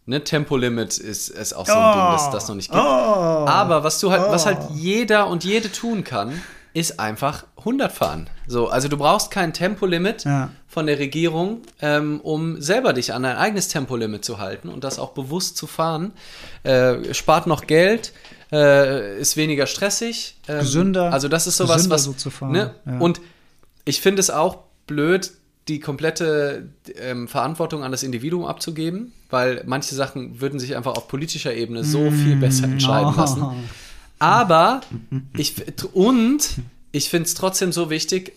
Ne, 0.07 0.25
Tempolimit 0.25 0.97
ist, 0.97 1.29
ist 1.29 1.53
auch 1.53 1.67
so 1.67 1.73
ein 1.73 1.79
oh, 1.79 1.93
Ding, 1.93 2.13
das 2.13 2.31
das 2.31 2.49
noch 2.49 2.55
nicht 2.55 2.71
gibt. 2.71 2.83
Oh, 2.83 2.87
Aber 2.87 3.85
was 3.85 4.01
du 4.01 4.11
halt, 4.11 4.23
oh. 4.27 4.31
was 4.31 4.47
halt 4.47 4.59
jeder 4.75 5.29
und 5.29 5.45
jede 5.45 5.71
tun 5.71 6.05
kann, 6.05 6.41
ist 6.73 7.01
einfach 7.01 7.47
100 7.59 7.93
fahren. 7.93 8.31
So, 8.47 8.69
also 8.69 8.89
du 8.89 8.97
brauchst 8.97 9.31
kein 9.31 9.53
Tempolimit 9.53 10.25
ja. 10.25 10.51
von 10.69 10.87
der 10.87 10.99
Regierung, 10.99 11.63
ähm, 11.81 12.21
um 12.21 12.61
selber 12.61 12.93
dich 12.93 13.13
an 13.13 13.23
dein 13.23 13.37
eigenes 13.37 13.69
Tempolimit 13.69 14.25
zu 14.25 14.39
halten 14.39 14.69
und 14.69 14.85
das 14.85 14.99
auch 14.99 15.11
bewusst 15.11 15.57
zu 15.57 15.67
fahren. 15.67 16.13
Äh, 16.63 17.13
spart 17.13 17.47
noch 17.47 17.67
Geld, 17.67 18.13
äh, 18.53 19.21
ist 19.21 19.37
weniger 19.37 19.67
stressig. 19.67 20.37
Ähm, 20.49 20.61
gesünder. 20.61 21.13
Also 21.13 21.29
das 21.29 21.47
ist 21.47 21.57
sowas, 21.57 21.91
was. 21.91 22.05
So 22.05 22.13
zu 22.13 22.31
fahren. 22.31 22.53
Ne? 22.53 22.75
Ja. 22.87 22.99
Und 22.99 23.21
ich 23.85 24.01
finde 24.01 24.21
es 24.21 24.31
auch 24.31 24.59
blöd, 24.87 25.33
die 25.69 25.81
komplette 25.81 26.69
ähm, 26.97 27.29
Verantwortung 27.29 27.85
an 27.85 27.93
das 27.93 28.03
Individuum 28.03 28.45
abzugeben, 28.45 29.13
weil 29.29 29.63
manche 29.67 29.95
Sachen 29.95 30.41
würden 30.41 30.59
sich 30.59 30.77
einfach 30.77 30.97
auf 30.97 31.07
politischer 31.07 31.55
Ebene 31.55 31.85
so 31.85 32.11
viel 32.11 32.37
besser 32.37 32.65
entscheiden 32.65 33.13
oh. 33.15 33.21
lassen. 33.21 33.47
Aber 34.21 34.83
ich 35.37 35.55
und 35.93 36.49
ich 36.93 37.09
finde 37.09 37.27
es 37.27 37.35
trotzdem 37.35 37.73
so 37.73 37.91
wichtig, 37.91 38.33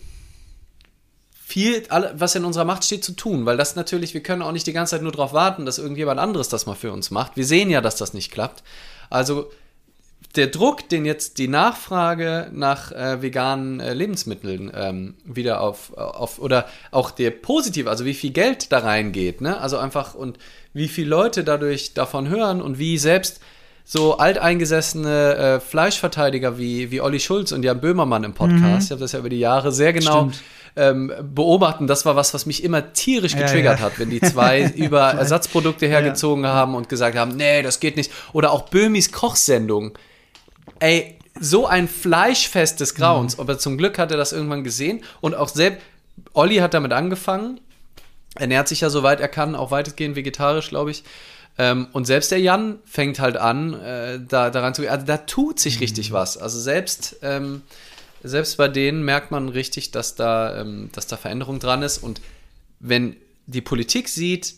viel, 1.46 1.84
was 2.14 2.34
in 2.34 2.44
unserer 2.44 2.64
Macht 2.64 2.84
steht, 2.84 3.04
zu 3.04 3.12
tun, 3.12 3.44
weil 3.44 3.58
das 3.58 3.76
natürlich, 3.76 4.14
wir 4.14 4.22
können 4.22 4.42
auch 4.42 4.50
nicht 4.50 4.66
die 4.66 4.72
ganze 4.72 4.92
Zeit 4.92 5.02
nur 5.02 5.12
darauf 5.12 5.34
warten, 5.34 5.66
dass 5.66 5.78
irgendjemand 5.78 6.18
anderes 6.18 6.48
das 6.48 6.64
mal 6.66 6.74
für 6.74 6.90
uns 6.90 7.10
macht. 7.10 7.36
Wir 7.36 7.44
sehen 7.44 7.68
ja, 7.68 7.82
dass 7.82 7.96
das 7.96 8.14
nicht 8.14 8.32
klappt. 8.32 8.64
Also 9.10 9.50
der 10.36 10.46
Druck, 10.46 10.88
den 10.88 11.04
jetzt 11.04 11.36
die 11.38 11.48
Nachfrage 11.48 12.48
nach 12.52 12.90
äh, 12.90 13.20
veganen 13.20 13.78
äh, 13.78 13.92
Lebensmitteln 13.92 14.72
ähm, 14.74 15.14
wieder 15.24 15.60
auf, 15.60 15.92
auf, 15.96 16.38
oder 16.38 16.66
auch 16.90 17.10
der 17.10 17.30
positive, 17.30 17.90
also 17.90 18.06
wie 18.06 18.14
viel 18.14 18.30
Geld 18.30 18.72
da 18.72 18.78
reingeht, 18.78 19.42
ne? 19.42 19.60
Also 19.60 19.76
einfach 19.76 20.14
und 20.14 20.38
wie 20.72 20.88
viele 20.88 21.10
Leute 21.10 21.44
dadurch 21.44 21.94
davon 21.94 22.28
hören 22.28 22.62
und 22.62 22.78
wie 22.78 22.98
selbst 22.98 23.40
so 23.84 24.16
alteingesessene 24.16 25.36
äh, 25.36 25.60
Fleischverteidiger 25.60 26.58
wie, 26.58 26.90
wie 26.90 27.00
Olli 27.00 27.20
Schulz 27.20 27.52
und 27.52 27.62
Jan 27.62 27.80
Böhmermann 27.80 28.24
im 28.24 28.32
Podcast, 28.32 28.62
mhm. 28.62 28.78
ich 28.78 28.90
habe 28.90 29.00
das 29.00 29.12
ja 29.12 29.18
über 29.18 29.28
die 29.28 29.38
Jahre 29.38 29.72
sehr 29.72 29.92
genau 29.92 30.30
ähm, 30.76 31.12
beobachten. 31.22 31.86
Das 31.86 32.06
war 32.06 32.16
was, 32.16 32.34
was 32.34 32.46
mich 32.46 32.64
immer 32.64 32.92
tierisch 32.92 33.36
getriggert 33.36 33.78
ja, 33.78 33.86
ja. 33.86 33.92
hat, 33.92 33.98
wenn 33.98 34.10
die 34.10 34.20
zwei 34.20 34.62
über 34.76 35.10
Ersatzprodukte 35.10 35.86
hergezogen 35.86 36.44
ja. 36.44 36.52
haben 36.52 36.74
und 36.74 36.88
gesagt 36.88 37.16
haben, 37.16 37.36
nee, 37.36 37.62
das 37.62 37.78
geht 37.78 37.96
nicht. 37.96 38.10
Oder 38.32 38.52
auch 38.52 38.68
Böhmis 38.70 39.12
Kochsendung. 39.12 39.96
Ey, 40.80 41.18
so 41.38 41.66
ein 41.66 41.88
Fleischfest 41.88 42.80
des 42.80 42.94
Grauens. 42.94 43.36
Mhm. 43.36 43.42
Aber 43.42 43.58
zum 43.58 43.76
Glück 43.76 43.98
hat 43.98 44.10
er 44.10 44.16
das 44.16 44.32
irgendwann 44.32 44.64
gesehen 44.64 45.02
und 45.20 45.34
auch 45.34 45.48
selbst, 45.48 45.82
Olli 46.32 46.56
hat 46.56 46.74
damit 46.74 46.92
angefangen, 46.92 47.60
ernährt 48.36 48.68
sich 48.68 48.80
ja 48.80 48.90
soweit 48.90 49.20
er 49.20 49.28
kann, 49.28 49.54
auch 49.54 49.70
weitestgehend 49.70 50.16
vegetarisch, 50.16 50.68
glaube 50.68 50.90
ich. 50.90 51.04
Ähm, 51.56 51.88
und 51.92 52.06
selbst 52.06 52.30
der 52.30 52.40
Jan 52.40 52.78
fängt 52.84 53.20
halt 53.20 53.36
an, 53.36 53.74
äh, 53.74 54.20
da 54.26 54.50
daran 54.50 54.74
zu 54.74 54.82
gehen. 54.82 54.90
Also 54.90 55.06
da 55.06 55.18
tut 55.18 55.60
sich 55.60 55.80
richtig 55.80 56.10
mhm. 56.10 56.14
was. 56.14 56.36
Also 56.36 56.58
selbst, 56.58 57.16
ähm, 57.22 57.62
selbst 58.22 58.56
bei 58.56 58.68
denen 58.68 59.04
merkt 59.04 59.30
man 59.30 59.48
richtig, 59.48 59.90
dass 59.90 60.14
da, 60.14 60.60
ähm, 60.60 60.90
dass 60.92 61.06
da 61.06 61.16
Veränderung 61.16 61.60
dran 61.60 61.82
ist. 61.82 61.98
Und 61.98 62.20
wenn 62.80 63.16
die 63.46 63.60
Politik 63.60 64.08
sieht, 64.08 64.54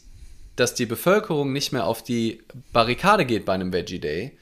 dass 0.57 0.75
die 0.75 0.87
Bevölkerung 0.87 1.53
nicht 1.53 1.73
mehr 1.73 1.87
auf 1.87 2.03
die 2.03 2.43
Barrikade 2.73 3.27
geht 3.27 3.45
bei 3.45 3.53
einem 3.53 3.73
Veggie 3.73 3.99
Day, 3.99 4.33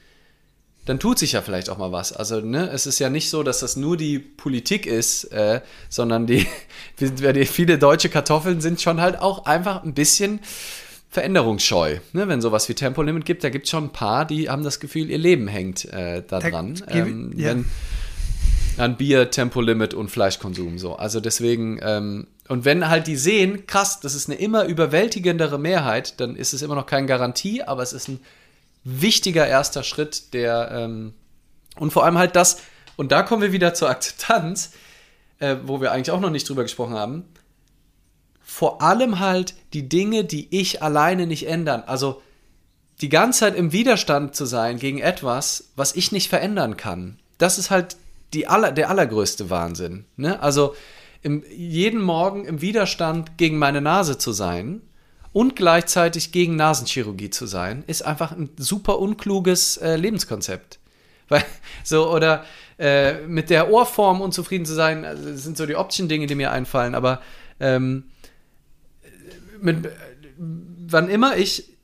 dann 0.85 0.99
tut 0.99 1.17
sich 1.17 1.33
ja 1.33 1.41
vielleicht 1.41 1.69
auch 1.69 1.77
mal 1.77 1.91
was. 1.91 2.13
Also, 2.13 2.39
ne, 2.41 2.69
es 2.69 2.85
ist 2.85 2.99
ja 2.99 3.09
nicht 3.09 3.29
so, 3.29 3.41
dass 3.41 3.59
das 3.59 3.75
nur 3.75 3.97
die 3.97 4.19
Politik 4.19 4.85
ist, 4.85 5.25
äh, 5.25 5.61
sondern 5.89 6.27
die, 6.27 6.45
die, 6.99 7.45
viele 7.45 7.77
deutsche 7.77 8.09
Kartoffeln 8.09 8.61
sind 8.61 8.81
schon 8.81 9.01
halt 9.01 9.19
auch 9.19 9.45
einfach 9.45 9.83
ein 9.83 9.93
bisschen 9.93 10.39
veränderungsscheu. 11.15 11.97
Ne, 12.13 12.27
wenn 12.27 12.41
sowas 12.41 12.69
wie 12.69 12.75
Tempolimit 12.75 13.25
gibt, 13.25 13.43
da 13.43 13.49
gibt 13.49 13.65
es 13.65 13.71
schon 13.71 13.85
ein 13.85 13.91
paar, 13.91 14.25
die 14.25 14.49
haben 14.49 14.63
das 14.63 14.79
Gefühl, 14.79 15.09
ihr 15.09 15.17
Leben 15.17 15.47
hängt 15.47 15.85
äh, 15.85 16.21
da 16.27 16.39
dran. 16.39 16.75
Ähm, 16.89 17.33
ja. 17.35 17.49
wenn, 17.49 17.65
an 18.77 18.97
Bier, 18.97 19.31
Tempolimit 19.31 19.93
und 19.93 20.09
Fleischkonsum 20.09 20.77
so. 20.77 20.97
Also 20.97 21.21
deswegen, 21.21 21.79
ähm, 21.81 22.27
und 22.49 22.65
wenn 22.65 22.89
halt 22.89 23.07
die 23.07 23.15
sehen, 23.15 23.65
krass, 23.67 24.01
das 24.01 24.15
ist 24.15 24.29
eine 24.29 24.37
immer 24.37 24.65
überwältigendere 24.65 25.57
Mehrheit, 25.57 26.19
dann 26.19 26.35
ist 26.35 26.53
es 26.53 26.61
immer 26.61 26.75
noch 26.75 26.85
keine 26.85 27.07
Garantie, 27.07 27.63
aber 27.63 27.81
es 27.81 27.93
ist 27.93 28.09
ein 28.09 28.19
wichtiger 28.83 29.47
erster 29.47 29.83
Schritt, 29.83 30.33
der 30.33 30.69
ähm, 30.71 31.13
und 31.77 31.91
vor 31.91 32.03
allem 32.03 32.17
halt 32.17 32.35
das, 32.35 32.57
und 32.97 33.13
da 33.13 33.23
kommen 33.23 33.41
wir 33.41 33.53
wieder 33.53 33.73
zur 33.73 33.89
Akzeptanz, 33.89 34.71
äh, 35.39 35.55
wo 35.63 35.79
wir 35.79 35.93
eigentlich 35.93 36.11
auch 36.11 36.19
noch 36.19 36.29
nicht 36.29 36.47
drüber 36.47 36.63
gesprochen 36.63 36.93
haben, 36.95 37.23
vor 38.45 38.81
allem 38.81 39.19
halt 39.19 39.55
die 39.73 39.89
Dinge, 39.89 40.23
die 40.23 40.47
ich 40.57 40.81
alleine 40.83 41.25
nicht 41.25 41.47
ändern. 41.47 41.83
Also 41.87 42.21
die 43.01 43.09
ganze 43.09 43.39
Zeit 43.39 43.55
im 43.55 43.73
Widerstand 43.73 44.35
zu 44.35 44.45
sein 44.45 44.77
gegen 44.77 44.99
etwas, 44.99 45.71
was 45.75 45.95
ich 45.95 46.11
nicht 46.11 46.29
verändern 46.29 46.77
kann. 46.77 47.17
Das 47.39 47.57
ist 47.57 47.71
halt 47.71 47.97
die 48.33 48.47
aller, 48.47 48.71
der 48.71 48.89
allergrößte 48.89 49.49
Wahnsinn. 49.49 50.05
Ne? 50.15 50.41
Also 50.41 50.75
im, 51.23 51.43
jeden 51.49 52.01
Morgen 52.01 52.45
im 52.45 52.61
Widerstand 52.61 53.37
gegen 53.37 53.57
meine 53.57 53.81
Nase 53.81 54.17
zu 54.19 54.31
sein 54.31 54.81
und 55.33 55.55
gleichzeitig 55.55 56.31
gegen 56.31 56.55
Nasenchirurgie 56.55 57.31
zu 57.31 57.47
sein, 57.47 57.83
ist 57.87 58.05
einfach 58.05 58.31
ein 58.31 58.51
super 58.57 58.99
unkluges 58.99 59.77
äh, 59.77 59.95
Lebenskonzept. 59.95 60.79
Weil, 61.27 61.43
so, 61.83 62.11
oder 62.13 62.45
äh, 62.77 63.25
mit 63.25 63.49
der 63.49 63.71
Ohrform 63.71 64.21
unzufrieden 64.21 64.65
zu 64.65 64.75
sein, 64.75 65.03
also, 65.03 65.31
das 65.31 65.43
sind 65.43 65.57
so 65.57 65.65
die 65.65 65.75
optischen 65.75 66.07
Dinge, 66.07 66.27
die 66.27 66.35
mir 66.35 66.51
einfallen, 66.51 66.93
aber 66.93 67.21
ähm, 67.59 68.03
mit, 69.65 69.89
wann 70.37 71.09
immer 71.09 71.35
ich 71.37 71.75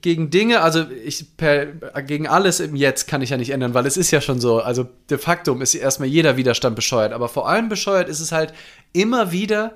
gegen 0.00 0.30
Dinge, 0.30 0.62
also 0.62 0.86
ich 0.90 1.36
per, 1.36 1.66
gegen 2.02 2.26
alles 2.26 2.60
im 2.60 2.74
Jetzt 2.74 3.06
kann 3.06 3.20
ich 3.20 3.30
ja 3.30 3.36
nicht 3.36 3.50
ändern, 3.50 3.74
weil 3.74 3.86
es 3.86 3.96
ist 3.96 4.10
ja 4.10 4.20
schon 4.20 4.40
so. 4.40 4.60
Also 4.60 4.88
de 5.10 5.18
facto 5.18 5.54
ist 5.58 5.74
erstmal 5.74 6.08
jeder 6.08 6.36
Widerstand 6.36 6.76
bescheuert, 6.76 7.12
aber 7.12 7.28
vor 7.28 7.48
allem 7.48 7.68
bescheuert 7.68 8.08
ist 8.08 8.20
es 8.20 8.32
halt 8.32 8.54
immer 8.92 9.32
wieder 9.32 9.74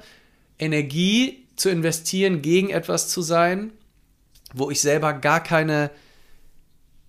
Energie 0.59 1.47
zu 1.57 1.69
investieren, 1.69 2.41
gegen 2.41 2.71
etwas 2.71 3.09
zu 3.09 3.21
sein, 3.21 3.73
wo 4.55 4.71
ich 4.71 4.81
selber 4.81 5.13
gar 5.13 5.43
keine, 5.43 5.91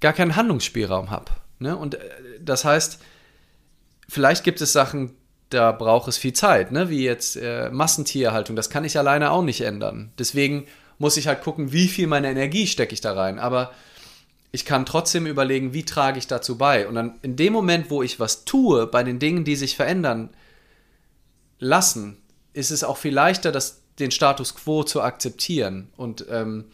gar 0.02 0.14
keinen 0.14 0.36
Handlungsspielraum 0.36 1.10
habe. 1.10 1.32
Ne? 1.60 1.78
Und 1.78 1.96
äh, 1.96 2.00
das 2.42 2.66
heißt, 2.66 3.00
vielleicht 4.10 4.44
gibt 4.44 4.60
es 4.60 4.74
Sachen, 4.74 5.16
da 5.50 5.72
braucht 5.72 6.08
es 6.08 6.18
viel 6.18 6.34
Zeit, 6.34 6.72
ne? 6.72 6.90
wie 6.90 7.04
jetzt 7.04 7.36
äh, 7.36 7.70
Massentierhaltung. 7.72 8.56
Das 8.56 8.70
kann 8.70 8.86
ich 8.86 8.98
alleine 8.98 9.32
auch 9.32 9.42
nicht 9.42 9.62
ändern. 9.62 10.12
Deswegen 10.20 10.68
muss 11.00 11.18
ich 11.18 11.28
halt 11.28 11.42
gucken, 11.42 11.72
wie 11.72 11.88
viel 11.88 12.08
meiner 12.08 12.30
Energie 12.30 12.68
stecke 12.68 12.94
ich 12.94 13.02
da 13.02 13.14
rein. 13.14 13.40
Aber 13.40 13.72
ich 14.52 14.66
kann 14.66 14.86
trotzdem 14.86 15.26
überlegen, 15.26 15.74
wie 15.74 15.86
trage 15.86 16.20
ich 16.20 16.28
dazu 16.28 16.58
bei. 16.58 16.88
Und 16.88 16.96
dann 16.96 17.20
in 17.22 17.36
dem 17.36 17.54
Moment, 17.54 17.90
wo 17.90 18.04
ich 18.04 18.20
was 18.20 18.46
tue, 18.46 18.86
bei 18.88 19.04
den 19.04 19.20
Dingen, 19.20 19.44
die 19.44 19.56
sich 19.56 19.76
verändern 19.76 20.30
lassen, 21.60 22.18
ist 22.54 22.72
es 22.72 22.84
auch 22.84 22.98
viel 22.98 23.14
leichter, 23.14 23.52
das, 23.52 23.82
den 24.00 24.12
Status 24.12 24.56
quo 24.56 24.84
zu 24.84 25.02
akzeptieren. 25.02 25.90
Und 25.98 26.26
ähm, 26.30 26.66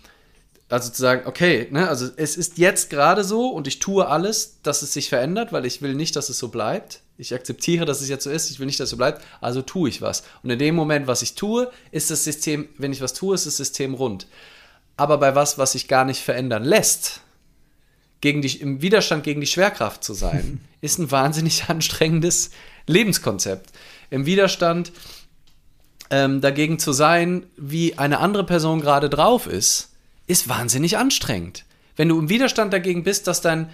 also 0.69 0.91
zu 0.91 1.01
sagen, 1.01 1.27
okay, 1.27 1.67
ne, 1.71 1.87
also 1.87 2.09
es 2.15 2.37
ist 2.37 2.57
jetzt 2.57 2.89
gerade 2.89 3.23
so 3.23 3.49
und 3.49 3.67
ich 3.67 3.79
tue 3.79 4.07
alles, 4.07 4.61
dass 4.63 4.81
es 4.81 4.93
sich 4.93 5.09
verändert, 5.09 5.53
weil 5.53 5.65
ich 5.65 5.81
will 5.81 5.95
nicht, 5.95 6.15
dass 6.15 6.29
es 6.29 6.39
so 6.39 6.47
bleibt. 6.47 7.01
Ich 7.17 7.33
akzeptiere, 7.33 7.85
dass 7.85 8.01
es 8.01 8.09
jetzt 8.09 8.25
so 8.25 8.29
ist, 8.29 8.51
ich 8.51 8.59
will 8.59 8.65
nicht, 8.65 8.79
dass 8.79 8.85
es 8.85 8.91
so 8.91 8.97
bleibt, 8.97 9.23
also 9.39 9.61
tue 9.61 9.87
ich 9.89 10.01
was. 10.01 10.23
Und 10.43 10.49
in 10.49 10.59
dem 10.59 10.75
Moment, 10.75 11.07
was 11.07 11.21
ich 11.21 11.35
tue, 11.35 11.71
ist 11.91 12.11
das 12.11 12.23
System, 12.23 12.67
wenn 12.77 12.91
ich 12.91 13.01
was 13.01 13.13
tue, 13.13 13.35
ist 13.35 13.45
das 13.45 13.57
System 13.57 13.93
rund. 13.93 14.27
Aber 14.97 15.17
bei 15.17 15.35
was, 15.35 15.57
was 15.57 15.73
sich 15.73 15.87
gar 15.87 16.05
nicht 16.05 16.21
verändern 16.21 16.63
lässt, 16.63 17.21
gegen 18.21 18.41
die, 18.41 18.59
im 18.59 18.81
Widerstand 18.81 19.23
gegen 19.23 19.39
die 19.39 19.47
Schwerkraft 19.47 20.03
zu 20.03 20.13
sein, 20.13 20.59
ist 20.81 20.99
ein 20.99 21.11
wahnsinnig 21.11 21.65
anstrengendes 21.69 22.51
Lebenskonzept. 22.87 23.71
Im 24.09 24.25
Widerstand 24.25 24.91
ähm, 26.09 26.41
dagegen 26.41 26.79
zu 26.79 26.91
sein, 26.91 27.45
wie 27.57 27.97
eine 27.97 28.19
andere 28.19 28.45
Person 28.45 28.81
gerade 28.81 29.09
drauf 29.09 29.47
ist, 29.47 29.93
ist 30.27 30.49
wahnsinnig 30.49 30.97
anstrengend. 30.97 31.65
Wenn 31.95 32.09
du 32.09 32.19
im 32.19 32.29
Widerstand 32.29 32.73
dagegen 32.73 33.03
bist, 33.03 33.27
dass 33.27 33.41
dein 33.41 33.69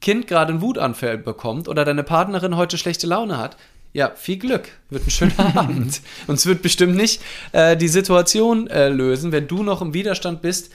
Kind 0.00 0.26
gerade 0.26 0.52
einen 0.52 0.62
Wutanfall 0.62 1.18
bekommt 1.18 1.68
oder 1.68 1.84
deine 1.84 2.04
Partnerin 2.04 2.56
heute 2.56 2.78
schlechte 2.78 3.06
Laune 3.06 3.38
hat, 3.38 3.56
ja, 3.92 4.12
viel 4.14 4.38
Glück. 4.38 4.68
Wird 4.90 5.06
ein 5.06 5.10
schöner 5.10 5.56
Abend. 5.56 6.02
Und 6.26 6.36
es 6.36 6.46
wird 6.46 6.62
bestimmt 6.62 6.94
nicht 6.94 7.22
äh, 7.52 7.76
die 7.76 7.88
Situation 7.88 8.68
äh, 8.68 8.88
lösen, 8.88 9.32
wenn 9.32 9.48
du 9.48 9.62
noch 9.62 9.80
im 9.80 9.94
Widerstand 9.94 10.42
bist 10.42 10.70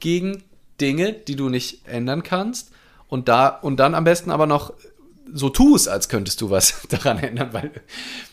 gegen 0.00 0.42
Dinge, 0.80 1.12
die 1.12 1.36
du 1.36 1.48
nicht 1.48 1.86
ändern 1.86 2.22
kannst. 2.22 2.70
Und 3.08 3.28
da, 3.28 3.48
und 3.48 3.76
dann 3.76 3.94
am 3.94 4.04
besten 4.04 4.30
aber 4.30 4.46
noch 4.46 4.72
so 5.32 5.48
tust, 5.48 5.88
als 5.88 6.08
könntest 6.08 6.40
du 6.40 6.50
was 6.50 6.82
daran 6.88 7.18
ändern, 7.18 7.50
weil, 7.52 7.70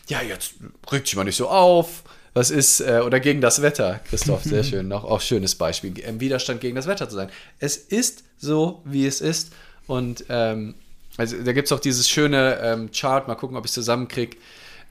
ja, 0.08 0.22
jetzt 0.22 0.54
regt 0.90 1.06
dich 1.06 1.16
mal 1.16 1.24
nicht 1.24 1.36
so 1.36 1.48
auf. 1.48 2.02
Was 2.32 2.50
ist, 2.50 2.80
äh, 2.80 3.00
oder 3.06 3.20
gegen 3.20 3.40
das 3.40 3.62
Wetter, 3.62 4.00
Christoph, 4.08 4.42
sehr 4.42 4.64
schön, 4.64 4.92
auch, 4.92 5.04
auch 5.04 5.20
schönes 5.20 5.54
Beispiel, 5.54 5.96
im 6.00 6.18
Widerstand 6.18 6.60
gegen 6.60 6.74
das 6.74 6.88
Wetter 6.88 7.08
zu 7.08 7.14
sein. 7.14 7.30
Es 7.60 7.76
ist 7.76 8.24
so, 8.36 8.82
wie 8.84 9.06
es 9.06 9.20
ist 9.20 9.52
und 9.86 10.24
ähm, 10.28 10.74
also 11.16 11.36
da 11.42 11.52
gibt 11.52 11.66
es 11.66 11.72
auch 11.72 11.80
dieses 11.80 12.08
schöne 12.08 12.58
ähm, 12.62 12.90
Chart, 12.90 13.28
mal 13.28 13.34
gucken, 13.34 13.56
ob 13.56 13.64
ich 13.64 13.70
es 13.70 13.74
zusammenkriege, 13.74 14.36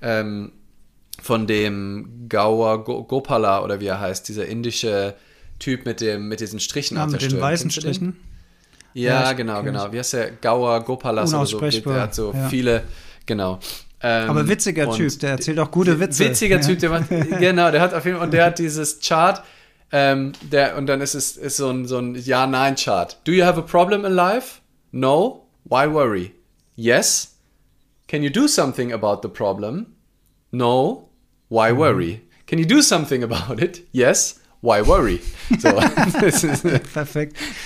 ähm, 0.01 0.51
von 1.21 1.47
dem 1.47 2.27
Gaur 2.29 2.83
Gopala 2.83 3.63
oder 3.63 3.79
wie 3.79 3.87
er 3.87 3.99
heißt, 3.99 4.27
dieser 4.27 4.45
indische 4.45 5.15
Typ 5.59 5.85
mit, 5.85 6.01
dem, 6.01 6.27
mit 6.27 6.39
diesen 6.39 6.59
Strichen 6.59 6.97
ja, 6.97 7.05
auf 7.05 7.11
der 7.11 7.21
Mit 7.21 7.31
den 7.31 7.41
weißen 7.41 7.71
Strichen? 7.71 8.17
Ja, 8.93 9.23
ja 9.23 9.33
genau, 9.33 9.63
genau. 9.63 9.91
Wie 9.91 9.99
heißt 9.99 10.13
der? 10.13 10.31
Gaur 10.31 10.81
Gopala 10.81 11.23
oder 11.23 11.45
so. 11.45 11.59
Der 11.59 12.01
hat 12.01 12.15
so 12.15 12.33
ja. 12.33 12.49
viele, 12.49 12.83
genau. 13.25 13.59
Ähm, 14.01 14.29
Aber 14.29 14.47
witziger 14.47 14.91
Typ, 14.91 15.17
der 15.19 15.31
erzählt 15.31 15.59
auch 15.59 15.71
gute 15.71 15.99
Witze. 15.99 16.25
Witziger 16.25 16.59
Typ, 16.59 16.79
der 16.79 16.89
macht, 16.89 17.09
genau, 17.39 17.71
der 17.71 17.79
hat 17.79 17.93
auf 17.93 18.03
jeden 18.05 18.17
Fall, 18.17 18.25
und 18.25 18.33
der 18.33 18.45
hat 18.45 18.59
dieses 18.59 18.99
Chart, 18.99 19.41
ähm, 19.91 20.33
der, 20.41 20.75
und 20.75 20.87
dann 20.87 20.99
ist 20.99 21.13
es 21.13 21.37
ist 21.37 21.57
so 21.57 21.69
ein, 21.69 21.85
so 21.85 21.99
ein 21.99 22.15
Ja-Nein-Chart. 22.15 23.17
Do 23.23 23.31
you 23.31 23.45
have 23.45 23.57
a 23.57 23.63
problem 23.63 24.03
in 24.03 24.11
life? 24.11 24.59
No? 24.93 25.45
Why 25.63 25.87
worry? 25.87 26.35
Yes? 26.75 27.35
Can 28.07 28.21
you 28.21 28.29
do 28.29 28.47
something 28.47 28.93
about 28.93 29.23
the 29.23 29.29
problem? 29.29 29.95
No? 30.51 31.09
Why 31.49 31.71
mhm. 31.71 31.77
worry? 31.77 32.21
Can 32.45 32.59
you 32.59 32.65
do 32.65 32.83
something 32.83 33.23
about 33.23 33.59
it? 33.59 33.87
Yes? 33.91 34.39
Why 34.61 34.81
worry? 34.83 35.19
So, 35.59 35.71
Perfekt. 36.93 37.37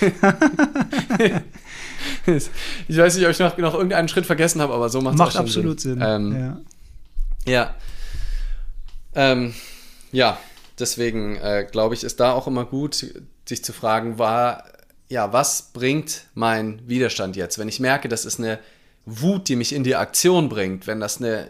ich 2.26 2.96
weiß 2.96 3.16
nicht, 3.16 3.24
ob 3.26 3.30
ich 3.30 3.38
noch, 3.38 3.58
noch 3.58 3.74
irgendeinen 3.74 4.08
Schritt 4.08 4.24
vergessen 4.26 4.62
habe, 4.62 4.72
aber 4.72 4.88
so 4.88 5.02
macht 5.02 5.14
es 5.14 5.18
Macht 5.18 5.36
absolut 5.36 5.80
Sinn. 5.80 6.00
Sinn. 6.00 6.02
Ähm, 6.04 6.32
ja. 6.34 6.60
Ja. 7.52 7.74
Ähm, 9.14 9.54
ja, 10.12 10.38
deswegen 10.78 11.36
äh, 11.36 11.66
glaube 11.70 11.94
ich, 11.94 12.04
ist 12.04 12.20
da 12.20 12.32
auch 12.32 12.46
immer 12.46 12.64
gut, 12.64 13.06
sich 13.46 13.62
zu 13.62 13.72
fragen, 13.72 14.18
war 14.18 14.64
ja, 15.08 15.32
was 15.32 15.70
bringt 15.72 16.22
mein 16.34 16.82
Widerstand 16.86 17.36
jetzt? 17.36 17.58
Wenn 17.58 17.68
ich 17.68 17.80
merke, 17.80 18.08
das 18.08 18.24
ist 18.24 18.38
eine 18.38 18.58
Wut, 19.06 19.48
die 19.48 19.56
mich 19.56 19.72
in 19.72 19.84
die 19.84 19.96
Aktion 19.96 20.48
bringt, 20.48 20.86
wenn 20.86 21.00
das 21.00 21.18
eine 21.18 21.48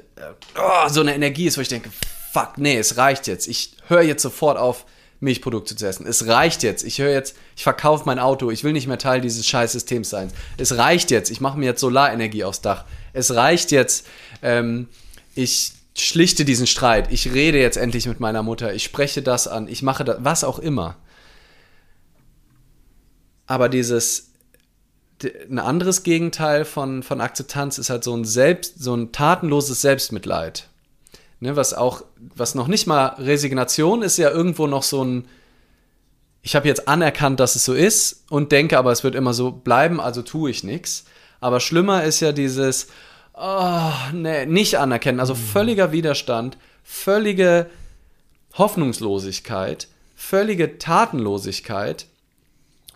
oh, 0.57 0.89
so 0.89 1.01
eine 1.01 1.15
Energie 1.15 1.47
ist, 1.47 1.57
wo 1.57 1.61
ich 1.61 1.69
denke, 1.69 1.91
fuck, 2.33 2.57
nee, 2.57 2.79
es 2.79 2.97
reicht 2.97 3.27
jetzt. 3.27 3.49
Ich 3.49 3.77
höre 3.89 4.03
jetzt 4.03 4.23
sofort 4.23 4.59
auf, 4.59 4.85
Milchprodukte 5.21 5.75
zu 5.75 5.87
essen. 5.87 6.07
Es 6.07 6.27
reicht 6.27 6.63
jetzt. 6.63 6.85
Ich 6.85 7.01
höre 7.01 7.13
jetzt, 7.13 7.37
ich 7.57 7.65
verkaufe 7.65 8.05
mein 8.07 8.19
Auto. 8.19 8.51
Ich 8.51 8.63
will 8.63 8.73
nicht 8.73 8.87
mehr 8.87 8.99
Teil 8.99 9.21
dieses 9.21 9.47
scheiß 9.47 9.73
Systems 9.73 10.11
sein. 10.11 10.31
Es 10.57 10.77
reicht 10.77 11.11
jetzt. 11.11 11.31
Ich 11.31 11.41
mache 11.41 11.59
mir 11.59 11.67
jetzt 11.67 11.81
Solarenergie 11.81 12.45
aufs 12.45 12.61
Dach. 12.61 12.85
Es 13.13 13.35
reicht 13.35 13.73
jetzt. 13.73 14.07
Ähm, 14.43 14.89
ich 15.35 15.73
schlichte 15.97 16.45
diesen 16.45 16.69
Streit. 16.69 17.13
Ich 17.13 17.33
rede 17.33 17.59
jetzt 17.59 17.77
endlich 17.77 18.07
mit 18.07 18.21
meiner 18.21 18.45
Mutter. 18.45 18.73
Ich 18.75 18.85
spreche 18.85 19.23
das 19.23 19.49
an. 19.49 19.67
Ich 19.67 19.83
mache 19.83 20.05
das, 20.05 20.19
was 20.21 20.45
auch 20.45 20.61
immer. 20.61 20.97
Aber 23.49 23.71
dieses, 23.71 24.31
ein 25.51 25.59
anderes 25.59 26.03
Gegenteil 26.03 26.65
von, 26.67 27.03
von 27.03 27.21
Akzeptanz 27.21 27.79
ist 27.79 27.91
halt 27.91 28.05
so 28.05 28.15
ein 28.15 28.25
Selbst, 28.25 28.79
so 28.79 28.95
ein 28.95 29.11
tatenloses 29.11 29.81
Selbstmitleid. 29.81 30.69
Ne, 31.41 31.57
was 31.57 31.73
auch, 31.73 32.05
was 32.19 32.55
noch 32.55 32.69
nicht 32.69 32.87
mal 32.87 33.07
Resignation 33.19 34.03
ist, 34.03 34.19
ja 34.19 34.31
irgendwo 34.31 34.67
noch 34.67 34.83
so 34.83 35.03
ein, 35.03 35.29
ich 36.43 36.57
habe 36.57 36.69
jetzt 36.69 36.89
anerkannt, 36.89 37.41
dass 37.41 37.57
es 37.57 37.65
so 37.65 37.73
ist 37.73 38.25
und 38.29 38.53
denke, 38.53 38.77
aber 38.77 38.93
es 38.93 39.03
wird 39.03 39.15
immer 39.15 39.33
so 39.33 39.51
bleiben, 39.51 40.01
also 40.01 40.23
tue 40.23 40.51
ich 40.51 40.63
nichts. 40.63 41.05
Aber 41.41 41.61
schlimmer 41.61 42.05
ist 42.05 42.21
ja 42.21 42.33
dieses, 42.33 42.89
oh, 43.33 43.93
nee, 44.13 44.45
nicht 44.45 44.79
anerkennen, 44.79 45.21
also 45.21 45.35
völliger 45.35 45.91
Widerstand, 45.91 46.59
völlige 46.83 47.71
Hoffnungslosigkeit, 48.55 49.89
völlige 50.17 50.79
Tatenlosigkeit 50.79 52.08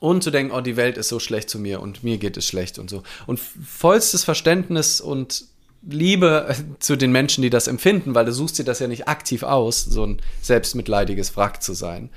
und 0.03 0.25
zu 0.25 0.33
denken, 0.33 0.53
oh, 0.53 0.61
die 0.61 0.77
Welt 0.77 0.99
ist 0.99 1.09
so 1.09 1.21
schlecht 1.21 1.49
zu 1.49 1.61
mir 1.61 1.81
und 1.81 2.03
mir 2.03 2.19
geht 2.19 2.37
es 2.37 2.45
schlecht 2.45 2.81
und 2.81 2.91
so. 2.91 3.05
Und 3.27 3.39
vollstes 3.39 4.25
Verständnis 4.25 5.01
und 5.01 5.45
Liebe 5.89 6.47
äh, 6.49 6.55
zu 6.81 6.97
den 6.97 7.13
Menschen, 7.13 7.43
die 7.43 7.51
das 7.51 7.69
empfinden, 7.69 8.13
weil 8.13 8.25
du 8.25 8.33
suchst 8.33 8.59
dir 8.59 8.65
das 8.65 8.81
ja 8.81 8.89
nicht 8.89 9.07
aktiv 9.07 9.45
aus, 9.45 9.85
so 9.85 10.05
ein 10.05 10.21
selbstmitleidiges 10.43 11.37
Wrack 11.37 11.63
zu 11.63 11.73
sein. 11.73 12.11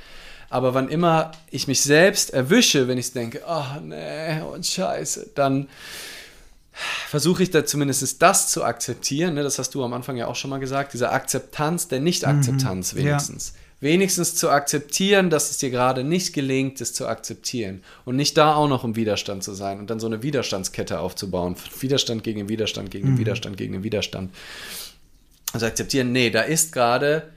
Aber 0.50 0.74
wann 0.74 0.90
immer 0.90 1.32
ich 1.52 1.68
mich 1.68 1.84
selbst 1.84 2.32
erwische, 2.32 2.88
wenn 2.88 2.98
ich 2.98 3.14
denke, 3.14 3.42
oh 3.48 3.80
nee, 3.84 4.42
und 4.42 4.66
scheiße, 4.66 5.32
dann 5.36 5.68
versuche 7.08 7.44
ich 7.44 7.52
da 7.52 7.66
zumindest 7.66 8.20
das 8.20 8.50
zu 8.50 8.64
akzeptieren. 8.64 9.36
Ne? 9.36 9.44
Das 9.44 9.60
hast 9.60 9.76
du 9.76 9.84
am 9.84 9.94
Anfang 9.94 10.18
ja 10.18 10.26
auch 10.26 10.36
schon 10.36 10.50
mal 10.50 10.60
gesagt, 10.60 10.94
diese 10.94 11.12
Akzeptanz 11.12 11.88
der 11.88 12.00
Nicht-Akzeptanz 12.00 12.94
mhm, 12.94 12.98
wenigstens. 12.98 13.54
Ja 13.54 13.65
wenigstens 13.80 14.36
zu 14.36 14.50
akzeptieren, 14.50 15.30
dass 15.30 15.52
es 15.52 15.58
dir 15.58 15.70
gerade 15.70 16.04
nicht 16.04 16.34
gelingt, 16.34 16.82
es 16.82 16.94
zu 16.94 17.08
akzeptieren 17.08 17.84
und 18.06 18.16
nicht 18.16 18.38
da 18.38 18.56
auch 18.56 18.68
noch 18.68 18.84
im 18.84 18.96
Widerstand 18.96 19.44
zu 19.44 19.54
sein 19.54 19.80
und 19.80 19.90
dann 19.90 20.00
so 20.00 20.08
eine 20.08 20.24
Widerstandskette 20.24 21.00
aufzubauen. 21.00 21.56
Widerstand 21.80 22.24
gegen 22.24 22.40
den 22.40 22.50
Widerstand, 22.50 22.92
gegen 22.92 23.08
den 23.08 23.14
mhm. 23.16 23.20
Widerstand, 23.20 23.58
gegen 23.58 23.74
den 23.74 23.84
Widerstand. 23.84 24.34
Also 25.54 25.66
akzeptieren, 25.66 26.12
nee, 26.12 26.30
da 26.30 26.42
ist 26.42 26.72
gerade 26.72 27.32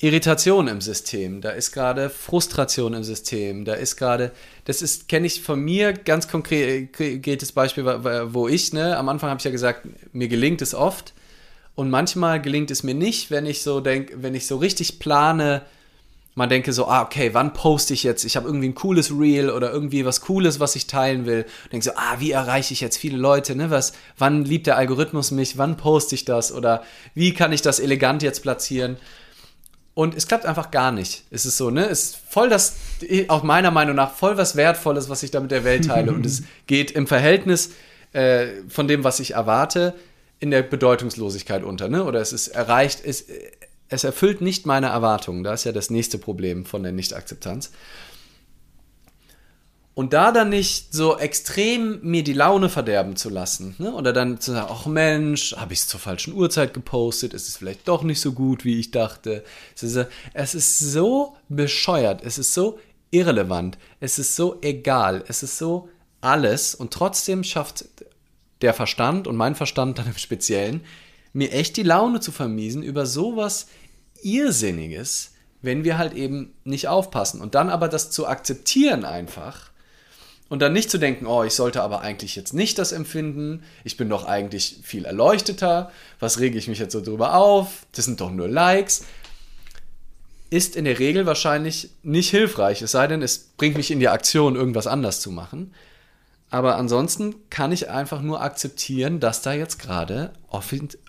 Irritation 0.00 0.68
im 0.68 0.80
System, 0.80 1.40
da 1.40 1.50
ist 1.50 1.72
gerade 1.72 2.08
Frustration 2.08 2.94
im 2.94 3.02
System, 3.02 3.64
da 3.64 3.74
ist 3.74 3.96
gerade, 3.96 4.30
das 4.64 4.80
ist, 4.80 5.08
kenne 5.08 5.26
ich 5.26 5.42
von 5.42 5.60
mir 5.60 5.92
ganz 5.92 6.28
konkretes 6.28 7.52
Beispiel, 7.52 7.84
wo 7.84 8.46
ich, 8.46 8.72
ne, 8.72 8.96
am 8.96 9.08
Anfang 9.08 9.30
habe 9.30 9.38
ich 9.38 9.44
ja 9.44 9.50
gesagt, 9.50 9.88
mir 10.12 10.28
gelingt 10.28 10.62
es 10.62 10.74
oft, 10.74 11.14
und 11.78 11.90
manchmal 11.90 12.42
gelingt 12.42 12.72
es 12.72 12.82
mir 12.82 12.96
nicht, 12.96 13.30
wenn 13.30 13.46
ich 13.46 13.62
so 13.62 13.78
denke, 13.78 14.20
wenn 14.20 14.34
ich 14.34 14.48
so 14.48 14.56
richtig 14.56 14.98
plane, 14.98 15.62
man 16.34 16.48
denke 16.48 16.72
so, 16.72 16.88
ah, 16.88 17.02
okay, 17.02 17.34
wann 17.34 17.52
poste 17.52 17.94
ich 17.94 18.02
jetzt? 18.02 18.24
Ich 18.24 18.34
habe 18.34 18.48
irgendwie 18.48 18.70
ein 18.70 18.74
cooles 18.74 19.12
Reel 19.12 19.48
oder 19.48 19.70
irgendwie 19.70 20.04
was 20.04 20.20
Cooles, 20.22 20.58
was 20.58 20.74
ich 20.74 20.88
teilen 20.88 21.24
will. 21.24 21.44
Und 21.44 21.72
denke 21.72 21.84
so, 21.84 21.92
ah, 21.94 22.16
wie 22.18 22.32
erreiche 22.32 22.74
ich 22.74 22.80
jetzt 22.80 22.96
viele 22.96 23.16
Leute? 23.16 23.54
Ne? 23.54 23.70
Was, 23.70 23.92
wann 24.16 24.44
liebt 24.44 24.66
der 24.66 24.76
Algorithmus 24.76 25.30
mich? 25.30 25.56
Wann 25.56 25.76
poste 25.76 26.16
ich 26.16 26.24
das? 26.24 26.50
Oder 26.50 26.82
wie 27.14 27.32
kann 27.32 27.52
ich 27.52 27.62
das 27.62 27.78
elegant 27.78 28.24
jetzt 28.24 28.42
platzieren? 28.42 28.96
Und 29.94 30.16
es 30.16 30.26
klappt 30.26 30.46
einfach 30.46 30.72
gar 30.72 30.90
nicht. 30.90 31.26
Es 31.30 31.46
ist 31.46 31.58
so, 31.58 31.70
ne? 31.70 31.88
Es 31.88 32.02
ist 32.06 32.16
voll 32.28 32.48
das, 32.48 32.74
auch 33.28 33.44
meiner 33.44 33.70
Meinung 33.70 33.94
nach, 33.94 34.14
voll 34.14 34.36
was 34.36 34.56
Wertvolles, 34.56 35.08
was 35.08 35.22
ich 35.22 35.30
da 35.30 35.38
mit 35.38 35.52
der 35.52 35.62
Welt 35.62 35.86
teile. 35.86 36.10
Und 36.10 36.26
es 36.26 36.42
geht 36.66 36.90
im 36.90 37.06
Verhältnis 37.06 37.70
äh, 38.14 38.48
von 38.68 38.88
dem, 38.88 39.04
was 39.04 39.20
ich 39.20 39.34
erwarte, 39.34 39.94
in 40.40 40.50
der 40.50 40.62
Bedeutungslosigkeit 40.62 41.64
unter, 41.64 41.88
ne? 41.88 42.04
Oder 42.04 42.20
es 42.20 42.32
ist 42.32 42.48
erreicht, 42.48 43.00
es, 43.04 43.26
es 43.88 44.04
erfüllt 44.04 44.40
nicht 44.40 44.66
meine 44.66 44.88
Erwartungen. 44.88 45.42
Da 45.42 45.54
ist 45.54 45.64
ja 45.64 45.72
das 45.72 45.90
nächste 45.90 46.18
Problem 46.18 46.64
von 46.64 46.82
der 46.82 46.92
Nichtakzeptanz. 46.92 47.70
Und 49.94 50.12
da 50.12 50.30
dann 50.30 50.50
nicht 50.50 50.92
so 50.94 51.18
extrem 51.18 51.98
mir 52.02 52.22
die 52.22 52.32
Laune 52.32 52.68
verderben 52.68 53.16
zu 53.16 53.30
lassen, 53.30 53.74
ne? 53.78 53.92
oder 53.92 54.12
dann 54.12 54.40
zu 54.40 54.52
sagen, 54.52 54.68
ach 54.70 54.86
Mensch, 54.86 55.56
habe 55.56 55.72
ich 55.72 55.80
es 55.80 55.88
zur 55.88 55.98
falschen 55.98 56.34
Uhrzeit 56.34 56.72
gepostet, 56.72 57.34
ist 57.34 57.48
es 57.48 57.56
vielleicht 57.56 57.88
doch 57.88 58.04
nicht 58.04 58.20
so 58.20 58.30
gut, 58.30 58.64
wie 58.64 58.78
ich 58.78 58.92
dachte. 58.92 59.42
Es 59.74 59.82
ist, 59.82 60.06
es 60.34 60.54
ist 60.54 60.78
so 60.78 61.34
bescheuert, 61.48 62.22
es 62.24 62.38
ist 62.38 62.54
so 62.54 62.78
irrelevant, 63.10 63.76
es 63.98 64.20
ist 64.20 64.36
so 64.36 64.58
egal, 64.62 65.24
es 65.26 65.42
ist 65.42 65.58
so 65.58 65.88
alles 66.20 66.76
und 66.76 66.92
trotzdem 66.92 67.42
schafft 67.42 67.84
der 68.62 68.74
Verstand 68.74 69.26
und 69.26 69.36
mein 69.36 69.54
Verstand 69.54 69.98
dann 69.98 70.06
im 70.06 70.16
Speziellen 70.16 70.84
mir 71.32 71.52
echt 71.52 71.76
die 71.76 71.82
Laune 71.82 72.20
zu 72.20 72.32
vermiesen 72.32 72.82
über 72.82 73.06
sowas 73.06 73.68
Irrsinniges, 74.22 75.32
wenn 75.62 75.84
wir 75.84 75.98
halt 75.98 76.14
eben 76.14 76.54
nicht 76.64 76.88
aufpassen. 76.88 77.40
Und 77.40 77.54
dann 77.54 77.70
aber 77.70 77.88
das 77.88 78.10
zu 78.10 78.26
akzeptieren 78.26 79.04
einfach 79.04 79.70
und 80.48 80.60
dann 80.60 80.72
nicht 80.72 80.90
zu 80.90 80.98
denken, 80.98 81.26
oh, 81.26 81.44
ich 81.44 81.54
sollte 81.54 81.82
aber 81.82 82.00
eigentlich 82.00 82.34
jetzt 82.34 82.54
nicht 82.54 82.78
das 82.78 82.92
empfinden, 82.92 83.62
ich 83.84 83.96
bin 83.96 84.08
doch 84.08 84.24
eigentlich 84.24 84.80
viel 84.82 85.04
erleuchteter, 85.04 85.90
was 86.20 86.38
rege 86.38 86.58
ich 86.58 86.68
mich 86.68 86.78
jetzt 86.78 86.92
so 86.92 87.02
drüber 87.02 87.34
auf, 87.34 87.86
das 87.92 88.06
sind 88.06 88.20
doch 88.20 88.30
nur 88.30 88.48
Likes, 88.48 89.04
ist 90.50 90.76
in 90.76 90.86
der 90.86 90.98
Regel 90.98 91.26
wahrscheinlich 91.26 91.90
nicht 92.02 92.30
hilfreich, 92.30 92.80
es 92.80 92.92
sei 92.92 93.06
denn, 93.06 93.20
es 93.20 93.50
bringt 93.58 93.76
mich 93.76 93.90
in 93.90 94.00
die 94.00 94.08
Aktion, 94.08 94.56
irgendwas 94.56 94.86
anders 94.86 95.20
zu 95.20 95.30
machen. 95.30 95.74
Aber 96.50 96.76
ansonsten 96.76 97.34
kann 97.50 97.72
ich 97.72 97.90
einfach 97.90 98.22
nur 98.22 98.40
akzeptieren, 98.40 99.20
dass 99.20 99.42
da 99.42 99.52
jetzt 99.52 99.78
gerade 99.78 100.32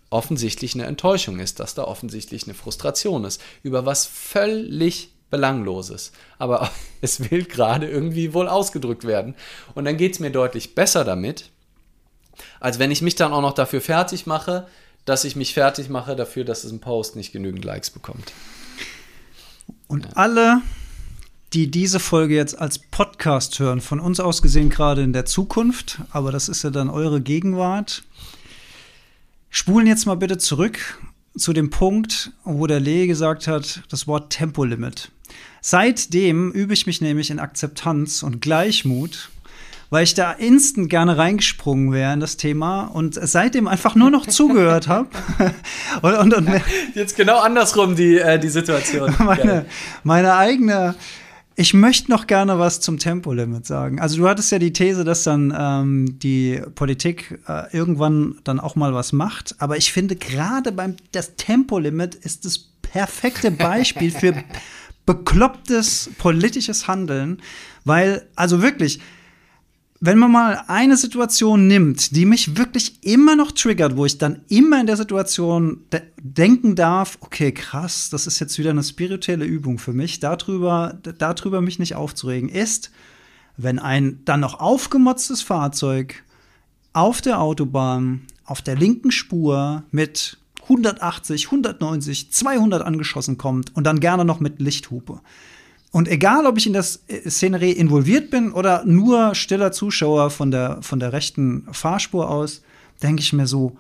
offensichtlich 0.10 0.74
eine 0.74 0.86
Enttäuschung 0.86 1.40
ist, 1.40 1.60
dass 1.60 1.76
da 1.76 1.84
offensichtlich 1.84 2.44
eine 2.44 2.54
Frustration 2.54 3.24
ist 3.24 3.42
über 3.64 3.86
was 3.86 4.06
völlig 4.06 5.12
Belangloses. 5.30 6.12
Aber 6.40 6.70
es 7.02 7.32
will 7.32 7.46
gerade 7.46 7.88
irgendwie 7.88 8.34
wohl 8.34 8.48
ausgedrückt 8.48 9.06
werden. 9.06 9.36
Und 9.76 9.86
dann 9.86 9.98
geht 9.98 10.14
es 10.14 10.20
mir 10.20 10.32
deutlich 10.32 10.76
besser 10.76 11.06
damit, 11.06 11.52
als 12.60 12.80
wenn 12.80 12.92
ich 12.92 13.02
mich 13.02 13.16
dann 13.16 13.34
auch 13.34 13.42
noch 13.42 13.54
dafür 13.54 13.82
fertig 13.82 14.26
mache, 14.26 14.68
dass 15.06 15.24
ich 15.24 15.36
mich 15.36 15.54
fertig 15.54 15.90
mache 15.90 16.16
dafür, 16.16 16.44
dass 16.44 16.64
es 16.64 16.72
ein 16.72 16.82
Post 16.82 17.16
nicht 17.16 17.32
genügend 17.32 17.64
Likes 17.64 17.90
bekommt. 17.90 18.34
Und 19.88 20.06
ja. 20.06 20.12
alle, 20.16 20.62
die 21.54 21.72
diese 21.72 22.00
Folge 22.00 22.36
jetzt 22.36 22.60
als 22.60 22.80
Podcast 22.80 23.60
hören, 23.60 23.82
von 23.82 24.00
uns 24.00 24.20
aus 24.20 24.42
gesehen 24.42 24.70
gerade 24.70 25.02
in 25.02 25.14
der 25.14 25.26
Zukunft, 25.26 26.00
aber 26.12 26.32
das 26.32 26.48
ist 26.50 26.64
ja 26.64 26.70
dann 26.70 26.90
eure 26.90 27.22
Gegenwart, 27.22 28.04
Spulen 29.52 29.88
jetzt 29.88 30.06
mal 30.06 30.16
bitte 30.16 30.38
zurück 30.38 31.00
zu 31.36 31.54
dem 31.54 31.72
Punkt, 31.72 32.32
wo 32.44 32.68
der 32.68 32.80
Lee 32.80 33.08
gesagt 33.08 33.48
hat, 33.48 33.82
das 33.90 34.06
Wort 34.06 34.32
Tempolimit. 34.32 35.12
Seitdem 35.62 36.52
übe 36.52 36.74
ich 36.74 36.86
mich 36.86 37.02
nämlich 37.02 37.32
in 37.32 37.40
Akzeptanz 37.40 38.22
und 38.22 38.42
Gleichmut, 38.42 39.30
weil 39.90 40.04
ich 40.04 40.14
da 40.14 40.32
instant 40.34 40.90
gerne 40.90 41.18
reingesprungen 41.18 41.92
wäre 41.92 42.14
in 42.14 42.20
das 42.20 42.38
Thema 42.38 42.84
und 42.84 43.20
seitdem 43.20 43.68
einfach 43.68 43.96
nur 43.96 44.12
noch 44.12 44.28
zugehört 44.28 44.88
habe. 44.88 45.10
und, 46.04 46.14
und, 46.14 46.34
und, 46.34 46.50
Jetzt 46.94 47.16
genau 47.18 47.40
andersrum 47.40 47.96
die, 47.96 48.20
äh, 48.20 48.38
die 48.40 48.50
Situation. 48.50 49.16
Meine, 49.20 49.66
meine 50.04 50.36
eigene 50.36 50.94
ich 51.60 51.74
möchte 51.74 52.10
noch 52.10 52.26
gerne 52.26 52.58
was 52.58 52.80
zum 52.80 53.00
Tempolimit 53.00 53.66
sagen. 53.66 54.00
Also 54.00 54.16
du 54.16 54.30
hattest 54.30 54.50
ja 54.50 54.60
die 54.60 54.72
These, 54.72 55.04
dass 55.04 55.24
dann 55.24 55.54
ähm, 55.54 56.18
die 56.18 56.62
Politik 56.74 57.38
äh, 57.50 57.76
irgendwann 57.76 58.38
dann 58.46 58.62
auch 58.62 58.78
mal 58.78 58.94
was 58.94 59.12
macht. 59.12 59.56
Aber 59.60 59.76
ich 59.76 59.92
finde 59.92 60.16
gerade 60.16 60.72
beim 60.72 60.96
das 61.12 61.36
Tempolimit 61.36 62.16
ist 62.16 62.46
das 62.46 62.60
perfekte 62.82 63.52
Beispiel 63.52 64.10
für 64.10 64.42
beklopptes 65.06 66.10
politisches 66.18 66.88
Handeln, 66.88 67.42
weil 67.84 68.26
also 68.36 68.62
wirklich 68.62 69.02
wenn 70.02 70.18
man 70.18 70.32
mal 70.32 70.64
eine 70.68 70.96
Situation 70.96 71.68
nimmt, 71.68 72.16
die 72.16 72.26
mich 72.26 72.58
wirklich 72.58 73.04
immer 73.04 73.36
noch 73.36 73.52
triggert, 73.52 73.98
wo 73.98 74.06
ich 74.06 74.18
dann 74.18 74.42
immer 74.48 74.80
in 74.80 74.88
der 74.88 74.96
Situation 74.96 75.82
de 75.92 76.02
denken 76.22 76.76
darf, 76.76 77.18
okay, 77.22 77.52
krass, 77.52 78.10
das 78.10 78.28
ist 78.28 78.40
jetzt 78.40 78.58
wieder 78.58 78.70
eine 78.70 78.84
spirituelle 78.84 79.46
Übung 79.46 79.78
für 79.78 79.94
mich, 79.94 80.20
darüber, 80.20 80.98
darüber 81.18 81.62
mich 81.62 81.80
nicht 81.80 81.96
aufzuregen, 81.96 82.50
ist, 82.50 82.92
wenn 83.58 83.80
ein 83.80 84.22
dann 84.26 84.40
noch 84.40 84.60
aufgemotztes 84.60 85.42
Fahrzeug 85.42 86.24
auf 86.94 87.22
der 87.22 87.42
Autobahn, 87.42 88.22
auf 88.46 88.62
der 88.62 88.76
linken 88.76 89.12
Spur 89.12 89.84
mit 89.92 90.38
180, 90.64 91.46
190, 91.46 92.32
200 92.32 92.82
angeschossen 92.82 93.38
kommt 93.38 93.76
und 93.76 93.86
dann 93.86 94.00
gerne 94.00 94.24
noch 94.24 94.40
mit 94.40 94.62
Lichthupe. 94.62 95.20
Und 95.92 96.08
egal, 96.08 96.46
ob 96.46 96.58
ich 96.58 96.68
in 96.68 96.74
das 96.74 97.04
äh, 97.08 97.30
Szenerie 97.30 97.72
involviert 97.72 98.30
bin 98.30 98.52
oder 98.52 98.84
nur 98.86 99.34
stiller 99.36 99.72
Zuschauer 99.72 100.30
von 100.30 100.52
der, 100.52 100.80
von 100.82 101.00
der 101.00 101.14
rechten 101.14 101.68
Fahrspur 101.72 102.30
aus, 102.30 102.62
denke 103.02 103.22
ich 103.22 103.34
mir 103.34 103.48
so, 103.48 103.76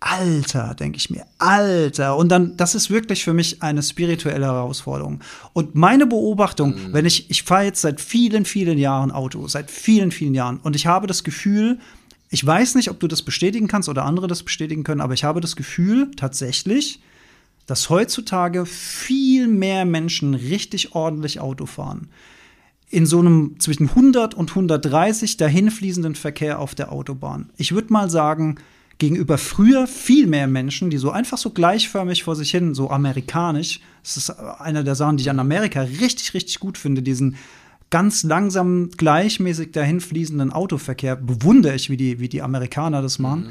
Alter, 0.00 0.74
denke 0.74 0.98
ich 0.98 1.08
mir, 1.08 1.24
Alter. 1.38 2.16
Und 2.16 2.28
dann, 2.28 2.58
das 2.58 2.74
ist 2.74 2.90
wirklich 2.90 3.24
für 3.24 3.32
mich 3.32 3.62
eine 3.62 3.82
spirituelle 3.82 4.44
Herausforderung. 4.44 5.20
Und 5.54 5.74
meine 5.74 6.06
Beobachtung, 6.06 6.74
mhm. 6.74 6.92
wenn 6.92 7.06
ich, 7.06 7.30
ich 7.30 7.42
fahre 7.42 7.64
jetzt 7.64 7.80
seit 7.80 8.02
vielen, 8.02 8.44
vielen 8.44 8.76
Jahren 8.76 9.10
Auto, 9.10 9.48
seit 9.48 9.70
vielen, 9.70 10.10
vielen 10.10 10.34
Jahren, 10.34 10.58
und 10.58 10.76
ich 10.76 10.86
habe 10.86 11.06
das 11.06 11.24
Gefühl, 11.24 11.78
ich 12.28 12.44
weiß 12.44 12.74
nicht, 12.74 12.90
ob 12.90 13.00
du 13.00 13.08
das 13.08 13.22
bestätigen 13.22 13.66
kannst 13.66 13.88
oder 13.88 14.04
andere 14.04 14.26
das 14.26 14.42
bestätigen 14.42 14.84
können, 14.84 15.00
aber 15.00 15.14
ich 15.14 15.24
habe 15.24 15.40
das 15.40 15.56
Gefühl, 15.56 16.10
tatsächlich, 16.16 17.00
dass 17.66 17.90
heutzutage 17.90 18.66
viel 18.66 19.48
mehr 19.48 19.84
Menschen 19.84 20.34
richtig 20.34 20.94
ordentlich 20.94 21.40
Auto 21.40 21.66
fahren. 21.66 22.08
In 22.90 23.06
so 23.06 23.18
einem 23.18 23.56
zwischen 23.58 23.88
100 23.88 24.34
und 24.34 24.50
130 24.50 25.36
dahinfließenden 25.36 26.14
Verkehr 26.14 26.58
auf 26.58 26.74
der 26.74 26.92
Autobahn. 26.92 27.50
Ich 27.56 27.72
würde 27.72 27.92
mal 27.92 28.10
sagen, 28.10 28.56
gegenüber 28.98 29.38
früher 29.38 29.86
viel 29.86 30.26
mehr 30.26 30.46
Menschen, 30.46 30.90
die 30.90 30.98
so 30.98 31.10
einfach 31.10 31.38
so 31.38 31.50
gleichförmig 31.50 32.22
vor 32.22 32.36
sich 32.36 32.50
hin, 32.50 32.74
so 32.74 32.90
amerikanisch, 32.90 33.80
das 34.02 34.16
ist 34.16 34.30
einer 34.30 34.84
der 34.84 34.94
Sachen, 34.94 35.16
die 35.16 35.22
ich 35.22 35.30
an 35.30 35.40
Amerika 35.40 35.80
richtig, 35.82 36.34
richtig 36.34 36.60
gut 36.60 36.78
finde, 36.78 37.02
diesen 37.02 37.36
ganz 37.90 38.22
langsam, 38.22 38.90
gleichmäßig 38.96 39.72
dahinfließenden 39.72 40.52
Autoverkehr, 40.52 41.16
bewundere 41.16 41.74
ich, 41.74 41.90
wie 41.90 41.96
die, 41.96 42.18
wie 42.20 42.28
die 42.28 42.42
Amerikaner 42.42 43.02
das 43.02 43.18
machen. 43.18 43.44
Mhm. 43.44 43.50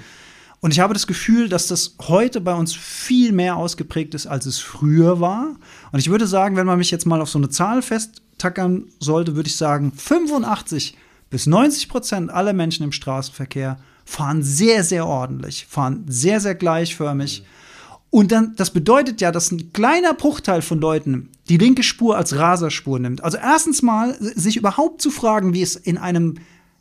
Und 0.64 0.72
ich 0.72 0.80
habe 0.80 0.93
das 0.93 1.07
Gefühl, 1.07 1.49
dass 1.49 1.68
das 1.68 1.97
heute 2.07 2.39
bei 2.39 2.53
uns 2.53 2.74
viel 2.74 3.34
mehr 3.34 3.57
ausgeprägt 3.57 4.14
ist, 4.14 4.28
als 4.28 4.45
es 4.45 4.59
früher 4.59 5.20
war. 5.20 5.57
Und 5.91 5.99
ich 5.99 6.09
würde 6.09 6.26
sagen, 6.26 6.55
wenn 6.55 6.66
man 6.66 6.78
mich 6.78 6.89
jetzt 6.89 7.05
mal 7.05 7.20
auf 7.20 7.28
so 7.30 7.38
eine 7.38 7.49
Zahl 7.49 7.82
festtackern 7.82 8.86
sollte, 8.97 9.36
würde 9.36 9.49
ich 9.49 9.57
sagen, 9.57 9.91
85 9.91 10.95
bis 11.30 11.47
90 11.47 11.89
Prozent 11.89 12.32
aller 12.32 12.53
Menschen 12.53 12.84
im 12.84 12.93
Straßenverkehr 12.93 13.78
fahren 14.05 14.41
sehr, 14.41 14.86
sehr 14.86 15.05
ordentlich, 15.05 15.66
fahren 15.70 16.05
sehr, 16.07 16.39
sehr 16.39 16.55
gleichförmig. 16.55 17.43
Und 18.09 18.32
dann, 18.32 18.55
das 18.55 18.72
bedeutet 18.72 19.20
ja, 19.20 19.34
dass 19.34 19.51
ein 19.51 19.74
kleiner 19.74 20.14
Bruchteil 20.14 20.61
von 20.61 20.80
Leuten 20.80 21.28
die 21.49 21.57
linke 21.57 21.84
Spur 21.84 22.16
als 22.16 22.38
Raserspur 22.38 22.99
nimmt. 22.99 23.22
Also 23.22 23.38
erstens 23.38 23.82
mal 23.82 24.16
sich 24.18 24.55
überhaupt 24.55 25.01
zu 25.01 25.11
fragen, 25.11 25.53
wie 25.53 25.61
es 25.61 25.76
in 25.76 25.97
einem 25.97 26.36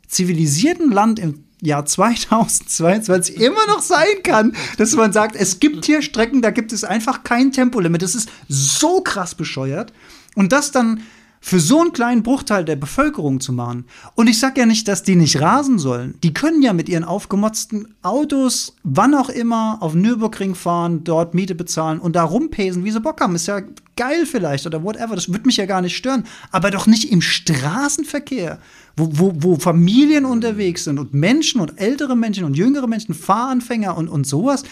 zivilisierten 0.07 0.89
Land 0.89 1.19
im 1.19 1.43
Jahr 1.65 1.85
2022 1.85 3.37
immer 3.37 3.65
noch 3.67 3.81
sein 3.81 4.21
kann, 4.23 4.55
dass 4.77 4.93
man 4.93 5.13
sagt, 5.13 5.35
es 5.35 5.59
gibt 5.59 5.85
hier 5.85 6.01
Strecken, 6.01 6.41
da 6.41 6.51
gibt 6.51 6.73
es 6.73 6.83
einfach 6.83 7.23
kein 7.23 7.51
Tempolimit. 7.51 8.01
Das 8.01 8.15
ist 8.15 8.29
so 8.47 9.01
krass 9.01 9.35
bescheuert. 9.35 9.93
Und 10.35 10.51
das 10.51 10.71
dann 10.71 11.01
für 11.45 11.59
so 11.59 11.81
einen 11.81 11.91
kleinen 11.91 12.23
Bruchteil 12.23 12.63
der 12.63 12.77
Bevölkerung 12.77 13.41
zu 13.41 13.51
machen. 13.51 13.83
Und 14.15 14.29
ich 14.29 14.39
sage 14.39 14.61
ja 14.61 14.65
nicht, 14.65 14.87
dass 14.87 15.03
die 15.03 15.17
nicht 15.17 15.41
rasen 15.41 15.77
sollen. 15.77 16.15
Die 16.23 16.33
können 16.33 16.61
ja 16.61 16.71
mit 16.71 16.87
ihren 16.87 17.03
aufgemotzten 17.03 17.93
Autos, 18.01 18.77
wann 18.83 19.13
auch 19.13 19.27
immer, 19.27 19.77
auf 19.81 19.93
Nürburgring 19.93 20.55
fahren, 20.55 21.03
dort 21.03 21.33
Miete 21.33 21.53
bezahlen 21.53 21.99
und 21.99 22.15
da 22.15 22.23
rumpesen, 22.23 22.85
wie 22.85 22.91
sie 22.91 23.01
Bock 23.01 23.19
haben. 23.19 23.35
Ist 23.35 23.47
ja 23.47 23.59
geil 23.97 24.25
vielleicht 24.25 24.65
oder 24.65 24.85
whatever. 24.85 25.15
Das 25.15 25.27
würde 25.27 25.45
mich 25.45 25.57
ja 25.57 25.65
gar 25.65 25.81
nicht 25.81 25.97
stören. 25.97 26.23
Aber 26.51 26.71
doch 26.71 26.87
nicht 26.87 27.11
im 27.11 27.19
Straßenverkehr, 27.19 28.59
wo, 28.95 29.09
wo, 29.11 29.33
wo 29.35 29.55
Familien 29.57 30.23
unterwegs 30.23 30.85
sind 30.85 30.97
und 30.97 31.13
Menschen 31.13 31.59
und 31.59 31.77
ältere 31.77 32.15
Menschen 32.15 32.45
und 32.45 32.55
jüngere 32.55 32.87
Menschen, 32.87 33.13
Fahranfänger 33.13 33.97
und, 33.97 34.07
und 34.07 34.25
sowas. 34.25 34.63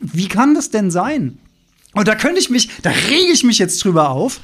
Wie 0.00 0.26
kann 0.26 0.54
das 0.54 0.70
denn 0.70 0.90
sein? 0.90 1.38
Und 1.94 2.08
da 2.08 2.16
könnte 2.16 2.40
ich 2.40 2.50
mich, 2.50 2.70
da 2.82 2.90
rege 2.90 3.32
ich 3.32 3.44
mich 3.44 3.60
jetzt 3.60 3.84
drüber 3.84 4.10
auf 4.10 4.40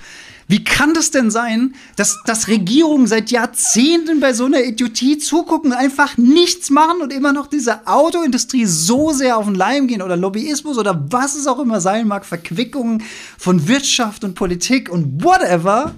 Wie 0.47 0.63
kann 0.63 0.93
das 0.93 1.11
denn 1.11 1.31
sein, 1.31 1.75
dass, 1.97 2.19
dass 2.27 2.49
Regierungen 2.49 3.07
seit 3.07 3.31
Jahrzehnten 3.31 4.21
bei 4.21 4.35
so 4.35 4.45
einer 4.45 4.63
Idiotie 4.63 5.19
zugucken, 5.19 5.73
einfach 5.73 6.17
nichts 6.19 6.71
machen 6.71 7.01
und 7.01 7.13
immer 7.13 7.33
noch 7.33 7.47
diese 7.47 7.87
Autoindustrie 7.87 8.67
so 8.67 9.13
sehr 9.13 9.39
auf 9.39 9.47
den 9.47 9.55
Leim 9.55 9.87
gehen 9.87 10.03
oder 10.03 10.17
Lobbyismus 10.17 10.77
oder 10.77 11.07
was 11.11 11.35
es 11.35 11.47
auch 11.47 11.59
immer 11.61 11.81
sein 11.81 12.07
mag, 12.07 12.27
Verquickungen 12.27 13.03
von 13.39 13.69
Wirtschaft 13.69 14.25
und 14.25 14.35
Politik 14.35 14.91
und 14.91 15.25
whatever. 15.25 15.95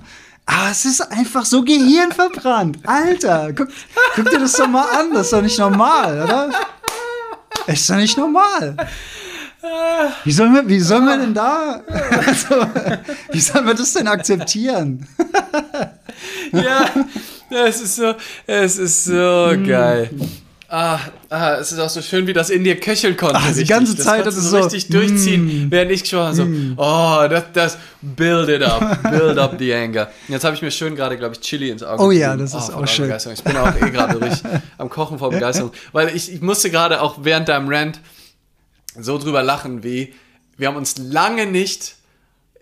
Aber 0.47 0.71
es 0.71 0.85
ist 0.85 1.01
einfach 1.01 1.45
so 1.45 1.63
gehirnverbrannt. 1.63 2.79
Alter, 2.87 3.53
guck, 3.53 3.69
guck 4.15 4.31
dir 4.31 4.39
das 4.39 4.53
doch 4.53 4.69
mal 4.69 4.89
an. 4.91 5.13
Das 5.13 5.27
ist 5.27 5.33
doch 5.33 5.43
nicht 5.43 5.59
normal, 5.59 6.23
oder? 6.23 6.51
Ist 7.67 7.91
doch 7.91 7.97
nicht 7.97 8.17
normal. 8.17 8.77
Wie 10.25 10.33
sollen 10.33 10.55
wir, 10.55 10.69
wie 10.69 10.81
sollen 10.81 11.07
wir 11.07 11.19
denn 11.19 11.35
da, 11.35 11.81
also, 12.27 12.67
wie 13.31 13.41
sollen 13.41 13.67
wir 13.67 13.75
das 13.75 13.93
denn 13.93 14.09
akzeptieren? 14.09 15.07
ja, 16.53 16.91
es 17.67 17.81
ist 17.81 17.97
so, 17.97 18.15
es 18.47 18.79
ist 18.79 19.05
so 19.05 19.53
mm. 19.57 19.67
geil. 19.67 20.11
Ah, 20.69 20.99
ah, 21.31 21.55
es 21.61 21.71
ist 21.71 21.79
auch 21.79 21.89
so 21.89 22.03
schön, 22.03 22.27
wie 22.27 22.33
das 22.33 22.51
in 22.51 22.65
dir 22.65 22.75
köcheln 22.75 23.17
konnte. 23.17 23.37
Ach, 23.37 23.53
die 23.55 23.65
ganze 23.65 23.97
Zeit, 23.97 24.27
das 24.27 24.37
ist 24.37 24.51
so 24.51 24.59
richtig 24.59 24.89
durchziehen, 24.89 25.69
mm, 25.69 25.71
während 25.71 25.93
ich 25.93 26.09
schon 26.09 26.35
so, 26.35 26.45
mm. 26.45 26.75
oh, 26.77 27.25
das, 27.31 27.45
das, 27.53 27.79
build 28.03 28.49
it 28.49 28.63
up, 28.63 29.01
build 29.11 29.39
up 29.39 29.55
the 29.61 29.73
anger. 29.73 30.09
Jetzt 30.27 30.45
habe 30.45 30.57
ich 30.57 30.63
mir 30.63 30.73
schön 30.73 30.97
gerade, 30.97 31.17
glaube 31.17 31.35
ich, 31.35 31.41
Chili 31.41 31.71
ins 31.71 31.85
Auge. 31.85 32.03
Oh 32.03 32.11
ja, 32.11 32.37
das 32.37 32.53
ist 32.53 32.71
oh, 32.71 32.83
auch 32.83 32.89
schön. 32.89 33.15
Ich 33.33 33.45
bin 33.45 33.57
auch 33.57 33.77
eh 33.81 33.91
gerade 33.91 34.21
richtig 34.21 34.43
am 34.77 34.89
Kochen 34.89 35.21
vor 35.21 35.31
Begeisterung, 35.31 35.71
weil 35.93 36.15
ich, 36.17 36.33
ich 36.33 36.41
musste 36.41 36.69
gerade 36.69 37.01
auch 37.01 37.19
während 37.23 37.49
deinem 37.49 37.69
Rant 37.69 38.01
so 38.99 39.19
drüber 39.19 39.43
lachen, 39.43 39.83
wie 39.83 40.15
wir 40.57 40.69
haben 40.69 40.77
uns 40.77 40.97
lange 40.99 41.47
nicht 41.47 41.97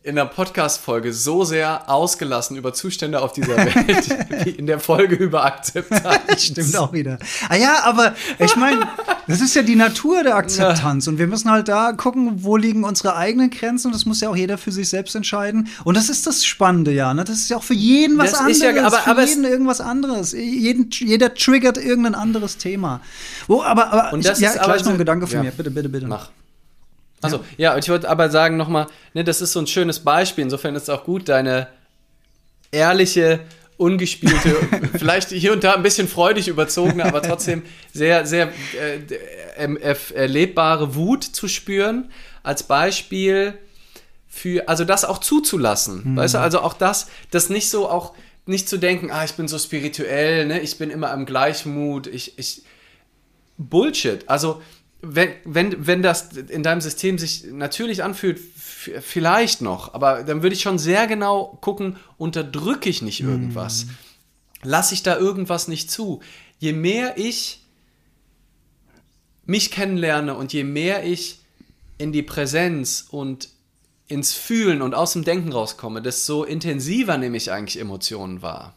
in 0.05 0.17
der 0.17 0.27
Podcast-Folge 0.27 1.15
so 1.15 1.45
sehr 1.45 1.89
ausgelassen 1.89 2.59
über 2.59 2.75
Zustände 2.75 3.23
auf 3.23 3.33
dieser 3.33 3.57
Welt 3.57 4.07
wie 4.45 4.51
in 4.51 4.67
der 4.67 4.79
Folge 4.79 5.15
über 5.15 5.47
Akzeptanz. 5.47 6.21
Stimmt 6.43 6.77
auch 6.77 6.93
wieder. 6.93 7.19
Ah 7.49 7.57
ja, 7.57 7.85
aber 7.85 8.15
ich 8.39 8.55
meine, 8.55 8.87
das 9.27 9.41
ist 9.41 9.55
ja 9.55 9.63
die 9.63 9.77
Natur 9.77 10.23
der 10.23 10.37
Akzeptanz 10.37 11.07
ja. 11.07 11.13
und 11.13 11.19
wir 11.19 11.27
müssen 11.27 11.51
halt 11.51 11.69
da 11.69 11.93
gucken, 11.93 12.45
wo 12.45 12.59
liegen 12.59 12.85
unsere 12.85 13.17
eigenen 13.17 13.49
Grenzen 13.49 13.87
und 13.87 13.95
das 13.95 14.05
muss 14.05 14.21
ja 14.21 14.29
auch 14.29 14.37
jeder 14.37 14.59
für 14.59 14.73
sich 14.73 14.91
selbst 14.91 15.17
entscheiden. 15.17 15.69
Und 15.85 15.97
das 15.97 16.11
ist 16.11 16.27
das 16.27 16.45
Spannende, 16.45 16.93
ja. 16.93 17.15
Ne? 17.15 17.25
Das 17.25 17.37
ist 17.37 17.49
ja 17.49 17.57
auch 17.57 17.65
für 17.65 17.73
jeden 17.73 18.19
was 18.19 18.33
das 18.33 18.41
anderes. 18.41 18.61
Ja, 18.61 18.87
aber, 18.87 19.23
für 19.23 19.27
jeden 19.27 19.45
irgendwas 19.45 19.81
anderes. 19.81 20.33
Jeden, 20.33 20.91
jeder 20.91 21.33
triggert 21.33 21.79
irgendein 21.79 22.15
anderes 22.15 22.59
Thema. 22.59 23.01
Wo, 23.47 23.63
aber, 23.63 23.91
aber 23.91 24.13
und 24.13 24.23
das 24.23 24.37
ich, 24.37 24.45
ja, 24.45 24.51
ist 24.51 24.63
gleich 24.63 24.85
noch 24.85 24.93
ein 24.93 24.99
Gedanke 24.99 25.27
von 25.27 25.37
ja. 25.37 25.45
mir. 25.45 25.51
Bitte, 25.51 25.71
bitte, 25.71 25.89
bitte. 25.89 26.07
Mach. 26.07 26.29
Also 27.25 27.45
ja, 27.57 27.77
ich 27.77 27.89
wollte 27.89 28.09
aber 28.09 28.31
sagen 28.31 28.57
nochmal, 28.57 28.87
ne, 29.15 29.25
das 29.25 29.41
ist 29.41 29.53
so 29.53 29.61
ein 29.61 29.67
schönes 29.67 30.01
Beispiel. 30.01 30.45
Insofern 30.45 30.75
ist 30.75 30.85
es 30.85 30.91
auch 30.91 31.05
gut, 31.05 31.29
deine 31.29 31.69
ehrliche, 32.71 33.41
ungespielte, 33.77 34.57
vielleicht 34.99 35.31
hier 35.31 35.53
und 35.53 35.65
da 35.65 35.75
ein 35.75 35.83
bisschen 35.83 36.09
freudig 36.09 36.49
überzogene, 36.49 37.05
aber 37.05 37.23
trotzdem 37.23 37.63
sehr, 37.93 38.27
sehr 38.27 38.53
äh, 39.57 39.95
erlebbare 40.15 40.95
Wut 40.95 41.25
zu 41.25 41.49
spüren. 41.49 42.11
Als 42.43 42.65
Beispiel 42.65 43.55
für, 44.29 44.69
also 44.69 44.85
das 44.85 45.05
auch 45.05 45.19
zuzulassen. 45.19 46.03
Mhm. 46.05 46.17
Weißt 46.17 46.35
du, 46.35 46.39
also 46.39 46.61
auch 46.61 46.75
das, 46.75 47.09
das 47.31 47.49
nicht 47.49 47.71
so 47.71 47.89
auch, 47.89 48.15
nicht 48.47 48.69
zu 48.69 48.77
denken, 48.77 49.11
ah, 49.11 49.25
ich 49.25 49.33
bin 49.33 49.49
so 49.49 49.59
spirituell, 49.59 50.47
ne, 50.47 50.61
ich 50.61 50.77
bin 50.77 50.91
immer 50.91 51.13
im 51.15 51.25
Gleichmut, 51.25 52.07
ich, 52.07 52.39
ich, 52.39 52.63
Bullshit. 53.57 54.29
Also 54.29 54.61
wenn, 55.07 55.31
wenn, 55.45 55.87
wenn 55.87 56.03
das 56.03 56.33
in 56.33 56.63
deinem 56.63 56.81
System 56.81 57.19
sich 57.19 57.45
natürlich 57.51 58.03
anfühlt, 58.03 58.41
vielleicht 59.01 59.61
noch, 59.61 59.95
aber 59.95 60.23
dann 60.25 60.43
würde 60.43 60.55
ich 60.55 60.63
schon 60.63 60.79
sehr 60.79 61.07
genau 61.07 61.59
gucken, 61.61 61.97
unterdrücke 62.19 62.89
ich 62.89 63.03
nicht 63.03 63.21
irgendwas? 63.21 63.87
Mm. 63.87 63.91
Lasse 64.69 64.95
ich 64.95 65.03
da 65.03 65.17
irgendwas 65.17 65.69
nicht 65.69 65.91
zu? 65.91 66.21
Je 66.59 66.73
mehr 66.73 67.17
ich 67.19 67.65
mich 69.47 69.71
kennenlerne 69.71 70.35
und 70.35 70.53
je 70.53 70.65
mehr 70.65 71.05
ich 71.05 71.41
in 71.99 72.13
die 72.13 72.23
Präsenz 72.23 73.07
und 73.09 73.49
ins 74.07 74.35
Fühlen 74.35 74.83
und 74.83 74.95
aus 74.95 75.13
dem 75.13 75.25
Denken 75.25 75.53
rauskomme, 75.53 76.03
desto 76.03 76.45
intensiver 76.45 77.17
nehme 77.19 77.37
ich 77.37 77.51
eigentlich 77.51 77.81
Emotionen 77.81 78.43
wahr. 78.43 78.75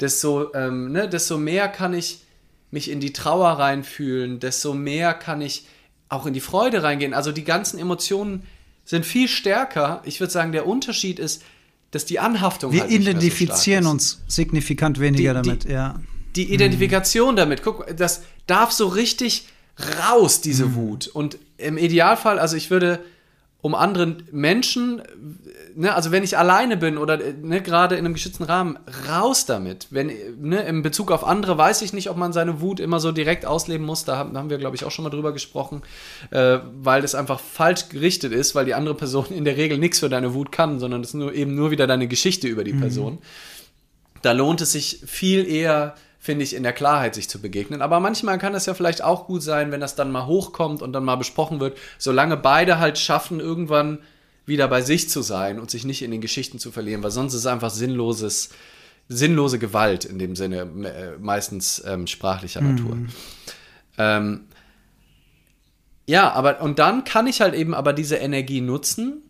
Desto, 0.00 0.52
ähm, 0.54 0.92
ne, 0.92 1.08
desto 1.08 1.38
mehr 1.38 1.68
kann 1.68 1.94
ich 1.94 2.25
mich 2.70 2.90
in 2.90 3.00
die 3.00 3.12
Trauer 3.12 3.50
reinfühlen, 3.50 4.40
desto 4.40 4.74
mehr 4.74 5.14
kann 5.14 5.40
ich 5.40 5.66
auch 6.08 6.26
in 6.26 6.34
die 6.34 6.40
Freude 6.40 6.82
reingehen. 6.82 7.14
Also 7.14 7.32
die 7.32 7.44
ganzen 7.44 7.78
Emotionen 7.78 8.42
sind 8.84 9.04
viel 9.04 9.28
stärker. 9.28 10.02
Ich 10.04 10.20
würde 10.20 10.32
sagen, 10.32 10.52
der 10.52 10.66
Unterschied 10.66 11.18
ist, 11.18 11.42
dass 11.90 12.04
die 12.04 12.18
Anhaftung. 12.18 12.72
Wir 12.72 12.82
halt 12.82 12.92
identifizieren 12.92 13.84
so 13.84 13.90
uns 13.90 14.22
signifikant 14.28 15.00
weniger 15.00 15.34
die, 15.34 15.48
damit, 15.48 15.64
die, 15.64 15.68
ja. 15.68 16.00
Die 16.34 16.52
Identifikation 16.52 17.32
mhm. 17.32 17.36
damit, 17.36 17.62
guck, 17.62 17.86
das 17.96 18.22
darf 18.46 18.70
so 18.72 18.88
richtig 18.88 19.48
raus, 20.00 20.40
diese 20.40 20.66
mhm. 20.66 20.74
Wut. 20.74 21.06
Und 21.08 21.38
im 21.58 21.78
Idealfall, 21.78 22.38
also 22.38 22.56
ich 22.56 22.70
würde 22.70 23.00
um 23.62 23.74
anderen 23.74 24.24
Menschen, 24.30 25.02
ne, 25.76 25.94
also 25.94 26.10
wenn 26.10 26.24
ich 26.24 26.36
alleine 26.36 26.76
bin 26.76 26.98
oder 26.98 27.18
ne, 27.18 27.60
gerade 27.62 27.96
in 27.96 28.04
einem 28.04 28.14
geschützten 28.14 28.44
Rahmen, 28.44 28.78
raus 29.08 29.46
damit. 29.46 29.88
Wenn, 29.90 30.10
ne, 30.40 30.62
in 30.62 30.82
Bezug 30.82 31.12
auf 31.12 31.24
andere 31.24 31.56
weiß 31.56 31.82
ich 31.82 31.92
nicht, 31.92 32.10
ob 32.10 32.16
man 32.16 32.32
seine 32.32 32.60
Wut 32.60 32.80
immer 32.80 32.98
so 32.98 33.12
direkt 33.12 33.46
ausleben 33.46 33.86
muss. 33.86 34.04
Da 34.04 34.16
haben, 34.16 34.32
da 34.34 34.40
haben 34.40 34.50
wir, 34.50 34.58
glaube 34.58 34.74
ich, 34.74 34.84
auch 34.84 34.90
schon 34.90 35.04
mal 35.04 35.10
drüber 35.10 35.32
gesprochen, 35.32 35.82
äh, 36.30 36.58
weil 36.74 37.02
das 37.02 37.14
einfach 37.14 37.38
falsch 37.38 37.88
gerichtet 37.88 38.32
ist, 38.32 38.54
weil 38.54 38.64
die 38.64 38.74
andere 38.74 38.94
Person 38.94 39.26
in 39.30 39.44
der 39.44 39.56
Regel 39.56 39.78
nichts 39.78 40.00
für 40.00 40.08
deine 40.08 40.34
Wut 40.34 40.50
kann, 40.50 40.80
sondern 40.80 41.02
es 41.02 41.08
ist 41.08 41.14
nur, 41.14 41.32
eben 41.32 41.54
nur 41.54 41.70
wieder 41.70 41.86
deine 41.86 42.08
Geschichte 42.08 42.48
über 42.48 42.64
die 42.64 42.72
mhm. 42.72 42.80
Person. 42.80 43.18
Da 44.22 44.32
lohnt 44.32 44.60
es 44.62 44.72
sich 44.72 45.02
viel 45.06 45.46
eher 45.46 45.94
finde 46.18 46.42
ich, 46.42 46.56
in 46.56 46.64
der 46.64 46.72
Klarheit 46.72 47.14
sich 47.14 47.28
zu 47.28 47.40
begegnen. 47.40 47.82
Aber 47.82 48.00
manchmal 48.00 48.38
kann 48.38 48.52
es 48.52 48.66
ja 48.66 48.74
vielleicht 48.74 49.00
auch 49.04 49.28
gut 49.28 49.44
sein, 49.44 49.70
wenn 49.70 49.80
das 49.80 49.94
dann 49.94 50.10
mal 50.10 50.26
hochkommt 50.26 50.82
und 50.82 50.92
dann 50.92 51.04
mal 51.04 51.14
besprochen 51.14 51.60
wird, 51.60 51.78
solange 51.98 52.36
beide 52.36 52.80
halt 52.80 52.98
schaffen, 52.98 53.38
irgendwann 53.38 54.00
wieder 54.46 54.68
bei 54.68 54.80
sich 54.80 55.10
zu 55.10 55.22
sein 55.22 55.58
und 55.58 55.70
sich 55.70 55.84
nicht 55.84 56.02
in 56.02 56.10
den 56.10 56.20
Geschichten 56.20 56.58
zu 56.58 56.70
verlieren, 56.70 57.02
weil 57.02 57.10
sonst 57.10 57.34
ist 57.34 57.40
es 57.40 57.46
einfach 57.46 57.70
sinnloses, 57.70 58.50
sinnlose 59.08 59.58
Gewalt 59.58 60.04
in 60.04 60.18
dem 60.18 60.36
Sinne, 60.36 60.62
äh, 60.84 61.18
meistens 61.18 61.82
ähm, 61.86 62.06
sprachlicher 62.06 62.60
mhm. 62.60 62.74
Natur. 62.74 62.98
Ähm, 63.98 64.40
ja, 66.06 66.32
aber 66.32 66.60
und 66.60 66.78
dann 66.78 67.04
kann 67.04 67.26
ich 67.26 67.40
halt 67.40 67.54
eben 67.54 67.74
aber 67.74 67.92
diese 67.92 68.16
Energie 68.16 68.60
nutzen, 68.60 69.22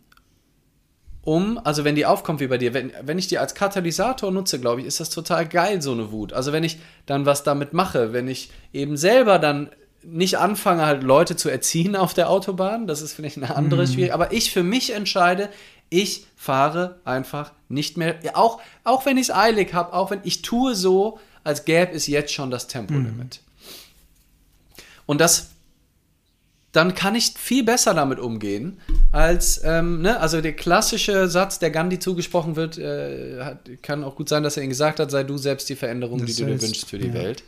um, 1.27 1.59
also 1.61 1.83
wenn 1.83 1.95
die 1.95 2.05
aufkommt 2.05 2.39
wie 2.39 2.47
bei 2.47 2.57
dir, 2.57 2.73
wenn, 2.73 2.93
wenn 3.01 3.19
ich 3.19 3.27
die 3.27 3.37
als 3.37 3.53
Katalysator 3.53 4.31
nutze, 4.31 4.61
glaube 4.61 4.79
ich, 4.79 4.87
ist 4.87 5.01
das 5.01 5.09
total 5.09 5.45
geil, 5.45 5.81
so 5.81 5.91
eine 5.91 6.11
Wut. 6.13 6.31
Also 6.31 6.53
wenn 6.53 6.63
ich 6.63 6.77
dann 7.05 7.25
was 7.25 7.43
damit 7.43 7.73
mache, 7.73 8.13
wenn 8.13 8.29
ich 8.29 8.49
eben 8.71 8.95
selber 8.95 9.37
dann 9.37 9.69
nicht 10.03 10.37
anfange, 10.37 10.85
halt 10.85 11.03
Leute 11.03 11.35
zu 11.35 11.49
erziehen 11.49 11.95
auf 11.95 12.13
der 12.13 12.29
Autobahn, 12.29 12.87
das 12.87 13.01
ist 13.01 13.13
vielleicht 13.13 13.37
eine 13.37 13.55
andere 13.55 13.81
mhm. 13.81 13.87
Schwierigkeit, 13.87 14.13
aber 14.13 14.31
ich 14.31 14.51
für 14.51 14.63
mich 14.63 14.93
entscheide, 14.93 15.49
ich 15.89 16.25
fahre 16.35 16.99
einfach 17.05 17.51
nicht 17.69 17.97
mehr, 17.97 18.15
auch, 18.33 18.61
auch 18.83 19.05
wenn 19.05 19.17
ich 19.17 19.29
es 19.29 19.35
eilig 19.35 19.73
habe, 19.73 19.93
auch 19.93 20.11
wenn 20.11 20.19
ich 20.23 20.41
tue 20.41 20.75
so, 20.75 21.19
als 21.43 21.65
gäbe 21.65 21.93
es 21.93 22.07
jetzt 22.07 22.33
schon 22.33 22.51
das 22.51 22.67
Tempolimit. 22.67 23.41
Mhm. 23.41 24.83
Und 25.05 25.21
das 25.21 25.51
dann 26.77 26.93
kann 26.93 27.15
ich 27.15 27.33
viel 27.35 27.63
besser 27.63 27.95
damit 27.95 28.19
umgehen, 28.19 28.79
als, 29.11 29.61
ähm, 29.63 30.01
ne, 30.01 30.19
also 30.19 30.41
der 30.41 30.53
klassische 30.53 31.27
Satz, 31.27 31.57
der 31.57 31.71
Gandhi 31.71 31.97
zugesprochen 31.97 32.55
wird, 32.55 32.77
äh, 32.77 33.41
hat, 33.41 33.67
kann 33.81 34.03
auch 34.03 34.15
gut 34.15 34.29
sein, 34.29 34.43
dass 34.43 34.57
er 34.57 34.63
ihn 34.63 34.69
gesagt 34.69 34.99
hat, 34.99 35.09
sei 35.09 35.23
du 35.23 35.37
selbst 35.37 35.69
die 35.69 35.75
Veränderung, 35.75 36.19
das 36.19 36.35
die 36.35 36.43
du 36.43 36.45
dir 36.45 36.61
wünschst 36.61 36.87
für 36.87 36.99
die 36.99 37.07
ja. 37.07 37.13
Welt. 37.15 37.43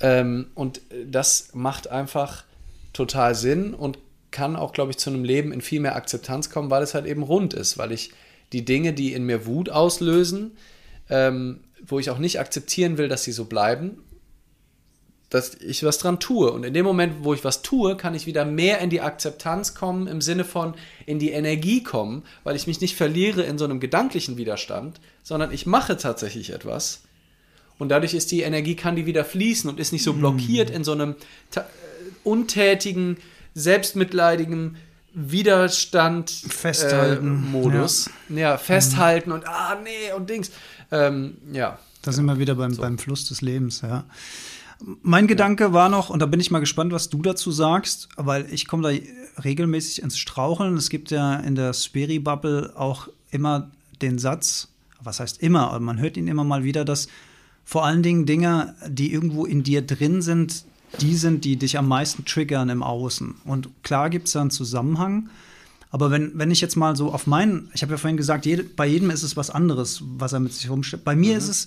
Ähm, 0.00 0.48
und 0.54 0.80
das 1.06 1.50
macht 1.54 1.88
einfach 1.88 2.44
total 2.92 3.34
Sinn 3.34 3.74
und 3.74 3.98
kann 4.30 4.56
auch, 4.56 4.72
glaube 4.72 4.90
ich, 4.90 4.98
zu 4.98 5.10
einem 5.10 5.24
Leben 5.24 5.52
in 5.52 5.60
viel 5.60 5.80
mehr 5.80 5.96
Akzeptanz 5.96 6.50
kommen, 6.50 6.70
weil 6.70 6.82
es 6.82 6.94
halt 6.94 7.06
eben 7.06 7.22
rund 7.22 7.54
ist, 7.54 7.78
weil 7.78 7.92
ich 7.92 8.12
die 8.52 8.64
Dinge, 8.64 8.92
die 8.92 9.12
in 9.12 9.24
mir 9.24 9.46
Wut 9.46 9.70
auslösen, 9.70 10.56
ähm, 11.08 11.60
wo 11.86 11.98
ich 11.98 12.10
auch 12.10 12.18
nicht 12.18 12.40
akzeptieren 12.40 12.98
will, 12.98 13.08
dass 13.08 13.24
sie 13.24 13.32
so 13.32 13.46
bleiben, 13.46 14.02
dass 15.30 15.54
ich 15.56 15.82
was 15.84 15.98
dran 15.98 16.20
tue. 16.20 16.50
Und 16.50 16.64
in 16.64 16.74
dem 16.74 16.84
Moment, 16.84 17.16
wo 17.22 17.34
ich 17.34 17.44
was 17.44 17.62
tue, 17.62 17.96
kann 17.96 18.14
ich 18.14 18.26
wieder 18.26 18.44
mehr 18.44 18.78
in 18.78 18.90
die 18.90 19.00
Akzeptanz 19.00 19.74
kommen, 19.74 20.06
im 20.06 20.20
Sinne 20.20 20.44
von 20.44 20.74
in 21.06 21.18
die 21.18 21.30
Energie 21.30 21.82
kommen, 21.82 22.24
weil 22.44 22.56
ich 22.56 22.66
mich 22.66 22.80
nicht 22.80 22.96
verliere 22.96 23.42
in 23.42 23.58
so 23.58 23.64
einem 23.64 23.80
gedanklichen 23.80 24.36
Widerstand, 24.36 25.00
sondern 25.22 25.52
ich 25.52 25.66
mache 25.66 25.96
tatsächlich 25.96 26.50
etwas. 26.50 27.02
Und 27.78 27.90
dadurch 27.90 28.14
ist 28.14 28.30
die 28.30 28.42
Energie, 28.42 28.74
kann 28.74 28.96
die 28.96 29.06
wieder 29.06 29.24
fließen 29.24 29.70
und 29.70 29.78
ist 29.78 29.92
nicht 29.92 30.02
so 30.02 30.12
blockiert 30.12 30.70
in 30.70 30.84
so 30.84 30.92
einem 30.92 31.14
untätigen, 32.24 33.18
selbstmitleidigen 33.54 34.76
Widerstand 35.14 36.30
festhalten 36.30 37.26
äh, 37.26 37.50
Modus. 37.50 38.10
Ja. 38.28 38.36
ja, 38.36 38.58
festhalten 38.58 39.30
mm. 39.30 39.32
und 39.32 39.48
ah 39.48 39.76
nee 39.82 40.12
und 40.16 40.28
Dings. 40.28 40.50
Ähm, 40.90 41.38
ja. 41.52 41.78
Da 42.02 42.12
sind 42.12 42.26
wir 42.26 42.38
wieder 42.38 42.54
beim, 42.54 42.72
so. 42.72 42.82
beim 42.82 42.98
Fluss 42.98 43.26
des 43.26 43.40
Lebens, 43.40 43.80
ja. 43.80 44.04
Mein 45.02 45.26
Gedanke 45.26 45.72
war 45.72 45.88
noch, 45.88 46.08
und 46.08 46.20
da 46.20 46.26
bin 46.26 46.38
ich 46.38 46.52
mal 46.52 46.60
gespannt, 46.60 46.92
was 46.92 47.08
du 47.08 47.20
dazu 47.20 47.50
sagst, 47.50 48.08
weil 48.16 48.46
ich 48.52 48.68
komme 48.68 48.82
da 48.84 49.42
regelmäßig 49.42 50.02
ins 50.02 50.16
Straucheln. 50.16 50.76
Es 50.76 50.88
gibt 50.88 51.10
ja 51.10 51.34
in 51.34 51.56
der 51.56 51.72
Speri-Bubble 51.72 52.74
auch 52.76 53.08
immer 53.32 53.72
den 54.00 54.20
Satz, 54.20 54.68
was 55.00 55.18
heißt 55.18 55.42
immer, 55.42 55.76
man 55.80 55.98
hört 55.98 56.16
ihn 56.16 56.28
immer 56.28 56.44
mal 56.44 56.62
wieder, 56.62 56.84
dass 56.84 57.08
vor 57.68 57.84
allen 57.84 58.02
Dingen 58.02 58.24
Dinge, 58.24 58.74
die 58.88 59.12
irgendwo 59.12 59.44
in 59.44 59.62
dir 59.62 59.82
drin 59.82 60.22
sind, 60.22 60.64
die 61.02 61.14
sind, 61.14 61.44
die 61.44 61.56
dich 61.56 61.76
am 61.76 61.86
meisten 61.86 62.24
triggern 62.24 62.70
im 62.70 62.82
Außen. 62.82 63.34
Und 63.44 63.68
klar 63.82 64.08
gibt 64.08 64.26
es 64.26 64.32
da 64.32 64.40
einen 64.40 64.50
Zusammenhang. 64.50 65.28
Aber 65.90 66.10
wenn, 66.10 66.32
wenn 66.32 66.50
ich 66.50 66.62
jetzt 66.62 66.76
mal 66.76 66.96
so 66.96 67.12
auf 67.12 67.26
meinen, 67.26 67.68
ich 67.74 67.82
habe 67.82 67.92
ja 67.92 67.98
vorhin 67.98 68.16
gesagt, 68.16 68.46
jede, 68.46 68.64
bei 68.64 68.86
jedem 68.86 69.10
ist 69.10 69.22
es 69.22 69.36
was 69.36 69.50
anderes, 69.50 70.02
was 70.16 70.32
er 70.32 70.40
mit 70.40 70.54
sich 70.54 70.70
rumstellt. 70.70 71.04
Bei 71.04 71.14
mir 71.14 71.32
mhm. 71.32 71.38
ist 71.40 71.48
es, 71.48 71.66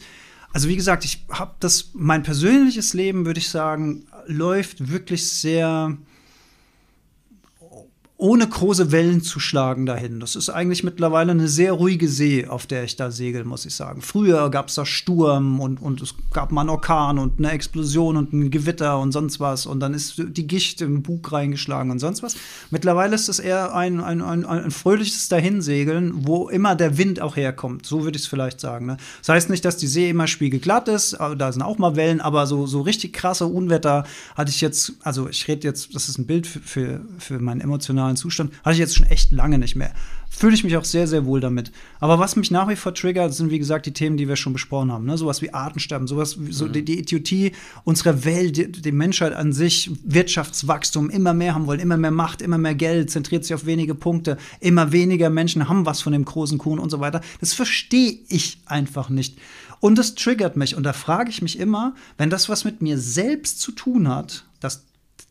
also 0.52 0.70
wie 0.70 0.76
gesagt, 0.76 1.06
ich 1.06 1.24
habe 1.30 1.54
das, 1.60 1.92
mein 1.94 2.24
persönliches 2.24 2.96
Leben, 2.96 3.28
würde 3.28 3.40
ich 3.40 3.50
sagen, 3.50 4.08
läuft 4.26 4.90
wirklich 4.90 5.30
sehr 5.30 5.96
ohne 8.22 8.48
große 8.48 8.92
Wellen 8.92 9.24
zu 9.24 9.40
schlagen 9.40 9.88
dahin. 9.88 10.20
Das 10.20 10.36
ist 10.36 10.50
eigentlich 10.50 10.84
mittlerweile 10.84 11.32
eine 11.32 11.48
sehr 11.48 11.74
ruhige 11.74 12.08
See, 12.08 12.46
auf 12.46 12.68
der 12.68 12.84
ich 12.84 12.96
da 12.96 13.10
segel, 13.10 13.46
muss 13.46 13.66
ich 13.66 13.74
sagen. 13.74 14.04
Früher 14.04 14.52
gab 14.52 14.68
es 14.68 14.76
da 14.76 14.86
Sturm 14.86 15.60
und, 15.60 15.82
und 15.82 16.04
es 16.04 16.14
gab 16.32 16.52
mal 16.52 16.62
einen 16.62 16.70
Orkan 16.70 17.18
und 17.18 17.40
eine 17.40 17.50
Explosion 17.50 18.18
und 18.18 18.32
ein 18.32 18.52
Gewitter 18.52 19.00
und 19.00 19.12
sonst 19.12 19.40
was. 19.40 19.66
Und 19.66 19.80
dann 19.80 19.96
ist 19.96 20.22
die 20.24 20.46
Gicht 20.46 20.82
im 20.82 21.02
Bug 21.02 21.32
reingeschlagen 21.32 21.90
und 21.90 21.98
sonst 21.98 22.22
was. 22.22 22.36
Mittlerweile 22.70 23.16
ist 23.16 23.28
es 23.28 23.40
eher 23.40 23.74
ein, 23.74 24.00
ein, 24.00 24.22
ein, 24.22 24.46
ein 24.46 24.70
fröhliches 24.70 25.28
Dahinsegeln, 25.28 26.28
wo 26.28 26.48
immer 26.48 26.76
der 26.76 27.00
Wind 27.00 27.22
auch 27.22 27.36
herkommt. 27.36 27.88
So 27.88 28.04
würde 28.04 28.18
ich 28.18 28.26
es 28.26 28.30
vielleicht 28.30 28.60
sagen. 28.60 28.86
Ne? 28.86 28.98
Das 29.22 29.30
heißt 29.30 29.50
nicht, 29.50 29.66
dass 29.66 29.78
die 29.78 29.88
See 29.88 30.12
immer 30.12 30.28
spiegelglatt 30.28 30.90
ist, 30.90 31.18
da 31.20 31.52
sind 31.52 31.64
auch 31.64 31.80
mal 31.80 31.96
Wellen, 31.96 32.22
aber 32.22 32.46
so, 32.46 32.68
so 32.68 32.82
richtig 32.82 33.14
krasse 33.14 33.48
Unwetter 33.48 34.04
hatte 34.36 34.52
ich 34.52 34.62
jetzt, 34.62 34.94
also 35.02 35.28
ich 35.28 35.48
rede 35.48 35.68
jetzt, 35.68 35.96
das 35.96 36.08
ist 36.08 36.20
ein 36.20 36.28
Bild 36.28 36.46
für, 36.46 36.60
für, 36.60 37.02
für 37.18 37.40
meinen 37.40 37.62
emotionalen 37.62 38.11
emotionalen 38.12 38.18
Zustand 38.18 38.54
hatte 38.64 38.74
ich 38.74 38.80
jetzt 38.80 38.96
schon 38.96 39.08
echt 39.08 39.32
lange 39.32 39.58
nicht 39.58 39.76
mehr. 39.76 39.94
Fühle 40.30 40.54
ich 40.54 40.64
mich 40.64 40.78
auch 40.78 40.86
sehr, 40.86 41.08
sehr 41.08 41.26
wohl 41.26 41.42
damit. 41.42 41.72
Aber 42.00 42.18
was 42.18 42.36
mich 42.36 42.52
nach 42.52 42.70
wie 42.70 42.76
vor 42.76 42.94
triggert, 42.94 43.34
sind 43.34 43.52
wie 43.52 43.60
gesagt 43.60 43.86
die 43.86 43.92
Themen, 43.92 44.16
die 44.16 44.28
wir 44.28 44.38
schon 44.38 44.54
besprochen 44.54 44.92
haben. 44.92 45.06
Ne? 45.06 45.18
Sowas 45.18 45.42
wie 45.42 45.54
Artensterben, 45.54 46.08
sowas 46.08 46.38
wie 46.40 46.54
so 46.54 46.68
mhm. 46.68 46.74
die, 46.74 46.86
die 46.86 47.00
Idiotie 47.00 47.52
unserer 47.84 48.24
Welt, 48.24 48.56
die, 48.56 48.72
die, 48.72 48.92
Menschheit 48.92 49.34
an 49.34 49.52
sich, 49.52 49.92
Wirtschaftswachstum, 50.04 51.10
immer 51.10 51.34
mehr 51.34 51.54
haben 51.54 51.68
wollen, 51.68 51.80
immer 51.80 51.98
mehr 51.98 52.12
Macht, 52.12 52.42
immer 52.42 52.58
mehr 52.58 52.76
Geld, 52.76 53.12
zentriert 53.12 53.44
sich 53.44 53.54
auf 53.54 53.66
wenige 53.66 53.94
Punkte, 53.94 54.38
immer 54.60 54.92
weniger 54.92 55.30
Menschen 55.30 55.68
haben 55.68 55.86
was 55.86 56.02
von 56.02 56.14
dem 56.14 56.26
großen 56.26 56.58
Kuhn 56.58 56.80
und 56.80 56.90
so 56.90 57.00
weiter. 57.00 57.22
Das 57.42 57.54
verstehe 57.54 58.20
ich 58.30 58.60
einfach 58.66 59.10
nicht. 59.10 59.38
Und 59.82 59.98
das 59.98 60.16
triggert 60.16 60.56
mich. 60.56 60.76
Und 60.76 60.84
da 60.84 60.94
frage 60.94 61.30
ich 61.30 61.42
mich 61.42 61.60
immer, 61.60 61.94
wenn 62.18 62.30
das 62.30 62.48
was 62.48 62.64
mit 62.64 62.82
mir 62.82 62.98
selbst 62.98 63.60
zu 63.60 63.72
tun 63.72 64.08
hat, 64.08 64.46
dass 64.60 64.84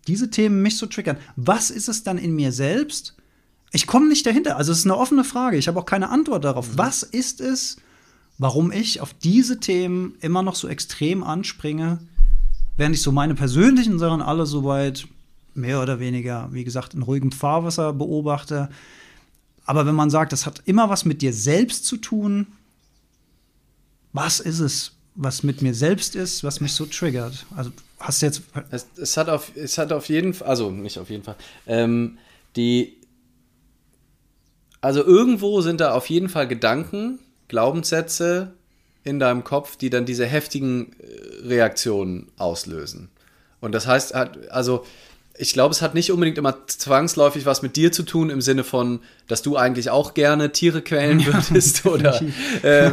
diese 0.06 0.30
Themen 0.30 0.62
mich 0.62 0.76
so 0.76 0.86
triggern, 0.86 1.16
was 1.36 1.70
ist 1.70 1.88
es 1.88 2.02
dann 2.02 2.18
in 2.18 2.34
mir 2.34 2.52
selbst? 2.52 3.14
Ich 3.72 3.86
komme 3.86 4.08
nicht 4.08 4.26
dahinter. 4.26 4.56
Also 4.56 4.72
es 4.72 4.78
ist 4.78 4.86
eine 4.86 4.96
offene 4.96 5.24
Frage. 5.24 5.56
Ich 5.56 5.68
habe 5.68 5.78
auch 5.78 5.86
keine 5.86 6.08
Antwort 6.10 6.44
darauf. 6.44 6.72
Mhm. 6.72 6.78
Was 6.78 7.02
ist 7.02 7.40
es, 7.40 7.76
warum 8.38 8.72
ich 8.72 9.00
auf 9.00 9.14
diese 9.14 9.60
Themen 9.60 10.14
immer 10.20 10.42
noch 10.42 10.56
so 10.56 10.66
extrem 10.68 11.22
anspringe, 11.22 11.98
während 12.76 12.96
ich 12.96 13.02
so 13.02 13.12
meine 13.12 13.34
persönlichen 13.34 13.98
Sachen 13.98 14.22
alle 14.22 14.46
soweit 14.46 15.06
mehr 15.54 15.82
oder 15.82 16.00
weniger, 16.00 16.48
wie 16.52 16.64
gesagt, 16.64 16.94
in 16.94 17.02
ruhigem 17.02 17.32
Fahrwasser 17.32 17.92
beobachte. 17.92 18.70
Aber 19.66 19.86
wenn 19.86 19.94
man 19.94 20.10
sagt, 20.10 20.32
das 20.32 20.46
hat 20.46 20.62
immer 20.64 20.88
was 20.88 21.04
mit 21.04 21.22
dir 21.22 21.32
selbst 21.32 21.84
zu 21.84 21.96
tun, 21.96 22.46
was 24.12 24.40
ist 24.40 24.60
es, 24.60 24.92
was 25.14 25.42
mit 25.42 25.62
mir 25.62 25.74
selbst 25.74 26.16
ist, 26.16 26.42
was 26.42 26.60
mich 26.60 26.72
so 26.72 26.86
triggert? 26.86 27.46
Also 27.54 27.70
hast 28.00 28.22
du 28.22 28.26
jetzt. 28.26 28.42
Es, 28.70 28.86
es, 28.96 29.16
hat, 29.16 29.28
auf, 29.28 29.52
es 29.54 29.78
hat 29.78 29.92
auf 29.92 30.08
jeden 30.08 30.34
Fall, 30.34 30.48
also 30.48 30.70
nicht 30.70 30.98
auf 30.98 31.10
jeden 31.10 31.22
Fall, 31.22 31.36
ähm, 31.66 32.18
die. 32.56 32.96
Also 34.82 35.04
irgendwo 35.04 35.60
sind 35.60 35.82
da 35.82 35.92
auf 35.92 36.08
jeden 36.08 36.30
Fall 36.30 36.48
Gedanken, 36.48 37.18
Glaubenssätze 37.48 38.54
in 39.04 39.18
deinem 39.18 39.44
Kopf, 39.44 39.76
die 39.76 39.90
dann 39.90 40.06
diese 40.06 40.24
heftigen 40.24 40.96
äh, 40.98 41.46
Reaktionen 41.46 42.32
auslösen. 42.38 43.10
Und 43.60 43.72
das 43.72 43.86
heißt, 43.86 44.14
also 44.14 44.86
ich 45.40 45.54
glaube, 45.54 45.72
es 45.72 45.80
hat 45.80 45.94
nicht 45.94 46.12
unbedingt 46.12 46.36
immer 46.36 46.66
zwangsläufig 46.66 47.46
was 47.46 47.62
mit 47.62 47.74
dir 47.76 47.92
zu 47.92 48.02
tun, 48.02 48.28
im 48.28 48.42
Sinne 48.42 48.62
von, 48.62 49.00
dass 49.26 49.40
du 49.40 49.56
eigentlich 49.56 49.88
auch 49.88 50.12
gerne 50.12 50.52
Tiere 50.52 50.82
quälen 50.82 51.24
würdest 51.24 51.86
oder 51.86 52.20
äh, 52.62 52.90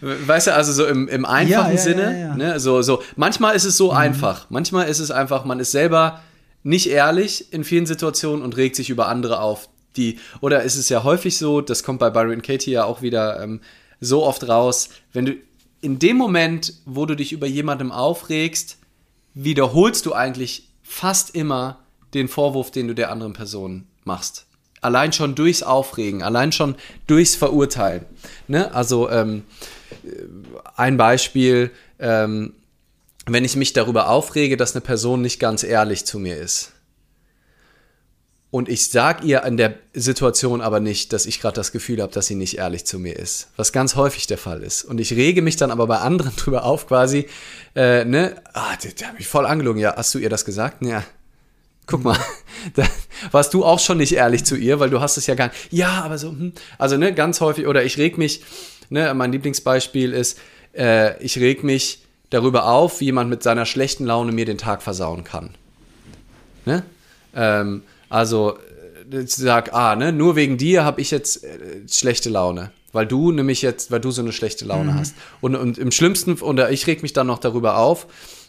weißt 0.00 0.48
du, 0.48 0.54
also 0.54 0.72
so 0.72 0.86
im, 0.86 1.08
im 1.08 1.24
einfachen 1.24 1.68
ja, 1.68 1.70
ja, 1.70 1.78
Sinne. 1.78 2.20
Ja, 2.20 2.36
ne? 2.36 2.60
so, 2.60 2.82
so, 2.82 3.02
manchmal 3.16 3.56
ist 3.56 3.64
es 3.64 3.78
so 3.78 3.92
mhm. 3.92 3.96
einfach. 3.96 4.50
Manchmal 4.50 4.88
ist 4.88 4.98
es 4.98 5.10
einfach, 5.10 5.46
man 5.46 5.58
ist 5.58 5.72
selber 5.72 6.20
nicht 6.62 6.90
ehrlich 6.90 7.52
in 7.52 7.64
vielen 7.64 7.86
Situationen 7.86 8.44
und 8.44 8.56
regt 8.58 8.76
sich 8.76 8.90
über 8.90 9.08
andere 9.08 9.40
auf. 9.40 9.70
Die, 9.96 10.18
oder 10.42 10.62
ist 10.62 10.76
es 10.76 10.90
ja 10.90 11.04
häufig 11.04 11.38
so, 11.38 11.62
das 11.62 11.82
kommt 11.82 12.00
bei 12.00 12.10
Byron 12.10 12.42
Katie 12.42 12.72
ja 12.72 12.84
auch 12.84 13.00
wieder 13.00 13.42
ähm, 13.42 13.62
so 13.98 14.24
oft 14.24 14.46
raus, 14.46 14.90
wenn 15.14 15.24
du 15.24 15.32
in 15.80 15.98
dem 15.98 16.18
Moment, 16.18 16.74
wo 16.84 17.06
du 17.06 17.14
dich 17.14 17.32
über 17.32 17.46
jemandem 17.46 17.92
aufregst, 17.92 18.76
wiederholst 19.32 20.04
du 20.04 20.12
eigentlich 20.12 20.68
fast 20.86 21.30
immer 21.30 21.80
den 22.14 22.28
Vorwurf, 22.28 22.70
den 22.70 22.88
du 22.88 22.94
der 22.94 23.10
anderen 23.10 23.32
Person 23.32 23.86
machst. 24.04 24.46
Allein 24.80 25.12
schon 25.12 25.34
durchs 25.34 25.62
Aufregen, 25.62 26.22
allein 26.22 26.52
schon 26.52 26.76
durchs 27.06 27.34
Verurteilen. 27.34 28.06
Ne? 28.46 28.72
Also 28.74 29.10
ähm, 29.10 29.42
ein 30.76 30.96
Beispiel, 30.96 31.70
ähm, 31.98 32.54
wenn 33.26 33.44
ich 33.44 33.56
mich 33.56 33.72
darüber 33.72 34.08
aufrege, 34.08 34.56
dass 34.56 34.74
eine 34.74 34.82
Person 34.82 35.22
nicht 35.22 35.40
ganz 35.40 35.64
ehrlich 35.64 36.06
zu 36.06 36.18
mir 36.18 36.36
ist. 36.36 36.72
Und 38.56 38.70
ich 38.70 38.88
sage 38.88 39.26
ihr 39.26 39.44
an 39.44 39.58
der 39.58 39.74
Situation 39.92 40.62
aber 40.62 40.80
nicht, 40.80 41.12
dass 41.12 41.26
ich 41.26 41.42
gerade 41.42 41.56
das 41.56 41.72
Gefühl 41.72 42.00
habe, 42.00 42.10
dass 42.14 42.26
sie 42.26 42.36
nicht 42.36 42.56
ehrlich 42.56 42.86
zu 42.86 42.98
mir 42.98 43.14
ist. 43.14 43.48
Was 43.56 43.70
ganz 43.70 43.96
häufig 43.96 44.28
der 44.28 44.38
Fall 44.38 44.62
ist. 44.62 44.82
Und 44.82 44.98
ich 44.98 45.12
rege 45.12 45.42
mich 45.42 45.56
dann 45.56 45.70
aber 45.70 45.86
bei 45.86 45.98
anderen 45.98 46.34
drüber 46.36 46.64
auf, 46.64 46.88
quasi, 46.88 47.26
äh, 47.74 48.06
ne, 48.06 48.34
ah, 48.54 48.74
der, 48.82 48.92
der 48.92 49.08
hat 49.08 49.18
mich 49.18 49.28
voll 49.28 49.44
angelogen. 49.44 49.78
Ja, 49.78 49.94
hast 49.94 50.14
du 50.14 50.18
ihr 50.18 50.30
das 50.30 50.46
gesagt? 50.46 50.82
Ja. 50.82 51.04
Guck 51.84 52.02
mal, 52.02 52.18
da 52.74 52.84
warst 53.30 53.52
du 53.52 53.62
auch 53.62 53.78
schon 53.78 53.98
nicht 53.98 54.14
ehrlich 54.14 54.46
zu 54.46 54.56
ihr, 54.56 54.80
weil 54.80 54.88
du 54.88 55.02
hast 55.02 55.18
es 55.18 55.26
ja 55.26 55.34
gar 55.34 55.48
nicht. 55.48 55.70
Ja, 55.70 56.02
aber 56.02 56.16
so, 56.16 56.30
hm. 56.30 56.54
also 56.78 56.96
ne, 56.96 57.12
ganz 57.12 57.42
häufig, 57.42 57.66
oder 57.66 57.84
ich 57.84 57.98
reg 57.98 58.16
mich, 58.16 58.42
ne, 58.88 59.12
mein 59.12 59.32
Lieblingsbeispiel 59.32 60.14
ist, 60.14 60.38
äh, 60.74 61.22
ich 61.22 61.38
reg 61.38 61.62
mich 61.62 62.06
darüber 62.30 62.68
auf, 62.68 63.00
wie 63.00 63.04
jemand 63.04 63.28
mit 63.28 63.42
seiner 63.42 63.66
schlechten 63.66 64.06
Laune 64.06 64.32
mir 64.32 64.46
den 64.46 64.56
Tag 64.56 64.80
versauen 64.80 65.24
kann. 65.24 65.50
Ne? 66.64 66.84
Ähm, 67.34 67.82
also 68.08 68.58
äh, 69.10 69.22
ich 69.22 69.34
sag, 69.34 69.72
ah, 69.74 69.96
ne, 69.96 70.12
nur 70.12 70.36
wegen 70.36 70.56
dir 70.58 70.84
habe 70.84 71.00
ich 71.00 71.10
jetzt 71.10 71.44
äh, 71.44 71.58
schlechte 71.90 72.30
Laune. 72.30 72.70
Weil 72.92 73.06
du 73.06 73.30
nämlich 73.30 73.62
jetzt, 73.62 73.90
weil 73.90 74.00
du 74.00 74.10
so 74.10 74.22
eine 74.22 74.32
schlechte 74.32 74.64
Laune 74.64 74.92
mhm. 74.92 74.98
hast. 74.98 75.14
Und, 75.40 75.54
und 75.54 75.76
im 75.76 75.90
schlimmsten, 75.90 76.34
oder 76.34 76.70
ich 76.70 76.86
reg 76.86 77.02
mich 77.02 77.12
dann 77.12 77.26
noch 77.26 77.38
darüber 77.38 77.76
auf, 77.76 78.06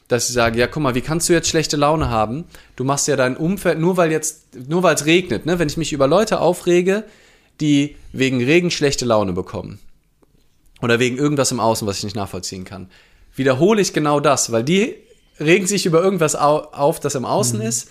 dass 0.08 0.30
ich 0.30 0.34
sage, 0.34 0.58
ja, 0.58 0.68
guck 0.68 0.82
mal, 0.82 0.96
wie 0.96 1.02
kannst 1.02 1.28
du 1.28 1.34
jetzt 1.34 1.50
schlechte 1.50 1.76
Laune 1.76 2.10
haben? 2.10 2.46
Du 2.78 2.86
machst 2.86 3.08
ja 3.10 3.18
dein 3.18 3.36
Umfeld, 3.36 3.78
nur 3.78 3.98
weil 3.98 4.12
jetzt, 4.12 4.56
nur 4.70 4.84
weil 4.84 4.96
es 4.96 5.06
regnet, 5.06 5.46
ne? 5.46 5.60
Wenn 5.60 5.68
ich 5.68 5.76
mich 5.76 5.92
über 5.92 6.08
Leute 6.08 6.40
aufrege, 6.40 7.04
die 7.60 7.98
wegen 8.14 8.42
Regen 8.42 8.72
schlechte 8.72 9.04
Laune 9.04 9.34
bekommen. 9.34 9.80
Oder 10.82 11.00
wegen 11.00 11.18
irgendwas 11.18 11.52
im 11.52 11.60
Außen, 11.60 11.88
was 11.88 11.98
ich 11.98 12.04
nicht 12.04 12.16
nachvollziehen 12.16 12.64
kann. 12.64 12.90
Wiederhole 13.36 13.82
ich 13.82 13.94
genau 13.94 14.20
das, 14.20 14.52
weil 14.52 14.64
die 14.64 14.96
regen 15.40 15.68
sich 15.68 15.86
über 15.86 16.02
irgendwas 16.02 16.36
auf, 16.36 17.00
das 17.00 17.16
im 17.16 17.26
Außen 17.26 17.60
mhm. 17.60 17.66
ist 17.66 17.90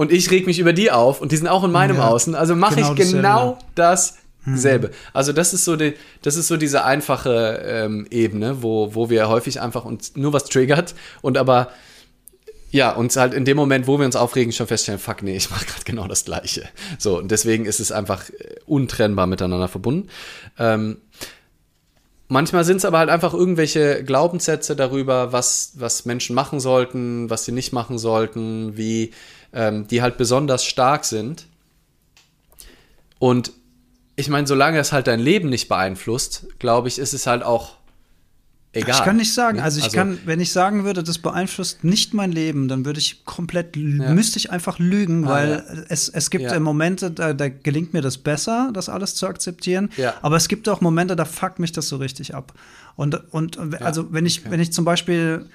und 0.00 0.10
ich 0.10 0.30
reg 0.30 0.46
mich 0.46 0.58
über 0.58 0.72
die 0.72 0.90
auf 0.90 1.20
und 1.20 1.30
die 1.30 1.36
sind 1.36 1.46
auch 1.46 1.62
in 1.62 1.72
meinem 1.72 1.96
ja, 1.96 2.08
Außen. 2.08 2.34
Also 2.34 2.56
mache 2.56 2.76
genau 2.76 2.94
ich 2.94 3.12
genau 3.12 3.58
dasselbe. 3.74 4.88
Mhm. 4.88 4.92
Also 5.12 5.34
das 5.34 5.52
ist 5.52 5.66
so 5.66 5.76
die, 5.76 5.92
das 6.22 6.36
ist 6.36 6.48
so 6.48 6.56
diese 6.56 6.86
einfache 6.86 7.62
ähm, 7.66 8.06
Ebene, 8.10 8.62
wo, 8.62 8.94
wo 8.94 9.10
wir 9.10 9.28
häufig 9.28 9.60
einfach 9.60 9.84
uns 9.84 10.16
nur 10.16 10.32
was 10.32 10.44
triggert 10.44 10.94
und 11.20 11.36
aber 11.36 11.68
ja, 12.70 12.92
uns 12.92 13.16
halt 13.16 13.34
in 13.34 13.44
dem 13.44 13.58
Moment, 13.58 13.88
wo 13.88 13.98
wir 13.98 14.06
uns 14.06 14.16
aufregen, 14.16 14.54
schon 14.54 14.68
feststellen, 14.68 14.98
fuck, 14.98 15.22
nee, 15.22 15.36
ich 15.36 15.50
mache 15.50 15.66
gerade 15.66 15.84
genau 15.84 16.08
das 16.08 16.24
Gleiche. 16.24 16.66
So, 16.98 17.18
und 17.18 17.30
deswegen 17.30 17.66
ist 17.66 17.78
es 17.78 17.92
einfach 17.92 18.30
äh, 18.30 18.54
untrennbar 18.64 19.26
miteinander 19.26 19.68
verbunden. 19.68 20.08
Ähm, 20.58 20.96
manchmal 22.28 22.64
sind 22.64 22.78
es 22.78 22.86
aber 22.86 23.00
halt 23.00 23.10
einfach 23.10 23.34
irgendwelche 23.34 24.02
Glaubenssätze 24.02 24.76
darüber, 24.76 25.34
was, 25.34 25.72
was 25.74 26.06
Menschen 26.06 26.34
machen 26.34 26.58
sollten, 26.58 27.28
was 27.28 27.44
sie 27.44 27.52
nicht 27.52 27.74
machen 27.74 27.98
sollten, 27.98 28.78
wie 28.78 29.10
ähm, 29.52 29.86
die 29.88 30.02
halt 30.02 30.16
besonders 30.16 30.64
stark 30.64 31.04
sind. 31.04 31.46
Und 33.18 33.52
ich 34.16 34.28
meine, 34.28 34.46
solange 34.46 34.78
es 34.78 34.92
halt 34.92 35.06
dein 35.06 35.20
Leben 35.20 35.48
nicht 35.48 35.68
beeinflusst, 35.68 36.46
glaube 36.58 36.88
ich, 36.88 36.98
ist 36.98 37.14
es 37.14 37.26
halt 37.26 37.42
auch 37.42 37.76
egal. 38.72 38.96
Ich 38.96 39.04
kann 39.04 39.16
nicht 39.16 39.32
sagen, 39.32 39.58
ne? 39.58 39.64
also 39.64 39.78
ich 39.78 39.84
also, 39.84 39.96
kann, 39.96 40.18
wenn 40.24 40.40
ich 40.40 40.52
sagen 40.52 40.84
würde, 40.84 41.02
das 41.02 41.18
beeinflusst 41.18 41.84
nicht 41.84 42.14
mein 42.14 42.30
Leben, 42.30 42.68
dann 42.68 42.84
würde 42.84 42.98
ich 43.00 43.24
komplett, 43.24 43.76
ja. 43.76 44.12
müsste 44.12 44.38
ich 44.38 44.50
einfach 44.50 44.78
lügen, 44.78 45.24
ah, 45.24 45.30
weil 45.30 45.50
ja. 45.50 45.82
es, 45.88 46.08
es 46.08 46.30
gibt 46.30 46.44
ja. 46.44 46.60
Momente, 46.60 47.10
da, 47.10 47.32
da, 47.32 47.48
gelingt 47.48 47.92
mir 47.92 48.02
das 48.02 48.18
besser, 48.18 48.70
das 48.72 48.88
alles 48.88 49.14
zu 49.14 49.26
akzeptieren, 49.26 49.90
aber 50.22 50.36
es 50.36 50.48
gibt 50.48 50.68
auch 50.68 50.80
Momente, 50.80 51.16
da 51.16 51.24
fuckt 51.24 51.58
mich 51.58 51.72
das 51.72 51.88
so 51.88 51.96
richtig 51.96 52.34
ab. 52.34 52.52
Und, 52.96 53.32
und 53.32 53.58
also 53.82 54.12
wenn 54.12 54.26
ich, 54.26 54.40
okay. 54.40 54.50
wenn 54.50 54.60
ich 54.60 54.72
zum 54.72 54.84
Beispiel 54.84 55.46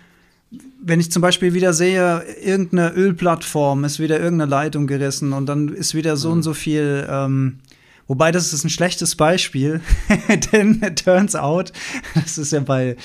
wenn 0.81 0.99
ich 0.99 1.11
zum 1.11 1.21
Beispiel 1.21 1.53
wieder 1.53 1.73
sehe, 1.73 2.23
irgendeine 2.43 2.93
Ölplattform 2.93 3.83
ist 3.83 3.99
wieder 3.99 4.19
irgendeine 4.19 4.49
Leitung 4.49 4.87
gerissen 4.87 5.33
und 5.33 5.47
dann 5.47 5.69
ist 5.69 5.95
wieder 5.95 6.17
so 6.17 6.29
mhm. 6.29 6.33
und 6.35 6.43
so 6.43 6.53
viel 6.53 7.07
ähm, 7.09 7.59
Wobei 8.07 8.31
das 8.31 8.53
ist 8.53 8.63
ein 8.63 8.69
schlechtes 8.69 9.15
Beispiel, 9.15 9.81
denn 10.53 10.81
it 10.83 11.03
turns 11.03 11.35
out, 11.35 11.73
das 12.13 12.37
ist 12.37 12.51
ja 12.51 12.59
bei, 12.59 12.97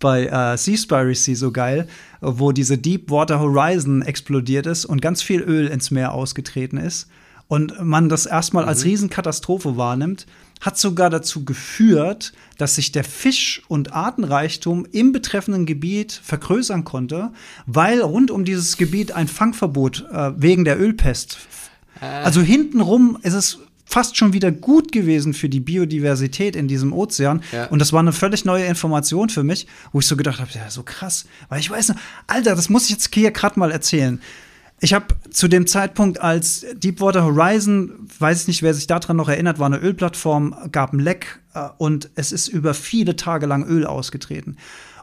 bei 0.00 0.26
äh, 0.26 0.56
Seaspiracy 0.56 1.36
so 1.36 1.52
geil, 1.52 1.86
wo 2.20 2.50
diese 2.50 2.76
Deepwater 2.76 3.38
Horizon 3.38 4.02
explodiert 4.02 4.66
ist 4.66 4.84
und 4.84 5.00
ganz 5.00 5.22
viel 5.22 5.42
Öl 5.42 5.68
ins 5.68 5.92
Meer 5.92 6.12
ausgetreten 6.12 6.76
ist 6.76 7.08
und 7.46 7.84
man 7.84 8.08
das 8.08 8.26
erstmal 8.26 8.64
mhm. 8.64 8.70
als 8.70 8.84
Riesenkatastrophe 8.84 9.76
wahrnimmt, 9.76 10.26
hat 10.60 10.78
sogar 10.78 11.10
dazu 11.10 11.44
geführt, 11.44 12.32
dass 12.56 12.74
sich 12.74 12.92
der 12.92 13.04
Fisch- 13.04 13.62
und 13.68 13.92
Artenreichtum 13.92 14.86
im 14.90 15.12
betreffenden 15.12 15.66
Gebiet 15.66 16.12
vergrößern 16.12 16.84
konnte, 16.84 17.30
weil 17.66 18.00
rund 18.00 18.30
um 18.30 18.44
dieses 18.44 18.76
Gebiet 18.76 19.12
ein 19.12 19.28
Fangverbot 19.28 20.06
äh, 20.12 20.32
wegen 20.36 20.64
der 20.64 20.80
Ölpest. 20.80 21.38
Äh. 22.00 22.06
Also 22.06 22.40
hintenrum 22.40 23.18
ist 23.22 23.34
es 23.34 23.58
fast 23.88 24.18
schon 24.18 24.34
wieder 24.34 24.52
gut 24.52 24.92
gewesen 24.92 25.32
für 25.32 25.48
die 25.48 25.60
Biodiversität 25.60 26.56
in 26.56 26.68
diesem 26.68 26.92
Ozean. 26.92 27.42
Ja. 27.52 27.66
Und 27.66 27.78
das 27.78 27.92
war 27.92 28.00
eine 28.00 28.12
völlig 28.12 28.44
neue 28.44 28.66
Information 28.66 29.30
für 29.30 29.44
mich, 29.44 29.66
wo 29.92 30.00
ich 30.00 30.06
so 30.06 30.16
gedacht 30.16 30.40
habe, 30.40 30.50
ja, 30.52 30.70
so 30.70 30.82
krass. 30.82 31.24
Weil 31.48 31.60
ich 31.60 31.70
weiß 31.70 31.88
noch, 31.88 31.96
Alter, 32.26 32.54
das 32.54 32.68
muss 32.68 32.84
ich 32.84 32.90
jetzt 32.90 33.14
hier 33.14 33.30
gerade 33.30 33.58
mal 33.58 33.70
erzählen. 33.70 34.20
Ich 34.80 34.94
habe 34.94 35.06
zu 35.30 35.48
dem 35.48 35.66
Zeitpunkt, 35.66 36.20
als 36.20 36.64
Deepwater 36.74 37.24
Horizon, 37.24 37.92
weiß 38.18 38.42
ich 38.42 38.48
nicht, 38.48 38.62
wer 38.62 38.74
sich 38.74 38.86
daran 38.86 39.16
noch 39.16 39.28
erinnert, 39.28 39.58
war 39.58 39.66
eine 39.66 39.78
Ölplattform, 39.78 40.54
gab 40.70 40.92
ein 40.92 41.00
Leck 41.00 41.40
äh, 41.54 41.68
und 41.78 42.10
es 42.14 42.30
ist 42.30 42.48
über 42.48 42.74
viele 42.74 43.16
Tage 43.16 43.46
lang 43.46 43.66
Öl 43.66 43.86
ausgetreten. 43.86 44.56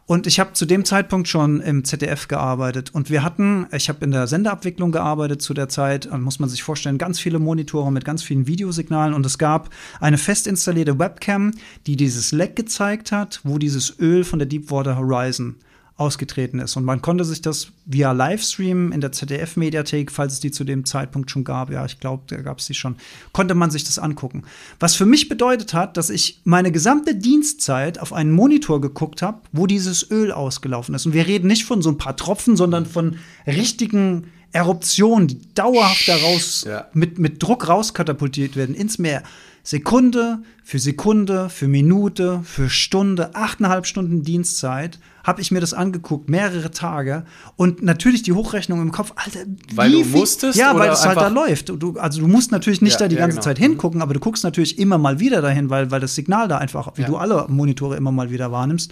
Und 0.07 0.27
ich 0.27 0.39
habe 0.39 0.53
zu 0.53 0.65
dem 0.65 0.85
Zeitpunkt 0.85 1.27
schon 1.27 1.61
im 1.61 1.83
ZDF 1.83 2.27
gearbeitet. 2.27 2.93
Und 2.93 3.09
wir 3.09 3.23
hatten, 3.23 3.65
ich 3.71 3.89
habe 3.89 4.05
in 4.05 4.11
der 4.11 4.27
Sendeabwicklung 4.27 4.91
gearbeitet 4.91 5.41
zu 5.41 5.55
der 5.55 5.67
Zeit, 5.67 6.07
muss 6.19 6.39
man 6.39 6.47
sich 6.47 6.61
vorstellen, 6.61 6.99
ganz 6.99 7.19
viele 7.19 7.39
Monitore 7.39 7.91
mit 7.91 8.05
ganz 8.05 8.21
vielen 8.21 8.45
Videosignalen. 8.45 9.15
Und 9.15 9.25
es 9.25 9.39
gab 9.39 9.71
eine 9.99 10.19
fest 10.19 10.45
installierte 10.45 10.99
Webcam, 10.99 11.51
die 11.87 11.95
dieses 11.95 12.31
Leck 12.31 12.55
gezeigt 12.55 13.11
hat, 13.11 13.41
wo 13.43 13.57
dieses 13.57 13.99
Öl 13.99 14.23
von 14.23 14.37
der 14.37 14.47
Deepwater 14.47 14.95
Horizon 14.95 15.55
ausgetreten 15.97 16.59
ist. 16.59 16.75
Und 16.75 16.83
man 16.83 17.01
konnte 17.01 17.23
sich 17.23 17.41
das 17.41 17.67
via 17.85 18.11
Livestream 18.11 18.91
in 18.91 18.99
der 18.99 19.13
ZDF-Mediathek, 19.13 20.11
falls 20.11 20.33
es 20.33 20.39
die 20.41 20.51
zu 20.51 20.65
dem 20.65 20.83
Zeitpunkt 20.83 21.31
schon 21.31 21.45
gab, 21.45 21.71
ja, 21.71 21.85
ich 21.85 22.01
glaube, 22.01 22.23
da 22.27 22.35
gab 22.37 22.59
es 22.59 22.65
die 22.65 22.73
schon, 22.73 22.97
konnte 23.31 23.55
man 23.55 23.71
sich 23.71 23.85
das 23.85 23.97
angucken. 23.97 24.43
Was 24.79 24.95
für 24.95 25.05
mich 25.05 25.29
bedeutet 25.29 25.73
hat, 25.73 25.95
dass 25.95 26.09
ich 26.09 26.41
meine 26.43 26.73
gesamte 26.73 27.15
Dienstzeit 27.15 27.99
auf 27.99 28.11
einen 28.11 28.31
Monitor 28.31 28.81
geguckt 28.81 29.21
habe, 29.21 29.39
wo 29.53 29.67
dieses 29.67 30.11
Öl 30.11 30.33
ausgelaufen 30.33 30.93
ist. 30.95 31.05
Und 31.05 31.13
wir 31.13 31.27
reden 31.27 31.47
nicht 31.47 31.63
von 31.63 31.81
so 31.81 31.89
ein 31.89 31.97
paar 31.97 32.17
Tropfen, 32.17 32.57
sondern 32.57 32.85
von 32.85 33.17
richtigen 33.47 34.27
Eruptionen, 34.51 35.27
die 35.27 35.53
dauerhaft 35.53 36.07
daraus 36.07 36.65
ja. 36.67 36.87
mit, 36.93 37.19
mit 37.19 37.41
Druck 37.41 37.69
rauskatapultiert 37.69 38.57
werden 38.57 38.75
ins 38.75 38.99
Meer. 38.99 39.23
Sekunde 39.65 40.43
für 40.63 40.77
Sekunde, 40.77 41.49
für 41.49 41.67
Minute, 41.67 42.41
für 42.43 42.69
Stunde, 42.69 43.33
achteinhalb 43.33 43.87
Stunden 43.87 44.21
Dienstzeit 44.21 44.99
habe 45.23 45.41
ich 45.41 45.49
mir 45.49 45.59
das 45.59 45.73
angeguckt, 45.73 46.29
mehrere 46.29 46.69
Tage 46.69 47.25
und 47.55 47.81
natürlich 47.81 48.21
die 48.21 48.31
Hochrechnung 48.31 48.79
im 48.79 48.91
Kopf, 48.91 49.13
Alter, 49.15 49.39
weil 49.73 49.91
du 49.91 50.05
musstest 50.05 50.57
ja, 50.57 50.77
weil 50.77 50.91
es 50.91 51.03
halt 51.03 51.17
da 51.17 51.29
läuft. 51.29 51.69
Du, 51.69 51.97
also 51.97 52.21
du 52.21 52.27
musst 52.27 52.51
natürlich 52.51 52.83
nicht 52.83 52.93
ja, 52.93 52.99
da 52.99 53.07
die 53.07 53.15
ja, 53.15 53.21
ganze 53.21 53.37
genau. 53.37 53.43
Zeit 53.43 53.57
hingucken, 53.57 54.03
aber 54.03 54.13
du 54.13 54.19
guckst 54.19 54.43
natürlich 54.43 54.77
immer 54.77 54.99
mal 54.99 55.19
wieder 55.19 55.41
dahin, 55.41 55.71
weil, 55.71 55.89
weil 55.89 55.99
das 55.99 56.13
Signal 56.13 56.47
da 56.47 56.59
einfach, 56.59 56.91
wie 56.95 57.01
ja. 57.01 57.07
du 57.07 57.17
alle 57.17 57.47
Monitore 57.47 57.97
immer 57.97 58.11
mal 58.11 58.29
wieder 58.29 58.51
wahrnimmst. 58.51 58.91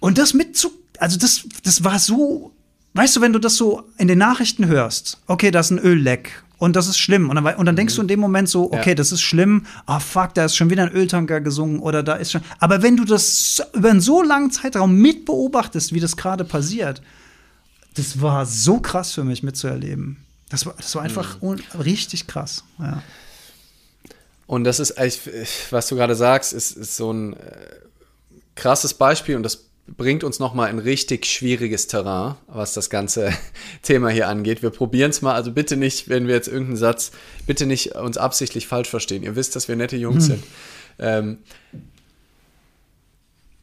Und 0.00 0.16
das 0.16 0.32
mit 0.32 0.56
zu, 0.56 0.70
also 0.98 1.18
das, 1.18 1.46
das 1.62 1.84
war 1.84 1.98
so 1.98 2.54
weißt 2.94 3.16
du, 3.16 3.20
wenn 3.20 3.32
du 3.32 3.38
das 3.38 3.56
so 3.56 3.82
in 3.98 4.08
den 4.08 4.18
Nachrichten 4.18 4.66
hörst, 4.66 5.20
okay, 5.26 5.50
da 5.50 5.60
ist 5.60 5.70
ein 5.70 5.78
Ölleck 5.78 6.43
und 6.58 6.76
das 6.76 6.86
ist 6.86 6.98
schlimm. 6.98 7.30
Und 7.30 7.36
dann, 7.36 7.54
und 7.56 7.66
dann 7.66 7.76
denkst 7.76 7.94
mhm. 7.94 7.96
du 7.96 8.02
in 8.02 8.08
dem 8.08 8.20
Moment 8.20 8.48
so, 8.48 8.72
okay, 8.72 8.90
ja. 8.90 8.94
das 8.94 9.12
ist 9.12 9.22
schlimm. 9.22 9.66
Ah, 9.86 9.96
oh, 9.96 10.00
fuck, 10.00 10.34
da 10.34 10.44
ist 10.44 10.56
schon 10.56 10.70
wieder 10.70 10.84
ein 10.84 10.92
Öltanker 10.92 11.40
gesungen 11.40 11.80
oder 11.80 12.02
da 12.02 12.14
ist 12.14 12.32
schon. 12.32 12.42
Aber 12.58 12.82
wenn 12.82 12.96
du 12.96 13.04
das 13.04 13.62
über 13.72 13.90
einen 13.90 14.00
so 14.00 14.22
langen 14.22 14.50
Zeitraum 14.50 14.96
mitbeobachtest, 14.96 15.92
wie 15.92 16.00
das 16.00 16.16
gerade 16.16 16.44
passiert, 16.44 17.02
das 17.94 18.20
war 18.20 18.46
so 18.46 18.80
krass 18.80 19.12
für 19.12 19.24
mich 19.24 19.42
mitzuerleben. 19.42 20.18
Das 20.48 20.66
war, 20.66 20.74
das 20.76 20.94
war 20.94 21.02
einfach 21.02 21.40
mhm. 21.40 21.60
richtig 21.78 22.26
krass. 22.26 22.64
Ja. 22.78 23.02
Und 24.46 24.64
das 24.64 24.78
ist, 24.78 24.94
was 25.70 25.88
du 25.88 25.96
gerade 25.96 26.14
sagst, 26.14 26.52
ist, 26.52 26.76
ist 26.76 26.96
so 26.96 27.12
ein 27.12 27.32
äh, 27.34 27.66
krasses 28.54 28.94
Beispiel 28.94 29.36
und 29.36 29.42
das 29.42 29.64
bringt 29.86 30.24
uns 30.24 30.38
nochmal 30.38 30.70
in 30.70 30.78
richtig 30.78 31.26
schwieriges 31.26 31.86
Terrain, 31.86 32.36
was 32.46 32.72
das 32.72 32.88
ganze 32.88 33.32
Thema 33.82 34.08
hier 34.08 34.28
angeht. 34.28 34.62
Wir 34.62 34.70
probieren 34.70 35.10
es 35.10 35.22
mal, 35.22 35.34
also 35.34 35.52
bitte 35.52 35.76
nicht, 35.76 36.08
wenn 36.08 36.26
wir 36.26 36.34
jetzt 36.34 36.48
irgendeinen 36.48 36.76
Satz, 36.76 37.12
bitte 37.46 37.66
nicht 37.66 37.94
uns 37.94 38.16
absichtlich 38.16 38.66
falsch 38.66 38.88
verstehen. 38.88 39.22
Ihr 39.22 39.36
wisst, 39.36 39.56
dass 39.56 39.68
wir 39.68 39.76
nette 39.76 39.96
Jungs 39.96 40.28
hm. 40.28 40.34
sind. 40.34 40.44
Ähm, 40.98 41.38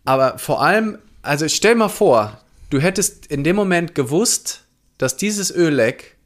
aber 0.05 0.37
vor 0.37 0.61
allem, 0.61 0.97
also 1.21 1.47
stell 1.47 1.75
mal 1.75 1.89
vor, 1.89 2.41
du 2.69 2.79
hättest 2.79 3.27
in 3.27 3.43
dem 3.43 3.55
Moment 3.55 3.95
gewusst, 3.95 4.65
dass 4.97 5.17
dieses 5.17 5.53
Ölleck 5.53 6.17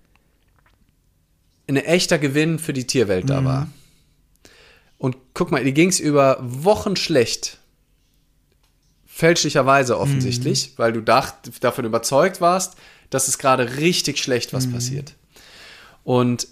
ein 1.68 1.78
echter 1.78 2.18
Gewinn 2.18 2.60
für 2.60 2.74
die 2.74 2.86
Tierwelt 2.86 3.30
da 3.30 3.42
mhm. 3.42 3.46
war. 3.46 3.68
Und 4.98 5.18
guck 5.34 5.52
mal, 5.52 5.64
die 5.64 5.74
ging 5.74 5.90
es 5.90 6.00
über 6.00 6.38
Wochen 6.42 6.96
schlecht 6.96 7.60
Fälschlicherweise 9.18 9.98
offensichtlich, 9.98 10.72
mhm. 10.72 10.74
weil 10.76 10.92
du 10.92 11.00
dacht, 11.00 11.64
davon 11.64 11.86
überzeugt 11.86 12.42
warst, 12.42 12.76
dass 13.10 13.30
es 13.30 13.38
gerade 13.38 13.78
richtig 13.78 14.18
schlecht 14.20 14.52
was 14.52 14.68
mhm. 14.68 14.74
passiert. 14.74 15.14
Und 16.04 16.50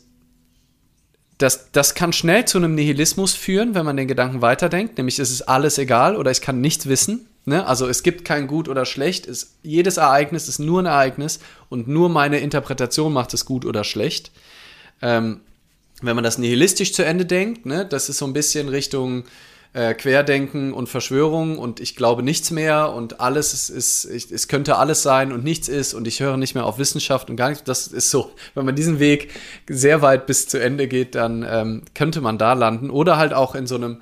das, 1.40 1.74
das 1.74 1.94
kann 1.94 2.14
schnell 2.14 2.46
zu 2.46 2.58
einem 2.58 2.74
Nihilismus 2.74 3.34
führen, 3.34 3.76
wenn 3.76 3.86
man 3.86 3.98
den 3.98 4.08
Gedanken 4.08 4.42
weiterdenkt, 4.42 4.98
nämlich 4.98 5.20
es 5.20 5.30
ist 5.30 5.42
alles 5.42 5.78
egal 5.78 6.16
oder 6.16 6.32
ich 6.32 6.40
kann 6.40 6.62
nichts 6.62 6.88
wissen. 6.88 7.28
Ne? 7.44 7.68
Also 7.68 7.86
es 7.86 8.02
gibt 8.02 8.24
kein 8.24 8.48
Gut 8.48 8.70
oder 8.70 8.86
Schlecht. 8.86 9.28
Es, 9.28 9.56
jedes 9.62 9.98
Ereignis 9.98 10.48
ist 10.48 10.60
nur 10.60 10.82
ein 10.84 10.86
Ereignis 10.86 11.42
und 11.68 11.90
nur 11.90 12.08
meine 12.08 12.40
Interpretation 12.40 13.12
macht 13.12 13.34
es 13.34 13.44
gut 13.44 13.66
oder 13.66 13.84
schlecht. 13.84 14.32
Ähm, 15.02 15.42
wenn 16.02 16.16
man 16.16 16.24
das 16.24 16.38
nihilistisch 16.38 16.94
zu 16.94 17.04
Ende 17.04 17.26
denkt, 17.26 17.66
ne, 17.66 17.86
das 17.86 18.08
ist 18.08 18.20
so 18.20 18.26
ein 18.26 18.32
bisschen 18.32 18.70
Richtung 18.70 19.26
äh, 19.74 19.96
Querdenken 19.96 20.72
und 20.72 20.88
Verschwörung 20.88 21.58
und 21.58 21.80
ich 21.80 21.96
glaube 21.96 22.22
nichts 22.22 22.52
mehr 22.52 22.94
und 22.94 23.20
alles 23.20 23.54
ist, 23.54 23.70
ist 23.70 24.06
ich, 24.06 24.32
es 24.32 24.48
könnte 24.48 24.78
alles 24.78 25.02
sein 25.02 25.32
und 25.32 25.44
nichts 25.44 25.68
ist 25.68 25.96
und 25.96 26.08
ich 26.08 26.20
höre 26.20 26.38
nicht 26.38 26.54
mehr 26.54 26.66
auf 26.66 26.78
Wissenschaft 26.78 27.30
und 27.30 27.38
gar 27.38 27.50
nichts. 27.50 27.64
Das 27.64 27.88
ist 27.88 28.12
so, 28.12 28.32
wenn 28.54 28.66
man 28.66 28.76
diesen 28.76 29.00
Weg 29.00 29.32
sehr 29.68 30.04
weit 30.04 30.28
bis 30.28 30.48
zu 30.48 30.62
Ende 30.62 30.88
geht, 30.88 31.16
dann 31.16 31.44
ähm, 31.48 31.82
könnte 31.96 32.22
man 32.22 32.38
da 32.38 32.54
landen 32.54 32.92
oder 32.92 33.18
halt 33.18 33.34
auch 33.34 33.56
in 33.56 33.66
so 33.66 33.76
einem, 33.76 34.02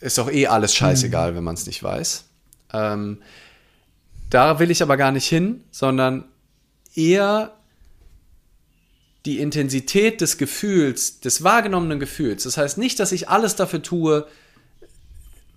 ist 0.00 0.18
doch 0.18 0.30
eh 0.30 0.46
alles 0.46 0.74
scheißegal, 0.74 1.32
mhm. 1.32 1.36
wenn 1.36 1.44
man 1.44 1.54
es 1.54 1.66
nicht 1.66 1.82
weiß. 1.82 2.24
Ähm, 2.72 3.20
da 4.30 4.60
will 4.60 4.70
ich 4.70 4.82
aber 4.82 4.96
gar 4.96 5.10
nicht 5.10 5.26
hin, 5.26 5.64
sondern 5.72 6.24
eher 6.94 7.52
die 9.26 9.38
Intensität 9.38 10.20
des 10.20 10.36
Gefühls, 10.36 11.20
des 11.20 11.42
wahrgenommenen 11.42 11.98
Gefühls. 11.98 12.44
Das 12.44 12.56
heißt 12.56 12.78
nicht, 12.78 13.00
dass 13.00 13.12
ich 13.12 13.28
alles 13.28 13.56
dafür 13.56 13.82
tue, 13.82 14.26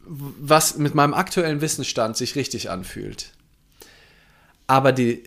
was 0.05 0.77
mit 0.77 0.95
meinem 0.95 1.13
aktuellen 1.13 1.59
Wissensstand 1.59 2.15
sich 2.15 2.35
richtig 2.35 2.69
anfühlt. 2.69 3.31
Aber 4.67 4.93
die, 4.93 5.23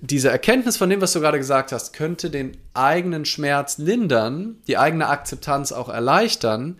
diese 0.00 0.30
Erkenntnis 0.30 0.76
von 0.76 0.90
dem, 0.90 1.00
was 1.00 1.12
du 1.12 1.20
gerade 1.20 1.38
gesagt 1.38 1.72
hast, 1.72 1.92
könnte 1.92 2.30
den 2.30 2.56
eigenen 2.72 3.24
Schmerz 3.24 3.78
lindern, 3.78 4.56
die 4.68 4.78
eigene 4.78 5.08
Akzeptanz 5.08 5.72
auch 5.72 5.88
erleichtern. 5.88 6.78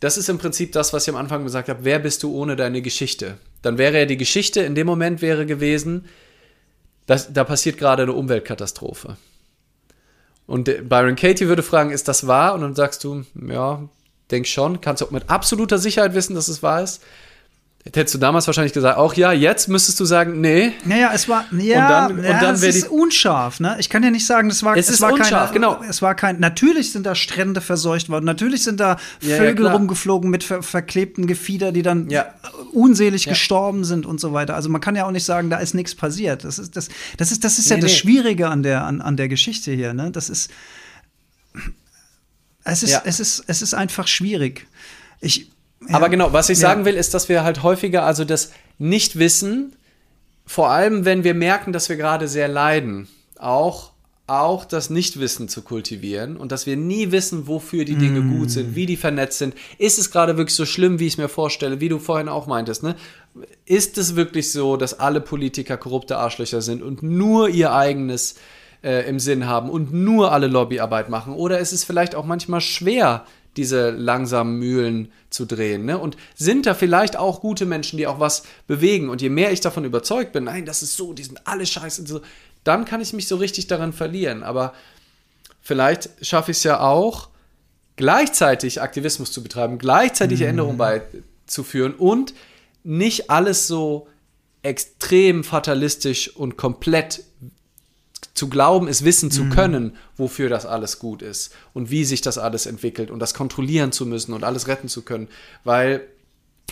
Das 0.00 0.16
ist 0.16 0.30
im 0.30 0.38
Prinzip 0.38 0.72
das, 0.72 0.94
was 0.94 1.04
ich 1.06 1.10
am 1.10 1.20
Anfang 1.20 1.44
gesagt 1.44 1.68
habe. 1.68 1.84
Wer 1.84 1.98
bist 1.98 2.22
du 2.22 2.34
ohne 2.34 2.56
deine 2.56 2.80
Geschichte? 2.80 3.36
Dann 3.60 3.76
wäre 3.76 3.98
ja 3.98 4.06
die 4.06 4.16
Geschichte 4.16 4.60
in 4.60 4.74
dem 4.74 4.86
Moment 4.86 5.20
wäre 5.20 5.44
gewesen, 5.44 6.06
dass, 7.04 7.32
da 7.32 7.44
passiert 7.44 7.76
gerade 7.76 8.04
eine 8.04 8.14
Umweltkatastrophe. 8.14 9.18
Und 10.50 10.64
Byron 10.88 11.14
Katie 11.14 11.46
würde 11.46 11.62
fragen, 11.62 11.92
ist 11.92 12.08
das 12.08 12.26
wahr? 12.26 12.54
Und 12.54 12.62
dann 12.62 12.74
sagst 12.74 13.04
du, 13.04 13.22
ja, 13.48 13.88
denk 14.32 14.48
schon. 14.48 14.80
Kannst 14.80 15.00
du 15.00 15.06
auch 15.06 15.12
mit 15.12 15.30
absoluter 15.30 15.78
Sicherheit 15.78 16.12
wissen, 16.12 16.34
dass 16.34 16.48
es 16.48 16.60
wahr 16.60 16.82
ist. 16.82 17.04
Hättest 17.82 18.14
du 18.14 18.18
damals 18.18 18.46
wahrscheinlich 18.46 18.74
gesagt, 18.74 18.98
auch 18.98 19.14
ja, 19.14 19.32
jetzt 19.32 19.68
müsstest 19.68 19.98
du 20.00 20.04
sagen, 20.04 20.42
nee. 20.42 20.74
Naja, 20.84 21.12
es 21.14 21.30
war, 21.30 21.46
ja, 21.50 22.06
und 22.06 22.18
dann, 22.18 22.24
ja, 22.24 22.34
und 22.34 22.42
dann 22.42 22.54
es 22.56 22.62
ist 22.62 22.88
unscharf, 22.88 23.58
ne? 23.58 23.76
Ich 23.80 23.88
kann 23.88 24.02
ja 24.02 24.10
nicht 24.10 24.26
sagen, 24.26 24.50
das 24.50 24.62
war, 24.62 24.76
es, 24.76 24.88
es 24.88 24.96
ist 24.96 25.00
war 25.00 25.14
unscharf, 25.14 25.52
keine, 25.52 25.52
genau. 25.54 25.82
Es 25.88 26.02
war 26.02 26.14
kein, 26.14 26.40
natürlich 26.40 26.92
sind 26.92 27.06
da 27.06 27.14
Strände 27.14 27.62
verseucht 27.62 28.10
worden, 28.10 28.26
natürlich 28.26 28.64
sind 28.64 28.80
da 28.80 28.98
Vögel 29.20 29.64
ja, 29.64 29.72
rumgeflogen 29.72 30.28
mit 30.28 30.44
ver 30.44 30.62
verklebten 30.62 31.26
Gefieder, 31.26 31.72
die 31.72 31.80
dann 31.80 32.08
unselig 32.72 33.24
gestorben 33.24 33.84
sind 33.84 34.04
und 34.04 34.20
so 34.20 34.34
weiter. 34.34 34.56
Also 34.56 34.68
man 34.68 34.82
kann 34.82 34.94
ja 34.94 35.06
auch 35.06 35.10
nicht 35.10 35.24
sagen, 35.24 35.48
da 35.48 35.56
ist 35.56 35.72
nichts 35.72 35.94
passiert. 35.94 36.44
Das 36.44 36.58
ist, 36.58 36.76
das, 36.76 36.90
das 37.16 37.32
ist, 37.32 37.44
das 37.44 37.58
ist 37.58 37.70
nee, 37.70 37.76
ja 37.76 37.80
das 37.80 37.92
nee. 37.92 37.96
Schwierige 37.96 38.48
an 38.48 38.62
der, 38.62 38.84
an, 38.84 39.00
an 39.00 39.16
der 39.16 39.28
Geschichte 39.28 39.72
hier, 39.72 39.94
ne? 39.94 40.10
Das 40.10 40.28
ist, 40.28 40.50
es 42.62 42.82
ist, 42.82 43.00
es 43.06 43.20
ist, 43.20 43.44
es 43.46 43.62
ist 43.62 43.72
einfach 43.72 44.06
schwierig. 44.06 44.66
Ich, 45.22 45.50
ja, 45.88 45.94
Aber 45.94 46.08
genau, 46.08 46.32
was 46.32 46.50
ich 46.50 46.58
ja. 46.58 46.68
sagen 46.68 46.84
will, 46.84 46.94
ist, 46.94 47.14
dass 47.14 47.28
wir 47.28 47.42
halt 47.42 47.62
häufiger 47.62 48.04
also 48.04 48.24
das 48.24 48.52
Nichtwissen, 48.78 49.76
vor 50.46 50.70
allem 50.70 51.04
wenn 51.04 51.24
wir 51.24 51.34
merken, 51.34 51.72
dass 51.72 51.88
wir 51.88 51.96
gerade 51.96 52.28
sehr 52.28 52.48
leiden, 52.48 53.08
auch 53.38 53.92
auch 54.30 54.64
das 54.64 54.90
Nichtwissen 54.90 55.48
zu 55.48 55.60
kultivieren 55.62 56.36
und 56.36 56.52
dass 56.52 56.64
wir 56.64 56.76
nie 56.76 57.10
wissen, 57.10 57.48
wofür 57.48 57.84
die 57.84 57.96
Dinge 57.96 58.20
mm. 58.20 58.38
gut 58.38 58.50
sind, 58.52 58.76
wie 58.76 58.86
die 58.86 58.96
vernetzt 58.96 59.38
sind. 59.38 59.56
Ist 59.76 59.98
es 59.98 60.12
gerade 60.12 60.36
wirklich 60.36 60.54
so 60.54 60.66
schlimm, 60.66 61.00
wie 61.00 61.08
ich 61.08 61.14
es 61.14 61.18
mir 61.18 61.28
vorstelle, 61.28 61.80
wie 61.80 61.88
du 61.88 61.98
vorhin 61.98 62.28
auch 62.28 62.46
meintest, 62.46 62.84
ne? 62.84 62.94
Ist 63.64 63.98
es 63.98 64.14
wirklich 64.14 64.52
so, 64.52 64.76
dass 64.76 65.00
alle 65.00 65.20
Politiker 65.20 65.76
korrupte 65.76 66.16
Arschlöcher 66.16 66.62
sind 66.62 66.80
und 66.80 67.02
nur 67.02 67.48
ihr 67.48 67.72
eigenes 67.72 68.36
äh, 68.84 69.08
im 69.08 69.18
Sinn 69.18 69.46
haben 69.46 69.68
und 69.68 69.92
nur 69.92 70.30
alle 70.30 70.46
Lobbyarbeit 70.46 71.08
machen? 71.08 71.32
Oder 71.32 71.58
ist 71.58 71.72
es 71.72 71.82
vielleicht 71.82 72.14
auch 72.14 72.24
manchmal 72.24 72.60
schwer, 72.60 73.24
diese 73.56 73.90
langsamen 73.90 74.58
Mühlen 74.58 75.12
zu 75.28 75.44
drehen. 75.44 75.84
Ne? 75.84 75.98
Und 75.98 76.16
sind 76.34 76.66
da 76.66 76.74
vielleicht 76.74 77.16
auch 77.16 77.40
gute 77.40 77.66
Menschen, 77.66 77.96
die 77.96 78.06
auch 78.06 78.20
was 78.20 78.44
bewegen? 78.66 79.08
Und 79.08 79.22
je 79.22 79.28
mehr 79.28 79.52
ich 79.52 79.60
davon 79.60 79.84
überzeugt 79.84 80.32
bin, 80.32 80.44
nein, 80.44 80.66
das 80.66 80.82
ist 80.82 80.96
so, 80.96 81.12
die 81.12 81.24
sind 81.24 81.46
alle 81.46 81.66
scheiße, 81.66 82.06
so, 82.06 82.20
dann 82.64 82.84
kann 82.84 83.00
ich 83.00 83.12
mich 83.12 83.26
so 83.26 83.36
richtig 83.36 83.66
daran 83.66 83.92
verlieren. 83.92 84.42
Aber 84.42 84.74
vielleicht 85.60 86.10
schaffe 86.24 86.52
ich 86.52 86.58
es 86.58 86.64
ja 86.64 86.80
auch, 86.80 87.28
gleichzeitig 87.96 88.80
Aktivismus 88.80 89.32
zu 89.32 89.42
betreiben, 89.42 89.78
gleichzeitig 89.78 90.40
mhm. 90.40 90.46
Änderungen 90.46 90.78
beizuführen 90.78 91.94
und 91.94 92.34
nicht 92.82 93.30
alles 93.30 93.66
so 93.66 94.08
extrem 94.62 95.44
fatalistisch 95.44 96.34
und 96.34 96.56
komplett 96.56 97.24
zu 98.34 98.48
glauben, 98.48 98.88
es 98.88 99.04
wissen 99.04 99.30
zu 99.30 99.44
mhm. 99.44 99.50
können, 99.50 99.96
wofür 100.16 100.48
das 100.48 100.66
alles 100.66 100.98
gut 100.98 101.22
ist 101.22 101.52
und 101.74 101.90
wie 101.90 102.04
sich 102.04 102.20
das 102.20 102.38
alles 102.38 102.66
entwickelt 102.66 103.10
und 103.10 103.18
das 103.18 103.34
kontrollieren 103.34 103.92
zu 103.92 104.06
müssen 104.06 104.32
und 104.32 104.44
alles 104.44 104.68
retten 104.68 104.88
zu 104.88 105.02
können, 105.02 105.28
weil 105.64 106.06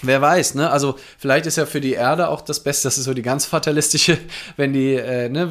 Wer 0.02 0.20
weiß, 0.20 0.54
ne? 0.54 0.70
Also 0.70 0.96
vielleicht 1.18 1.46
ist 1.46 1.56
ja 1.56 1.66
für 1.66 1.80
die 1.80 1.92
Erde 1.92 2.28
auch 2.28 2.40
das 2.40 2.60
Beste, 2.60 2.86
das 2.86 2.98
ist 2.98 3.04
so 3.04 3.14
die 3.14 3.22
ganz 3.22 3.46
fatalistische, 3.46 4.18
wenn 4.56 4.72
die, 4.72 4.94
äh, 4.94 5.28
ne, 5.28 5.48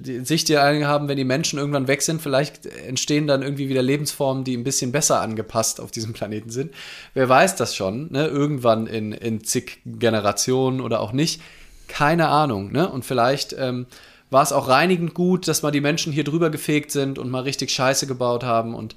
die 0.00 0.24
Sicht, 0.24 0.48
die 0.48 0.56
einige 0.56 0.86
haben, 0.86 1.08
wenn 1.08 1.16
die 1.16 1.24
Menschen 1.24 1.58
irgendwann 1.58 1.86
weg 1.86 2.02
sind, 2.02 2.20
vielleicht 2.20 2.66
entstehen 2.66 3.26
dann 3.26 3.42
irgendwie 3.42 3.68
wieder 3.68 3.82
Lebensformen, 3.82 4.44
die 4.44 4.56
ein 4.56 4.64
bisschen 4.64 4.92
besser 4.92 5.20
angepasst 5.20 5.80
auf 5.80 5.90
diesem 5.90 6.12
Planeten 6.12 6.50
sind. 6.50 6.74
Wer 7.14 7.28
weiß 7.28 7.56
das 7.56 7.76
schon, 7.76 8.10
ne? 8.10 8.26
Irgendwann 8.26 8.86
in, 8.86 9.12
in 9.12 9.44
zig 9.44 9.80
Generationen 9.84 10.80
oder 10.80 11.00
auch 11.00 11.12
nicht. 11.12 11.40
Keine 11.86 12.28
Ahnung, 12.28 12.72
ne? 12.72 12.88
Und 12.88 13.04
vielleicht 13.04 13.54
ähm, 13.58 13.86
war 14.34 14.42
es 14.42 14.52
auch 14.52 14.68
reinigend 14.68 15.14
gut, 15.14 15.48
dass 15.48 15.62
mal 15.62 15.70
die 15.70 15.80
Menschen 15.80 16.12
hier 16.12 16.24
drüber 16.24 16.50
gefegt 16.50 16.90
sind 16.90 17.18
und 17.18 17.30
mal 17.30 17.44
richtig 17.44 17.70
Scheiße 17.70 18.06
gebaut 18.06 18.42
haben 18.42 18.74
und 18.74 18.96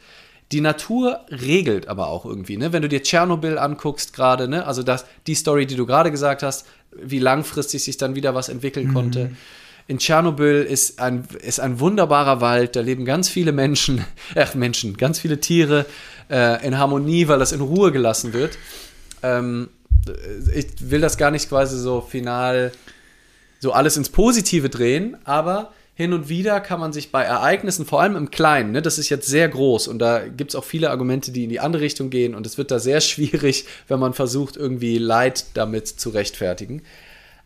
die 0.51 0.61
Natur 0.61 1.19
regelt 1.29 1.87
aber 1.87 2.07
auch 2.07 2.25
irgendwie, 2.25 2.57
ne? 2.57 2.73
Wenn 2.73 2.81
du 2.81 2.89
dir 2.89 3.03
Tschernobyl 3.03 3.57
anguckst 3.57 4.13
gerade, 4.13 4.47
ne? 4.47 4.65
Also 4.65 4.81
das, 4.81 5.05
die 5.27 5.35
Story, 5.35 5.67
die 5.67 5.75
du 5.75 5.85
gerade 5.85 6.09
gesagt 6.09 6.41
hast, 6.41 6.65
wie 6.91 7.19
langfristig 7.19 7.83
sich 7.83 7.97
dann 7.97 8.15
wieder 8.15 8.33
was 8.33 8.49
entwickeln 8.49 8.87
mhm. 8.87 8.93
konnte. 8.93 9.31
In 9.87 9.99
Tschernobyl 9.99 10.63
ist 10.63 10.99
ein, 10.99 11.27
ist 11.41 11.59
ein 11.59 11.79
wunderbarer 11.79 12.41
Wald, 12.41 12.75
da 12.75 12.81
leben 12.81 13.05
ganz 13.05 13.29
viele 13.29 13.51
Menschen, 13.51 14.03
äh, 14.35 14.45
Menschen, 14.55 14.97
ganz 14.97 15.19
viele 15.19 15.39
Tiere 15.39 15.85
äh, 16.31 16.65
in 16.65 16.77
Harmonie, 16.77 17.27
weil 17.27 17.39
das 17.39 17.51
in 17.51 17.61
Ruhe 17.61 17.91
gelassen 17.91 18.33
wird. 18.33 18.57
Ähm, 19.21 19.69
ich 20.55 20.67
will 20.79 21.01
das 21.01 21.17
gar 21.17 21.29
nicht 21.29 21.49
quasi 21.49 21.77
so 21.77 22.01
final 22.01 22.71
so 23.59 23.71
alles 23.71 23.97
ins 23.97 24.09
Positive 24.09 24.69
drehen, 24.69 25.17
aber 25.23 25.71
hin 25.97 26.13
und 26.13 26.29
wieder 26.29 26.61
kann 26.61 26.79
man 26.79 26.93
sich 26.93 27.11
bei 27.11 27.23
Ereignissen, 27.23 27.87
vor 27.87 28.01
allem 28.01 28.15
im 28.15 28.29
Kleinen, 28.29 28.71
ne, 28.71 28.83
das 28.83 28.99
ist 28.99 29.09
jetzt 29.09 29.27
sehr 29.27 29.49
groß 29.49 29.87
und 29.87 29.97
da 29.97 30.27
gibt 30.27 30.51
es 30.51 30.55
auch 30.55 30.63
viele 30.63 30.91
Argumente, 30.91 31.31
die 31.31 31.43
in 31.43 31.49
die 31.49 31.59
andere 31.59 31.81
Richtung 31.81 32.11
gehen 32.11 32.35
und 32.35 32.45
es 32.45 32.59
wird 32.59 32.69
da 32.69 32.77
sehr 32.77 33.01
schwierig, 33.01 33.65
wenn 33.87 33.99
man 33.99 34.13
versucht, 34.13 34.57
irgendwie 34.57 34.99
Leid 34.99 35.45
damit 35.55 35.87
zu 35.87 36.09
rechtfertigen. 36.09 36.83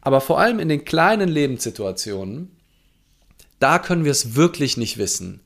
Aber 0.01 0.19
vor 0.19 0.39
allem 0.39 0.59
in 0.59 0.67
den 0.67 0.83
kleinen 0.83 1.29
Lebenssituationen, 1.29 2.51
da 3.59 3.79
können 3.79 4.03
wir 4.03 4.11
es 4.11 4.35
wirklich 4.35 4.75
nicht 4.75 4.97
wissen, 4.97 5.39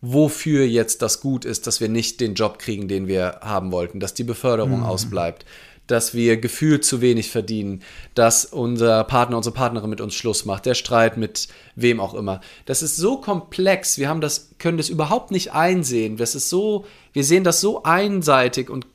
wofür 0.00 0.64
jetzt 0.64 1.02
das 1.02 1.20
gut 1.20 1.44
ist, 1.44 1.66
dass 1.66 1.80
wir 1.80 1.88
nicht 1.88 2.20
den 2.20 2.34
Job 2.34 2.60
kriegen, 2.60 2.86
den 2.86 3.08
wir 3.08 3.40
haben 3.40 3.72
wollten, 3.72 3.98
dass 3.98 4.14
die 4.14 4.24
Beförderung 4.24 4.80
mhm. 4.80 4.84
ausbleibt, 4.84 5.46
dass 5.92 6.14
wir 6.14 6.38
gefühlt 6.38 6.84
zu 6.84 7.00
wenig 7.00 7.30
verdienen, 7.30 7.82
dass 8.14 8.46
unser 8.46 9.04
Partner, 9.04 9.36
unsere 9.36 9.54
Partnerin 9.54 9.90
mit 9.90 10.00
uns 10.00 10.14
Schluss 10.14 10.46
macht, 10.46 10.64
der 10.64 10.74
Streit 10.74 11.18
mit 11.18 11.48
wem 11.76 12.00
auch 12.00 12.14
immer. 12.14 12.40
Das 12.64 12.82
ist 12.82 12.96
so 12.96 13.18
komplex, 13.18 13.98
wir 13.98 14.08
haben 14.08 14.22
das, 14.22 14.50
können 14.58 14.78
das 14.78 14.88
überhaupt 14.88 15.30
nicht 15.30 15.52
einsehen. 15.52 16.16
Das 16.16 16.34
ist 16.34 16.48
so, 16.48 16.86
wir 17.12 17.24
sehen 17.24 17.44
das 17.44 17.60
so 17.60 17.82
einseitig 17.82 18.70
und 18.70 18.86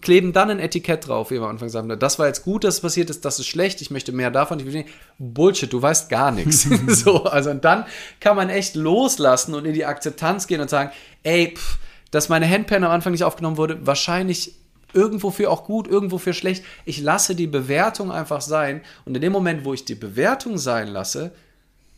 kleben 0.00 0.32
dann 0.32 0.50
ein 0.50 0.58
Etikett 0.58 1.06
drauf, 1.06 1.30
wie 1.30 1.34
wir 1.34 1.42
am 1.42 1.50
Anfang 1.50 1.68
sagen, 1.68 1.88
das 1.98 2.18
war 2.18 2.26
jetzt 2.26 2.44
gut, 2.44 2.64
dass 2.64 2.76
es 2.76 2.80
passiert 2.80 3.10
ist, 3.10 3.24
das 3.24 3.38
ist 3.38 3.46
schlecht, 3.46 3.82
ich 3.82 3.90
möchte 3.90 4.12
mehr 4.12 4.30
davon. 4.30 4.58
Ich 4.58 4.64
will 4.64 4.72
nicht. 4.72 4.88
Bullshit, 5.18 5.70
du 5.70 5.82
weißt 5.82 6.08
gar 6.08 6.32
nichts. 6.32 6.66
so, 6.86 7.24
also 7.24 7.50
und 7.50 7.64
dann 7.64 7.84
kann 8.20 8.36
man 8.36 8.48
echt 8.48 8.74
loslassen 8.74 9.54
und 9.54 9.66
in 9.66 9.74
die 9.74 9.84
Akzeptanz 9.84 10.46
gehen 10.46 10.62
und 10.62 10.70
sagen, 10.70 10.90
ey, 11.22 11.54
pff, 11.54 11.78
dass 12.10 12.30
meine 12.30 12.48
Handpan 12.48 12.84
am 12.84 12.90
Anfang 12.90 13.12
nicht 13.12 13.24
aufgenommen 13.24 13.58
wurde, 13.58 13.86
wahrscheinlich 13.86 14.54
irgendwo 14.92 15.30
für 15.30 15.50
auch 15.50 15.64
gut, 15.64 15.88
irgendwo 15.88 16.18
für 16.18 16.34
schlecht. 16.34 16.64
Ich 16.84 17.00
lasse 17.00 17.34
die 17.34 17.46
Bewertung 17.46 18.10
einfach 18.10 18.40
sein. 18.40 18.82
Und 19.04 19.14
in 19.14 19.20
dem 19.20 19.32
Moment, 19.32 19.64
wo 19.64 19.74
ich 19.74 19.84
die 19.84 19.94
Bewertung 19.94 20.58
sein 20.58 20.88
lasse, 20.88 21.32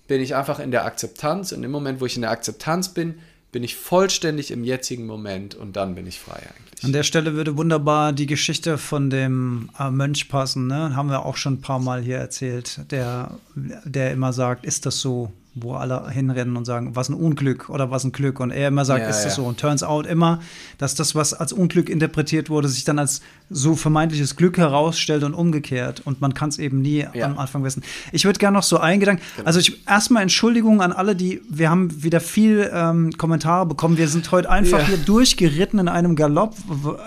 bin 0.08 0.20
ich 0.20 0.34
einfach 0.34 0.58
in 0.58 0.70
der 0.70 0.84
Akzeptanz. 0.84 1.52
Und 1.52 1.58
in 1.58 1.62
dem 1.62 1.70
Moment, 1.70 2.00
wo 2.00 2.06
ich 2.06 2.16
in 2.16 2.22
der 2.22 2.30
Akzeptanz 2.30 2.90
bin, 2.90 3.20
bin 3.52 3.64
ich 3.64 3.76
vollständig 3.76 4.50
im 4.50 4.64
jetzigen 4.64 5.06
Moment 5.06 5.54
und 5.54 5.76
dann 5.76 5.94
bin 5.94 6.06
ich 6.06 6.20
frei 6.20 6.36
eigentlich. 6.36 6.84
An 6.84 6.92
der 6.92 7.02
Stelle 7.02 7.34
würde 7.34 7.56
wunderbar 7.56 8.12
die 8.12 8.26
Geschichte 8.26 8.78
von 8.78 9.10
dem 9.10 9.70
äh, 9.78 9.90
Mönch 9.90 10.28
passen, 10.28 10.66
ne? 10.66 10.94
Haben 10.94 11.10
wir 11.10 11.26
auch 11.26 11.36
schon 11.36 11.54
ein 11.54 11.60
paar 11.60 11.80
Mal 11.80 12.00
hier 12.00 12.18
erzählt, 12.18 12.80
der, 12.90 13.32
der 13.54 14.12
immer 14.12 14.32
sagt, 14.32 14.64
ist 14.64 14.86
das 14.86 15.00
so? 15.00 15.32
Wo 15.54 15.74
alle 15.74 16.08
hinrennen 16.10 16.56
und 16.56 16.64
sagen, 16.64 16.94
was 16.94 17.08
ein 17.08 17.14
Unglück 17.14 17.70
oder 17.70 17.90
was 17.90 18.04
ein 18.04 18.12
Glück. 18.12 18.38
Und 18.38 18.52
er 18.52 18.68
immer 18.68 18.84
sagt, 18.84 19.02
ja, 19.02 19.08
ist 19.08 19.24
das 19.24 19.36
ja. 19.36 19.42
so? 19.42 19.44
Und 19.44 19.58
turns 19.58 19.82
out 19.82 20.06
immer, 20.06 20.40
dass 20.78 20.94
das, 20.94 21.14
was 21.16 21.34
als 21.34 21.52
Unglück 21.52 21.88
interpretiert 21.88 22.50
wurde, 22.50 22.68
sich 22.68 22.84
dann 22.84 23.00
als 23.00 23.20
so 23.50 23.74
vermeintliches 23.74 24.36
Glück 24.36 24.58
herausstellt 24.58 25.24
und 25.24 25.34
umgekehrt. 25.34 26.02
Und 26.04 26.20
man 26.20 26.34
kann 26.34 26.50
es 26.50 26.58
eben 26.58 26.80
nie 26.80 27.04
ja. 27.12 27.26
am 27.26 27.36
Anfang 27.36 27.64
wissen. 27.64 27.82
Ich 28.12 28.24
würde 28.24 28.38
gerne 28.38 28.56
noch 28.56 28.62
so 28.62 28.78
einen 28.78 29.00
Gedanken, 29.00 29.22
genau. 29.36 29.46
also 29.46 29.58
ich 29.58 29.86
erstmal 29.88 30.22
Entschuldigung 30.22 30.82
an 30.82 30.92
alle, 30.92 31.16
die, 31.16 31.42
wir 31.48 31.68
haben 31.68 32.02
wieder 32.02 32.20
viel 32.20 32.70
ähm, 32.72 33.10
Kommentare 33.18 33.66
bekommen. 33.66 33.98
Wir 33.98 34.06
sind 34.06 34.30
heute 34.30 34.48
einfach 34.48 34.86
hier 34.86 34.98
durchgeritten 34.98 35.80
in 35.80 35.88
einem 35.88 36.14
Galopp. 36.14 36.54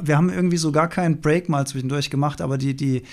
Wir 0.02 0.18
haben 0.18 0.30
irgendwie 0.30 0.58
so 0.58 0.74
gar 0.74 0.90
keinen 0.90 1.22
Break 1.22 1.48
mal 1.48 1.66
zwischendurch 1.66 2.10
gemacht, 2.10 2.42
aber 2.42 2.58
die, 2.58 2.76
die 2.76 3.04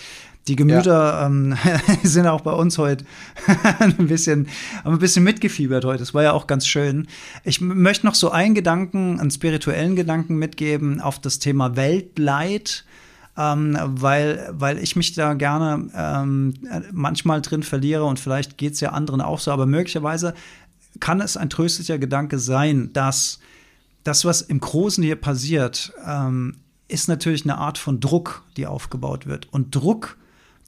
die 0.49 0.57
Gemüter 0.57 0.93
ja. 0.93 1.27
ähm, 1.27 1.57
sind 2.03 2.27
auch 2.27 2.41
bei 2.41 2.53
uns 2.53 2.79
heute 2.79 3.05
ein 3.79 4.07
bisschen, 4.07 4.49
haben 4.85 4.95
ein 4.95 4.99
bisschen 4.99 5.25
mitgefiebert 5.25 5.85
heute. 5.85 5.99
Das 5.99 6.15
war 6.15 6.23
ja 6.23 6.33
auch 6.33 6.47
ganz 6.47 6.67
schön. 6.67 7.07
Ich 7.45 7.61
möchte 7.61 8.07
noch 8.07 8.15
so 8.15 8.31
einen 8.31 8.55
Gedanken, 8.55 9.21
einen 9.21 9.31
spirituellen 9.31 9.97
Gedanken 9.97 10.37
mitgeben 10.37 11.01
auf 11.01 11.19
das 11.19 11.39
Thema 11.39 11.77
Weltleid. 11.77 12.85
Ähm, 13.39 13.79
weil, 13.81 14.49
weil 14.53 14.79
ich 14.79 14.97
mich 14.97 15.15
da 15.15 15.35
gerne 15.35 15.89
ähm, 15.95 16.55
manchmal 16.93 17.41
drin 17.41 17.63
verliere 17.63 18.05
und 18.05 18.19
vielleicht 18.19 18.59
geht 18.59 18.75
es 18.75 18.81
ja 18.81 18.91
anderen 18.91 19.21
auch 19.21 19.39
so, 19.39 19.53
aber 19.53 19.67
möglicherweise 19.67 20.35
kann 20.99 21.21
es 21.21 21.37
ein 21.37 21.49
tröstlicher 21.49 21.99
Gedanke 21.99 22.41
sein, 22.41 22.93
dass 22.93 23.39
das, 24.03 24.25
was 24.25 24.43
im 24.43 24.59
Großen 24.59 25.03
hier 25.05 25.17
passiert, 25.17 25.93
ähm, 26.05 26.57
ist 26.89 27.09
natürlich 27.09 27.45
eine 27.45 27.59
Art 27.59 27.79
von 27.79 28.01
Druck, 28.01 28.43
die 28.57 28.67
aufgebaut 28.67 29.27
wird. 29.27 29.49
Und 29.53 29.75
Druck 29.75 30.19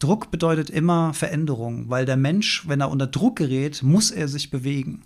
Druck 0.02 0.32
bedeutet 0.32 0.68
immer 0.68 1.14
Veränderung, 1.14 1.88
weil 1.88 2.04
der 2.06 2.16
Mensch, 2.16 2.66
wenn 2.66 2.80
er 2.80 2.90
unter 2.90 3.06
Druck 3.06 3.36
gerät, 3.36 3.84
muss 3.84 4.10
er 4.10 4.26
sich 4.26 4.50
bewegen. 4.50 5.04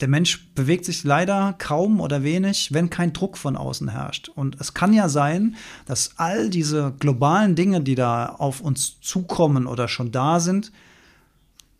Der 0.00 0.08
Mensch 0.08 0.46
bewegt 0.54 0.84
sich 0.84 1.04
leider 1.04 1.54
kaum 1.56 2.00
oder 2.00 2.22
wenig, 2.22 2.72
wenn 2.72 2.90
kein 2.90 3.14
Druck 3.14 3.38
von 3.38 3.56
außen 3.56 3.88
herrscht. 3.88 4.28
Und 4.28 4.60
es 4.60 4.74
kann 4.74 4.92
ja 4.92 5.08
sein, 5.08 5.56
dass 5.86 6.18
all 6.18 6.50
diese 6.50 6.94
globalen 6.98 7.54
Dinge, 7.54 7.80
die 7.80 7.94
da 7.94 8.26
auf 8.26 8.60
uns 8.60 9.00
zukommen 9.00 9.66
oder 9.66 9.88
schon 9.88 10.12
da 10.12 10.38
sind, 10.38 10.70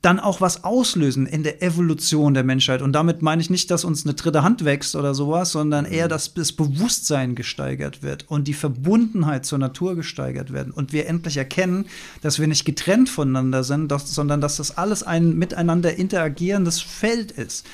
dann 0.03 0.19
auch 0.19 0.41
was 0.41 0.65
auslösen 0.65 1.27
in 1.27 1.43
der 1.43 1.63
Evolution 1.63 2.33
der 2.33 2.45
Menschheit. 2.45 2.81
Und 2.81 2.93
damit 2.93 3.21
meine 3.21 3.43
ich 3.43 3.51
nicht, 3.51 3.71
dass 3.71 3.85
uns 3.85 4.07
eine 4.07 4.15
dritte 4.15 4.43
Hand 4.43 4.65
wächst 4.65 4.97
oder 4.97 5.15
sowas, 5.15 5.53
sondern 5.53 5.85
eher, 5.85 6.07
mhm. 6.07 6.11
dass 6.11 6.33
das 6.33 6.53
Bewusstsein 6.53 7.35
gesteigert 7.35 8.03
wird 8.03 8.25
und 8.29 8.49
die 8.49 8.55
Verbundenheit 8.55 9.45
zur 9.45 9.59
Natur 9.59 9.97
gesteigert 9.97 10.53
werden. 10.55 10.73
Und 10.73 10.95
wir 10.95 11.07
endlich 11.07 11.37
erkennen, 11.37 11.85
dass 12.23 12.39
wir 12.39 12.47
nicht 12.47 12.65
getrennt 12.65 13.11
voneinander 13.11 13.63
sind, 13.63 13.93
sondern 13.93 14.41
dass 14.41 14.57
das 14.57 14.79
alles 14.79 15.03
ein 15.03 15.37
miteinander 15.37 15.95
interagierendes 15.95 16.81
Feld 16.81 17.33
ist. 17.33 17.67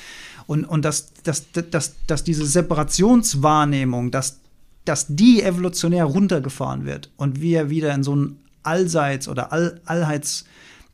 Und, 0.47 0.65
und 0.65 0.83
dass, 0.83 1.13
dass, 1.23 1.45
dass, 1.51 1.95
dass 2.07 2.23
diese 2.25 2.45
Separationswahrnehmung, 2.45 4.11
dass, 4.11 4.39
dass 4.83 5.05
die 5.07 5.43
evolutionär 5.43 6.03
runtergefahren 6.03 6.85
wird 6.85 7.09
und 7.15 7.39
wir 7.39 7.69
wieder 7.69 7.93
in 7.93 8.03
so 8.03 8.15
ein 8.15 8.37
Allseits- 8.63 9.29
oder 9.29 9.53
All 9.53 9.79
Allheits- 9.85 10.43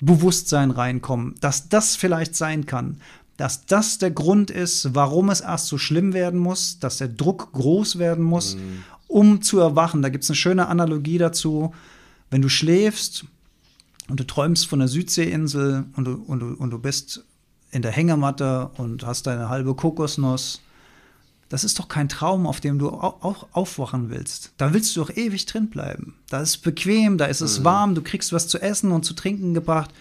Bewusstsein 0.06 0.72
reinkommen, 0.72 1.36
dass 1.40 1.70
das 1.70 1.96
vielleicht 1.96 2.36
sein 2.36 2.66
kann, 2.66 2.98
dass 3.38 3.66
das 3.66 3.98
der 3.98 4.12
Grund 4.12 4.52
ist, 4.52 4.94
warum 4.94 5.30
es 5.30 5.42
erst 5.42 5.68
so 5.68 5.78
schlimm 5.78 6.14
werden 6.14 6.40
muss, 6.40 6.80
dass 6.80 6.98
der 6.98 7.08
Druck 7.08 7.52
groß 7.54 7.98
werden 7.98 8.24
muss, 8.24 8.56
mhm. 8.56 8.84
um 9.08 9.42
zu 9.42 9.60
erwachen. 9.60 10.02
Da 10.02 10.10
gibt 10.10 10.24
es 10.24 10.30
eine 10.30 10.38
schöne 10.38 10.68
Analogie 10.68 11.18
dazu. 11.18 11.74
Wenn 12.30 12.42
du 12.42 12.50
schläfst 12.50 13.26
und 14.08 14.20
du 14.20 14.26
träumst 14.26 14.68
von 14.68 14.80
der 14.80 14.88
Südseeinsel 14.88 15.86
und 15.96 16.06
du, 16.06 16.14
und 16.28 16.40
du, 16.40 16.54
und 16.54 16.70
du 16.70 16.80
bist 16.80 17.24
in 17.72 17.82
der 17.82 17.92
Hängematte 17.92 18.70
und 18.78 19.06
hast 19.06 19.26
deine 19.26 19.50
halbe 19.50 19.74
Kokosnuss. 19.74 20.62
Das 21.54 21.64
ist 21.64 21.78
doch 21.78 21.88
kein 21.88 22.10
Traum, 22.10 22.48
auf 22.48 22.62
dem 22.62 22.80
du 22.80 22.90
auch 22.90 23.46
aufwachen 23.52 24.10
willst. 24.10 24.54
Da 24.58 24.74
willst 24.74 24.96
du 24.96 25.02
doch 25.02 25.16
ewig 25.16 25.46
drin 25.46 25.70
bleiben. 25.70 26.16
Da 26.28 26.42
ist 26.42 26.50
es 26.50 26.58
bequem, 26.58 27.20
da 27.20 27.26
ist 27.26 27.42
es 27.42 27.60
mhm. 27.60 27.64
warm, 27.64 27.94
du 27.94 28.02
kriegst 28.02 28.34
was 28.34 28.48
zu 28.48 28.60
essen 28.60 28.92
und 28.92 29.06
zu 29.06 29.14
trinken 29.14 29.54
gebracht. 29.54 29.92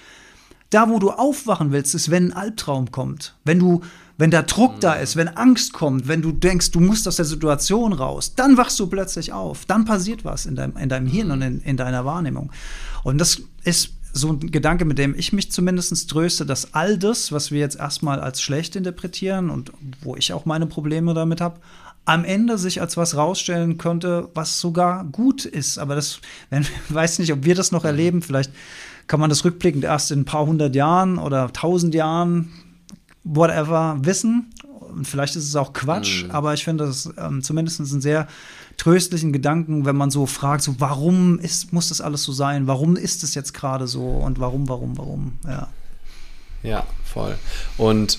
Da, 0.70 0.88
wo 0.88 0.98
du 0.98 1.10
aufwachen 1.10 1.70
willst, 1.70 1.94
ist, 1.94 2.10
wenn 2.10 2.30
ein 2.30 2.32
Albtraum 2.32 2.90
kommt. 2.90 3.36
Wenn 3.44 3.58
du, 3.58 3.82
wenn 4.16 4.30
der 4.30 4.44
Druck 4.44 4.76
mhm. 4.76 4.80
da 4.80 4.94
ist, 4.94 5.16
wenn 5.16 5.28
Angst 5.28 5.74
kommt, 5.74 6.08
wenn 6.08 6.22
du 6.22 6.32
denkst, 6.32 6.70
du 6.70 6.80
musst 6.80 7.06
aus 7.06 7.16
der 7.16 7.26
Situation 7.26 7.92
raus, 7.92 8.34
dann 8.34 8.56
wachst 8.56 8.80
du 8.80 8.86
plötzlich 8.86 9.34
auf. 9.34 9.66
Dann 9.66 9.84
passiert 9.84 10.24
was 10.24 10.46
in 10.46 10.56
deinem, 10.56 10.78
in 10.78 10.88
deinem 10.88 11.06
Hirn 11.06 11.32
und 11.32 11.42
in, 11.42 11.60
in 11.60 11.76
deiner 11.76 12.06
Wahrnehmung. 12.06 12.50
Und 13.04 13.18
das 13.18 13.42
ist 13.62 13.90
so 14.12 14.28
ein 14.28 14.50
Gedanke, 14.50 14.84
mit 14.84 14.98
dem 14.98 15.14
ich 15.18 15.32
mich 15.32 15.50
zumindest 15.50 16.10
tröste, 16.10 16.44
dass 16.44 16.74
all 16.74 16.98
das, 16.98 17.32
was 17.32 17.50
wir 17.50 17.60
jetzt 17.60 17.78
erstmal 17.78 18.20
als 18.20 18.42
schlecht 18.42 18.76
interpretieren 18.76 19.50
und 19.50 19.72
wo 20.02 20.16
ich 20.16 20.32
auch 20.32 20.44
meine 20.44 20.66
Probleme 20.66 21.14
damit 21.14 21.40
habe, 21.40 21.60
am 22.04 22.24
Ende 22.24 22.58
sich 22.58 22.80
als 22.80 22.96
was 22.96 23.16
rausstellen 23.16 23.78
könnte, 23.78 24.28
was 24.34 24.60
sogar 24.60 25.04
gut 25.04 25.44
ist. 25.44 25.78
Aber 25.78 25.94
das, 25.94 26.20
wenn, 26.50 26.66
weiß 26.88 27.18
nicht, 27.20 27.32
ob 27.32 27.44
wir 27.44 27.54
das 27.54 27.72
noch 27.72 27.84
erleben. 27.84 28.22
Vielleicht 28.22 28.52
kann 29.06 29.20
man 29.20 29.30
das 29.30 29.44
rückblickend 29.44 29.84
erst 29.84 30.10
in 30.10 30.20
ein 30.20 30.24
paar 30.24 30.46
hundert 30.46 30.74
Jahren 30.74 31.18
oder 31.18 31.52
tausend 31.52 31.94
Jahren, 31.94 32.52
whatever, 33.24 33.98
wissen. 34.00 34.50
Und 34.94 35.06
vielleicht 35.06 35.36
ist 35.36 35.48
es 35.48 35.56
auch 35.56 35.72
Quatsch, 35.72 36.24
mhm. 36.24 36.32
aber 36.32 36.52
ich 36.54 36.64
finde 36.64 36.84
das 36.84 37.08
ähm, 37.16 37.42
zumindest 37.42 37.80
ein 37.80 38.00
sehr 38.00 38.28
tröstlichen 38.82 39.32
Gedanken, 39.32 39.86
wenn 39.86 39.94
man 39.94 40.10
so 40.10 40.26
fragt, 40.26 40.64
so 40.64 40.74
warum 40.78 41.38
ist, 41.38 41.72
muss 41.72 41.90
das 41.90 42.00
alles 42.00 42.24
so 42.24 42.32
sein? 42.32 42.66
Warum 42.66 42.96
ist 42.96 43.22
es 43.22 43.36
jetzt 43.36 43.54
gerade 43.54 43.86
so? 43.86 44.04
Und 44.08 44.40
warum, 44.40 44.68
warum, 44.68 44.98
warum? 44.98 45.38
Ja. 45.46 45.68
Ja, 46.64 46.86
voll. 47.04 47.38
Und 47.78 48.18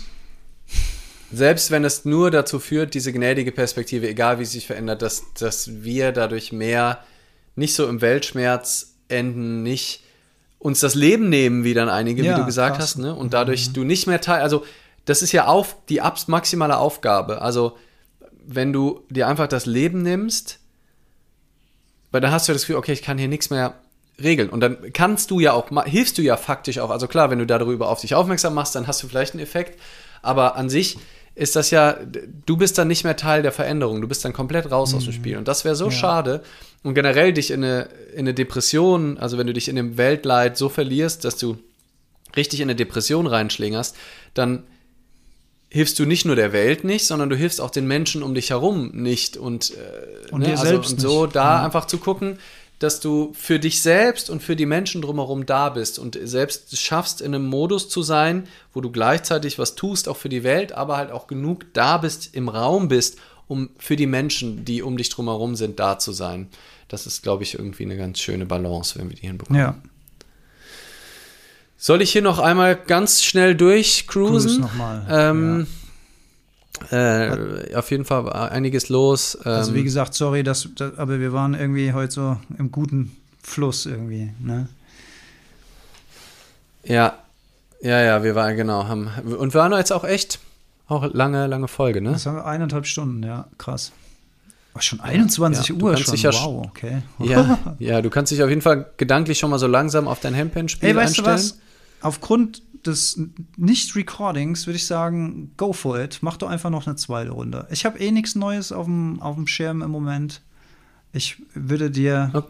selbst 1.33 1.69
wenn 1.69 1.83
es 1.83 2.05
nur 2.05 2.31
dazu 2.31 2.59
führt, 2.59 2.93
diese 2.93 3.11
gnädige 3.11 3.51
Perspektive, 3.51 4.07
egal 4.07 4.39
wie 4.39 4.45
sie 4.45 4.53
sich 4.53 4.67
verändert, 4.67 5.01
dass, 5.01 5.23
dass 5.37 5.83
wir 5.83 6.13
dadurch 6.13 6.53
mehr 6.53 6.99
nicht 7.57 7.75
so 7.75 7.85
im 7.85 7.99
Weltschmerz 7.99 8.93
enden, 9.09 9.63
nicht 9.63 10.01
uns 10.59 10.79
das 10.79 10.95
Leben 10.95 11.27
nehmen, 11.27 11.65
wie 11.65 11.73
dann 11.73 11.89
einige, 11.89 12.23
ja, 12.23 12.35
wie 12.35 12.39
du 12.39 12.45
gesagt 12.45 12.77
krass. 12.77 12.91
hast, 12.91 12.97
ne? 12.99 13.13
Und 13.13 13.33
dadurch 13.33 13.67
mhm. 13.67 13.73
du 13.73 13.83
nicht 13.83 14.07
mehr 14.07 14.21
teil, 14.21 14.41
also 14.41 14.63
das 15.03 15.21
ist 15.21 15.33
ja 15.33 15.47
auf 15.47 15.75
die 15.89 16.01
maximale 16.27 16.77
Aufgabe. 16.77 17.41
Also 17.41 17.75
wenn 18.45 18.73
du 18.73 19.01
dir 19.09 19.27
einfach 19.27 19.47
das 19.47 19.65
Leben 19.65 20.01
nimmst, 20.01 20.59
weil 22.11 22.21
dann 22.21 22.31
hast 22.31 22.47
du 22.47 22.53
das 22.53 22.63
Gefühl, 22.63 22.75
okay, 22.75 22.93
ich 22.93 23.01
kann 23.01 23.17
hier 23.17 23.27
nichts 23.27 23.49
mehr 23.49 23.75
regeln. 24.21 24.49
Und 24.49 24.59
dann 24.59 24.93
kannst 24.93 25.31
du 25.31 25.39
ja 25.39 25.53
auch, 25.53 25.69
hilfst 25.85 26.17
du 26.17 26.21
ja 26.21 26.37
faktisch 26.37 26.79
auch. 26.79 26.89
Also 26.89 27.07
klar, 27.07 27.31
wenn 27.31 27.39
du 27.39 27.45
darüber 27.45 27.89
auf 27.89 28.01
dich 28.01 28.15
aufmerksam 28.15 28.53
machst, 28.53 28.75
dann 28.75 28.87
hast 28.87 29.01
du 29.01 29.07
vielleicht 29.07 29.33
einen 29.33 29.43
Effekt. 29.43 29.79
Aber 30.21 30.55
an 30.55 30.69
sich 30.69 30.97
ist 31.35 31.55
das 31.55 31.71
ja, 31.71 31.97
du 32.45 32.57
bist 32.57 32.77
dann 32.77 32.87
nicht 32.87 33.03
mehr 33.03 33.15
Teil 33.15 33.41
der 33.41 33.51
Veränderung. 33.51 34.01
Du 34.01 34.07
bist 34.07 34.23
dann 34.23 34.33
komplett 34.33 34.69
raus 34.71 34.91
mhm. 34.91 34.97
aus 34.97 35.03
dem 35.05 35.13
mhm. 35.13 35.17
Spiel. 35.17 35.37
Und 35.37 35.47
das 35.47 35.65
wäre 35.65 35.75
so 35.75 35.85
ja. 35.85 35.91
schade. 35.91 36.43
Und 36.83 36.93
generell 36.93 37.33
dich 37.33 37.49
in 37.49 37.63
eine, 37.63 37.89
in 38.13 38.19
eine 38.19 38.33
Depression, 38.33 39.17
also 39.17 39.37
wenn 39.37 39.47
du 39.47 39.53
dich 39.53 39.67
in 39.67 39.75
dem 39.75 39.97
Weltleid 39.97 40.57
so 40.57 40.69
verlierst, 40.69 41.25
dass 41.25 41.37
du 41.37 41.57
richtig 42.35 42.59
in 42.59 42.65
eine 42.65 42.75
Depression 42.75 43.25
reinschlingerst, 43.25 43.95
dann 44.33 44.63
hilfst 45.73 45.97
du 45.97 46.05
nicht 46.05 46.23
nur 46.25 46.35
der 46.35 46.53
Welt 46.53 46.83
nicht, 46.83 47.07
sondern 47.07 47.31
du 47.31 47.35
hilfst 47.35 47.59
auch 47.59 47.71
den 47.71 47.87
Menschen 47.87 48.21
um 48.21 48.35
dich 48.35 48.51
herum 48.51 48.91
nicht 48.93 49.37
und, 49.37 49.71
äh, 49.71 50.31
und 50.31 50.41
ne, 50.41 50.49
dir 50.49 50.51
also, 50.51 50.65
selbst 50.65 50.91
und 50.91 51.01
so 51.01 51.23
nicht. 51.23 51.35
da 51.35 51.57
ja. 51.57 51.65
einfach 51.65 51.85
zu 51.85 51.97
gucken, 51.97 52.37
dass 52.77 52.99
du 52.99 53.33
für 53.33 53.57
dich 53.57 53.81
selbst 53.81 54.29
und 54.29 54.43
für 54.43 54.55
die 54.55 54.67
Menschen 54.67 55.01
drumherum 55.01 55.47
da 55.47 55.69
bist 55.69 55.97
und 55.97 56.15
selbst 56.21 56.79
schaffst, 56.79 57.21
in 57.21 57.33
einem 57.33 57.47
Modus 57.47 57.89
zu 57.89 58.03
sein, 58.03 58.43
wo 58.71 58.81
du 58.81 58.91
gleichzeitig 58.91 59.57
was 59.57 59.73
tust, 59.73 60.07
auch 60.07 60.17
für 60.17 60.29
die 60.29 60.43
Welt, 60.43 60.73
aber 60.73 60.97
halt 60.97 61.11
auch 61.11 61.25
genug 61.25 61.65
da 61.73 61.97
bist, 61.97 62.35
im 62.35 62.49
Raum 62.49 62.87
bist, 62.87 63.17
um 63.47 63.71
für 63.79 63.95
die 63.95 64.05
Menschen, 64.05 64.65
die 64.65 64.83
um 64.83 64.95
dich 64.95 65.09
drumherum 65.09 65.55
sind, 65.55 65.79
da 65.79 65.97
zu 65.97 66.11
sein. 66.11 66.49
Das 66.87 67.07
ist, 67.07 67.23
glaube 67.23 67.41
ich, 67.41 67.55
irgendwie 67.55 67.85
eine 67.85 67.97
ganz 67.97 68.19
schöne 68.19 68.45
Balance, 68.45 68.99
wenn 68.99 69.09
wir 69.09 69.15
die 69.15 69.25
hinbekommen. 69.25 69.59
Ja. 69.59 69.81
Soll 71.83 72.01
ich 72.01 72.13
hier 72.13 72.21
noch 72.21 72.39
einmal 72.39 72.77
ganz 72.77 73.23
schnell 73.23 73.55
durchcruisen? 73.55 74.51
Cruise 74.51 74.61
nochmal. 74.61 75.05
Ähm, 75.09 75.67
ja. 76.89 77.33
äh, 77.33 77.75
auf 77.75 77.91
jeden 77.91 78.05
Fall 78.05 78.31
einiges 78.31 78.87
los. 78.87 79.37
Ähm, 79.43 79.51
also 79.51 79.75
wie 79.75 79.83
gesagt, 79.83 80.13
sorry, 80.13 80.43
dass, 80.43 80.69
dass, 80.77 80.97
aber 80.97 81.19
wir 81.19 81.33
waren 81.33 81.53
irgendwie 81.53 81.91
heute 81.91 82.13
so 82.13 82.37
im 82.57 82.71
guten 82.71 83.11
Fluss 83.41 83.85
irgendwie. 83.85 84.31
Ne? 84.39 84.69
Ja, 86.85 87.17
ja, 87.81 88.01
ja, 88.01 88.23
wir 88.23 88.33
waren 88.33 88.55
genau 88.55 88.87
haben 88.87 89.09
und 89.37 89.53
wir 89.53 89.59
waren 89.59 89.73
jetzt 89.73 89.91
auch 89.91 90.05
echt 90.05 90.39
auch 90.87 91.13
lange, 91.13 91.47
lange 91.47 91.67
Folge, 91.67 91.99
ne? 91.99 92.13
Das 92.13 92.25
haben 92.25 92.37
wir 92.37 92.45
eineinhalb 92.45 92.85
Stunden, 92.85 93.23
ja, 93.23 93.47
krass. 93.57 93.91
War 94.71 94.81
schon 94.81 95.01
21 95.01 95.67
ja, 95.67 95.75
Uhr 95.75 95.97
schon. 95.97 96.15
Ja, 96.15 96.31
wow, 96.31 96.65
okay. 96.65 97.01
Ja, 97.19 97.59
ja, 97.79 98.01
du 98.01 98.09
kannst 98.09 98.31
dich 98.31 98.41
auf 98.41 98.47
jeden 98.47 98.61
Fall 98.61 98.85
gedanklich 98.95 99.37
schon 99.37 99.49
mal 99.49 99.59
so 99.59 99.67
langsam 99.67 100.07
auf 100.07 100.21
dein 100.21 100.33
Hempen-Spiel 100.33 100.97
einstellen. 100.97 100.97
Hey, 100.97 101.03
weißt 101.03 101.19
einstellen. 101.19 101.37
du 101.37 101.57
was? 101.57 101.72
Aufgrund 102.03 102.61
des 102.85 103.19
Nicht-Recordings 103.57 104.67
würde 104.67 104.75
ich 104.75 104.85
sagen, 104.85 105.51
go 105.57 105.73
for 105.73 105.99
it. 105.99 106.19
Mach 106.21 106.37
doch 106.37 106.49
einfach 106.49 106.69
noch 106.69 106.85
eine 106.85 106.95
zweite 106.95 107.31
Runde. 107.31 107.67
Ich 107.71 107.85
habe 107.85 107.99
eh 107.99 108.11
nichts 108.11 108.35
Neues 108.35 108.71
auf 108.71 108.85
dem, 108.85 109.21
auf 109.21 109.35
dem 109.35 109.47
Schirm 109.47 109.81
im 109.81 109.91
Moment. 109.91 110.41
Ich 111.13 111.41
würde 111.53 111.89
dir, 111.89 112.31
okay. 112.33 112.47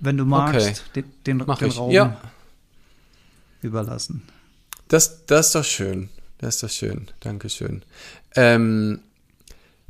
wenn 0.00 0.16
du 0.16 0.24
magst, 0.24 0.84
okay. 0.90 1.04
den, 1.26 1.38
den, 1.38 1.46
den 1.46 1.70
Raum 1.70 1.90
ja. 1.90 2.16
überlassen. 3.62 4.22
Das, 4.88 5.26
das 5.26 5.46
ist 5.46 5.54
doch 5.54 5.64
schön. 5.64 6.08
Das 6.38 6.56
ist 6.56 6.62
doch 6.62 6.70
schön. 6.70 7.08
Dankeschön. 7.20 7.82
Ähm, 8.36 9.00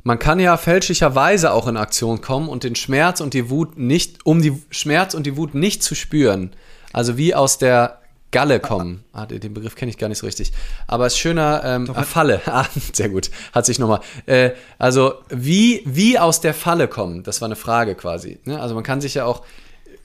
man 0.03 0.17
kann 0.17 0.39
ja 0.39 0.55
fälschlicherweise 0.55 1.51
auch 1.51 1.67
in 1.67 1.75
Aktion 1.75 2.21
kommen 2.21 2.47
und 2.47 2.63
den 2.63 2.75
Schmerz 2.75 3.19
und 3.19 3.33
die 3.33 3.49
Wut 3.49 3.77
nicht, 3.77 4.25
um 4.25 4.41
die 4.41 4.63
Schmerz 4.71 5.13
und 5.13 5.25
die 5.25 5.35
Wut 5.35 5.53
nicht 5.53 5.83
zu 5.83 5.95
spüren. 5.95 6.51
Also 6.93 7.17
wie 7.17 7.35
aus 7.35 7.57
der 7.57 7.96
Galle 8.31 8.59
kommen. 8.59 9.05
Ah, 9.13 9.25
den 9.25 9.53
Begriff 9.53 9.75
kenne 9.75 9.89
ich 9.89 9.97
gar 9.97 10.09
nicht 10.09 10.17
so 10.17 10.25
richtig. 10.25 10.51
Aber 10.85 11.05
es 11.05 11.13
ist 11.13 11.19
schöner, 11.19 11.61
ähm, 11.63 11.89
ah, 11.93 12.03
Falle. 12.03 12.41
Ah, 12.47 12.65
sehr 12.91 13.09
gut. 13.09 13.31
Hat 13.53 13.65
sich 13.65 13.79
nochmal. 13.79 14.01
Äh, 14.25 14.51
also, 14.77 15.15
wie, 15.29 15.81
wie 15.85 16.19
aus 16.19 16.41
der 16.41 16.53
Falle 16.53 16.87
kommen? 16.87 17.23
Das 17.23 17.39
war 17.39 17.47
eine 17.47 17.55
Frage 17.55 17.95
quasi. 17.95 18.39
Ne? 18.43 18.59
Also, 18.59 18.75
man 18.75 18.83
kann 18.83 18.99
sich 18.99 19.13
ja 19.13 19.25
auch 19.25 19.43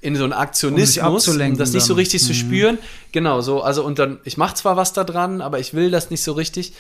in 0.00 0.14
so 0.14 0.24
einen 0.24 0.32
Aktionismus, 0.32 1.28
um, 1.28 1.40
um 1.40 1.56
das 1.56 1.72
nicht 1.72 1.84
so 1.84 1.94
richtig 1.94 2.22
mhm. 2.22 2.26
zu 2.26 2.34
spüren. 2.34 2.78
Genau, 3.10 3.40
so. 3.40 3.60
Also, 3.60 3.84
und 3.84 3.98
dann, 3.98 4.20
ich 4.24 4.36
mache 4.36 4.54
zwar 4.54 4.76
was 4.76 4.92
da 4.92 5.02
dran, 5.02 5.40
aber 5.40 5.58
ich 5.58 5.74
will 5.74 5.90
das 5.90 6.10
nicht 6.10 6.22
so 6.22 6.32
richtig. 6.32 6.74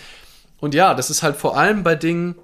Und 0.60 0.74
ja, 0.74 0.94
das 0.94 1.10
ist 1.10 1.24
halt 1.24 1.36
vor 1.36 1.56
allem 1.56 1.82
bei 1.82 1.96
Dingen, 1.96 2.36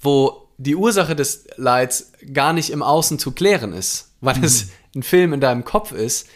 wo 0.00 0.48
die 0.58 0.74
Ursache 0.74 1.14
des 1.14 1.46
Leids 1.56 2.12
gar 2.32 2.52
nicht 2.52 2.70
im 2.70 2.82
Außen 2.82 3.20
zu 3.20 3.32
klären 3.32 3.72
ist, 3.72 4.10
weil 4.20 4.38
mhm. 4.38 4.44
es 4.44 4.68
ein 4.96 5.04
Film 5.04 5.32
in 5.32 5.40
deinem 5.40 5.64
Kopf 5.64 5.92
ist 5.92 6.26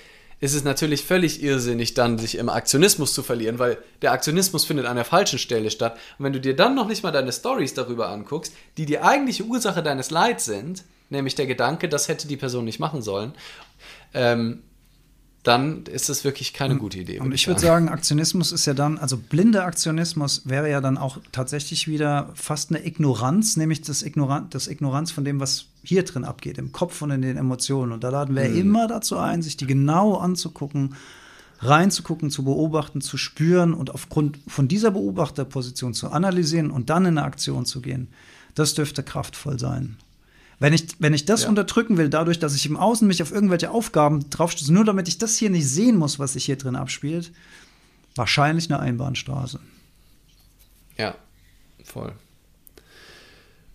ist 0.40 0.55
es 0.55 0.65
natürlich 0.65 1.05
völlig 1.05 1.43
irrsinnig, 1.43 1.94
dann 1.94 2.19
sich 2.19 2.36
im 2.36 2.48
Aktionismus 2.48 3.12
zu 3.12 3.23
verlieren, 3.23 3.59
weil 3.59 3.78
der 4.02 4.12
Aktionismus 4.12 4.65
findet 4.65 4.86
an 4.86 4.97
der 4.97 5.05
falschen 5.05 5.39
Stelle 5.39 5.70
statt. 5.70 5.98
Und 6.19 6.24
wenn 6.24 6.32
du 6.32 6.40
dir 6.40 6.55
dann 6.55 6.74
noch 6.74 6.86
nicht 6.86 7.02
mal 7.02 7.10
deine 7.10 7.32
Stories 7.32 7.74
darüber 7.74 8.09
anguckst, 8.09 8.52
die 8.77 8.86
die 8.86 9.01
eigentliche 9.01 9.44
Ursache 9.44 9.82
deines 9.82 10.10
Leids 10.10 10.44
sind, 10.44 10.85
nämlich 11.10 11.35
der 11.35 11.47
Gedanke, 11.47 11.89
das 11.89 12.09
hätte 12.09 12.28
die 12.28 12.36
Person 12.36 12.65
nicht 12.65 12.78
machen 12.78 13.02
sollen, 13.02 13.32
ähm, 14.15 14.62
dann 15.49 15.85
ist 15.85 16.11
das 16.11 16.25
wirklich 16.25 16.53
keine 16.53 16.77
gute 16.77 16.99
Idee. 16.99 17.20
Und 17.20 17.33
ich 17.33 17.47
würde 17.49 17.61
sagen, 17.61 17.89
Aktionismus 17.89 18.53
ist 18.53 18.66
ja 18.66 18.75
dann, 18.75 18.99
also 18.99 19.16
blinder 19.16 19.65
Aktionismus 19.65 20.43
wäre 20.45 20.70
ja 20.70 20.83
dann 20.83 20.99
auch 20.99 21.16
tatsächlich 21.33 21.89
wieder 21.89 22.31
fast 22.35 22.69
eine 22.70 22.87
Ignoranz, 22.87 23.57
nämlich 23.57 23.81
das, 23.81 24.03
Ignoran 24.03 24.49
das 24.51 24.69
Ignoranz 24.69 25.11
von 25.11 25.25
dem, 25.25 25.41
was 25.41 25.65
hier 25.83 26.05
drin 26.05 26.25
abgeht, 26.25 26.59
im 26.59 26.73
Kopf 26.73 27.01
und 27.01 27.11
in 27.12 27.23
den 27.23 27.39
Emotionen. 27.39 27.93
Und 27.93 28.05
da 28.05 28.11
laden 28.11 28.37
wir 28.37 28.47
mhm. 28.47 28.59
immer 28.59 28.89
dazu 28.89 29.16
ein, 29.16 29.41
sich 29.41 29.57
die 29.57 29.66
genau 29.66 30.16
anzugucken, 30.19 30.95
reinzugucken, 31.61 32.31
zu 32.31 32.45
beobachten, 32.45 33.01
zu 33.01 33.16
spüren 33.16 33.73
und 33.73 33.91
aufgrund 33.91 34.39
von 34.49 34.69
dieser 34.69 34.91
Beobachterposition 34.91 35.95
zu 35.95 36.11
analysieren 36.11 36.70
und 36.70 36.91
dann 36.91 37.07
in 37.07 37.16
eine 37.16 37.27
Aktion 37.27 37.65
zu 37.65 37.81
gehen. 37.81 38.09
Das 38.55 38.75
dürfte 38.75 39.03
kraftvoll 39.03 39.59
sein. 39.59 39.97
Wenn 40.60 40.72
ich, 40.72 40.86
wenn 40.98 41.14
ich 41.14 41.24
das 41.24 41.44
ja. 41.44 41.48
unterdrücken 41.48 41.97
will, 41.98 42.09
dadurch, 42.09 42.39
dass 42.39 42.55
ich 42.55 42.66
im 42.66 42.76
Außen 42.76 43.06
mich 43.06 43.22
auf 43.22 43.30
irgendwelche 43.32 43.70
Aufgaben 43.70 44.28
draufstoße, 44.28 44.72
nur 44.72 44.85
damit 44.85 45.06
ich 45.09 45.18
das 45.18 45.36
hier 45.36 45.51
nicht 45.51 45.68
sehen 45.68 45.97
muss, 45.97 46.18
was 46.18 46.32
sich 46.32 46.47
hier 46.47 46.56
drin 46.56 46.74
abspielt, 46.74 47.32
wahrscheinlich 48.16 48.70
eine 48.70 48.80
Einbahnstraße. 48.80 49.60
Ja, 50.97 51.14
voll. 51.85 52.12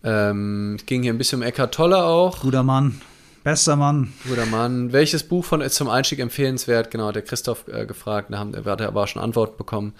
Ähm, 0.03 0.75
es 0.77 0.85
ging 0.85 1.03
hier 1.03 1.13
ein 1.13 1.17
bisschen 1.17 1.39
um 1.39 1.47
Eckhart 1.47 1.73
Tolle 1.73 2.03
auch. 2.03 2.41
Guter 2.41 2.63
Mann. 2.63 3.01
Bester 3.43 3.77
Mann. 3.77 4.13
Guter 4.27 4.45
Mann. 4.45 4.91
Welches 4.91 5.23
Buch 5.23 5.45
von 5.45 5.61
ist 5.61 5.75
zum 5.75 5.89
Einstieg 5.89 6.19
empfehlenswert? 6.19 6.91
Genau, 6.91 7.07
hat 7.07 7.15
der 7.15 7.23
Christoph 7.23 7.67
äh, 7.69 7.85
gefragt. 7.85 8.27
Da 8.31 8.39
haben, 8.39 8.53
hat 8.65 8.81
er 8.81 8.87
aber 8.87 9.07
schon 9.07 9.21
Antworten 9.21 9.57
bekommen. 9.57 9.93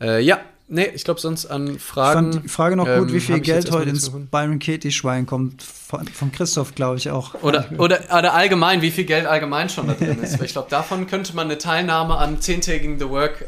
Äh, 0.00 0.20
ja, 0.20 0.40
Nee, 0.66 0.86
ich 0.94 1.04
glaube 1.04 1.20
sonst 1.20 1.46
an 1.46 1.78
Fragen. 1.78 2.28
Ich 2.28 2.34
fand 2.34 2.44
die 2.44 2.48
Frage 2.48 2.76
noch 2.76 2.86
gut, 2.86 3.08
ähm, 3.08 3.12
wie 3.12 3.20
viel 3.20 3.40
Geld 3.40 3.70
heute 3.70 3.90
ins 3.90 4.10
Byron 4.10 4.58
Katie-Schwein 4.58 5.26
kommt. 5.26 5.62
Von, 5.62 6.06
von 6.08 6.32
Christoph, 6.32 6.74
glaube 6.74 6.96
ich, 6.96 7.10
auch. 7.10 7.34
Oder, 7.42 7.66
oder, 7.76 8.00
oder, 8.16 8.32
allgemein, 8.32 8.80
wie 8.80 8.90
viel 8.90 9.04
Geld 9.04 9.26
allgemein 9.26 9.68
schon 9.68 9.88
da 9.88 9.94
drin 9.94 10.22
ist. 10.22 10.38
Weil 10.38 10.46
ich 10.46 10.52
glaube, 10.52 10.70
davon 10.70 11.06
könnte 11.06 11.36
man 11.36 11.48
eine 11.48 11.58
Teilnahme 11.58 12.16
am 12.16 12.40
10 12.40 12.62
Taking 12.62 12.98
the 12.98 13.08
Work 13.08 13.44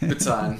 äh, 0.00 0.06
bezahlen. 0.06 0.58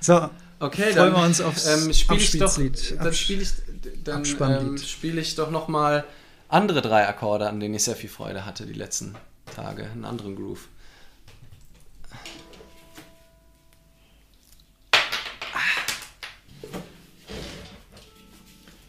So. 0.00 0.28
Okay, 0.60 0.92
freuen 0.92 0.96
dann, 0.96 1.12
wir 1.14 1.22
uns 1.24 1.40
aufs 1.40 1.66
ähm, 1.66 1.92
spiel 1.94 2.18
ich 2.18 2.38
doch, 2.38 2.58
Dann 3.02 3.14
spiele 3.14 3.42
ich, 3.42 3.50
ähm, 4.06 4.78
spiel 4.78 5.18
ich 5.18 5.34
doch 5.34 5.50
noch 5.50 5.68
mal 5.68 6.04
andere 6.48 6.82
drei 6.82 7.08
Akkorde, 7.08 7.48
an 7.48 7.58
denen 7.58 7.74
ich 7.74 7.84
sehr 7.84 7.96
viel 7.96 8.10
Freude 8.10 8.44
hatte 8.44 8.66
die 8.66 8.74
letzten 8.74 9.14
Tage. 9.54 9.84
Einen 9.84 10.04
anderen 10.04 10.36
Groove. 10.36 10.68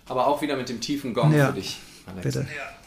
aber 0.07 0.27
auch 0.27 0.41
wieder 0.41 0.56
mit 0.56 0.69
dem 0.69 0.82
tiefen 0.82 1.14
Gong 1.14 1.34
ja. 1.34 1.48
für 1.48 1.53
dich. 1.53 1.80
Alex. 2.06 2.23
Bitte. 2.23 2.40
Ja. 2.56 2.85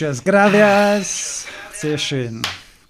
Muchas 0.00 0.22
gracias. 0.22 1.46
Sehr 1.72 1.98
schön. 1.98 2.42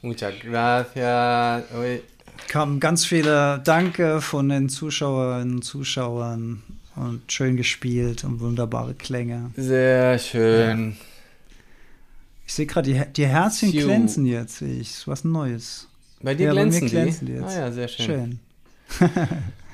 Muchas 0.03 0.35
gracias. 0.43 1.65
Ui. 1.75 2.03
Kamen 2.49 2.81
ganz 2.81 3.07
viele 3.07 3.63
Danke 3.65 4.21
von 4.21 4.51
den 4.51 4.69
Zuschauerinnen 4.69 5.55
und 5.55 5.63
Zuschauern 5.63 6.63
und 6.97 7.33
schön 7.33 7.57
gespielt 7.57 8.25
und 8.25 8.41
wunderbare 8.41 8.93
Klänge. 8.93 9.53
Sehr 9.57 10.19
schön. 10.19 10.99
Ich 12.47 12.53
sehe 12.53 12.67
gerade, 12.67 12.93
die, 12.93 13.03
die 13.17 13.27
Herzchen 13.27 13.71
Phew. 13.71 13.87
glänzen 13.87 14.27
jetzt. 14.27 14.59
sehe 14.59 14.79
Ich, 14.79 15.09
was 15.09 15.25
Neues. 15.25 15.89
Bei 16.21 16.35
dir 16.35 16.49
Ja, 16.49 16.55
bei 16.55 16.67
mir 16.67 16.71
glänzen, 16.71 16.89
glänzen 16.91 17.27
die? 17.27 17.33
die 17.33 17.39
jetzt. 17.39 17.57
Ah 17.57 17.59
ja, 17.61 17.73
sehr 17.73 17.89
schön. 17.89 18.39
Schön. 18.91 19.09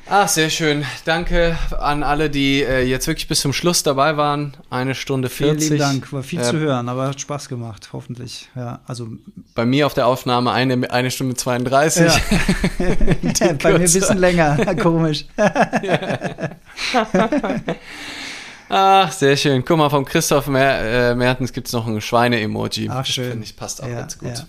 Ach, 0.06 0.28
sehr 0.28 0.50
schön. 0.50 0.84
Danke 1.06 1.56
an 1.80 2.02
alle, 2.02 2.28
die 2.28 2.62
äh, 2.62 2.82
jetzt 2.82 3.06
wirklich 3.06 3.26
bis 3.26 3.40
zum 3.40 3.54
Schluss 3.54 3.82
dabei 3.82 4.18
waren. 4.18 4.54
Eine 4.68 4.94
Stunde 4.94 5.30
Vielen 5.30 5.52
40. 5.58 5.70
lieben 5.70 5.78
Dank. 5.80 6.12
War 6.12 6.22
viel 6.22 6.40
Äh, 6.40 6.44
zu 6.44 6.58
hören, 6.58 6.88
aber 6.90 7.08
hat 7.08 7.20
Spaß 7.20 7.48
gemacht, 7.48 7.88
hoffentlich. 7.94 8.48
Ja, 8.54 8.80
also 8.86 9.08
Bei 9.54 9.64
mir 9.64 9.86
auf 9.86 9.94
der 9.94 10.06
Aufnahme 10.06 10.52
eine, 10.52 10.90
eine 10.90 11.10
Stunde 11.10 11.34
32. 11.36 12.04
Ja. 12.06 12.12
bei 13.62 13.70
mir 13.72 13.74
ein 13.76 13.80
bisschen 13.80 14.18
länger. 14.18 14.74
Komisch. 14.76 15.24
Ach, 18.68 19.10
sehr 19.12 19.36
schön. 19.38 19.64
Guck 19.64 19.78
mal, 19.78 19.88
vom 19.88 20.04
Christoph 20.04 20.48
Mer 20.48 20.80
äh, 21.12 21.14
Mertens 21.14 21.52
gibt 21.52 21.66
es 21.68 21.72
noch 21.72 21.86
ein 21.86 22.00
Schweine-Emoji. 22.00 22.88
Ach, 22.90 23.06
schön. 23.06 23.24
Das 23.24 23.30
finde 23.30 23.44
ich 23.46 23.56
passt 23.56 23.82
auch 23.82 23.88
Ja, 23.88 24.00
ganz 24.00 24.18
gut. 24.18 24.28
ja. 24.28 24.44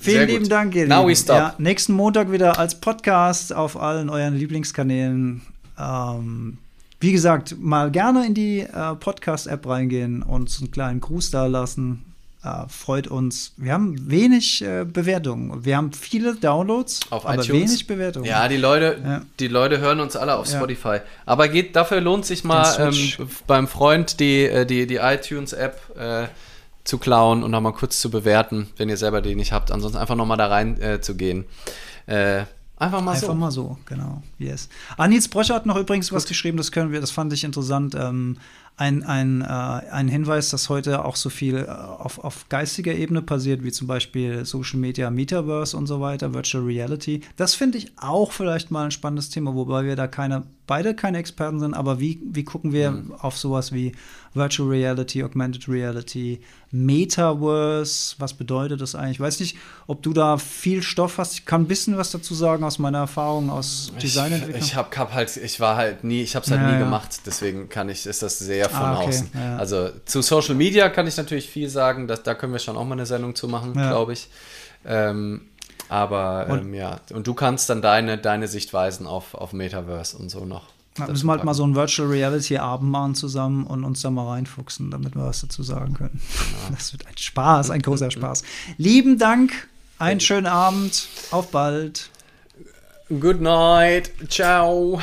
Vielen 0.00 0.28
lieben 0.28 0.48
Dank, 0.48 0.74
ihr 0.74 0.86
Now 0.86 1.00
Lieben. 1.06 1.10
we 1.10 1.16
stop. 1.16 1.36
Ja, 1.36 1.54
nächsten 1.58 1.92
Montag 1.92 2.32
wieder 2.32 2.58
als 2.58 2.74
Podcast 2.80 3.54
auf 3.54 3.78
allen 3.80 4.08
euren 4.08 4.34
Lieblingskanälen. 4.36 5.42
Ähm, 5.78 6.58
wie 7.00 7.12
gesagt, 7.12 7.56
mal 7.58 7.90
gerne 7.90 8.26
in 8.26 8.34
die 8.34 8.60
äh, 8.60 8.94
Podcast-App 8.98 9.66
reingehen 9.66 10.22
und 10.22 10.42
uns 10.42 10.58
einen 10.60 10.70
kleinen 10.70 11.00
Gruß 11.00 11.30
da 11.30 11.46
lassen. 11.46 12.04
Äh, 12.42 12.68
freut 12.68 13.08
uns. 13.08 13.52
Wir 13.58 13.74
haben 13.74 14.10
wenig 14.10 14.62
äh, 14.62 14.84
Bewertungen. 14.90 15.64
Wir 15.64 15.76
haben 15.76 15.92
viele 15.92 16.34
Downloads, 16.36 17.00
Auf 17.10 17.26
aber 17.26 17.42
iTunes? 17.42 17.48
wenig 17.70 17.86
Bewertungen. 17.86 18.24
Ja, 18.26 18.48
die 18.48 18.56
Leute, 18.56 18.98
Ja. 19.04 19.22
die 19.38 19.48
Leute 19.48 19.78
hören 19.80 20.00
uns 20.00 20.16
alle 20.16 20.36
auf 20.36 20.46
Ja. 20.50 20.56
Spotify. 20.56 21.00
Aber 21.26 21.48
geht, 21.48 21.76
dafür 21.76 22.00
lohnt 22.00 22.24
sich 22.24 22.42
mal 22.44 22.90
ähm, 22.90 23.28
beim 23.46 23.68
Freund 23.68 24.18
die, 24.20 24.44
äh, 24.44 24.64
die, 24.64 24.86
die 24.86 24.96
iTunes-App 24.96 25.78
äh, 25.98 26.28
zu 26.90 26.98
klauen 26.98 27.44
und 27.44 27.52
nochmal 27.52 27.72
kurz 27.72 28.00
zu 28.00 28.10
bewerten, 28.10 28.68
wenn 28.76 28.88
ihr 28.88 28.96
selber 28.96 29.22
die 29.22 29.36
nicht 29.36 29.52
habt. 29.52 29.70
Ansonsten 29.70 29.96
einfach 29.98 30.16
nochmal 30.16 30.36
da 30.36 30.48
rein 30.48 30.80
äh, 30.82 31.00
zu 31.00 31.14
gehen. 31.14 31.44
Äh, 32.06 32.42
einfach 32.76 33.00
mal 33.00 33.12
Einfach 33.12 33.28
so. 33.28 33.34
mal 33.34 33.50
so, 33.52 33.78
genau. 33.86 34.22
Yes. 34.38 34.68
Ah, 34.96 35.06
Nils 35.06 35.28
Bröscher 35.28 35.54
hat 35.54 35.66
noch 35.66 35.76
übrigens 35.76 36.10
was 36.10 36.26
geschrieben, 36.26 36.56
das 36.56 36.72
können 36.72 36.90
wir, 36.90 37.00
das 37.00 37.12
fand 37.12 37.32
ich 37.32 37.44
interessant. 37.44 37.94
Ähm, 37.94 38.38
ein, 38.76 39.02
ein, 39.02 39.42
äh, 39.42 39.44
ein 39.44 40.08
Hinweis, 40.08 40.48
dass 40.50 40.70
heute 40.70 41.04
auch 41.04 41.16
so 41.16 41.28
viel 41.28 41.56
äh, 41.56 41.70
auf, 41.70 42.18
auf 42.24 42.48
geistiger 42.48 42.94
Ebene 42.94 43.20
passiert, 43.20 43.62
wie 43.62 43.72
zum 43.72 43.86
Beispiel 43.86 44.44
Social 44.46 44.78
Media, 44.80 45.10
Metaverse 45.10 45.76
und 45.76 45.86
so 45.86 46.00
weiter, 46.00 46.32
Virtual 46.32 46.64
Reality. 46.64 47.20
Das 47.36 47.54
finde 47.54 47.76
ich 47.78 47.92
auch 47.98 48.32
vielleicht 48.32 48.70
mal 48.70 48.84
ein 48.86 48.90
spannendes 48.90 49.28
Thema, 49.28 49.54
wobei 49.54 49.84
wir 49.84 49.96
da 49.96 50.06
keine, 50.06 50.44
beide 50.66 50.94
keine 50.94 51.18
Experten 51.18 51.60
sind, 51.60 51.74
aber 51.74 52.00
wie, 52.00 52.20
wie 52.24 52.44
gucken 52.44 52.72
wir 52.72 52.90
Mhm. 52.92 53.12
auf 53.20 53.36
sowas 53.36 53.70
wie 53.72 53.92
Virtual 54.32 54.68
Reality, 54.68 55.24
Augmented 55.24 55.68
Reality, 55.68 56.40
Metaverse, 56.70 58.14
was 58.18 58.32
bedeutet 58.34 58.80
das 58.80 58.94
eigentlich? 58.94 59.16
Ich 59.16 59.20
weiß 59.20 59.40
nicht, 59.40 59.56
ob 59.88 60.02
du 60.02 60.12
da 60.12 60.38
viel 60.38 60.82
Stoff 60.82 61.18
hast. 61.18 61.34
Ich 61.34 61.44
kann 61.46 61.62
ein 61.62 61.66
bisschen 61.66 61.96
was 61.96 62.10
dazu 62.12 62.34
sagen 62.34 62.62
aus 62.64 62.78
meiner 62.78 62.98
Erfahrung 62.98 63.50
aus 63.50 63.92
Designentwicklung. 64.00 64.60
Ich, 64.60 64.68
ich 64.68 64.76
hab, 64.76 64.96
hab 64.96 65.12
halt, 65.12 65.36
ich 65.36 65.58
war 65.60 65.76
halt 65.76 66.04
nie, 66.04 66.22
ich 66.22 66.36
habe 66.36 66.44
es 66.44 66.50
halt 66.52 66.60
Ja, 66.60 66.66
nie 66.68 66.74
ja. 66.74 66.78
gemacht, 66.84 67.22
deswegen 67.26 67.68
kann 67.68 67.88
ich, 67.88 68.06
ist 68.06 68.22
das 68.22 68.38
sehr 68.38 68.59
von 68.68 68.80
Ah, 68.82 68.98
okay, 69.00 69.08
außen. 69.08 69.30
ja. 69.34 69.56
Also 69.56 69.90
zu 70.04 70.22
Social 70.22 70.54
Media 70.54 70.88
kann 70.88 71.06
ich 71.06 71.16
natürlich 71.16 71.48
viel 71.48 71.68
sagen, 71.68 72.06
dass, 72.08 72.22
da 72.22 72.34
können 72.34 72.52
wir 72.52 72.60
schon 72.60 72.76
auch 72.76 72.84
mal 72.84 72.92
eine 72.94 73.06
Sendung 73.06 73.34
zu 73.34 73.48
machen, 73.48 73.72
Ja. 73.76 73.88
glaube 73.90 74.12
ich. 74.12 74.28
Ähm, 74.84 75.42
aber 75.88 76.46
Und- 76.48 76.58
ähm, 76.60 76.74
ja, 76.74 77.00
und 77.12 77.26
du 77.26 77.34
kannst 77.34 77.68
dann 77.70 77.82
deine, 77.82 78.18
deine 78.18 78.46
Sichtweisen 78.48 79.06
auf, 79.06 79.34
auf 79.34 79.52
Metaverse 79.52 80.16
und 80.16 80.28
so 80.30 80.44
noch. 80.44 80.64
Da 80.96 81.06
müssen 81.06 81.26
wir 81.26 81.32
halt 81.32 81.44
mal 81.44 81.54
so 81.54 81.62
einen 81.64 81.74
Virtual 81.76 82.08
Reality 82.08 82.58
Abend 82.58 82.90
machen 82.90 83.14
zusammen 83.14 83.64
und 83.66 83.84
uns 83.84 84.02
da 84.02 84.10
mal 84.10 84.26
reinfuchsen, 84.28 84.90
damit 84.90 85.14
wir 85.14 85.24
was 85.24 85.40
dazu 85.40 85.62
sagen 85.62 85.94
können. 85.94 86.20
Das 86.72 86.92
wird 86.92 87.06
ein 87.06 87.16
Spaß, 87.16 87.70
ein 87.70 87.80
großer 87.82 88.10
Spaß. 88.10 88.42
Lieben 88.76 89.18
Dank, 89.18 89.52
einen 89.98 90.20
schönen 90.20 90.46
Abend, 90.46 91.08
auf 91.30 91.48
bald. 91.50 92.10
Good 93.08 93.40
night, 93.40 94.10
ciao. 94.28 95.00